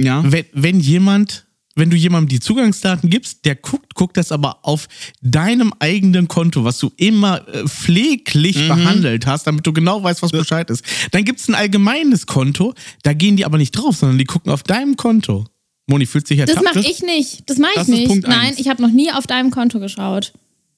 Ja. 0.00 0.22
Wenn, 0.24 0.44
wenn 0.52 0.80
jemand, 0.80 1.46
wenn 1.76 1.90
du 1.90 1.96
jemandem 1.96 2.28
die 2.28 2.40
Zugangsdaten 2.40 3.08
gibst, 3.10 3.44
der 3.44 3.54
guckt, 3.54 3.94
guckt 3.94 4.16
das 4.16 4.32
aber 4.32 4.58
auf 4.66 4.88
deinem 5.20 5.72
eigenen 5.78 6.26
Konto, 6.28 6.64
was 6.64 6.78
du 6.78 6.90
immer 6.96 7.46
äh, 7.48 7.66
pfleglich 7.68 8.56
Mhm. 8.56 8.68
behandelt 8.68 9.26
hast, 9.26 9.46
damit 9.46 9.66
du 9.66 9.72
genau 9.72 10.02
weißt, 10.02 10.22
was 10.22 10.32
Bescheid 10.32 10.68
ist. 10.70 10.84
Dann 11.12 11.24
gibt 11.24 11.40
es 11.40 11.48
ein 11.48 11.54
allgemeines 11.54 12.26
Konto, 12.26 12.74
da 13.02 13.12
gehen 13.12 13.36
die 13.36 13.44
aber 13.44 13.58
nicht 13.58 13.72
drauf, 13.72 13.96
sondern 13.96 14.18
die 14.18 14.24
gucken 14.24 14.50
auf 14.52 14.62
deinem 14.62 14.96
Konto. 14.96 15.46
Moni 15.86 16.06
fühlt 16.06 16.26
sich 16.26 16.38
Das 16.38 16.50
ertappt. 16.50 16.76
mache 16.76 16.80
ich 16.88 17.02
nicht. 17.02 17.42
Das 17.50 17.58
mache 17.58 17.72
ich 17.72 17.76
das 17.78 17.88
ist 17.88 17.94
nicht. 17.94 18.06
Punkt 18.08 18.26
Nein, 18.28 18.38
eins. 18.50 18.58
ich 18.58 18.68
habe 18.68 18.80
noch 18.80 18.90
nie 18.92 19.10
auf 19.12 19.26
deinem 19.26 19.50
Konto 19.50 19.80
geschaut. 19.80 20.32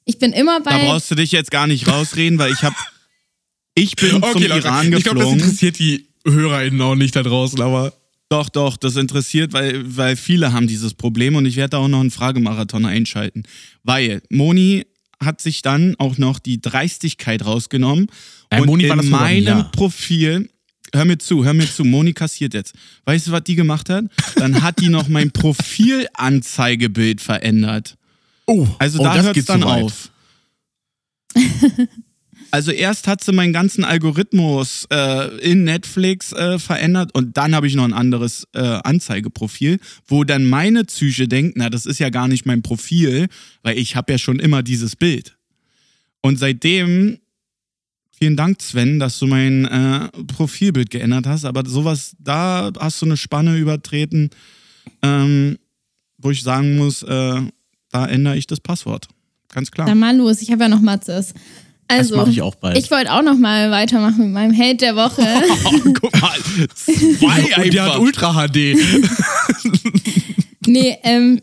Ich 0.05 0.19
bin 0.19 0.33
immer 0.33 0.61
Da 0.61 0.71
bei. 0.71 0.87
brauchst 0.87 1.11
du 1.11 1.15
dich 1.15 1.31
jetzt 1.33 1.51
gar 1.51 1.67
nicht 1.67 1.87
rausreden, 1.87 2.39
weil 2.39 2.51
ich 2.53 2.63
habe, 2.63 2.75
ich 3.75 3.97
bin 3.97 4.23
zum 4.33 4.43
Iran 4.43 4.93
ich 4.93 5.03
glaube, 5.03 5.21
das 5.21 5.29
geflogen. 5.29 5.39
interessiert 5.41 5.79
die 5.79 6.07
HörerInnen 6.27 6.81
auch 6.81 6.95
nicht 6.95 7.17
da 7.17 7.23
draußen, 7.23 7.61
aber 7.61 7.93
Doch, 8.29 8.49
doch, 8.49 8.77
das 8.77 8.97
interessiert, 8.97 9.53
weil, 9.53 9.83
weil 9.97 10.17
viele 10.17 10.53
haben 10.53 10.67
dieses 10.67 10.95
Problem 10.95 11.37
und 11.37 11.45
ich 11.47 11.57
werde 11.57 11.71
da 11.71 11.79
auch 11.79 11.89
noch 11.89 12.01
einen 12.01 12.11
Fragemarathon 12.11 12.87
einschalten. 12.87 13.43
Weil 13.83 14.23
Moni 14.31 14.87
hat 15.21 15.41
sich 15.41 15.63
dann 15.63 15.95
auch 15.99 16.17
noch 16.19 16.39
die 16.39 16.61
Dreistigkeit 16.61 17.45
rausgenommen 17.45 18.07
Nein, 18.51 18.63
und 18.63 18.67
Moni 18.69 18.89
war 18.89 19.01
in 19.03 19.11
meinem 19.11 19.45
Jahr. 19.45 19.71
Profil, 19.73 20.49
hör 20.95 21.05
mir 21.05 21.19
zu, 21.19 21.45
hör 21.45 21.53
mir 21.55 21.67
zu, 21.71 21.85
Moni 21.85 22.13
kassiert 22.13 22.55
jetzt. 22.55 22.75
Weißt 23.05 23.27
du, 23.29 23.33
was 23.33 23.45
die 23.45 23.55
gemacht 23.55 23.89
hat? 23.91 24.05
Dann 24.37 24.63
hat 24.63 24.81
die 24.81 24.89
noch 24.89 25.09
mein 25.09 25.31
Profilanzeigebild 25.31 27.21
verändert. 27.21 27.97
oh, 28.47 28.67
Also 28.79 28.99
oh, 29.01 29.05
da 29.05 29.15
das 29.17 29.27
hört 29.27 29.37
es 29.37 29.45
dann 29.45 29.63
weit. 29.65 29.83
auf. 29.85 30.11
Also 32.53 32.71
erst 32.71 33.09
hat 33.09 33.25
sie 33.25 33.33
meinen 33.33 33.55
ganzen 33.55 33.83
Algorithmus 33.83 34.87
äh, 34.93 35.39
in 35.39 35.65
Netflix 35.65 36.33
äh, 36.33 36.59
verändert 36.59 37.11
und 37.15 37.39
dann 37.39 37.55
habe 37.55 37.67
ich 37.67 37.75
noch 37.75 37.85
ein 37.85 37.95
anderes 37.95 38.47
äh, 38.53 38.61
Anzeigeprofil, 38.61 39.81
wo 40.07 40.23
dann 40.23 40.45
meine 40.45 40.85
Psyche 40.85 41.29
denkt, 41.29 41.57
na, 41.57 41.71
das 41.71 41.87
ist 41.87 41.99
ja 41.99 42.11
gar 42.11 42.29
nicht 42.29 42.45
mein 42.45 42.61
Profil, 42.61 43.29
weil 43.63 43.79
ich 43.79 43.97
habe 43.97 44.13
ja 44.13 44.19
schon 44.19 44.39
immer 44.39 44.63
dieses 44.63 44.97
Bild. 44.97 45.39
Und 46.21 46.39
seitdem, 46.39 47.21
vielen 48.11 48.37
Dank 48.37 48.61
Sven, 48.61 48.99
dass 48.99 49.19
du 49.19 49.27
mein 49.27 49.65
äh, 49.65 50.11
Profilbild 50.27 50.91
geändert 50.91 51.27
hast, 51.27 51.47
aber 51.47 51.67
sowas, 51.67 52.15
da 52.19 52.71
hast 52.79 53.01
du 53.01 53.07
eine 53.07 53.17
Spanne 53.17 53.57
übertreten, 53.57 54.29
ähm, 55.01 55.57
wo 56.19 56.31
ich 56.31 56.43
sagen 56.43 56.77
muss, 56.77 57.03
äh, 57.03 57.41
da 57.91 58.07
ändere 58.07 58.37
ich 58.37 58.47
das 58.47 58.61
Passwort. 58.61 59.09
Ganz 59.49 59.71
klar. 59.71 59.87
Dann 59.87 59.99
mal 59.99 60.15
los, 60.15 60.43
ich 60.43 60.51
habe 60.51 60.65
ja 60.65 60.69
noch 60.69 60.83
Matzes. 60.83 61.33
Also, 61.99 62.17
mach 62.17 62.29
ich 62.29 62.43
auch 62.43 62.55
bald. 62.55 62.79
Ich 62.79 62.91
wollte 62.91 63.13
auch 63.13 63.23
noch 63.23 63.37
mal 63.37 63.71
weitermachen 63.71 64.25
mit 64.25 64.33
meinem 64.33 64.57
Hate 64.57 64.77
der 64.77 64.97
Woche. 64.97 65.23
Oh, 65.65 65.93
guck 66.01 66.21
mal, 66.21 66.37
zwei 66.75 67.57
Und 67.65 67.75
der 67.75 67.85
hat. 67.85 67.99
Ultra 67.99 68.47
HD. 68.47 68.77
nee, 70.67 70.99
ähm, 71.03 71.41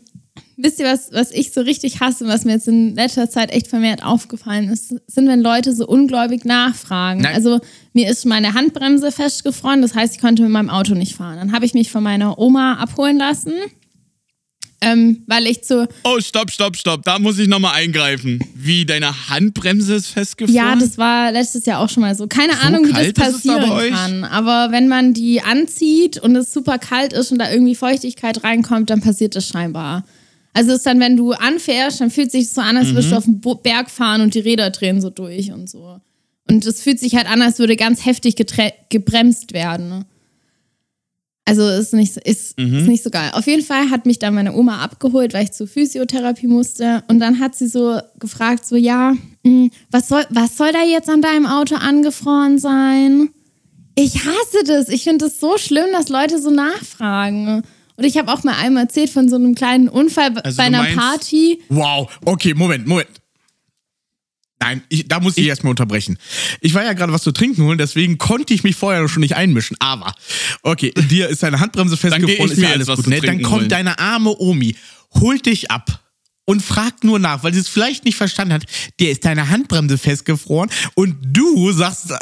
wisst 0.56 0.78
ihr, 0.78 0.86
was, 0.86 1.10
was 1.12 1.30
ich 1.30 1.52
so 1.52 1.60
richtig 1.62 2.00
hasse 2.00 2.24
und 2.24 2.30
was 2.30 2.44
mir 2.44 2.52
jetzt 2.52 2.68
in 2.68 2.94
letzter 2.94 3.30
Zeit 3.30 3.50
echt 3.50 3.68
vermehrt 3.68 4.04
aufgefallen 4.04 4.68
ist, 4.68 4.94
sind, 5.06 5.28
wenn 5.28 5.40
Leute 5.40 5.74
so 5.74 5.86
ungläubig 5.86 6.44
nachfragen. 6.44 7.22
Nein. 7.22 7.34
Also 7.34 7.60
mir 7.92 8.10
ist 8.10 8.26
meine 8.26 8.54
Handbremse 8.54 9.10
festgefroren, 9.12 9.82
das 9.82 9.94
heißt, 9.94 10.16
ich 10.16 10.20
konnte 10.20 10.42
mit 10.42 10.50
meinem 10.50 10.70
Auto 10.70 10.94
nicht 10.94 11.16
fahren. 11.16 11.36
Dann 11.36 11.52
habe 11.52 11.64
ich 11.64 11.74
mich 11.74 11.90
von 11.90 12.02
meiner 12.02 12.38
Oma 12.38 12.74
abholen 12.74 13.18
lassen, 13.18 13.52
ähm, 14.82 15.22
weil 15.26 15.46
ich 15.46 15.62
zu 15.62 15.88
Oh, 16.04 16.18
stopp, 16.20 16.50
stopp, 16.50 16.76
stopp. 16.76 17.02
Da 17.02 17.18
muss 17.18 17.38
ich 17.38 17.48
nochmal 17.48 17.74
eingreifen. 17.74 18.38
Wie, 18.54 18.86
deine 18.86 19.28
Handbremse 19.28 19.94
ist 19.94 20.06
festgefroren? 20.08 20.54
Ja, 20.56 20.76
das 20.76 20.96
war 20.96 21.32
letztes 21.32 21.66
Jahr 21.66 21.80
auch 21.80 21.88
schon 21.88 22.02
mal 22.02 22.14
so. 22.14 22.26
Keine 22.26 22.54
So 22.54 22.60
Ahnung, 22.66 22.86
wie 22.86 22.92
das 22.92 23.12
da 23.12 23.22
passieren 23.24 23.70
euch? 23.70 23.90
kann. 23.92 24.24
Aber 24.24 24.72
wenn 24.72 24.88
man 24.88 25.12
die 25.12 25.42
anzieht 25.42 26.18
und 26.18 26.34
es 26.36 26.52
super 26.52 26.78
kalt 26.78 27.12
ist 27.12 27.30
und 27.32 27.38
da 27.38 27.50
irgendwie 27.50 27.74
Feuchtigkeit 27.74 28.42
reinkommt, 28.42 28.90
dann 28.90 29.00
passiert 29.00 29.36
das 29.36 29.46
scheinbar. 29.46 30.04
Also 30.52 30.70
es 30.72 30.78
ist 30.78 30.86
dann, 30.86 30.98
wenn 30.98 31.16
du 31.16 31.32
anfährst, 31.32 32.00
dann 32.00 32.10
fühlt 32.10 32.26
es 32.28 32.32
sich 32.32 32.48
so 32.50 32.60
an, 32.60 32.76
als 32.76 32.88
Mhm. 32.88 32.94
würdest 32.94 33.12
du 33.12 33.16
auf 33.16 33.24
den 33.24 33.40
Berg 33.62 33.90
fahren 33.90 34.20
und 34.20 34.34
die 34.34 34.40
Räder 34.40 34.70
drehen 34.70 35.00
so 35.00 35.10
durch 35.10 35.52
und 35.52 35.70
so. 35.70 36.00
Und 36.48 36.66
es 36.66 36.82
fühlt 36.82 36.98
sich 36.98 37.14
halt 37.14 37.30
an, 37.30 37.40
als 37.42 37.60
würde 37.60 37.76
ganz 37.76 38.04
heftig 38.04 38.34
gebremst 38.88 39.52
werden. 39.52 40.04
Also 41.50 41.68
ist 41.68 41.92
nicht, 41.94 42.16
ist, 42.16 42.58
Mhm. 42.58 42.74
ist 42.78 42.86
nicht 42.88 43.02
so 43.04 43.10
geil. 43.10 43.30
Auf 43.34 43.46
jeden 43.46 43.64
Fall 43.64 43.90
hat 43.90 44.06
mich 44.06 44.18
dann 44.18 44.34
meine 44.34 44.54
Oma 44.54 44.78
abgeholt, 44.82 45.34
weil 45.34 45.44
ich 45.44 45.52
zur 45.52 45.66
Physiotherapie 45.66 46.46
musste. 46.46 47.02
Und 47.08 47.18
dann 47.18 47.40
hat 47.40 47.54
sie 47.56 47.66
so 47.66 47.98
gefragt, 48.18 48.64
so 48.64 48.76
ja, 48.76 49.14
mh, 49.42 49.68
was 49.90 50.08
soll, 50.08 50.24
was 50.30 50.56
soll 50.56 50.72
da 50.72 50.82
jetzt 50.82 51.08
an 51.08 51.22
deinem 51.22 51.46
Auto 51.46 51.74
angefroren 51.74 52.58
sein? 52.58 53.30
Ich 53.96 54.14
hasse 54.24 54.64
das. 54.66 54.88
Ich 54.88 55.04
finde 55.04 55.26
es 55.26 55.40
so 55.40 55.58
schlimm, 55.58 55.86
dass 55.92 56.08
Leute 56.08 56.40
so 56.40 56.50
nachfragen. 56.50 57.62
Und 57.96 58.04
ich 58.06 58.16
habe 58.16 58.32
auch 58.32 58.44
mal 58.44 58.54
einmal 58.58 58.84
erzählt 58.84 59.10
von 59.10 59.28
so 59.28 59.36
einem 59.36 59.54
kleinen 59.54 59.88
Unfall 59.88 60.30
Also 60.42 60.56
bei 60.56 60.62
einer 60.64 60.78
meinst- 60.82 60.96
Party. 60.98 61.60
Wow, 61.68 62.08
okay, 62.24 62.54
Moment, 62.54 62.86
Moment. 62.86 63.08
Nein, 64.62 64.82
ich, 64.90 65.08
da 65.08 65.20
muss 65.20 65.38
ich 65.38 65.46
erstmal 65.46 65.70
unterbrechen. 65.70 66.18
Ich 66.60 66.74
war 66.74 66.84
ja 66.84 66.92
gerade 66.92 67.14
was 67.14 67.22
zu 67.22 67.32
trinken 67.32 67.62
holen, 67.64 67.78
deswegen 67.78 68.18
konnte 68.18 68.52
ich 68.52 68.62
mich 68.62 68.76
vorher 68.76 69.08
schon 69.08 69.22
nicht 69.22 69.34
einmischen. 69.34 69.76
Aber, 69.80 70.14
okay, 70.62 70.92
dir 71.10 71.28
ist 71.28 71.42
deine 71.42 71.60
Handbremse 71.60 71.96
festgefroren, 71.96 72.46
ich 72.46 72.52
ist 72.52 72.58
mir 72.58 72.68
ja 72.68 72.74
alles 72.74 72.88
was 72.88 72.96
gut. 72.96 73.04
zu 73.04 73.10
Ne? 73.10 73.20
Dann 73.20 73.40
kommt 73.40 73.60
holen. 73.60 73.68
deine 73.70 73.98
arme 73.98 74.36
Omi, 74.38 74.76
holt 75.18 75.46
dich 75.46 75.70
ab 75.70 76.00
und 76.44 76.62
fragt 76.62 77.04
nur 77.04 77.18
nach, 77.18 77.42
weil 77.42 77.54
sie 77.54 77.60
es 77.60 77.68
vielleicht 77.68 78.04
nicht 78.04 78.16
verstanden 78.16 78.52
hat. 78.52 78.64
Der 78.98 79.10
ist 79.10 79.24
deine 79.24 79.48
Handbremse 79.48 79.96
festgefroren 79.96 80.68
und 80.94 81.16
du 81.22 81.72
sagst, 81.72 82.10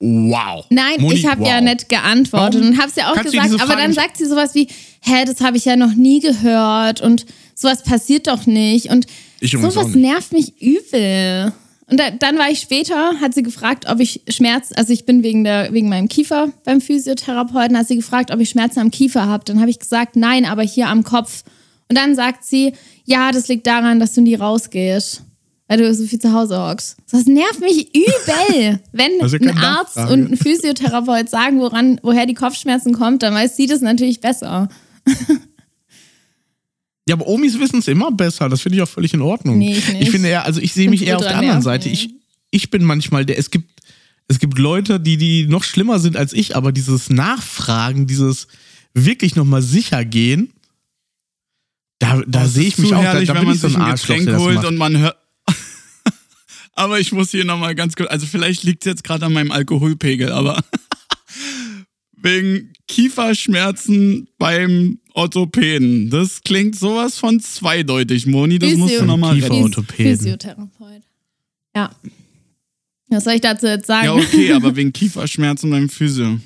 wow. 0.00 0.64
Nein, 0.70 1.00
Moni, 1.00 1.16
ich 1.16 1.26
habe 1.26 1.42
wow. 1.42 1.48
ja 1.48 1.60
nicht 1.60 1.90
geantwortet 1.90 2.60
Warum 2.60 2.74
und 2.74 2.78
habe 2.78 2.88
es 2.88 2.96
ja 2.96 3.12
auch 3.12 3.22
gesagt, 3.22 3.60
aber 3.60 3.76
dann 3.76 3.92
sagt 3.92 4.16
sie 4.16 4.24
sowas 4.24 4.54
wie, 4.54 4.68
hä, 5.02 5.26
das 5.26 5.42
habe 5.42 5.58
ich 5.58 5.66
ja 5.66 5.76
noch 5.76 5.92
nie 5.94 6.20
gehört 6.20 7.02
und 7.02 7.26
sowas 7.54 7.82
passiert 7.82 8.26
doch 8.26 8.46
nicht 8.46 8.90
und 8.90 9.06
Ich 9.40 9.52
sowas 9.52 9.94
nervt 9.94 10.32
mich 10.32 10.60
übel. 10.60 11.52
Und 11.92 12.00
da, 12.00 12.10
dann 12.10 12.38
war 12.38 12.50
ich 12.50 12.60
später, 12.60 13.20
hat 13.20 13.34
sie 13.34 13.42
gefragt, 13.42 13.84
ob 13.86 14.00
ich 14.00 14.22
Schmerz, 14.28 14.70
also 14.74 14.92
ich 14.92 15.04
bin 15.04 15.22
wegen, 15.22 15.44
der, 15.44 15.72
wegen 15.74 15.90
meinem 15.90 16.08
Kiefer 16.08 16.48
beim 16.64 16.80
Physiotherapeuten, 16.80 17.76
hat 17.76 17.88
sie 17.88 17.96
gefragt, 17.96 18.30
ob 18.32 18.40
ich 18.40 18.48
Schmerzen 18.48 18.80
am 18.80 18.90
Kiefer 18.90 19.26
habe. 19.26 19.44
Dann 19.44 19.60
habe 19.60 19.68
ich 19.68 19.78
gesagt, 19.78 20.16
nein, 20.16 20.46
aber 20.46 20.62
hier 20.62 20.88
am 20.88 21.02
Kopf. 21.02 21.44
Und 21.90 21.98
dann 21.98 22.14
sagt 22.14 22.44
sie, 22.44 22.72
ja, 23.04 23.30
das 23.30 23.48
liegt 23.48 23.66
daran, 23.66 24.00
dass 24.00 24.14
du 24.14 24.22
nie 24.22 24.36
rausgehst, 24.36 25.22
weil 25.68 25.78
du 25.78 25.94
so 25.94 26.06
viel 26.06 26.18
zu 26.18 26.32
Hause 26.32 26.58
hockst. 26.58 26.96
Das 27.10 27.26
nervt 27.26 27.60
mich 27.60 27.94
übel. 27.94 28.80
Wenn 28.92 29.18
ja 29.18 29.26
ein 29.26 29.58
Arzt 29.58 29.96
Nachfrage. 29.96 30.12
und 30.14 30.32
ein 30.32 30.36
Physiotherapeut 30.38 31.28
sagen, 31.28 31.60
woran, 31.60 32.00
woher 32.02 32.24
die 32.24 32.32
Kopfschmerzen 32.32 32.94
kommt, 32.94 33.22
dann 33.22 33.34
weiß 33.34 33.54
sie 33.54 33.66
das 33.66 33.82
natürlich 33.82 34.20
besser. 34.22 34.70
Ja, 37.08 37.16
aber 37.16 37.26
Omis 37.26 37.58
wissen 37.58 37.80
es 37.80 37.88
immer 37.88 38.12
besser. 38.12 38.48
Das 38.48 38.60
finde 38.60 38.76
ich 38.76 38.82
auch 38.82 38.88
völlig 38.88 39.12
in 39.12 39.22
Ordnung. 39.22 39.58
Nee, 39.58 39.76
ich 39.76 39.88
nicht. 39.88 40.02
Ich 40.02 40.10
finde 40.10 40.28
eher, 40.28 40.44
also 40.44 40.60
ich 40.60 40.72
sehe 40.72 40.88
mich 40.88 41.06
eher 41.06 41.16
auf 41.16 41.24
der 41.24 41.36
anderen. 41.36 41.62
Seite. 41.62 41.88
Ich, 41.88 42.10
ich 42.50 42.70
bin 42.70 42.84
manchmal 42.84 43.24
der, 43.26 43.38
es 43.38 43.50
gibt, 43.50 43.80
es 44.28 44.38
gibt 44.38 44.58
Leute, 44.58 45.00
die, 45.00 45.16
die 45.16 45.46
noch 45.46 45.64
schlimmer 45.64 45.98
sind 45.98 46.16
als 46.16 46.32
ich, 46.32 46.54
aber 46.54 46.70
dieses 46.70 47.10
Nachfragen, 47.10 48.06
dieses 48.06 48.46
wirklich 48.94 49.34
nochmal 49.34 49.62
sicher 49.62 50.04
gehen, 50.04 50.52
da, 51.98 52.20
da 52.26 52.46
sehe 52.46 52.66
ich 52.66 52.78
mich 52.78 52.94
auch, 52.94 53.02
herrlich, 53.02 53.28
da, 53.28 53.34
da 53.34 53.40
wenn 53.40 53.46
bin 53.46 53.48
man 53.48 53.54
ich 53.56 53.60
so 53.60 53.68
ein 53.68 53.76
ein 53.76 53.90
Arschloch, 53.92 54.08
Getränk 54.08 54.24
der 54.26 54.34
das 54.34 54.42
holt 54.42 54.56
macht. 54.56 54.66
und 54.66 54.76
man 54.76 54.98
hört. 54.98 55.16
aber 56.74 57.00
ich 57.00 57.12
muss 57.12 57.30
hier 57.30 57.44
nochmal 57.44 57.74
ganz 57.74 57.94
kurz, 57.96 58.10
also 58.10 58.26
vielleicht 58.26 58.62
liegt 58.64 58.84
es 58.84 58.90
jetzt 58.90 59.04
gerade 59.04 59.26
an 59.26 59.32
meinem 59.32 59.50
Alkoholpegel, 59.50 60.30
aber 60.32 60.62
wegen 62.22 62.72
Kieferschmerzen 62.88 64.28
beim 64.38 64.98
Orthopäden. 65.14 66.10
Das 66.10 66.42
klingt 66.42 66.76
sowas 66.76 67.18
von 67.18 67.40
zweideutig, 67.40 68.26
Moni. 68.26 68.58
Das 68.58 68.74
musst 68.74 68.94
du 68.94 68.98
Physio- 68.98 69.06
nochmal 69.06 69.34
Kiefer- 69.36 69.44
retten. 69.50 69.62
Orthopäden. 69.62 70.16
Physiotherapeut. 70.18 71.02
Ja. 71.74 71.90
Was 73.08 73.24
soll 73.24 73.34
ich 73.34 73.40
dazu 73.42 73.66
jetzt 73.66 73.86
sagen? 73.86 74.06
Ja, 74.06 74.14
okay, 74.14 74.52
aber 74.52 74.74
wegen 74.74 74.92
Kieferschmerzen 74.92 75.70
beim 75.70 75.88
Physio. 75.88 76.38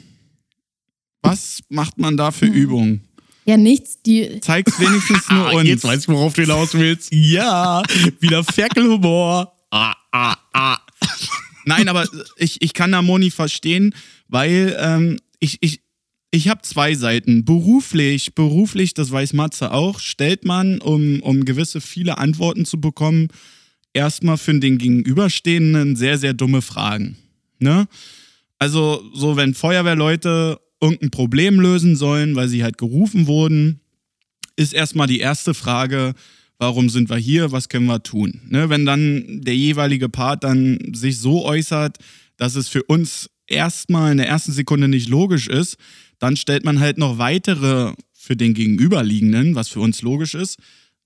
Was 1.23 1.61
macht 1.69 1.99
man 1.99 2.17
da 2.17 2.31
für 2.31 2.47
Übungen? 2.47 3.03
Ja, 3.45 3.57
nichts. 3.57 4.03
Die, 4.03 4.41
Zeig's 4.41 4.79
wenigstens 4.81 5.29
nur 5.31 5.47
Ah, 5.49 5.53
uns. 5.53 5.69
jetzt 5.69 5.85
weiß 5.85 6.01
ich, 6.03 6.09
worauf 6.09 6.35
du 6.35 6.43
hinaus 6.43 6.75
willst. 6.75 7.13
Ja, 7.13 7.83
wieder 8.21 8.43
Ferkelhumor. 8.43 9.53
Ah, 9.71 9.95
ah, 10.13 10.37
ah. 10.53 10.79
Nein, 11.65 11.89
aber 11.89 12.07
ich, 12.39 12.61
ich 12.63 12.75
kann 12.75 12.93
da 12.93 13.03
Moni 13.03 13.31
verstehen, 13.31 13.95
weil 14.29 14.77
ähm, 14.81 15.19
ich, 15.41 15.59
ich, 15.61 15.81
ich 16.31 16.49
habe 16.49 16.63
zwei 16.63 16.95
Seiten. 16.95 17.45
Beruflich, 17.45 18.35
beruflich, 18.35 18.95
das 18.95 19.11
weiß 19.11 19.33
Matze 19.33 19.73
auch, 19.73 20.01
stellt 20.01 20.45
man, 20.45 20.81
um, 20.81 21.23
um 21.23 21.45
gewisse 21.45 21.81
viele 21.81 22.19
Antworten 22.19 22.65
zu 22.65 22.81
bekommen, 22.81 23.29
erstmal 23.93 24.37
für 24.37 24.59
den 24.59 24.79
Gegenüberstehenden 24.79 25.97
sehr, 25.97 26.19
sehr 26.19 26.35
dumme 26.35 26.63
Fragen. 26.63 27.17
Ne? 27.59 27.89
Also, 28.59 29.03
so 29.15 29.37
wenn 29.37 29.55
Feuerwehrleute 29.55 30.61
irgendein 30.81 31.11
Problem 31.11 31.61
lösen 31.61 31.97
sollen, 31.97 32.37
weil 32.37 32.49
sie 32.49 32.63
halt 32.63 32.79
gerufen 32.79 33.27
wurden, 33.27 33.81
ist 34.57 34.75
erstmal 34.75 35.07
die 35.07 35.21
erste 35.21 35.55
Frage, 35.55 36.15
warum 36.59 36.89
sind 36.89 37.11
wir 37.11 37.17
hier, 37.17 37.53
was 37.53 37.69
können 37.69 37.87
wir 37.87 38.03
tun? 38.03 38.41
Ne, 38.49 38.69
wenn 38.71 38.87
dann 38.87 39.43
der 39.43 39.57
jeweilige 39.57 40.09
Part 40.09 40.45
dann 40.45 40.79
sich 40.95 41.19
so 41.19 41.45
äußert, 41.45 41.99
dass 42.37 42.55
es 42.55 42.69
für 42.69 42.83
uns 42.83 43.31
erstmal 43.47 44.13
in 44.13 44.19
der 44.19 44.29
ersten 44.29 44.53
Sekunde 44.53 44.89
nicht 44.89 45.09
logisch 45.09 45.47
ist, 45.49 45.77
dann 46.19 46.37
stellt 46.37 46.65
man 46.65 46.81
halt 46.81 46.99
noch 46.99 47.19
weitere 47.19 47.93
für 48.15 48.37
den 48.37 48.55
Gegenüberliegenden, 48.55 49.55
was 49.55 49.69
für 49.69 49.81
uns 49.81 50.03
logisch 50.03 50.35
ist, 50.35 50.57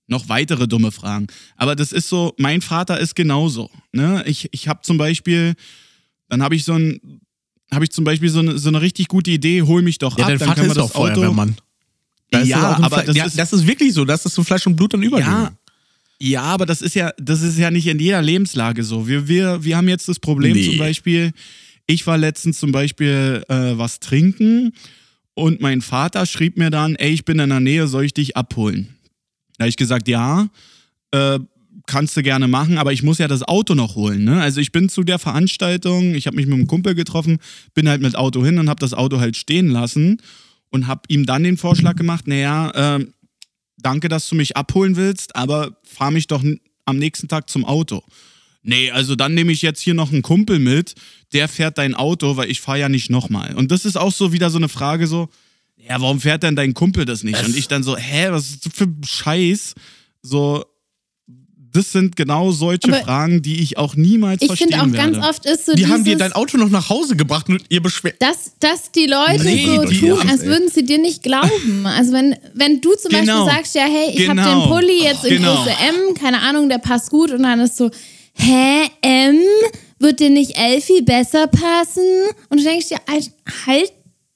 noch 0.07 0.27
weitere 0.29 0.67
dumme 0.67 0.91
Fragen. 0.91 1.27
Aber 1.55 1.75
das 1.75 1.91
ist 1.91 2.09
so, 2.09 2.33
mein 2.37 2.61
Vater 2.61 2.99
ist 2.99 3.15
genauso. 3.15 3.69
Ne? 3.91 4.23
Ich, 4.25 4.49
ich 4.51 4.67
habe 4.67 4.81
zum 4.83 4.97
Beispiel, 4.97 5.53
dann 6.29 6.41
habe 6.41 6.55
ich 6.55 6.63
so 6.63 6.73
ein, 6.73 7.21
habe 7.71 7.85
ich 7.85 7.91
zum 7.91 8.03
Beispiel 8.03 8.29
so 8.29 8.39
eine, 8.39 8.57
so 8.57 8.69
eine 8.69 8.81
richtig 8.81 9.07
gute 9.07 9.31
Idee, 9.31 9.61
hol 9.61 9.81
mich 9.81 9.97
doch 9.99 10.17
ja, 10.17 10.25
ab, 10.25 10.29
dein 10.31 10.39
dann 10.39 10.47
Vater 10.49 10.61
können 10.61 10.75
wir 10.75 10.81
ist 10.83 10.89
das 10.89 10.95
Auto. 10.95 11.13
Feuerwehrmann. 11.15 11.55
Da 12.31 12.41
Ja, 12.43 12.77
aber 12.81 13.01
Fle- 13.01 13.05
das 13.05 13.15
ja, 13.15 13.25
ist- 13.25 13.37
das 13.37 13.53
ist 13.53 13.67
wirklich 13.67 13.93
so, 13.93 14.03
das 14.03 14.25
ist 14.25 14.33
so 14.35 14.43
Fleisch 14.43 14.65
und 14.67 14.75
Blut 14.75 14.93
dann 14.93 15.03
übergegangen. 15.03 15.43
Ja, 16.19 16.29
ja, 16.29 16.41
aber 16.43 16.65
das 16.65 16.81
ist 16.81 16.95
ja, 16.95 17.11
das 17.17 17.41
ist 17.41 17.57
ja 17.57 17.71
nicht 17.71 17.87
in 17.87 17.99
jeder 17.99 18.21
Lebenslage 18.21 18.83
so. 18.83 19.07
Wir, 19.07 19.27
wir, 19.27 19.63
wir 19.63 19.77
haben 19.77 19.87
jetzt 19.89 20.07
das 20.07 20.19
Problem 20.19 20.53
Nee. 20.53 20.65
zum 20.69 20.77
Beispiel, 20.77 21.31
ich 21.91 22.07
war 22.07 22.17
letztens 22.17 22.59
zum 22.59 22.71
Beispiel 22.71 23.43
äh, 23.49 23.77
was 23.77 23.99
trinken 23.99 24.73
und 25.33 25.61
mein 25.61 25.81
Vater 25.81 26.25
schrieb 26.25 26.57
mir 26.57 26.69
dann, 26.69 26.95
ey, 26.95 27.11
ich 27.11 27.25
bin 27.25 27.39
in 27.39 27.49
der 27.49 27.59
Nähe, 27.59 27.87
soll 27.87 28.05
ich 28.05 28.13
dich 28.13 28.37
abholen? 28.37 28.95
Da 29.57 29.63
habe 29.63 29.69
ich 29.69 29.77
gesagt, 29.77 30.07
ja, 30.07 30.47
äh, 31.11 31.39
kannst 31.87 32.15
du 32.15 32.23
gerne 32.23 32.47
machen, 32.47 32.77
aber 32.77 32.93
ich 32.93 33.03
muss 33.03 33.17
ja 33.17 33.27
das 33.27 33.43
Auto 33.43 33.75
noch 33.75 33.95
holen. 33.95 34.23
Ne? 34.23 34.41
Also 34.41 34.61
ich 34.61 34.71
bin 34.71 34.89
zu 34.89 35.03
der 35.03 35.19
Veranstaltung, 35.19 36.15
ich 36.15 36.27
habe 36.27 36.35
mich 36.35 36.45
mit 36.45 36.55
einem 36.55 36.67
Kumpel 36.67 36.95
getroffen, 36.95 37.39
bin 37.73 37.89
halt 37.89 38.01
mit 38.01 38.15
Auto 38.15 38.43
hin 38.45 38.57
und 38.59 38.69
habe 38.69 38.79
das 38.79 38.93
Auto 38.93 39.19
halt 39.19 39.35
stehen 39.35 39.69
lassen 39.69 40.21
und 40.69 40.87
habe 40.87 41.01
ihm 41.09 41.25
dann 41.25 41.43
den 41.43 41.57
Vorschlag 41.57 41.95
gemacht, 41.95 42.27
naja, 42.27 42.97
äh, 42.97 43.05
danke, 43.77 44.09
dass 44.09 44.29
du 44.29 44.35
mich 44.35 44.55
abholen 44.55 44.95
willst, 44.95 45.35
aber 45.35 45.77
fahr 45.83 46.11
mich 46.11 46.27
doch 46.27 46.43
am 46.85 46.97
nächsten 46.97 47.27
Tag 47.27 47.49
zum 47.49 47.65
Auto. 47.65 48.03
Nee, 48.63 48.91
also 48.91 49.15
dann 49.15 49.33
nehme 49.33 49.51
ich 49.51 49.61
jetzt 49.63 49.81
hier 49.81 49.93
noch 49.95 50.11
einen 50.11 50.21
Kumpel 50.21 50.59
mit, 50.59 50.93
der 51.33 51.47
fährt 51.47 51.77
dein 51.77 51.95
Auto, 51.95 52.37
weil 52.37 52.49
ich 52.51 52.61
fahre 52.61 52.79
ja 52.79 52.89
nicht 52.89 53.09
nochmal. 53.09 53.55
Und 53.55 53.71
das 53.71 53.85
ist 53.85 53.97
auch 53.97 54.11
so 54.11 54.33
wieder 54.33 54.49
so 54.51 54.57
eine 54.57 54.69
Frage 54.69 55.07
so, 55.07 55.29
ja, 55.77 55.99
warum 55.99 56.19
fährt 56.21 56.43
denn 56.43 56.55
dein 56.55 56.73
Kumpel 56.75 57.05
das 57.05 57.23
nicht? 57.23 57.43
Und 57.43 57.55
ich 57.57 57.67
dann 57.67 57.81
so, 57.81 57.97
hä, 57.97 58.27
was 58.29 58.49
ist 58.51 58.65
das 58.67 58.73
für 58.73 58.83
ein 58.83 59.01
Scheiß? 59.03 59.73
So, 60.21 60.63
das 61.73 61.91
sind 61.91 62.15
genau 62.17 62.51
solche 62.51 62.89
Aber 62.89 62.97
Fragen, 63.01 63.41
die 63.41 63.61
ich 63.61 63.77
auch 63.79 63.95
niemals 63.95 64.41
Ich 64.41 64.47
verstehen 64.47 64.69
finde 64.71 64.83
auch 64.83 64.91
werde. 64.91 65.13
ganz 65.13 65.25
oft 65.27 65.45
ist 65.47 65.65
so 65.65 65.73
Die 65.73 65.87
haben 65.87 66.03
dir 66.03 66.17
dein 66.17 66.33
Auto 66.33 66.57
noch 66.57 66.69
nach 66.69 66.89
Hause 66.89 67.15
gebracht 67.15 67.47
und 67.49 67.63
ihr 67.69 67.81
beschwert. 67.81 68.17
dass, 68.21 68.51
dass 68.59 68.91
die 68.91 69.07
Leute 69.07 69.43
Nee, 69.43 69.65
so 69.65 69.85
die 69.85 69.99
tun, 70.01 70.19
als 70.29 70.41
ey. 70.41 70.47
würden 70.49 70.69
sie 70.69 70.83
dir 70.85 70.99
nicht 70.99 71.23
glauben. 71.23 71.85
Also 71.87 72.11
wenn, 72.11 72.35
wenn 72.53 72.81
du 72.81 72.93
zum 72.95 73.09
Genau. 73.09 73.45
Beispiel 73.45 73.55
sagst, 73.57 73.75
ja, 73.75 73.83
hey, 73.85 74.11
ich 74.13 74.27
habe 74.29 74.37
Genau. 74.39 74.65
den 74.65 74.69
Pulli 74.69 75.03
jetzt 75.03 75.23
in 75.25 75.37
Genau. 75.37 75.55
große 75.55 75.69
M, 75.71 76.13
keine 76.13 76.41
Ahnung, 76.41 76.67
der 76.69 76.77
passt 76.79 77.09
gut 77.09 77.31
und 77.31 77.41
dann 77.41 77.59
ist 77.61 77.77
so, 77.77 77.89
hä, 78.33 78.83
M, 79.01 79.39
wird 79.99 80.19
dir 80.19 80.29
nicht 80.29 80.57
viel 80.83 81.03
besser 81.03 81.47
passen? 81.47 82.03
Und 82.49 82.59
du 82.59 82.63
denkst 82.63 82.87
dir, 82.89 82.99
halt- 83.67 83.93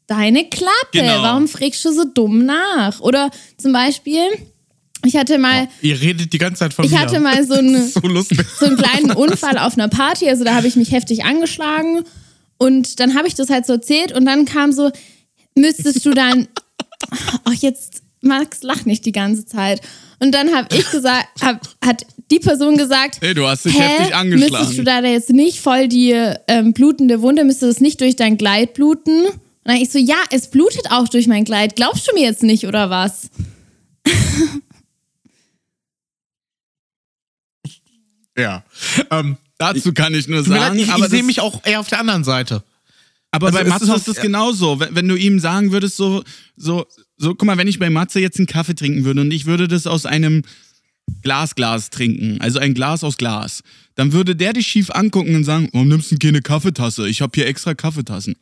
deine 0.08 0.48
Klappe, 0.50 0.72
Genau. 0.94 1.24
warum 1.24 1.48
fragst 1.48 1.84
du 1.86 1.92
so 1.92 2.04
dumm 2.06 2.46
nach? 2.46 3.00
Oder 3.00 3.32
zum 3.58 3.74
Beispiel, 3.74 4.22
ich 5.04 5.16
hatte 5.16 5.40
mal, 5.40 5.68
Ihr 5.82 6.00
redet 6.00 6.32
die 6.32 6.38
ganze 6.38 6.60
Zeit 6.60 6.74
von 6.76 6.86
ich 6.86 6.92
mir. 6.92 7.00
hatte 7.00 7.20
mal 7.20 7.44
so 7.48 7.56
eine 7.56 7.88
so 7.88 8.02
so 8.60 8.66
einen 8.68 8.78
kleinen 8.78 9.12
Unfall 9.14 9.58
auf 9.58 9.74
einer 9.74 9.88
Party. 9.88 10.30
Also 10.30 10.44
da 10.44 10.54
habe 10.54 10.68
ich 10.68 10.76
mich 10.76 10.92
heftig 10.92 11.24
angeschlagen. 11.26 12.04
Und 12.58 13.00
dann 13.00 13.16
habe 13.16 13.28
ich 13.28 13.34
das 13.34 13.50
halt 13.50 13.66
so 13.66 13.74
erzählt 13.74 14.12
und 14.12 14.26
dann 14.26 14.46
kam 14.46 14.72
so, 14.72 14.92
müsstest 15.56 16.06
du 16.06 16.12
dann, 16.12 16.48
ach 17.44 17.54
jetzt, 17.60 18.04
Max 18.22 18.62
lacht 18.64 18.86
nicht 18.86 19.06
die 19.06 19.12
ganze 19.12 19.46
Zeit. 19.46 19.82
Und 20.20 20.32
dann 20.34 20.56
habe 20.56 20.68
ich 20.76 20.90
gesagt, 20.92 21.42
hab, 21.42 21.62
hat 21.84 22.06
die 22.32 22.40
Person 22.40 22.78
gesagt, 22.78 23.18
Hey, 23.22 23.34
du 23.34 23.48
hast 23.48 23.66
dich 23.66 23.74
Hä? 23.74 23.80
heftig 23.80 24.16
angeschlagen. 24.16 24.54
Müsstest 24.54 24.80
du 24.80 24.84
da 24.84 25.02
jetzt 25.02 25.30
nicht 25.30 25.60
voll 25.60 25.88
die 25.88 26.12
ähm, 26.48 26.74
blutende 26.74 27.22
Wunde, 27.22 27.44
müsste 27.44 27.68
das 27.68 27.82
nicht 27.82 28.02
durch 28.02 28.16
dein 28.16 28.38
Kleid 28.38 28.74
bluten? 28.74 29.26
Und 29.26 29.36
dann 29.64 29.78
ich 29.78 29.90
so, 29.90 29.98
ja, 30.00 30.18
es 30.32 30.50
blutet 30.50 30.92
auch 30.92 31.08
durch 31.08 31.28
mein 31.28 31.46
Kleid. 31.46 31.76
Glaubst 31.76 32.08
du 32.08 32.14
mir 32.14 32.24
jetzt 32.24 32.44
nicht 32.44 32.68
oder 32.68 32.90
was? 32.90 33.30
Ja. 38.38 38.64
Ähm, 39.12 39.38
Dazu 39.58 39.94
kann 39.94 40.14
ich 40.14 40.28
nur 40.28 40.44
sagen, 40.44 40.78
ich, 40.78 40.90
aber 40.90 41.06
ich 41.06 41.12
sehe 41.12 41.24
mich 41.24 41.40
auch 41.40 41.62
eher 41.66 41.80
auf 41.80 41.88
der 41.88 42.00
anderen 42.00 42.26
Seite. 42.26 42.64
Aber 43.32 43.48
Also 43.48 43.60
bei 43.60 43.64
Matze 43.66 43.94
ist 43.96 44.08
es 44.08 44.18
genauso. 44.18 44.80
Wenn, 44.80 44.96
wenn 44.96 45.08
du 45.08 45.16
ihm 45.16 45.40
sagen 45.40 45.72
würdest, 45.72 45.96
so, 45.96 46.24
so, 46.58 46.86
so, 47.18 47.30
guck 47.30 47.46
mal, 47.46 47.58
wenn 47.58 47.68
ich 47.68 47.80
bei 47.80 47.90
Matze 47.90 48.20
jetzt 48.20 48.38
einen 48.38 48.48
Kaffee 48.48 48.76
trinken 48.76 49.06
würde 49.06 49.22
und 49.22 49.32
ich 49.32 49.46
würde 49.46 49.68
das 49.68 49.88
aus 49.88 50.06
einem 50.06 50.44
Glasglas 51.22 51.90
trinken, 51.90 52.40
also 52.42 52.60
ein 52.60 52.74
Glas 52.74 53.04
aus 53.04 53.18
Glas, 53.18 53.62
dann 53.96 54.12
würde 54.12 54.36
der 54.36 54.54
dich 54.54 54.68
schief 54.68 54.90
angucken 54.92 55.36
und 55.36 55.44
sagen, 55.44 55.70
warum 55.74 55.88
nimmst 55.88 56.12
du 56.12 56.16
denn 56.16 56.30
keine 56.30 56.42
Kaffeetasse? 56.42 57.08
Ich 57.08 57.22
habe 57.22 57.32
hier 57.36 57.48
extra 57.48 57.74
Kaffeetassen. 57.74 58.36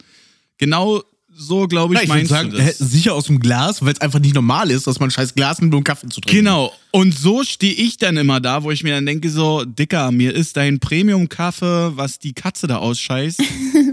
Genau 0.57 1.01
so, 1.35 1.67
glaube 1.67 1.93
ich, 1.95 1.99
Ja, 1.99 2.03
ich 2.03 2.09
meinst 2.09 2.29
sagen, 2.29 2.51
du 2.51 2.57
das. 2.57 2.77
sicher 2.77 3.13
aus 3.15 3.25
dem 3.25 3.39
Glas, 3.39 3.81
weil 3.83 3.93
es 3.93 4.01
einfach 4.01 4.19
nicht 4.19 4.35
normal 4.35 4.69
ist, 4.69 4.85
dass 4.85 4.99
man 4.99 5.09
scheiß 5.09 5.33
Glas 5.33 5.59
nimmt, 5.61 5.73
um 5.73 5.83
Kaffee 5.83 6.07
zu 6.07 6.21
trinken. 6.21 6.37
Genau. 6.45 6.71
Und 6.91 7.17
so 7.17 7.43
stehe 7.43 7.73
ich 7.73 7.97
dann 7.97 8.17
immer 8.17 8.39
da, 8.39 8.63
wo 8.63 8.69
ich 8.71 8.83
mir 8.83 8.93
dann 8.93 9.05
denke, 9.05 9.29
so, 9.31 9.65
Dicker, 9.65 10.11
mir 10.11 10.33
ist 10.33 10.57
dein 10.57 10.79
Premium-Kaffee, 10.79 11.93
was 11.97 12.19
die 12.19 12.33
Katze 12.33 12.67
da 12.67 12.77
ausscheißt, 12.77 13.41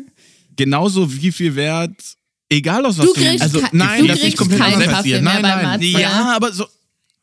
genauso 0.56 1.10
wie 1.14 1.32
viel 1.32 1.54
wert, 1.56 1.92
egal 2.50 2.84
aus 2.84 2.98
was 2.98 3.06
Du 3.06 3.14
du, 3.14 3.20
kriegst, 3.20 3.40
Also, 3.42 3.62
nein, 3.72 4.02
du 4.02 4.08
das 4.08 4.20
ist 4.20 4.36
komplett 4.36 4.60
anders 4.60 5.04
mehr 5.04 5.22
Nein, 5.22 5.42
nein. 5.42 5.62
Matze. 5.64 5.84
Ja, 5.86 6.36
aber 6.36 6.52
so, 6.52 6.66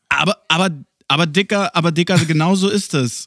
aber, 0.08 0.36
aber, 0.48 0.70
aber 1.08 1.26
Dicker, 1.26 1.74
aber 1.74 1.90
Dicker, 1.90 2.18
genau 2.26 2.54
so 2.54 2.68
ist 2.68 2.94
es. 2.94 3.26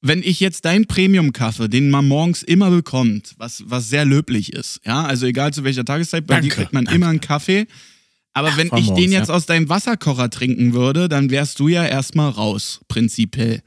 Wenn 0.00 0.22
ich 0.22 0.40
jetzt 0.40 0.64
deinen 0.64 0.86
Premium-Kaffee, 0.86 1.68
den 1.68 1.90
man 1.90 2.06
morgens 2.06 2.42
immer 2.42 2.70
bekommt, 2.70 3.34
was, 3.36 3.64
was 3.66 3.88
sehr 3.88 4.04
löblich 4.04 4.52
ist, 4.52 4.80
ja, 4.84 5.04
also 5.04 5.26
egal 5.26 5.52
zu 5.52 5.64
welcher 5.64 5.84
Tageszeit, 5.84 6.26
bei 6.26 6.40
dir 6.40 6.50
kriegt 6.50 6.72
man 6.72 6.84
danke. 6.84 6.96
immer 6.96 7.08
einen 7.08 7.20
Kaffee. 7.20 7.66
Aber 8.32 8.56
wenn 8.56 8.68
von 8.68 8.78
ich 8.78 8.86
morgens, 8.86 9.04
den 9.04 9.12
jetzt 9.12 9.28
ja. 9.28 9.34
aus 9.34 9.46
deinem 9.46 9.68
Wasserkocher 9.68 10.30
trinken 10.30 10.72
würde, 10.72 11.08
dann 11.08 11.30
wärst 11.30 11.58
du 11.58 11.66
ja 11.66 11.84
erstmal 11.84 12.30
raus, 12.30 12.80
prinzipiell. 12.86 13.62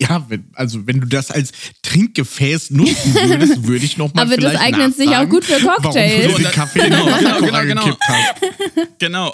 Ja, 0.00 0.24
wenn, 0.28 0.46
also 0.54 0.86
wenn 0.86 1.00
du 1.00 1.06
das 1.06 1.30
als 1.30 1.52
Trinkgefäß 1.82 2.70
nutzen 2.70 3.14
würdest, 3.14 3.62
würde 3.66 3.84
ich 3.84 3.98
noch 3.98 4.12
mal 4.14 4.22
Aber 4.22 4.36
das 4.36 4.56
eignet 4.56 4.96
sich 4.96 5.10
auch 5.10 5.28
gut 5.28 5.44
für 5.44 5.62
Warum 5.62 5.82
Cocktails. 5.82 6.24
du 6.24 6.30
so 6.32 6.38
den 6.38 6.50
Kaffee 6.50 6.80
in 6.80 6.90
den 6.90 7.00
Genau, 7.00 7.40
genau, 7.40 7.62
genau. 7.62 7.98
hast. 8.00 8.88
Genau. 8.98 9.32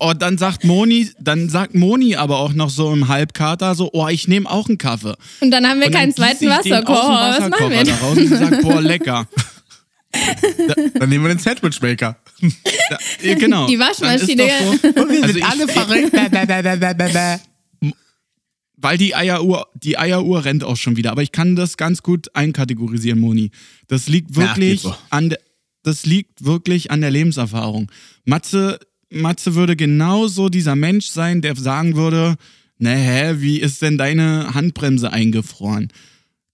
Und 0.00 0.22
dann 0.22 0.38
sagt 0.38 0.64
Moni, 0.64 1.10
dann 1.20 1.48
sagt 1.50 1.74
Moni 1.74 2.16
aber 2.16 2.38
auch 2.38 2.54
noch 2.54 2.70
so 2.70 2.90
im 2.92 3.08
Halbkater 3.08 3.74
so, 3.74 3.90
oh, 3.92 4.08
ich 4.08 4.28
nehme 4.28 4.50
auch 4.50 4.66
einen 4.68 4.78
Kaffee. 4.78 5.14
Und 5.40 5.50
dann 5.50 5.66
haben 5.66 5.78
wir 5.80 5.88
Und 5.88 5.92
keinen 5.92 6.14
zweiten 6.14 6.46
Wasserkocher. 6.48 7.36
Was 7.38 7.50
machen 7.50 7.70
wir 7.70 7.84
da 7.84 7.94
raus 7.96 8.16
und 8.16 8.28
sag, 8.28 8.62
boah, 8.62 8.80
lecker. 8.80 9.28
Dann 10.94 11.08
nehmen 11.08 11.24
wir 11.24 11.28
den 11.28 11.38
Sandwichmaker. 11.38 12.16
Da, 12.88 12.98
ja, 13.22 13.34
genau. 13.34 13.66
Die 13.68 13.78
Waschmaschine. 13.78 14.48
So, 14.82 14.88
Und 14.88 15.08
wir 15.10 15.22
Also 15.22 15.34
sind 15.34 15.44
alle 15.50 15.68
verrückt. 15.72 16.10
Bäh, 16.12 16.28
bäh, 16.28 16.46
bäh, 16.46 16.62
bäh, 16.62 16.94
bäh, 16.94 17.12
bäh. 17.12 17.92
weil 18.76 18.98
die 18.98 19.14
Eieruhr, 19.14 19.68
die 19.74 19.98
Eieruhr 19.98 20.44
rennt 20.44 20.64
auch 20.64 20.76
schon 20.76 20.96
wieder. 20.96 21.12
Aber 21.12 21.22
ich 21.22 21.30
kann 21.30 21.54
das 21.54 21.76
ganz 21.76 22.02
gut 22.02 22.34
einkategorisieren, 22.34 23.20
Moni. 23.20 23.50
Das 23.86 24.08
liegt 24.08 24.30
Ja, 24.36 24.42
wirklich 24.48 24.80
so. 24.80 24.96
an 25.10 25.28
der, 25.28 25.38
das 25.84 26.06
liegt 26.06 26.44
wirklich 26.44 26.90
an 26.90 27.02
der 27.02 27.10
Lebenserfahrung. 27.10 27.92
Matze, 28.24 28.80
Matze 29.10 29.54
würde 29.54 29.76
genauso 29.76 30.48
dieser 30.48 30.76
Mensch 30.76 31.06
sein, 31.06 31.42
der 31.42 31.56
sagen 31.56 31.96
würde, 31.96 32.36
ne, 32.78 32.94
hä, 32.94 33.34
wie 33.38 33.58
ist 33.58 33.82
denn 33.82 33.98
deine 33.98 34.54
Handbremse 34.54 35.12
eingefroren? 35.12 35.88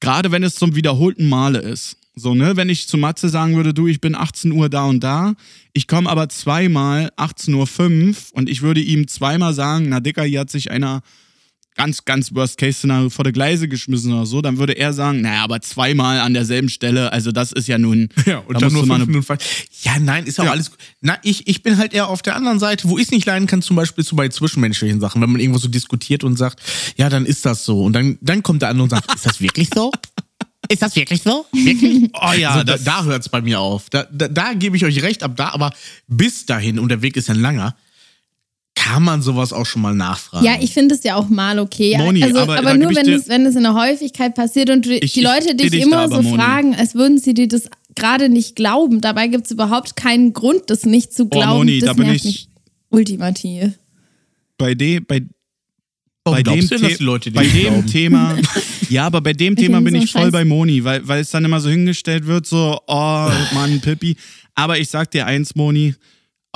Gerade 0.01 0.33
wenn 0.33 0.43
es 0.43 0.57
zum 0.57 0.75
wiederholten 0.75 1.29
Male 1.29 1.59
ist. 1.59 1.97
So, 2.15 2.35
ne, 2.35 2.57
wenn 2.57 2.71
ich 2.71 2.89
zu 2.89 2.97
Matze 2.97 3.29
sagen 3.29 3.57
würde, 3.57 3.75
du, 3.75 3.87
ich 3.87 4.01
bin 4.01 4.15
18 4.15 4.51
Uhr 4.53 4.71
da 4.71 4.85
und 4.87 5.05
da, 5.05 5.35
ich 5.75 5.87
komme 5.87 6.09
aber 6.09 6.31
zweimal 6.31 7.11
18.05 7.19 7.53
Uhr 7.53 8.15
und 8.33 8.49
ich 8.49 8.63
würde 8.63 8.81
ihm 8.81 9.07
zweimal 9.07 9.53
sagen, 9.53 9.91
na 9.91 10.01
Dicker, 10.01 10.25
hier 10.25 10.41
hat 10.41 10.51
sich 10.51 10.71
einer 10.71 11.03
ganz, 11.77 12.05
ganz 12.05 12.35
Worst-Case-Szenario 12.35 13.11
vor 13.11 13.24
der 13.24 13.33
Gleise 13.33 13.68
geschmissen 13.68 14.12
oder 14.12 14.27
so, 14.27 14.43
dann 14.43 14.59
würde 14.59 14.72
er 14.72 14.93
sagen, 14.93 15.20
naja, 15.20 15.45
aber 15.45 15.61
zweimal 15.61 16.20
an 16.20 16.35
derselben 16.35 16.68
Stelle, 16.68 17.12
also 17.12 17.33
das 17.33 17.53
ist 17.53 17.68
ja 17.68 17.79
nun. 17.79 18.09
Ja, 18.27 18.39
und 18.39 18.55
da 18.55 18.61
dann 18.61 18.72
nur 18.72 18.87
fünf 18.87 19.07
Minuten. 19.07 19.39
Ja, 19.83 20.01
nein, 20.01 20.24
ist 20.24 20.39
ja 20.39 20.45
auch 20.45 20.51
alles 20.51 20.70
gut. 20.70 20.81
Na, 21.01 21.16
ich, 21.22 21.47
ich 21.47 21.62
bin 21.62 21.79
halt 21.79 21.95
eher 21.95 22.09
auf 22.09 22.22
der 22.22 22.35
anderen 22.35 22.59
Seite, 22.59 22.89
wo 22.89 22.99
ich 22.99 23.05
es 23.05 23.11
nicht 23.12 23.24
leiden 23.24 23.47
kann, 23.47 23.62
zum 23.62 23.77
Beispiel 23.77 24.03
so 24.03 24.16
bei 24.16 24.29
zwischenmenschlichen 24.29 25.01
Sachen, 25.01 25.22
wenn 25.22 25.31
man 25.31 25.41
irgendwo 25.41 25.61
so 25.61 25.68
diskutiert 25.68 26.24
und 26.24 26.37
sagt, 26.37 26.59
ja, 26.97 27.09
dann 27.09 27.24
ist 27.24 27.47
das 27.47 27.64
so. 27.64 27.85
Und 27.85 27.93
dann, 27.93 28.18
dann 28.20 28.43
kommt 28.43 28.62
der 28.62 28.70
andere 28.70 28.85
und 28.85 28.91
sagt, 28.91 29.14
ist 29.14 29.27
das 29.27 29.41
wirklich 29.41 29.68
so? 29.72 29.93
Ist 30.68 30.83
das 30.83 30.97
wirklich 30.97 31.22
so? 31.22 31.47
Wirklich? 31.53 32.11
Oh 32.20 32.33
ja, 32.33 32.59
so, 32.59 32.64
da, 32.64 32.77
da 32.79 33.05
hört 33.05 33.22
es 33.22 33.29
bei 33.29 33.41
mir 33.41 33.61
auf. 33.61 33.89
Da, 33.91 34.07
da, 34.11 34.29
da 34.29 34.55
gebe 34.55 34.77
ich 34.77 34.85
euch 34.85 35.03
recht, 35.03 35.22
ab 35.22 35.37
da, 35.37 35.51
aber 35.51 35.72
bis 36.09 36.47
dahin, 36.47 36.79
und 36.79 36.89
der 36.89 37.03
Weg 37.03 37.16
ist 37.16 37.29
ja 37.29 37.35
ein 37.35 37.41
langer, 37.41 37.77
kann 38.87 39.03
man 39.03 39.20
sowas 39.20 39.53
auch 39.53 39.66
schon 39.66 39.82
mal 39.82 39.95
nachfragen. 39.95 40.45
Ja, 40.45 40.57
ich 40.61 40.72
finde 40.72 40.95
es 40.95 41.03
ja 41.03 41.16
auch 41.16 41.28
mal 41.28 41.59
okay. 41.59 41.97
Moni, 41.99 42.22
also, 42.22 42.39
aber 42.39 42.59
aber, 42.59 42.74
nur 42.74 42.91
ich 42.93 42.97
wenn 42.97 43.09
es, 43.09 43.28
wenn 43.28 43.45
es 43.45 43.57
in 43.57 43.64
der 43.64 43.74
Häufigkeit 43.74 44.34
passiert 44.34 44.70
und 44.70 44.87
du, 44.87 44.97
Ich- 44.97 45.12
die 45.12 45.22
Leute 45.22 45.51
ich 45.51 45.70
dich 45.70 45.82
immer 45.82 46.09
so 46.09 46.22
Moni. 46.22 46.37
fragen, 46.37 46.74
als 46.76 46.95
würden 46.95 47.18
sie 47.18 47.34
dir 47.34 47.49
das 47.49 47.68
gerade 47.97 48.28
nicht 48.28 48.55
glauben. 48.55 49.01
Dabei 49.01 49.26
gibt 49.26 49.47
es 49.47 49.51
überhaupt 49.51 49.97
keinen 49.97 50.32
Grund, 50.32 50.64
das 50.68 50.84
nicht 50.87 51.12
zu 51.12 51.28
glauben. 51.28 51.51
Oh, 51.51 51.57
Moni, 51.57 51.80
das 51.80 51.89
da 51.89 51.93
bin 51.95 52.12
ich 52.12 52.24
mich 52.24 52.49
ultimativ. 52.91 53.72
Bei, 54.57 54.74
de, 54.74 55.01
bei, 55.01 55.22
bei 56.22 56.43
dem, 56.45 56.68
denn, 56.68 56.80
die 56.82 57.03
Leute, 57.03 57.30
bei 57.32 57.47
dem 57.47 57.87
Thema, 57.87 58.39
ja, 58.89 59.07
aber 59.07 59.20
bei 59.20 59.32
dem 59.32 59.57
Thema 59.57 59.80
bin 59.80 59.97
ich 59.97 60.12
voll 60.12 60.30
bei 60.30 60.45
Moni, 60.45 60.84
weil, 60.84 61.07
weil 61.09 61.20
es 61.20 61.30
dann 61.30 61.45
immer 61.45 61.61
so 61.61 61.68
hingestellt 61.68 62.26
wird, 62.26 62.47
so, 62.47 62.78
oh 62.87 63.30
Mann, 63.53 63.80
Pippi. 63.80 64.16
Aber 64.55 64.78
ich 64.78 64.89
sag 64.89 65.11
dir 65.11 65.26
eins, 65.26 65.57
Moni, 65.57 65.95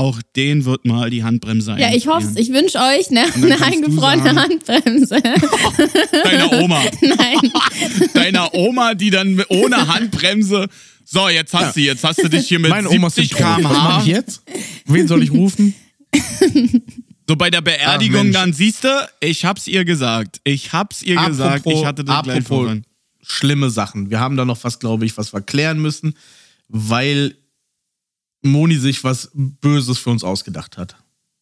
auch 0.01 0.22
den 0.34 0.64
wird 0.64 0.86
mal 0.86 1.11
die 1.11 1.24
Handbremse 1.24 1.76
Ja, 1.78 1.92
ich 1.94 2.07
hoffe 2.07 2.26
es. 2.26 2.36
Ich 2.36 2.51
wünsche 2.51 2.78
euch 2.78 3.11
ne, 3.11 3.24
eine 3.34 3.61
eingefrorene 3.61 4.34
Handbremse. 4.34 5.20
Deiner 6.24 6.53
Oma. 6.53 6.82
Nein. 7.03 7.53
Deiner 8.14 8.55
Oma, 8.55 8.94
die 8.94 9.11
dann 9.11 9.42
ohne 9.48 9.88
Handbremse. 9.88 10.68
So, 11.05 11.28
jetzt 11.28 11.53
hast 11.53 11.62
ja. 11.62 11.72
du, 11.72 11.80
jetzt 11.80 12.05
hast 12.05 12.22
du 12.22 12.28
dich 12.28 12.48
hier 12.48 12.59
mit 12.59 12.70
Meine 12.70 12.88
70 12.88 13.30
km/h. 13.34 13.62
Was 13.62 13.76
mache 13.76 14.01
ich 14.01 14.07
jetzt? 14.07 14.42
Wen 14.86 15.07
soll 15.07 15.22
ich 15.22 15.32
rufen? 15.32 15.74
So 17.28 17.36
bei 17.36 17.51
der 17.51 17.61
Beerdigung 17.61 18.28
Ach, 18.30 18.32
dann 18.32 18.53
siehst 18.55 18.84
du, 18.84 19.09
ich 19.20 19.44
hab's 19.44 19.66
ihr 19.66 19.84
gesagt. 19.84 20.40
Ich 20.44 20.72
hab's 20.72 21.03
ihr 21.03 21.18
apropos, 21.18 21.36
gesagt. 21.36 21.66
Ich 21.66 21.84
hatte 21.84 22.05
das 22.05 22.22
gleich 22.22 22.44
voran. 22.44 22.84
Schlimme 23.22 23.68
Sachen. 23.68 24.11
Wir 24.11 24.18
haben 24.18 24.36
da 24.36 24.46
noch 24.46 24.64
was, 24.64 24.78
glaube 24.78 25.05
ich, 25.05 25.16
was 25.18 25.34
wir 25.34 25.42
klären 25.42 25.78
müssen, 25.78 26.14
weil 26.68 27.36
Moni 28.43 28.76
sich 28.76 29.05
was 29.05 29.30
Böses 29.34 29.99
für 29.99 30.11
uns 30.11 30.24
ausgedacht 30.24 30.78
hat. 30.78 30.97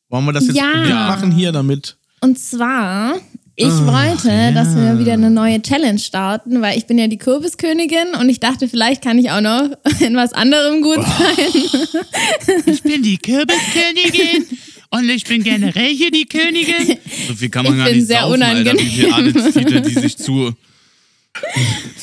Wollen 0.09 0.25
wir 0.25 0.33
das 0.33 0.47
jetzt 0.47 0.57
ja. 0.57 1.09
machen 1.09 1.31
hier 1.31 1.53
damit? 1.53 1.97
Und 2.21 2.39
zwar, 2.39 3.15
ich 3.55 3.67
Ach, 3.67 3.87
wollte, 3.87 4.29
ja. 4.29 4.53
dass 4.53 4.75
wir 4.75 4.99
wieder 4.99 5.13
eine 5.13 5.31
neue 5.31 5.61
Challenge 5.61 5.99
starten, 5.99 6.63
weil 6.63 6.79
ich 6.79 6.87
bin 6.87 6.99
ja 6.99 7.07
die 7.07 7.19
Kürbiskönigin 7.19 8.15
und 8.19 8.29
ich 8.29 8.41
dachte, 8.41 8.69
vielleicht 8.69 9.03
kann 9.03 9.19
ich 9.19 9.31
auch 9.31 9.41
noch 9.41 9.71
in 10.01 10.17
was 10.17 10.33
anderem 10.33 10.81
gut 10.83 11.05
sein. 11.05 12.63
Ich 12.67 12.83
bin 12.83 13.03
die 13.03 13.19
Kürbiskönigin. 13.19 14.47
Und 14.91 15.09
ich 15.11 15.25
bin 15.25 15.43
generell 15.43 15.95
hier 15.95 16.11
die 16.11 16.25
Königin. 16.25 16.97
So 17.27 17.35
viel 17.35 17.51
kann 17.51 17.65
man 17.65 17.75
ich 17.75 17.85
gar 17.85 17.93
nicht 17.93 18.07
sehr 18.07 18.21
saufen, 18.23 18.35
unangenehm. 18.35 18.69
Alter, 18.69 18.83
wie 18.83 18.89
viele 18.89 19.15
Adelstitel, 19.15 19.81
die 19.83 19.95
sich 19.95 20.17
zu... 20.17 20.53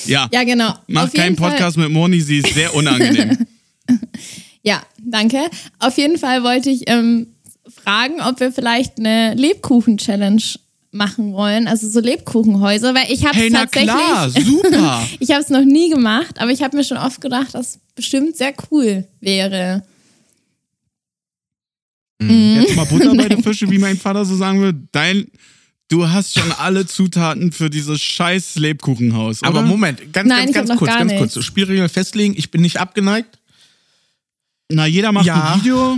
Ja, 0.05 0.29
ja 0.31 0.43
genau. 0.43 0.73
Mach 0.87 1.11
keinen 1.11 1.35
Podcast 1.35 1.75
Fall. 1.75 1.85
mit 1.85 1.91
Moni, 1.91 2.21
sie 2.21 2.37
ist 2.37 2.53
sehr 2.53 2.73
unangenehm. 2.75 3.44
Ja, 4.65 4.81
danke. 4.97 5.37
Auf 5.79 5.97
jeden 5.97 6.17
Fall 6.17 6.43
wollte 6.43 6.69
ich 6.69 6.89
ähm, 6.89 7.27
fragen, 7.67 8.21
ob 8.21 8.39
wir 8.39 8.51
vielleicht 8.51 8.99
eine 8.99 9.35
Lebkuchen-Challenge 9.35 10.41
machen 10.91 11.33
wollen, 11.33 11.67
also 11.67 11.89
so 11.89 11.99
Lebkuchenhäuser, 11.99 12.95
weil 12.95 13.11
ich 13.11 13.25
habe 13.25 13.35
hey, 13.35 13.51
tatsächlich, 13.51 13.91
klar, 13.91 14.29
super. 14.31 15.07
ich 15.19 15.31
habe 15.31 15.41
es 15.41 15.49
noch 15.49 15.65
nie 15.65 15.89
gemacht, 15.89 16.39
aber 16.39 16.51
ich 16.51 16.63
habe 16.63 16.77
mir 16.77 16.83
schon 16.83 16.97
oft 16.97 17.21
gedacht, 17.21 17.53
dass 17.53 17.79
bestimmt 17.95 18.37
sehr 18.37 18.53
cool 18.71 19.05
wäre. 19.19 19.83
Mhm. 22.19 22.61
Jetzt 22.61 22.75
mal 22.75 22.85
Butter 22.85 23.13
bei 23.13 23.27
den 23.27 23.43
Fische, 23.43 23.69
wie 23.69 23.77
mein 23.77 23.97
Vater 23.97 24.25
so 24.25 24.35
sagen 24.35 24.61
würde. 24.61 24.79
Dein, 24.93 25.27
du 25.89 26.09
hast 26.09 26.39
schon 26.39 26.51
alle 26.53 26.87
Zutaten 26.87 27.51
für 27.51 27.69
dieses 27.69 28.01
scheiß 28.01 28.55
Lebkuchenhaus. 28.55 29.41
Oder? 29.41 29.49
Aber 29.49 29.61
Moment, 29.63 30.13
ganz, 30.13 30.29
Nein, 30.29 30.51
ganz, 30.51 30.69
ganz 30.69 30.79
kurz, 30.79 30.93
ganz 30.93 31.11
nichts. 31.11 31.33
kurz. 31.33 31.45
Spielregeln 31.45 31.89
festlegen. 31.89 32.35
Ich 32.37 32.51
bin 32.51 32.61
nicht 32.61 32.79
abgeneigt. 32.79 33.37
Na, 34.69 34.85
jeder 34.85 35.11
macht 35.11 35.25
ja. 35.25 35.53
ein 35.53 35.61
Video. 35.61 35.97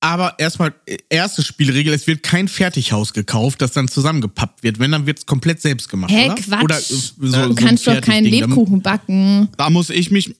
Aber 0.00 0.34
erstmal, 0.38 0.74
erste 1.08 1.42
Spielregel, 1.42 1.94
es 1.94 2.06
wird 2.06 2.22
kein 2.22 2.46
Fertighaus 2.46 3.14
gekauft, 3.14 3.62
das 3.62 3.72
dann 3.72 3.88
zusammengepappt 3.88 4.62
wird. 4.62 4.78
Wenn, 4.78 4.92
dann 4.92 5.06
wird 5.06 5.20
es 5.20 5.26
komplett 5.26 5.62
selbst 5.62 5.88
gemacht, 5.88 6.10
Hä, 6.12 6.26
oder? 6.26 6.34
Quatsch. 6.34 6.62
Oder 6.62 6.80
so, 6.80 7.48
du 7.48 7.54
kannst 7.54 7.86
doch 7.86 8.00
keinen 8.02 8.26
Lebkuchen 8.26 8.82
backen. 8.82 9.48
Da 9.56 9.70
muss 9.70 9.88
ich 9.88 10.10
mich, 10.10 10.34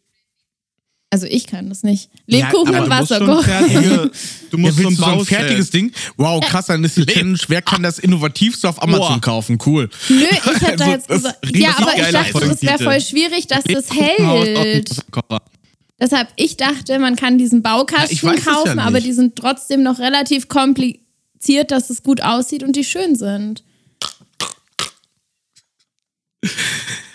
also 1.14 1.26
ich 1.28 1.46
kann 1.46 1.68
das 1.68 1.84
nicht. 1.84 2.10
Lebkuchen 2.26 2.72
ja, 2.74 2.82
und 2.82 2.90
Wasser 2.90 3.20
kochen. 3.20 3.44
Fertige, 3.44 4.10
du 4.50 4.58
musst 4.58 4.80
ja, 4.80 4.90
so, 4.90 5.06
ein, 5.06 5.18
so 5.20 5.24
fertiges 5.24 5.70
Ding. 5.70 5.92
Wow, 6.16 6.44
krass, 6.44 6.66
dann 6.66 6.82
ist 6.82 6.96
die 6.96 7.06
Challenge. 7.06 7.38
Wer 7.46 7.62
kann 7.62 7.84
das 7.84 8.00
innovativste 8.00 8.68
auf 8.68 8.82
Amazon 8.82 9.08
Boah. 9.08 9.20
kaufen? 9.20 9.58
Cool. 9.64 9.88
Nö, 10.08 10.26
ich 10.28 10.44
hätte 10.60 10.84
also, 10.84 10.90
jetzt 10.90 11.08
gesagt. 11.08 11.56
Ja, 11.56 11.76
aber 11.78 11.96
ich 11.96 12.10
dachte, 12.10 12.44
es 12.46 12.62
wäre 12.62 12.78
voll 12.82 13.00
schwierig, 13.00 13.46
dass 13.46 13.62
das 13.62 13.90
hält. 13.94 14.90
Deshalb, 16.00 16.28
ich 16.36 16.56
dachte, 16.56 16.98
man 16.98 17.16
kann 17.16 17.38
diesen 17.38 17.62
Baukasten 17.62 18.34
ja, 18.34 18.40
kaufen, 18.40 18.78
ja 18.78 18.84
aber 18.84 19.00
die 19.00 19.12
sind 19.12 19.36
trotzdem 19.36 19.82
noch 19.82 19.98
relativ 19.98 20.48
kompliziert, 20.48 21.70
dass 21.70 21.90
es 21.90 22.02
gut 22.02 22.20
aussieht 22.20 22.62
und 22.62 22.74
die 22.74 22.84
schön 22.84 23.14
sind. 23.14 23.62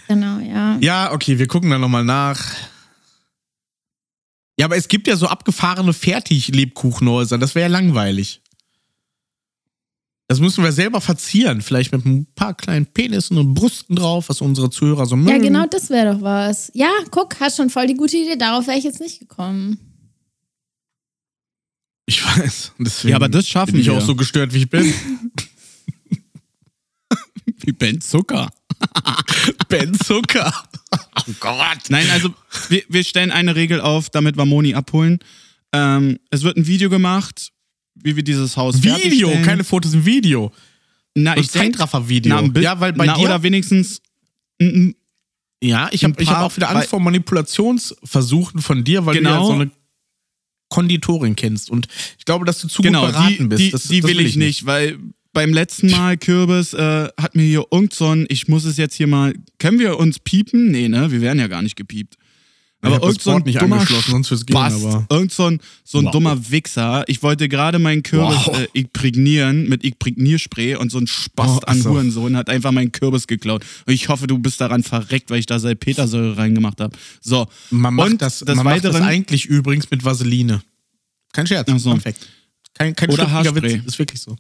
Genau, 0.08 0.40
ja. 0.40 0.78
Ja, 0.80 1.12
okay, 1.12 1.38
wir 1.38 1.48
gucken 1.48 1.70
dann 1.70 1.82
nochmal 1.82 2.04
nach. 2.04 2.56
Ja, 4.58 4.66
aber 4.66 4.76
es 4.76 4.88
gibt 4.88 5.08
ja 5.08 5.16
so 5.16 5.28
abgefahrene 5.28 5.94
Fertig-Lebkuchenhäuser. 5.94 7.38
Das 7.38 7.54
wäre 7.54 7.70
ja 7.70 7.72
langweilig. 7.72 8.42
Das 10.30 10.40
müssen 10.40 10.64
wir 10.64 10.72
selber 10.72 11.02
verzieren. 11.02 11.60
Vielleicht 11.64 11.92
mit 11.92 12.06
ein 12.06 12.28
paar 12.36 12.54
kleinen 12.54 12.86
Penissen 12.86 13.36
und 13.40 13.56
Brüsten 13.56 13.96
drauf, 13.96 14.30
was 14.30 14.42
unsere 14.42 14.70
Zuhörer 14.70 15.08
so 15.08 15.16
mögen. 15.16 15.30
Ja, 15.32 15.38
genau, 15.40 15.66
das 15.66 15.90
wäre 15.90 16.14
doch 16.14 16.22
was. 16.22 16.72
Ja, 16.76 16.92
guck, 17.10 17.40
hast 17.40 17.58
schon 17.58 17.72
voll 17.72 17.88
die 17.88 17.96
gute 17.96 18.16
Idee. 18.16 18.36
Darauf 18.38 18.68
wäre 18.68 18.78
ich 18.78 18.84
jetzt 18.84 19.00
nicht 19.00 19.20
gekommen. 19.20 19.80
Ich 22.06 22.24
weiß. 22.24 22.74
Deswegen 22.78 23.10
ja, 23.10 23.16
aber 23.16 23.28
das 23.28 23.48
schaffen 23.48 23.72
bin 23.72 23.82
ich 23.82 23.88
wir. 23.88 23.94
auch 23.94 24.02
so 24.02 24.16
gestört, 24.16 24.54
wie 24.54 24.60
ich 24.60 24.70
bin. 24.70 24.94
wie 27.46 27.72
Ben 27.72 28.00
Zucker. 28.00 28.52
ben 29.68 29.94
Zucker. 30.00 30.54
Oh 31.28 31.34
Gott. 31.40 31.90
Nein, 31.90 32.10
also 32.12 32.34
wir, 32.70 32.82
wir 32.88 33.04
stellen 33.04 33.32
eine 33.32 33.56
Regel 33.56 33.82
auf, 33.82 34.10
damit 34.10 34.38
wir 34.38 34.46
Moni 34.46 34.74
abholen. 34.74 35.20
Ähm, 35.74 36.18
es 36.32 36.42
wird 36.44 36.58
ein 36.58 36.66
Video 36.66 36.90
gemacht, 36.90 37.52
wie 38.04 38.16
wir 38.16 38.24
dieses 38.24 38.58
Haus 38.58 38.82
Video, 38.84 39.30
keine 39.44 39.64
Fotos, 39.64 39.94
ein 39.94 40.06
Video. 40.06 40.52
Na, 41.16 41.36
ich 41.38 41.50
Zeitraffer-Video. 41.50 42.52
Ja, 42.60 42.80
weil 42.80 42.94
bei 42.94 43.06
na, 43.06 43.16
dir 43.16 43.26
oder 43.26 43.44
wenigstens 43.44 44.02
ja, 45.62 45.90
ich 45.92 46.04
habe 46.04 46.26
hab 46.26 46.44
auch 46.44 46.56
wieder 46.56 46.70
Angst 46.70 46.90
vor 46.90 47.00
Manipulationsversuchen 47.00 48.62
von 48.62 48.84
dir, 48.84 49.06
weil 49.06 49.16
genau. 49.16 49.30
du 49.30 49.36
ja 49.36 49.46
so 49.46 49.54
eine 49.54 49.72
Konditorin 50.70 51.36
kennst. 51.36 51.70
Und 51.70 51.88
ich 52.18 52.26
glaube, 52.26 52.46
dass 52.46 52.60
du 52.60 52.68
zu 52.68 52.82
genau, 52.82 53.06
gut 53.06 53.12
beraten 53.12 53.38
die, 53.38 53.48
bist. 53.48 53.62
Die, 53.62 53.72
das, 53.72 53.84
die 53.84 54.02
das 54.02 54.10
will 54.10 54.20
ich 54.22 54.36
nicht, 54.36 54.66
weil 54.66 54.98
beim 55.34 55.54
letzten 55.54 55.92
Mal, 55.92 56.18
Kürbis, 56.18 56.74
äh, 56.74 57.10
hat 57.18 57.36
mir 57.36 57.44
hier 57.44 57.66
irgend 57.72 57.94
so 57.94 58.08
ein, 58.08 58.26
ich 58.30 58.48
muss 58.48 58.66
es 58.66 58.78
jetzt 58.78 58.96
hier 58.96 59.08
mal, 59.08 59.34
können 59.58 59.80
wir 59.80 60.00
uns 60.00 60.20
piepen? 60.20 60.72
Nee, 60.72 60.88
ne? 60.88 61.12
Wir 61.12 61.22
werden 61.22 61.40
ja 61.40 61.48
gar 61.48 61.62
nicht 61.62 61.76
gepiept. 61.76 62.16
Aber 62.82 63.04
irgend 63.04 63.22
so 63.22 63.32
ein 63.32 63.42
nicht 63.44 63.62
dummer 63.62 63.86
sonst 63.86 64.30
fürs 64.30 64.46
Gehen, 64.46 64.56
aber. 64.56 65.06
Irgend 65.10 65.34
so 65.34 65.48
ein, 65.48 65.60
so 65.84 66.00
ein 66.00 66.06
wow. 66.06 66.12
dummer 66.12 66.50
Wichser. 66.50 67.04
Ich 67.08 67.22
wollte 67.22 67.50
gerade 67.50 67.78
meinen 67.78 68.04
Kürbis 68.04 68.38
wow. 68.46 68.58
äh, 68.58 68.68
imprägnieren 68.74 69.68
mit 69.68 69.84
Imprägnierspray 69.84 70.76
und 70.76 70.90
so 70.90 70.98
ein 70.98 71.08
Spast 71.08 71.64
oh, 71.64 71.68
an 71.68 71.82
so. 71.82 71.90
Hurensohn 71.90 72.38
hat 72.38 72.50
einfach 72.50 72.72
meinen 72.72 72.94
Kürbis 72.94 73.28
geklaut. 73.28 73.66
Und 73.86 73.94
ich 73.94 74.08
hoffe, 74.08 74.28
du 74.28 74.40
bist 74.40 74.62
daran 74.62 74.84
verreckt, 74.84 75.30
weil 75.30 75.40
ich 75.40 75.46
da 75.46 75.60
Salpetersäure 75.60 76.38
reingemacht 76.38 76.80
habe. 76.80 76.98
So. 77.20 77.48
Man 77.70 77.96
macht 77.96 78.12
und 78.12 78.22
das, 78.22 78.40
das 78.40 78.56
man 78.56 78.66
macht 78.66 78.86
das 78.86 78.96
eigentlich 78.96 79.46
übrigens 79.46 79.92
mit 79.92 80.06
Vaseline. 80.06 80.62
Kein 81.34 81.48
Scherz. 81.48 81.70
So. 81.82 81.92
Perfekt. 81.92 82.28
Kein, 82.76 82.96
kein 82.96 83.10
Oder 83.10 83.30
Haarspray. 83.30 83.74
Witz. 83.74 83.86
Ist 83.86 84.00
wirklich 84.00 84.22
so. 84.22 84.38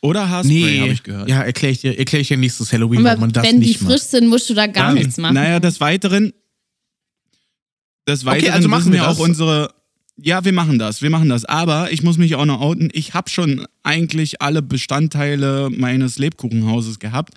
Oder 0.00 0.28
Haarspray, 0.28 0.54
nee. 0.54 0.80
habe 0.80 0.92
ich 0.92 1.02
gehört. 1.02 1.28
Ja, 1.28 1.42
erkläre 1.42 1.72
ich 1.72 1.80
dir, 1.80 1.98
erklär 1.98 2.20
ich 2.20 2.28
dir 2.28 2.36
nächstes 2.36 2.72
Halloween, 2.72 3.06
Aber 3.06 3.20
man 3.20 3.32
das 3.32 3.44
wenn 3.44 3.58
nicht 3.58 3.80
die 3.80 3.84
frisch 3.84 4.02
sind, 4.02 4.28
musst 4.28 4.48
du 4.50 4.54
da 4.54 4.66
gar 4.66 4.88
Dann, 4.88 4.94
nichts 4.94 5.16
machen. 5.16 5.34
Naja, 5.34 5.60
des 5.60 5.80
Weiteren, 5.80 6.32
des 8.06 8.24
Weiteren 8.24 8.48
okay, 8.48 8.56
also 8.56 8.68
machen 8.68 8.92
wir 8.92 9.08
auch 9.08 9.18
unsere, 9.18 9.72
ja, 10.16 10.44
wir 10.44 10.52
machen 10.52 10.78
das, 10.78 11.02
wir 11.02 11.10
machen 11.10 11.28
das. 11.28 11.44
Aber 11.44 11.92
ich 11.92 12.02
muss 12.02 12.18
mich 12.18 12.34
auch 12.34 12.44
noch 12.44 12.60
outen, 12.60 12.90
ich 12.92 13.14
habe 13.14 13.30
schon 13.30 13.66
eigentlich 13.82 14.42
alle 14.42 14.62
Bestandteile 14.62 15.70
meines 15.70 16.18
Lebkuchenhauses 16.18 16.98
gehabt. 16.98 17.34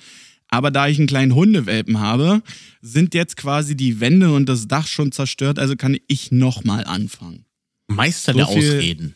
Aber 0.49 0.71
da 0.71 0.87
ich 0.87 0.97
einen 0.97 1.07
kleinen 1.07 1.35
Hundewelpen 1.35 1.99
habe, 1.99 2.41
sind 2.81 3.13
jetzt 3.13 3.35
quasi 3.35 3.75
die 3.75 3.99
Wände 3.99 4.31
und 4.31 4.47
das 4.47 4.67
Dach 4.67 4.87
schon 4.87 5.11
zerstört, 5.11 5.59
also 5.59 5.75
kann 5.75 5.97
ich 6.07 6.31
nochmal 6.31 6.85
anfangen. 6.85 7.45
Meister 7.87 8.33
so 8.33 8.37
der 8.37 8.47
Ausreden. 8.47 9.15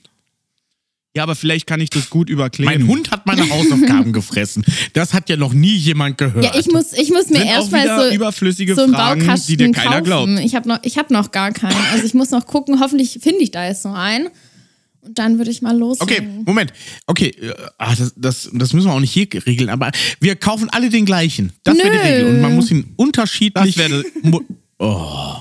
Ja, 1.15 1.23
aber 1.23 1.35
vielleicht 1.35 1.65
kann 1.65 1.81
ich 1.81 1.89
das 1.89 2.09
gut 2.09 2.30
überkleben. 2.30 2.71
Mein 2.71 2.88
Hund 2.88 3.11
hat 3.11 3.26
meine 3.39 3.51
Hausaufgaben 3.51 4.13
gefressen. 4.13 4.63
Das 4.93 5.13
hat 5.13 5.29
ja 5.29 5.37
noch 5.37 5.53
nie 5.53 5.75
jemand 5.75 6.17
gehört. 6.17 6.43
Ja, 6.43 6.51
ich 6.59 6.67
muss, 6.71 6.93
ich 6.93 7.09
muss 7.09 7.29
mir 7.29 7.45
erstmal 7.45 7.87
so, 7.87 8.15
überflüssige 8.15 8.75
so 8.75 8.83
einen 8.83 8.93
Fragen, 8.93 9.21
Baukasten 9.21 9.57
die 9.57 9.57
dir 9.57 9.71
keiner 9.71 10.01
kaufen. 10.01 10.03
glaubt. 10.03 10.29
Ich 10.45 10.55
habe 10.55 10.67
noch, 10.67 10.79
hab 10.83 11.11
noch 11.11 11.31
gar 11.31 11.51
keinen. 11.51 11.75
Also 11.91 12.05
ich 12.05 12.13
muss 12.13 12.31
noch 12.31 12.45
gucken, 12.45 12.79
hoffentlich 12.79 13.19
finde 13.21 13.41
ich 13.41 13.51
da 13.51 13.67
jetzt 13.67 13.85
noch 13.85 13.95
einen. 13.95 14.29
Und 15.01 15.17
dann 15.17 15.37
würde 15.37 15.49
ich 15.49 15.61
mal 15.61 15.77
los. 15.77 16.01
Okay, 16.01 16.21
Moment. 16.45 16.73
Okay, 17.07 17.33
ach, 17.77 17.95
das, 17.97 18.13
das, 18.15 18.49
das 18.53 18.73
müssen 18.73 18.87
wir 18.87 18.93
auch 18.93 18.99
nicht 18.99 19.13
hier 19.13 19.27
regeln, 19.45 19.69
aber 19.69 19.91
wir 20.19 20.35
kaufen 20.35 20.69
alle 20.69 20.89
den 20.89 21.05
gleichen. 21.05 21.53
Das 21.63 21.77
wäre 21.77 21.91
die 21.91 21.97
Regel. 21.97 22.25
Und 22.25 22.41
man 22.41 22.55
muss 22.55 22.69
ihn 22.69 22.93
unterschiedlich. 22.97 23.75
Das 23.75 23.89
wäre. 23.89 24.03
Oh. 24.77 25.35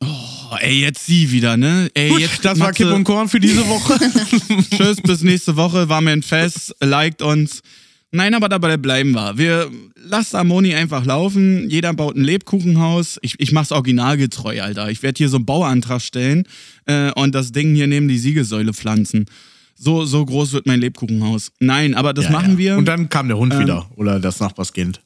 Oh, 0.00 0.56
ey, 0.60 0.80
jetzt 0.80 1.06
sie 1.06 1.30
wieder, 1.30 1.56
ne? 1.56 1.90
Ey, 1.94 2.10
Gut, 2.10 2.20
jetzt 2.20 2.44
das 2.44 2.58
war 2.60 2.72
Kipp 2.72 2.86
und 2.92 3.04
Korn 3.04 3.28
für 3.28 3.40
diese 3.40 3.66
Woche. 3.68 3.98
Tschüss, 4.70 5.00
bis 5.02 5.22
nächste 5.22 5.56
Woche. 5.56 5.88
War 5.88 6.00
mir 6.00 6.12
ein 6.12 6.22
Fest. 6.22 6.74
Liked 6.80 7.20
uns. 7.22 7.62
Nein, 8.10 8.32
aber 8.34 8.48
dabei 8.48 8.76
bleiben 8.78 9.10
wir. 9.12 9.36
Wir 9.36 9.70
lassen 9.96 10.36
Amoni 10.36 10.74
einfach 10.74 11.04
laufen. 11.04 11.68
Jeder 11.68 11.92
baut 11.92 12.16
ein 12.16 12.24
Lebkuchenhaus. 12.24 13.18
Ich, 13.22 13.34
ich 13.38 13.52
mach's 13.52 13.72
originalgetreu, 13.72 14.62
Alter. 14.62 14.88
Ich 14.90 15.02
werde 15.02 15.18
hier 15.18 15.28
so 15.28 15.36
einen 15.36 15.46
Bauantrag 15.46 16.00
stellen 16.00 16.44
äh, 16.86 17.10
und 17.12 17.34
das 17.34 17.52
Ding 17.52 17.74
hier 17.74 17.86
neben 17.86 18.08
die 18.08 18.18
Siegesäule 18.18 18.72
pflanzen. 18.72 19.26
So, 19.74 20.04
so 20.06 20.24
groß 20.24 20.52
wird 20.52 20.66
mein 20.66 20.80
Lebkuchenhaus. 20.80 21.52
Nein, 21.60 21.94
aber 21.94 22.14
das 22.14 22.26
Ja, 22.26 22.30
machen 22.30 22.52
ja. 22.52 22.58
wir. 22.58 22.76
Und 22.78 22.86
dann 22.86 23.10
kam 23.10 23.28
der 23.28 23.36
Hund 23.36 23.52
Ähm, 23.52 23.60
wieder 23.60 23.90
oder 23.96 24.18
das 24.20 24.40
Nachbarskind. 24.40 25.02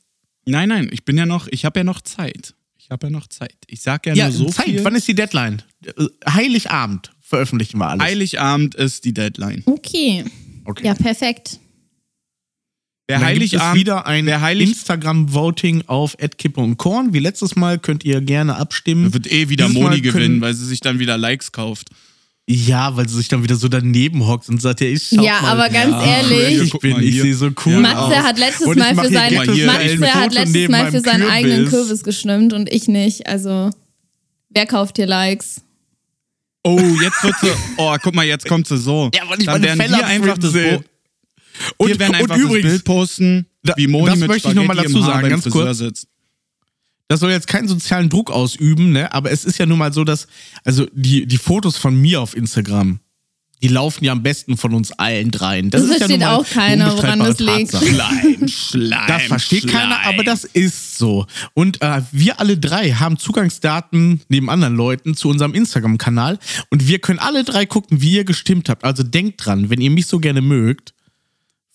nein, 0.46 0.68
nein, 0.68 0.88
ich 0.92 1.04
bin 1.04 1.16
ja 1.18 1.26
noch, 1.26 1.48
ich 1.48 1.64
habe 1.64 1.80
ja 1.80 1.84
noch 1.84 2.02
Zeit. 2.02 2.54
Ich 2.92 2.94
habe 2.94 3.06
ja 3.06 3.10
noch 3.10 3.26
Zeit. 3.28 3.56
Ich 3.68 3.80
sag 3.80 4.04
ja, 4.06 4.12
Ja, 4.12 4.24
nur 4.28 4.32
so 4.36 4.46
Zeit. 4.50 4.66
viel. 4.66 4.84
Wann 4.84 4.94
ist 4.94 5.08
die 5.08 5.14
Deadline? 5.14 5.62
Äh, 5.86 5.92
Heiligabend 6.28 7.10
veröffentlichen 7.22 7.78
wir 7.78 7.88
alles. 7.88 8.04
Heiligabend 8.04 8.74
ist 8.74 9.06
die 9.06 9.14
Deadline. 9.14 9.62
Okay. 9.64 10.24
Okay. 10.66 10.86
Ja, 10.86 10.94
perfekt. 10.94 11.58
Es 13.06 13.18
Heiligabend 13.22 13.80
wieder 13.80 14.06
ein 14.06 14.40
Heilig 14.42 14.68
Instagram-Voting 14.68 15.84
auf 15.86 16.16
Kippe 16.36 16.60
und 16.60 16.76
Korn. 16.76 17.14
Wie 17.14 17.18
letztes 17.18 17.56
Mal 17.56 17.78
könnt 17.78 18.04
ihr 18.04 18.20
gerne 18.20 18.56
abstimmen. 18.56 19.14
wird 19.14 19.30
eh 19.32 19.48
wieder 19.48 19.68
Dieses 19.68 19.82
Moni 19.82 20.00
gewinnen, 20.02 20.42
weil 20.42 20.52
sie 20.52 20.66
sich 20.66 20.80
dann 20.80 20.98
wieder 20.98 21.16
Likes 21.16 21.50
kauft. 21.52 21.88
Ja, 22.48 22.96
weil 22.96 23.08
sie 23.08 23.16
sich 23.16 23.28
dann 23.28 23.42
wieder 23.44 23.54
so 23.54 23.68
daneben 23.68 24.26
hockt 24.26 24.48
und 24.48 24.60
sagt, 24.60 24.80
ja, 24.80 24.88
ich 24.88 25.10
schau 25.14 25.22
Ja, 25.22 25.40
mal, 25.42 25.50
aber 25.52 25.68
ganz 25.68 25.94
wie 26.04 26.08
ehrlich- 26.08 26.62
ich 26.74 26.78
bin. 26.80 27.00
Ich 27.00 27.20
sehe 27.20 27.34
so 27.34 27.46
cool 27.64 27.74
Ja. 27.74 27.80
Matze 27.80 27.96
aus. 27.98 28.14
hat 28.14 28.38
letztes 28.38 28.66
Mal 28.66 28.94
für 28.96 29.08
seinen, 29.12 29.66
Matze 29.66 30.14
hat 30.14 30.34
letztes 30.34 30.68
Mal 30.68 30.90
für 30.90 31.00
seinen 31.00 31.30
eigenen 31.30 31.68
Kürbis. 31.68 31.70
Kürbis 31.88 32.02
gestimmt 32.02 32.52
und 32.52 32.68
ich 32.70 32.88
nicht. 32.88 33.28
Also, 33.28 33.70
wer 34.50 34.66
kauft 34.66 34.96
hier 34.96 35.06
Likes? 35.06 35.60
Oh, 36.64 36.78
jetzt 37.00 37.22
wird 37.22 37.34
sie. 37.40 37.50
Oh, 37.76 37.94
guck 38.02 38.14
mal, 38.14 38.24
jetzt 38.26 38.46
kommt 38.46 38.66
sie 38.66 38.76
so. 38.78 39.10
Ja, 39.14 39.22
weil 39.28 39.38
ich 39.40 39.46
dann 39.46 39.60
meine 39.60 39.78
werden 39.78 39.92
wir 39.96 40.06
einfach 40.06 40.38
das 40.38 40.46
abschwitzen 40.54 40.82
Bo 40.82 40.84
Und, 41.84 41.88
wir 41.88 41.98
werden 41.98 42.14
einfach 42.14 42.34
und 42.34 42.42
das 42.42 42.50
übrigens, 42.50 42.70
Bild 42.70 42.84
posten, 42.84 43.46
wie 43.76 43.86
Moni 43.86 44.06
das 44.10 44.18
mit 44.18 44.28
möchte 44.28 44.48
ich 44.48 44.54
noch 44.54 44.64
mal 44.64 44.74
Spaghetti 44.74 44.92
dazu 44.94 45.04
sagen, 45.06 45.28
ganz 45.28 45.48
kurz. 45.48 45.78
sitzt. 45.78 46.08
Das 47.12 47.20
soll 47.20 47.30
jetzt 47.30 47.46
keinen 47.46 47.68
sozialen 47.68 48.08
Druck 48.08 48.30
ausüben, 48.30 48.92
ne? 48.92 49.12
aber 49.12 49.30
es 49.30 49.44
ist 49.44 49.58
ja 49.58 49.66
nun 49.66 49.76
mal 49.76 49.92
so, 49.92 50.02
dass, 50.02 50.28
also 50.64 50.86
die, 50.94 51.26
die 51.26 51.36
Fotos 51.36 51.76
von 51.76 51.94
mir 51.94 52.22
auf 52.22 52.34
Instagram, 52.34 53.00
die 53.62 53.68
laufen 53.68 54.02
ja 54.06 54.12
am 54.12 54.22
besten 54.22 54.56
von 54.56 54.72
uns 54.72 54.92
allen 54.92 55.30
dreien. 55.30 55.68
Das, 55.68 55.82
Das 55.82 55.90
ist 55.90 56.00
ja 56.00 56.08
nun 56.08 56.18
versteht 56.18 56.20
mal 56.20 56.36
auch 56.36 56.48
keiner, 56.48 56.86
eine 56.86 56.96
woran 56.96 57.18
das 57.18 57.38
liegt. 57.38 57.76
Schleim, 57.76 58.48
Schleim. 58.48 59.06
Das 59.06 59.22
versteht 59.24 59.64
Schleim. 59.64 59.74
keiner, 59.74 60.06
aber 60.06 60.24
das 60.24 60.44
ist 60.44 60.96
so. 60.96 61.26
Und 61.52 61.82
äh, 61.82 62.00
wir 62.12 62.40
alle 62.40 62.56
drei 62.56 62.92
haben 62.92 63.18
Zugangsdaten 63.18 64.22
neben 64.30 64.48
anderen 64.48 64.74
Leuten 64.74 65.14
zu 65.14 65.28
unserem 65.28 65.52
Instagram-Kanal 65.52 66.38
und 66.70 66.88
wir 66.88 66.98
können 66.98 67.18
alle 67.18 67.44
drei 67.44 67.66
gucken, 67.66 68.00
wie 68.00 68.14
ihr 68.14 68.24
gestimmt 68.24 68.70
habt. 68.70 68.84
Also 68.84 69.02
denkt 69.02 69.44
dran, 69.44 69.68
wenn 69.68 69.82
ihr 69.82 69.90
mich 69.90 70.06
so 70.06 70.18
gerne 70.18 70.40
mögt, 70.40 70.91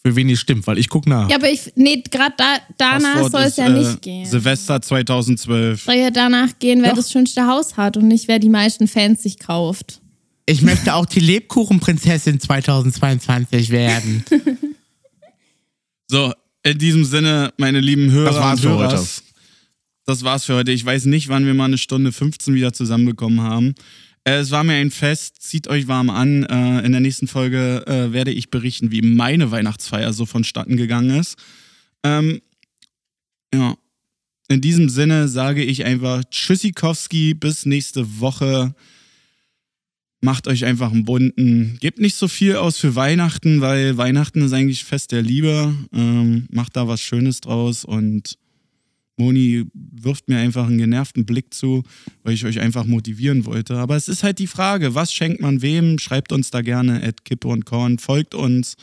für 0.08 0.16
wen 0.16 0.30
ihr 0.30 0.38
stimmt, 0.38 0.66
weil 0.68 0.78
ich 0.78 0.88
gucke 0.88 1.10
nach. 1.10 1.30
Ja, 1.30 1.36
aber 1.36 1.50
ich, 1.50 1.74
nee, 1.76 2.02
gerade 2.10 2.34
da, 2.38 2.58
danach 2.78 3.14
Passwort 3.14 3.32
soll 3.32 3.42
es 3.42 3.58
ja 3.58 3.66
äh, 3.66 3.70
nicht 3.70 4.02
gehen. 4.02 4.26
Silvester 4.26 4.82
2012. 4.82 5.84
soll 5.84 5.96
ja 5.96 6.12
danach 6.12 6.58
gehen, 6.60 6.82
wer 6.82 6.92
Doch. 6.92 6.98
das 6.98 7.12
schönste 7.12 7.46
Haus 7.46 7.76
hat 7.76 7.98
und 7.98 8.08
nicht 8.08 8.30
wer 8.30 8.40
die 8.40 8.50
meisten 8.50 8.88
Fans 8.88 9.24
sich 9.24 9.38
kauft. 9.38 10.00
Ich 10.46 10.62
möchte 10.62 10.94
auch 10.94 11.06
die 11.06 11.20
Lebkuchenprinzessin 11.20 12.40
2022 12.40 13.70
werden. 13.70 14.24
So, 16.10 16.32
in 16.64 16.78
diesem 16.78 17.04
Sinne, 17.04 17.52
meine 17.58 17.82
lieben 17.82 18.10
Hörer 18.10 18.32
Das 18.32 18.36
war's 18.38 18.60
und 18.60 18.72
für 18.72 18.78
Hörers, 18.78 19.24
das 20.06 20.24
war's 20.24 20.46
für 20.46 20.56
heute. 20.56 20.72
Ich 20.72 20.86
weiß 20.86 21.04
nicht, 21.04 21.28
wann 21.28 21.46
wir 21.46 21.54
mal 21.54 21.66
eine 21.66 21.78
Stunde 21.78 22.14
15 22.14 22.54
wieder 22.54 22.72
zusammenbekommen 22.72 23.42
haben. 23.42 23.76
Äh, 24.28 24.40
es 24.40 24.52
war 24.52 24.66
mir 24.66 24.74
ein 24.74 24.92
Fest. 24.92 25.42
Zieht 25.42 25.70
euch 25.70 25.88
warm 25.88 26.10
an. 26.10 26.44
Äh, 26.44 26.86
in 26.86 26.92
der 26.92 27.00
nächsten 27.00 27.28
Folge 27.28 27.86
äh, 27.88 28.12
werde 28.12 28.32
ich 28.32 28.50
berichten, 28.50 28.92
wie 28.92 29.02
meine 29.02 29.52
Weihnachtsfeier 29.52 30.12
so 30.12 30.26
vonstatten 30.26 30.76
gegangen 30.76 31.18
ist. 31.18 31.38
Ähm, 32.04 32.42
ja. 33.54 33.76
In 34.50 34.62
diesem 34.62 34.90
Sinne 34.90 35.28
sage 35.28 35.64
ich 35.64 35.86
einfach 35.86 36.24
Tschüssikowski, 36.30 37.34
bis 37.34 37.66
nächste 37.66 38.20
Woche. 38.20 38.76
Macht 40.20 40.48
euch 40.48 40.66
einfach 40.66 40.92
einen 40.92 41.06
bunten. 41.06 41.78
Gebt 41.80 42.00
nicht 42.00 42.16
so 42.16 42.28
viel 42.28 42.56
aus 42.56 42.78
für 42.78 42.96
Weihnachten, 42.96 43.62
weil 43.62 43.98
Weihnachten 43.98 44.42
ist 44.42 44.54
eigentlich 44.54 44.84
Fest 44.84 45.12
der 45.12 45.22
Liebe. 45.22 45.74
Ähm, 45.94 46.48
macht 46.50 46.76
da 46.76 46.88
was 46.88 47.02
Schönes 47.02 47.40
draus 47.40 47.86
und 47.86 48.38
Moni 49.18 49.66
wirft 49.74 50.30
mir 50.30 50.38
einfach 50.38 50.68
einen 50.68 50.78
genervten 50.78 51.26
Blick 51.26 51.54
zu, 51.54 51.84
weil 52.24 52.34
ich 52.34 52.46
euch 52.46 52.60
einfach 52.60 52.86
motivieren 52.86 53.46
wollte. 53.46 53.78
Aber 53.78 53.96
es 53.96 54.08
ist 54.08 54.24
halt 54.24 54.40
die 54.40 54.48
Frage, 54.48 54.96
was 54.96 55.12
schenkt 55.12 55.42
man 55.42 55.62
wem? 55.62 56.00
Schreibt 56.00 56.32
uns 56.32 56.52
da 56.52 56.62
gerne 56.62 57.04
at 57.04 57.26
Kippe 57.26 57.48
und 57.48 57.66
Korn, 57.66 57.98
folgt 57.98 58.36
uns, 58.36 58.76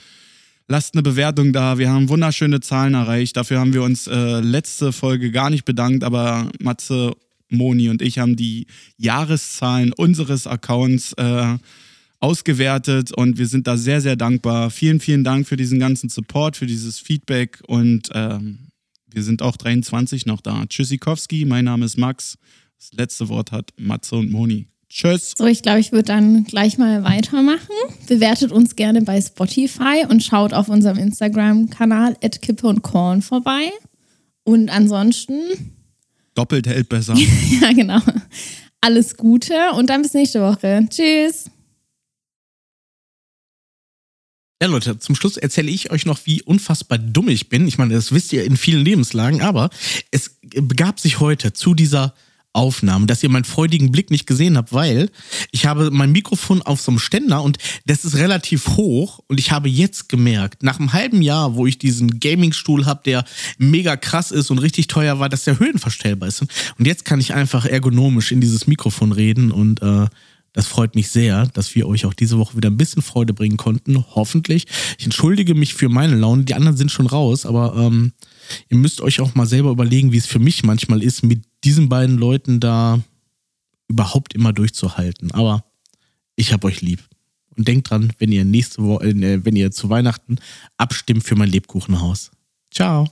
lasst 0.69 0.94
eine 0.94 1.02
Bewertung 1.02 1.52
da. 1.52 1.78
Wir 1.78 1.90
haben 1.90 2.09
wunderschöne 2.09 2.61
Zahlen 2.61 2.94
erreicht. 2.94 3.36
Dafür 3.36 3.61
haben 3.61 3.73
wir 3.73 3.82
uns 3.82 4.06
äh, 4.06 4.40
letzte 4.40 4.93
Folge 4.93 5.31
gar 5.31 5.51
nicht 5.51 5.65
bedankt, 5.65 6.02
aber 6.02 6.51
Matze, 6.61 7.15
Moni 7.48 7.89
und 7.89 8.02
ich 8.02 8.19
haben 8.19 8.35
die 8.35 8.66
Jahreszahlen 8.97 9.93
unseres 9.93 10.47
Accounts 10.47 11.12
äh, 11.12 11.56
ausgewertet 12.19 13.12
und 13.12 13.39
wir 13.39 13.47
sind 13.47 13.66
da 13.66 13.77
sehr, 13.77 14.01
sehr 14.01 14.16
dankbar. 14.16 14.70
Vielen, 14.70 14.98
vielen 14.98 15.24
Dank 15.24 15.47
für 15.47 15.56
diesen 15.56 15.78
ganzen 15.78 16.09
Support, 16.09 16.56
für 16.56 16.66
dieses 16.66 16.98
Feedback 16.98 17.61
und 17.66 18.09
ähm, 18.15 18.59
wir 19.15 19.23
sind 19.23 19.43
auch 19.43 19.57
23 19.57 20.27
noch 20.27 20.41
da. 20.41 20.65
Tschüssikowski, 20.66 21.45
mein 21.45 21.65
Name 21.65 21.86
ist 21.86 21.97
Max. 21.97 22.36
Das 22.78 22.93
letzte 22.93 23.28
Wort 23.28 23.53
hat 23.53 23.70
Matze 23.78 24.16
und 24.16 24.31
Moni. 24.31 24.66
Tschüss. 24.89 25.32
So, 25.36 25.47
ich 25.47 25.62
glaube, 25.62 25.81
ich 25.81 25.93
würde 25.93 26.05
dann 26.05 26.45
gleich 26.45 26.78
mal 26.78 27.03
weitermachen. 27.03 27.74
Bewertet 28.07 28.53
uns 28.53 28.77
gerne 28.77 29.03
bei 29.03 29.20
Spotify 29.20 30.05
und 30.09 30.23
schaut 30.23 30.53
auf 30.53 30.69
unserem 30.69 30.99
Instagram-Kanal 30.99 32.16
Kippe 32.43 32.66
und 32.66 32.82
Korn 32.82 33.23
vorbei. 33.23 33.70
Und 34.45 34.69
ansonsten, 34.70 35.41
Doppelt 36.35 36.66
hält 36.66 36.89
besser. 36.89 37.15
ja 37.61 37.73
genau, 37.73 38.01
alles 38.81 39.16
Gute 39.16 39.55
und 39.77 39.89
dann 39.91 40.03
bis 40.03 40.15
nächste 40.15 40.41
Woche. 40.41 40.86
Tschüss. 40.91 41.51
Ja, 44.63 44.69
Leute, 44.69 44.99
zum 44.99 45.15
Schluss 45.15 45.37
erzähle 45.37 45.71
ich 45.71 45.91
euch 45.91 46.07
noch, 46.07 46.21
wie 46.25 46.43
unfassbar 46.43 46.99
dumm 46.99 47.29
ich 47.29 47.49
bin. 47.49 47.67
Ich 47.67 47.77
meine, 47.77 47.95
das 47.95 48.13
wisst 48.13 48.33
ihr 48.33 48.45
in 48.45 48.57
vielen 48.57 48.85
Lebenslagen, 48.85 49.43
aber 49.43 49.69
es 50.11 50.37
begab 50.43 51.01
sich 51.01 51.21
heute 51.21 51.53
zu 51.53 51.75
dieser 51.75 52.15
Aufnahme, 52.55 53.07
dass 53.07 53.23
ihr 53.23 53.29
meinen 53.29 53.45
freudigen 53.45 53.91
Blick 53.91 54.13
nicht 54.13 54.27
gesehen 54.27 54.57
habt, 54.57 54.73
weil 54.73 55.11
ich 55.51 55.67
habe 55.67 55.91
mein 55.91 56.13
Mikrofon 56.13 56.63
auf 56.63 56.81
so 56.81 56.93
einem 56.93 57.01
Ständer 57.01 57.43
und 57.43 57.59
das 57.85 58.05
ist 58.05 58.15
relativ 58.15 58.69
hoch 58.69 59.19
und 59.27 59.41
ich 59.41 59.51
habe 59.51 59.69
jetzt 59.69 60.09
gemerkt, 60.09 60.63
nach 60.63 60.79
einem 60.79 60.93
halben 60.93 61.21
Jahr, 61.21 61.57
wo 61.57 61.67
ich 61.67 61.79
diesen 61.79 62.21
Gamingstuhl 62.21 62.87
habe, 62.87 63.03
der 63.05 63.25
mega 63.59 63.97
krass 63.97 64.31
ist 64.31 64.53
und 64.53 64.59
richtig 64.59 64.87
teuer 64.87 65.19
war, 65.19 65.29
dass 65.29 65.45
der 65.45 65.59
höhenverstellbar 65.59 66.29
ist. 66.29 66.43
Und 66.43 66.87
jetzt 66.87 67.05
kann 67.05 67.19
ich 67.19 67.35
einfach 67.35 67.67
ergonomisch 67.67 68.31
in 68.31 68.41
dieses 68.41 68.69
Mikrofon 68.69 69.11
reden 69.11 69.51
und 69.51 69.83
äh, 69.83 70.07
das 70.55 70.69
freut 70.69 70.95
mich 70.95 71.09
sehr, 71.09 71.49
dass 71.49 71.75
wir 71.75 71.87
euch 71.89 72.07
auch 72.07 72.15
diese 72.15 72.39
Woche 72.39 72.57
wieder 72.57 72.71
ein 72.71 72.77
bisschen 72.77 73.03
Freude 73.03 73.35
bringen 73.35 73.57
konnten. 73.57 74.05
Hoffentlich. 74.15 74.67
Ich 74.99 75.05
entschuldige 75.05 75.55
mich 75.55 75.75
für 75.75 75.89
meine 75.89 76.15
Laune. 76.15 76.45
Die 76.45 76.55
anderen 76.55 76.77
sind 76.77 76.93
schon 76.93 77.09
raus, 77.09 77.45
aber 77.45 77.75
ähm, 77.77 78.13
ihr 78.69 78.77
müsst 78.77 79.01
euch 79.01 79.21
auch 79.21 79.35
mal 79.35 79.47
selber 79.47 79.71
überlegen, 79.71 80.13
wie 80.13 80.17
es 80.17 80.27
für 80.27 80.39
mich 80.39 80.63
manchmal 80.63 81.03
ist, 81.03 81.25
mit 81.25 81.43
diesen 81.65 81.89
beiden 81.89 82.17
Leuten 82.17 82.61
da 82.61 83.01
überhaupt 83.89 84.33
immer 84.35 84.53
durchzuhalten. 84.53 85.33
Aber 85.33 85.65
ich 86.37 86.53
hab 86.53 86.65
euch 86.65 86.81
lieb. 86.81 87.03
Und 87.57 87.67
denkt 87.67 87.91
dran, 87.91 88.13
wenn 88.19 88.31
ihr 88.31 88.45
nächste 88.45 88.85
Woche, 88.85 89.07
äh, 89.07 89.45
wenn 89.45 89.57
ihr 89.57 89.73
zu 89.73 89.91
Weihnachten 89.91 90.37
abstimmt 90.77 91.25
für 91.25 91.35
mein 91.35 91.51
Lebkuchenhaus. 91.51 92.31
Ciao. 92.73 93.09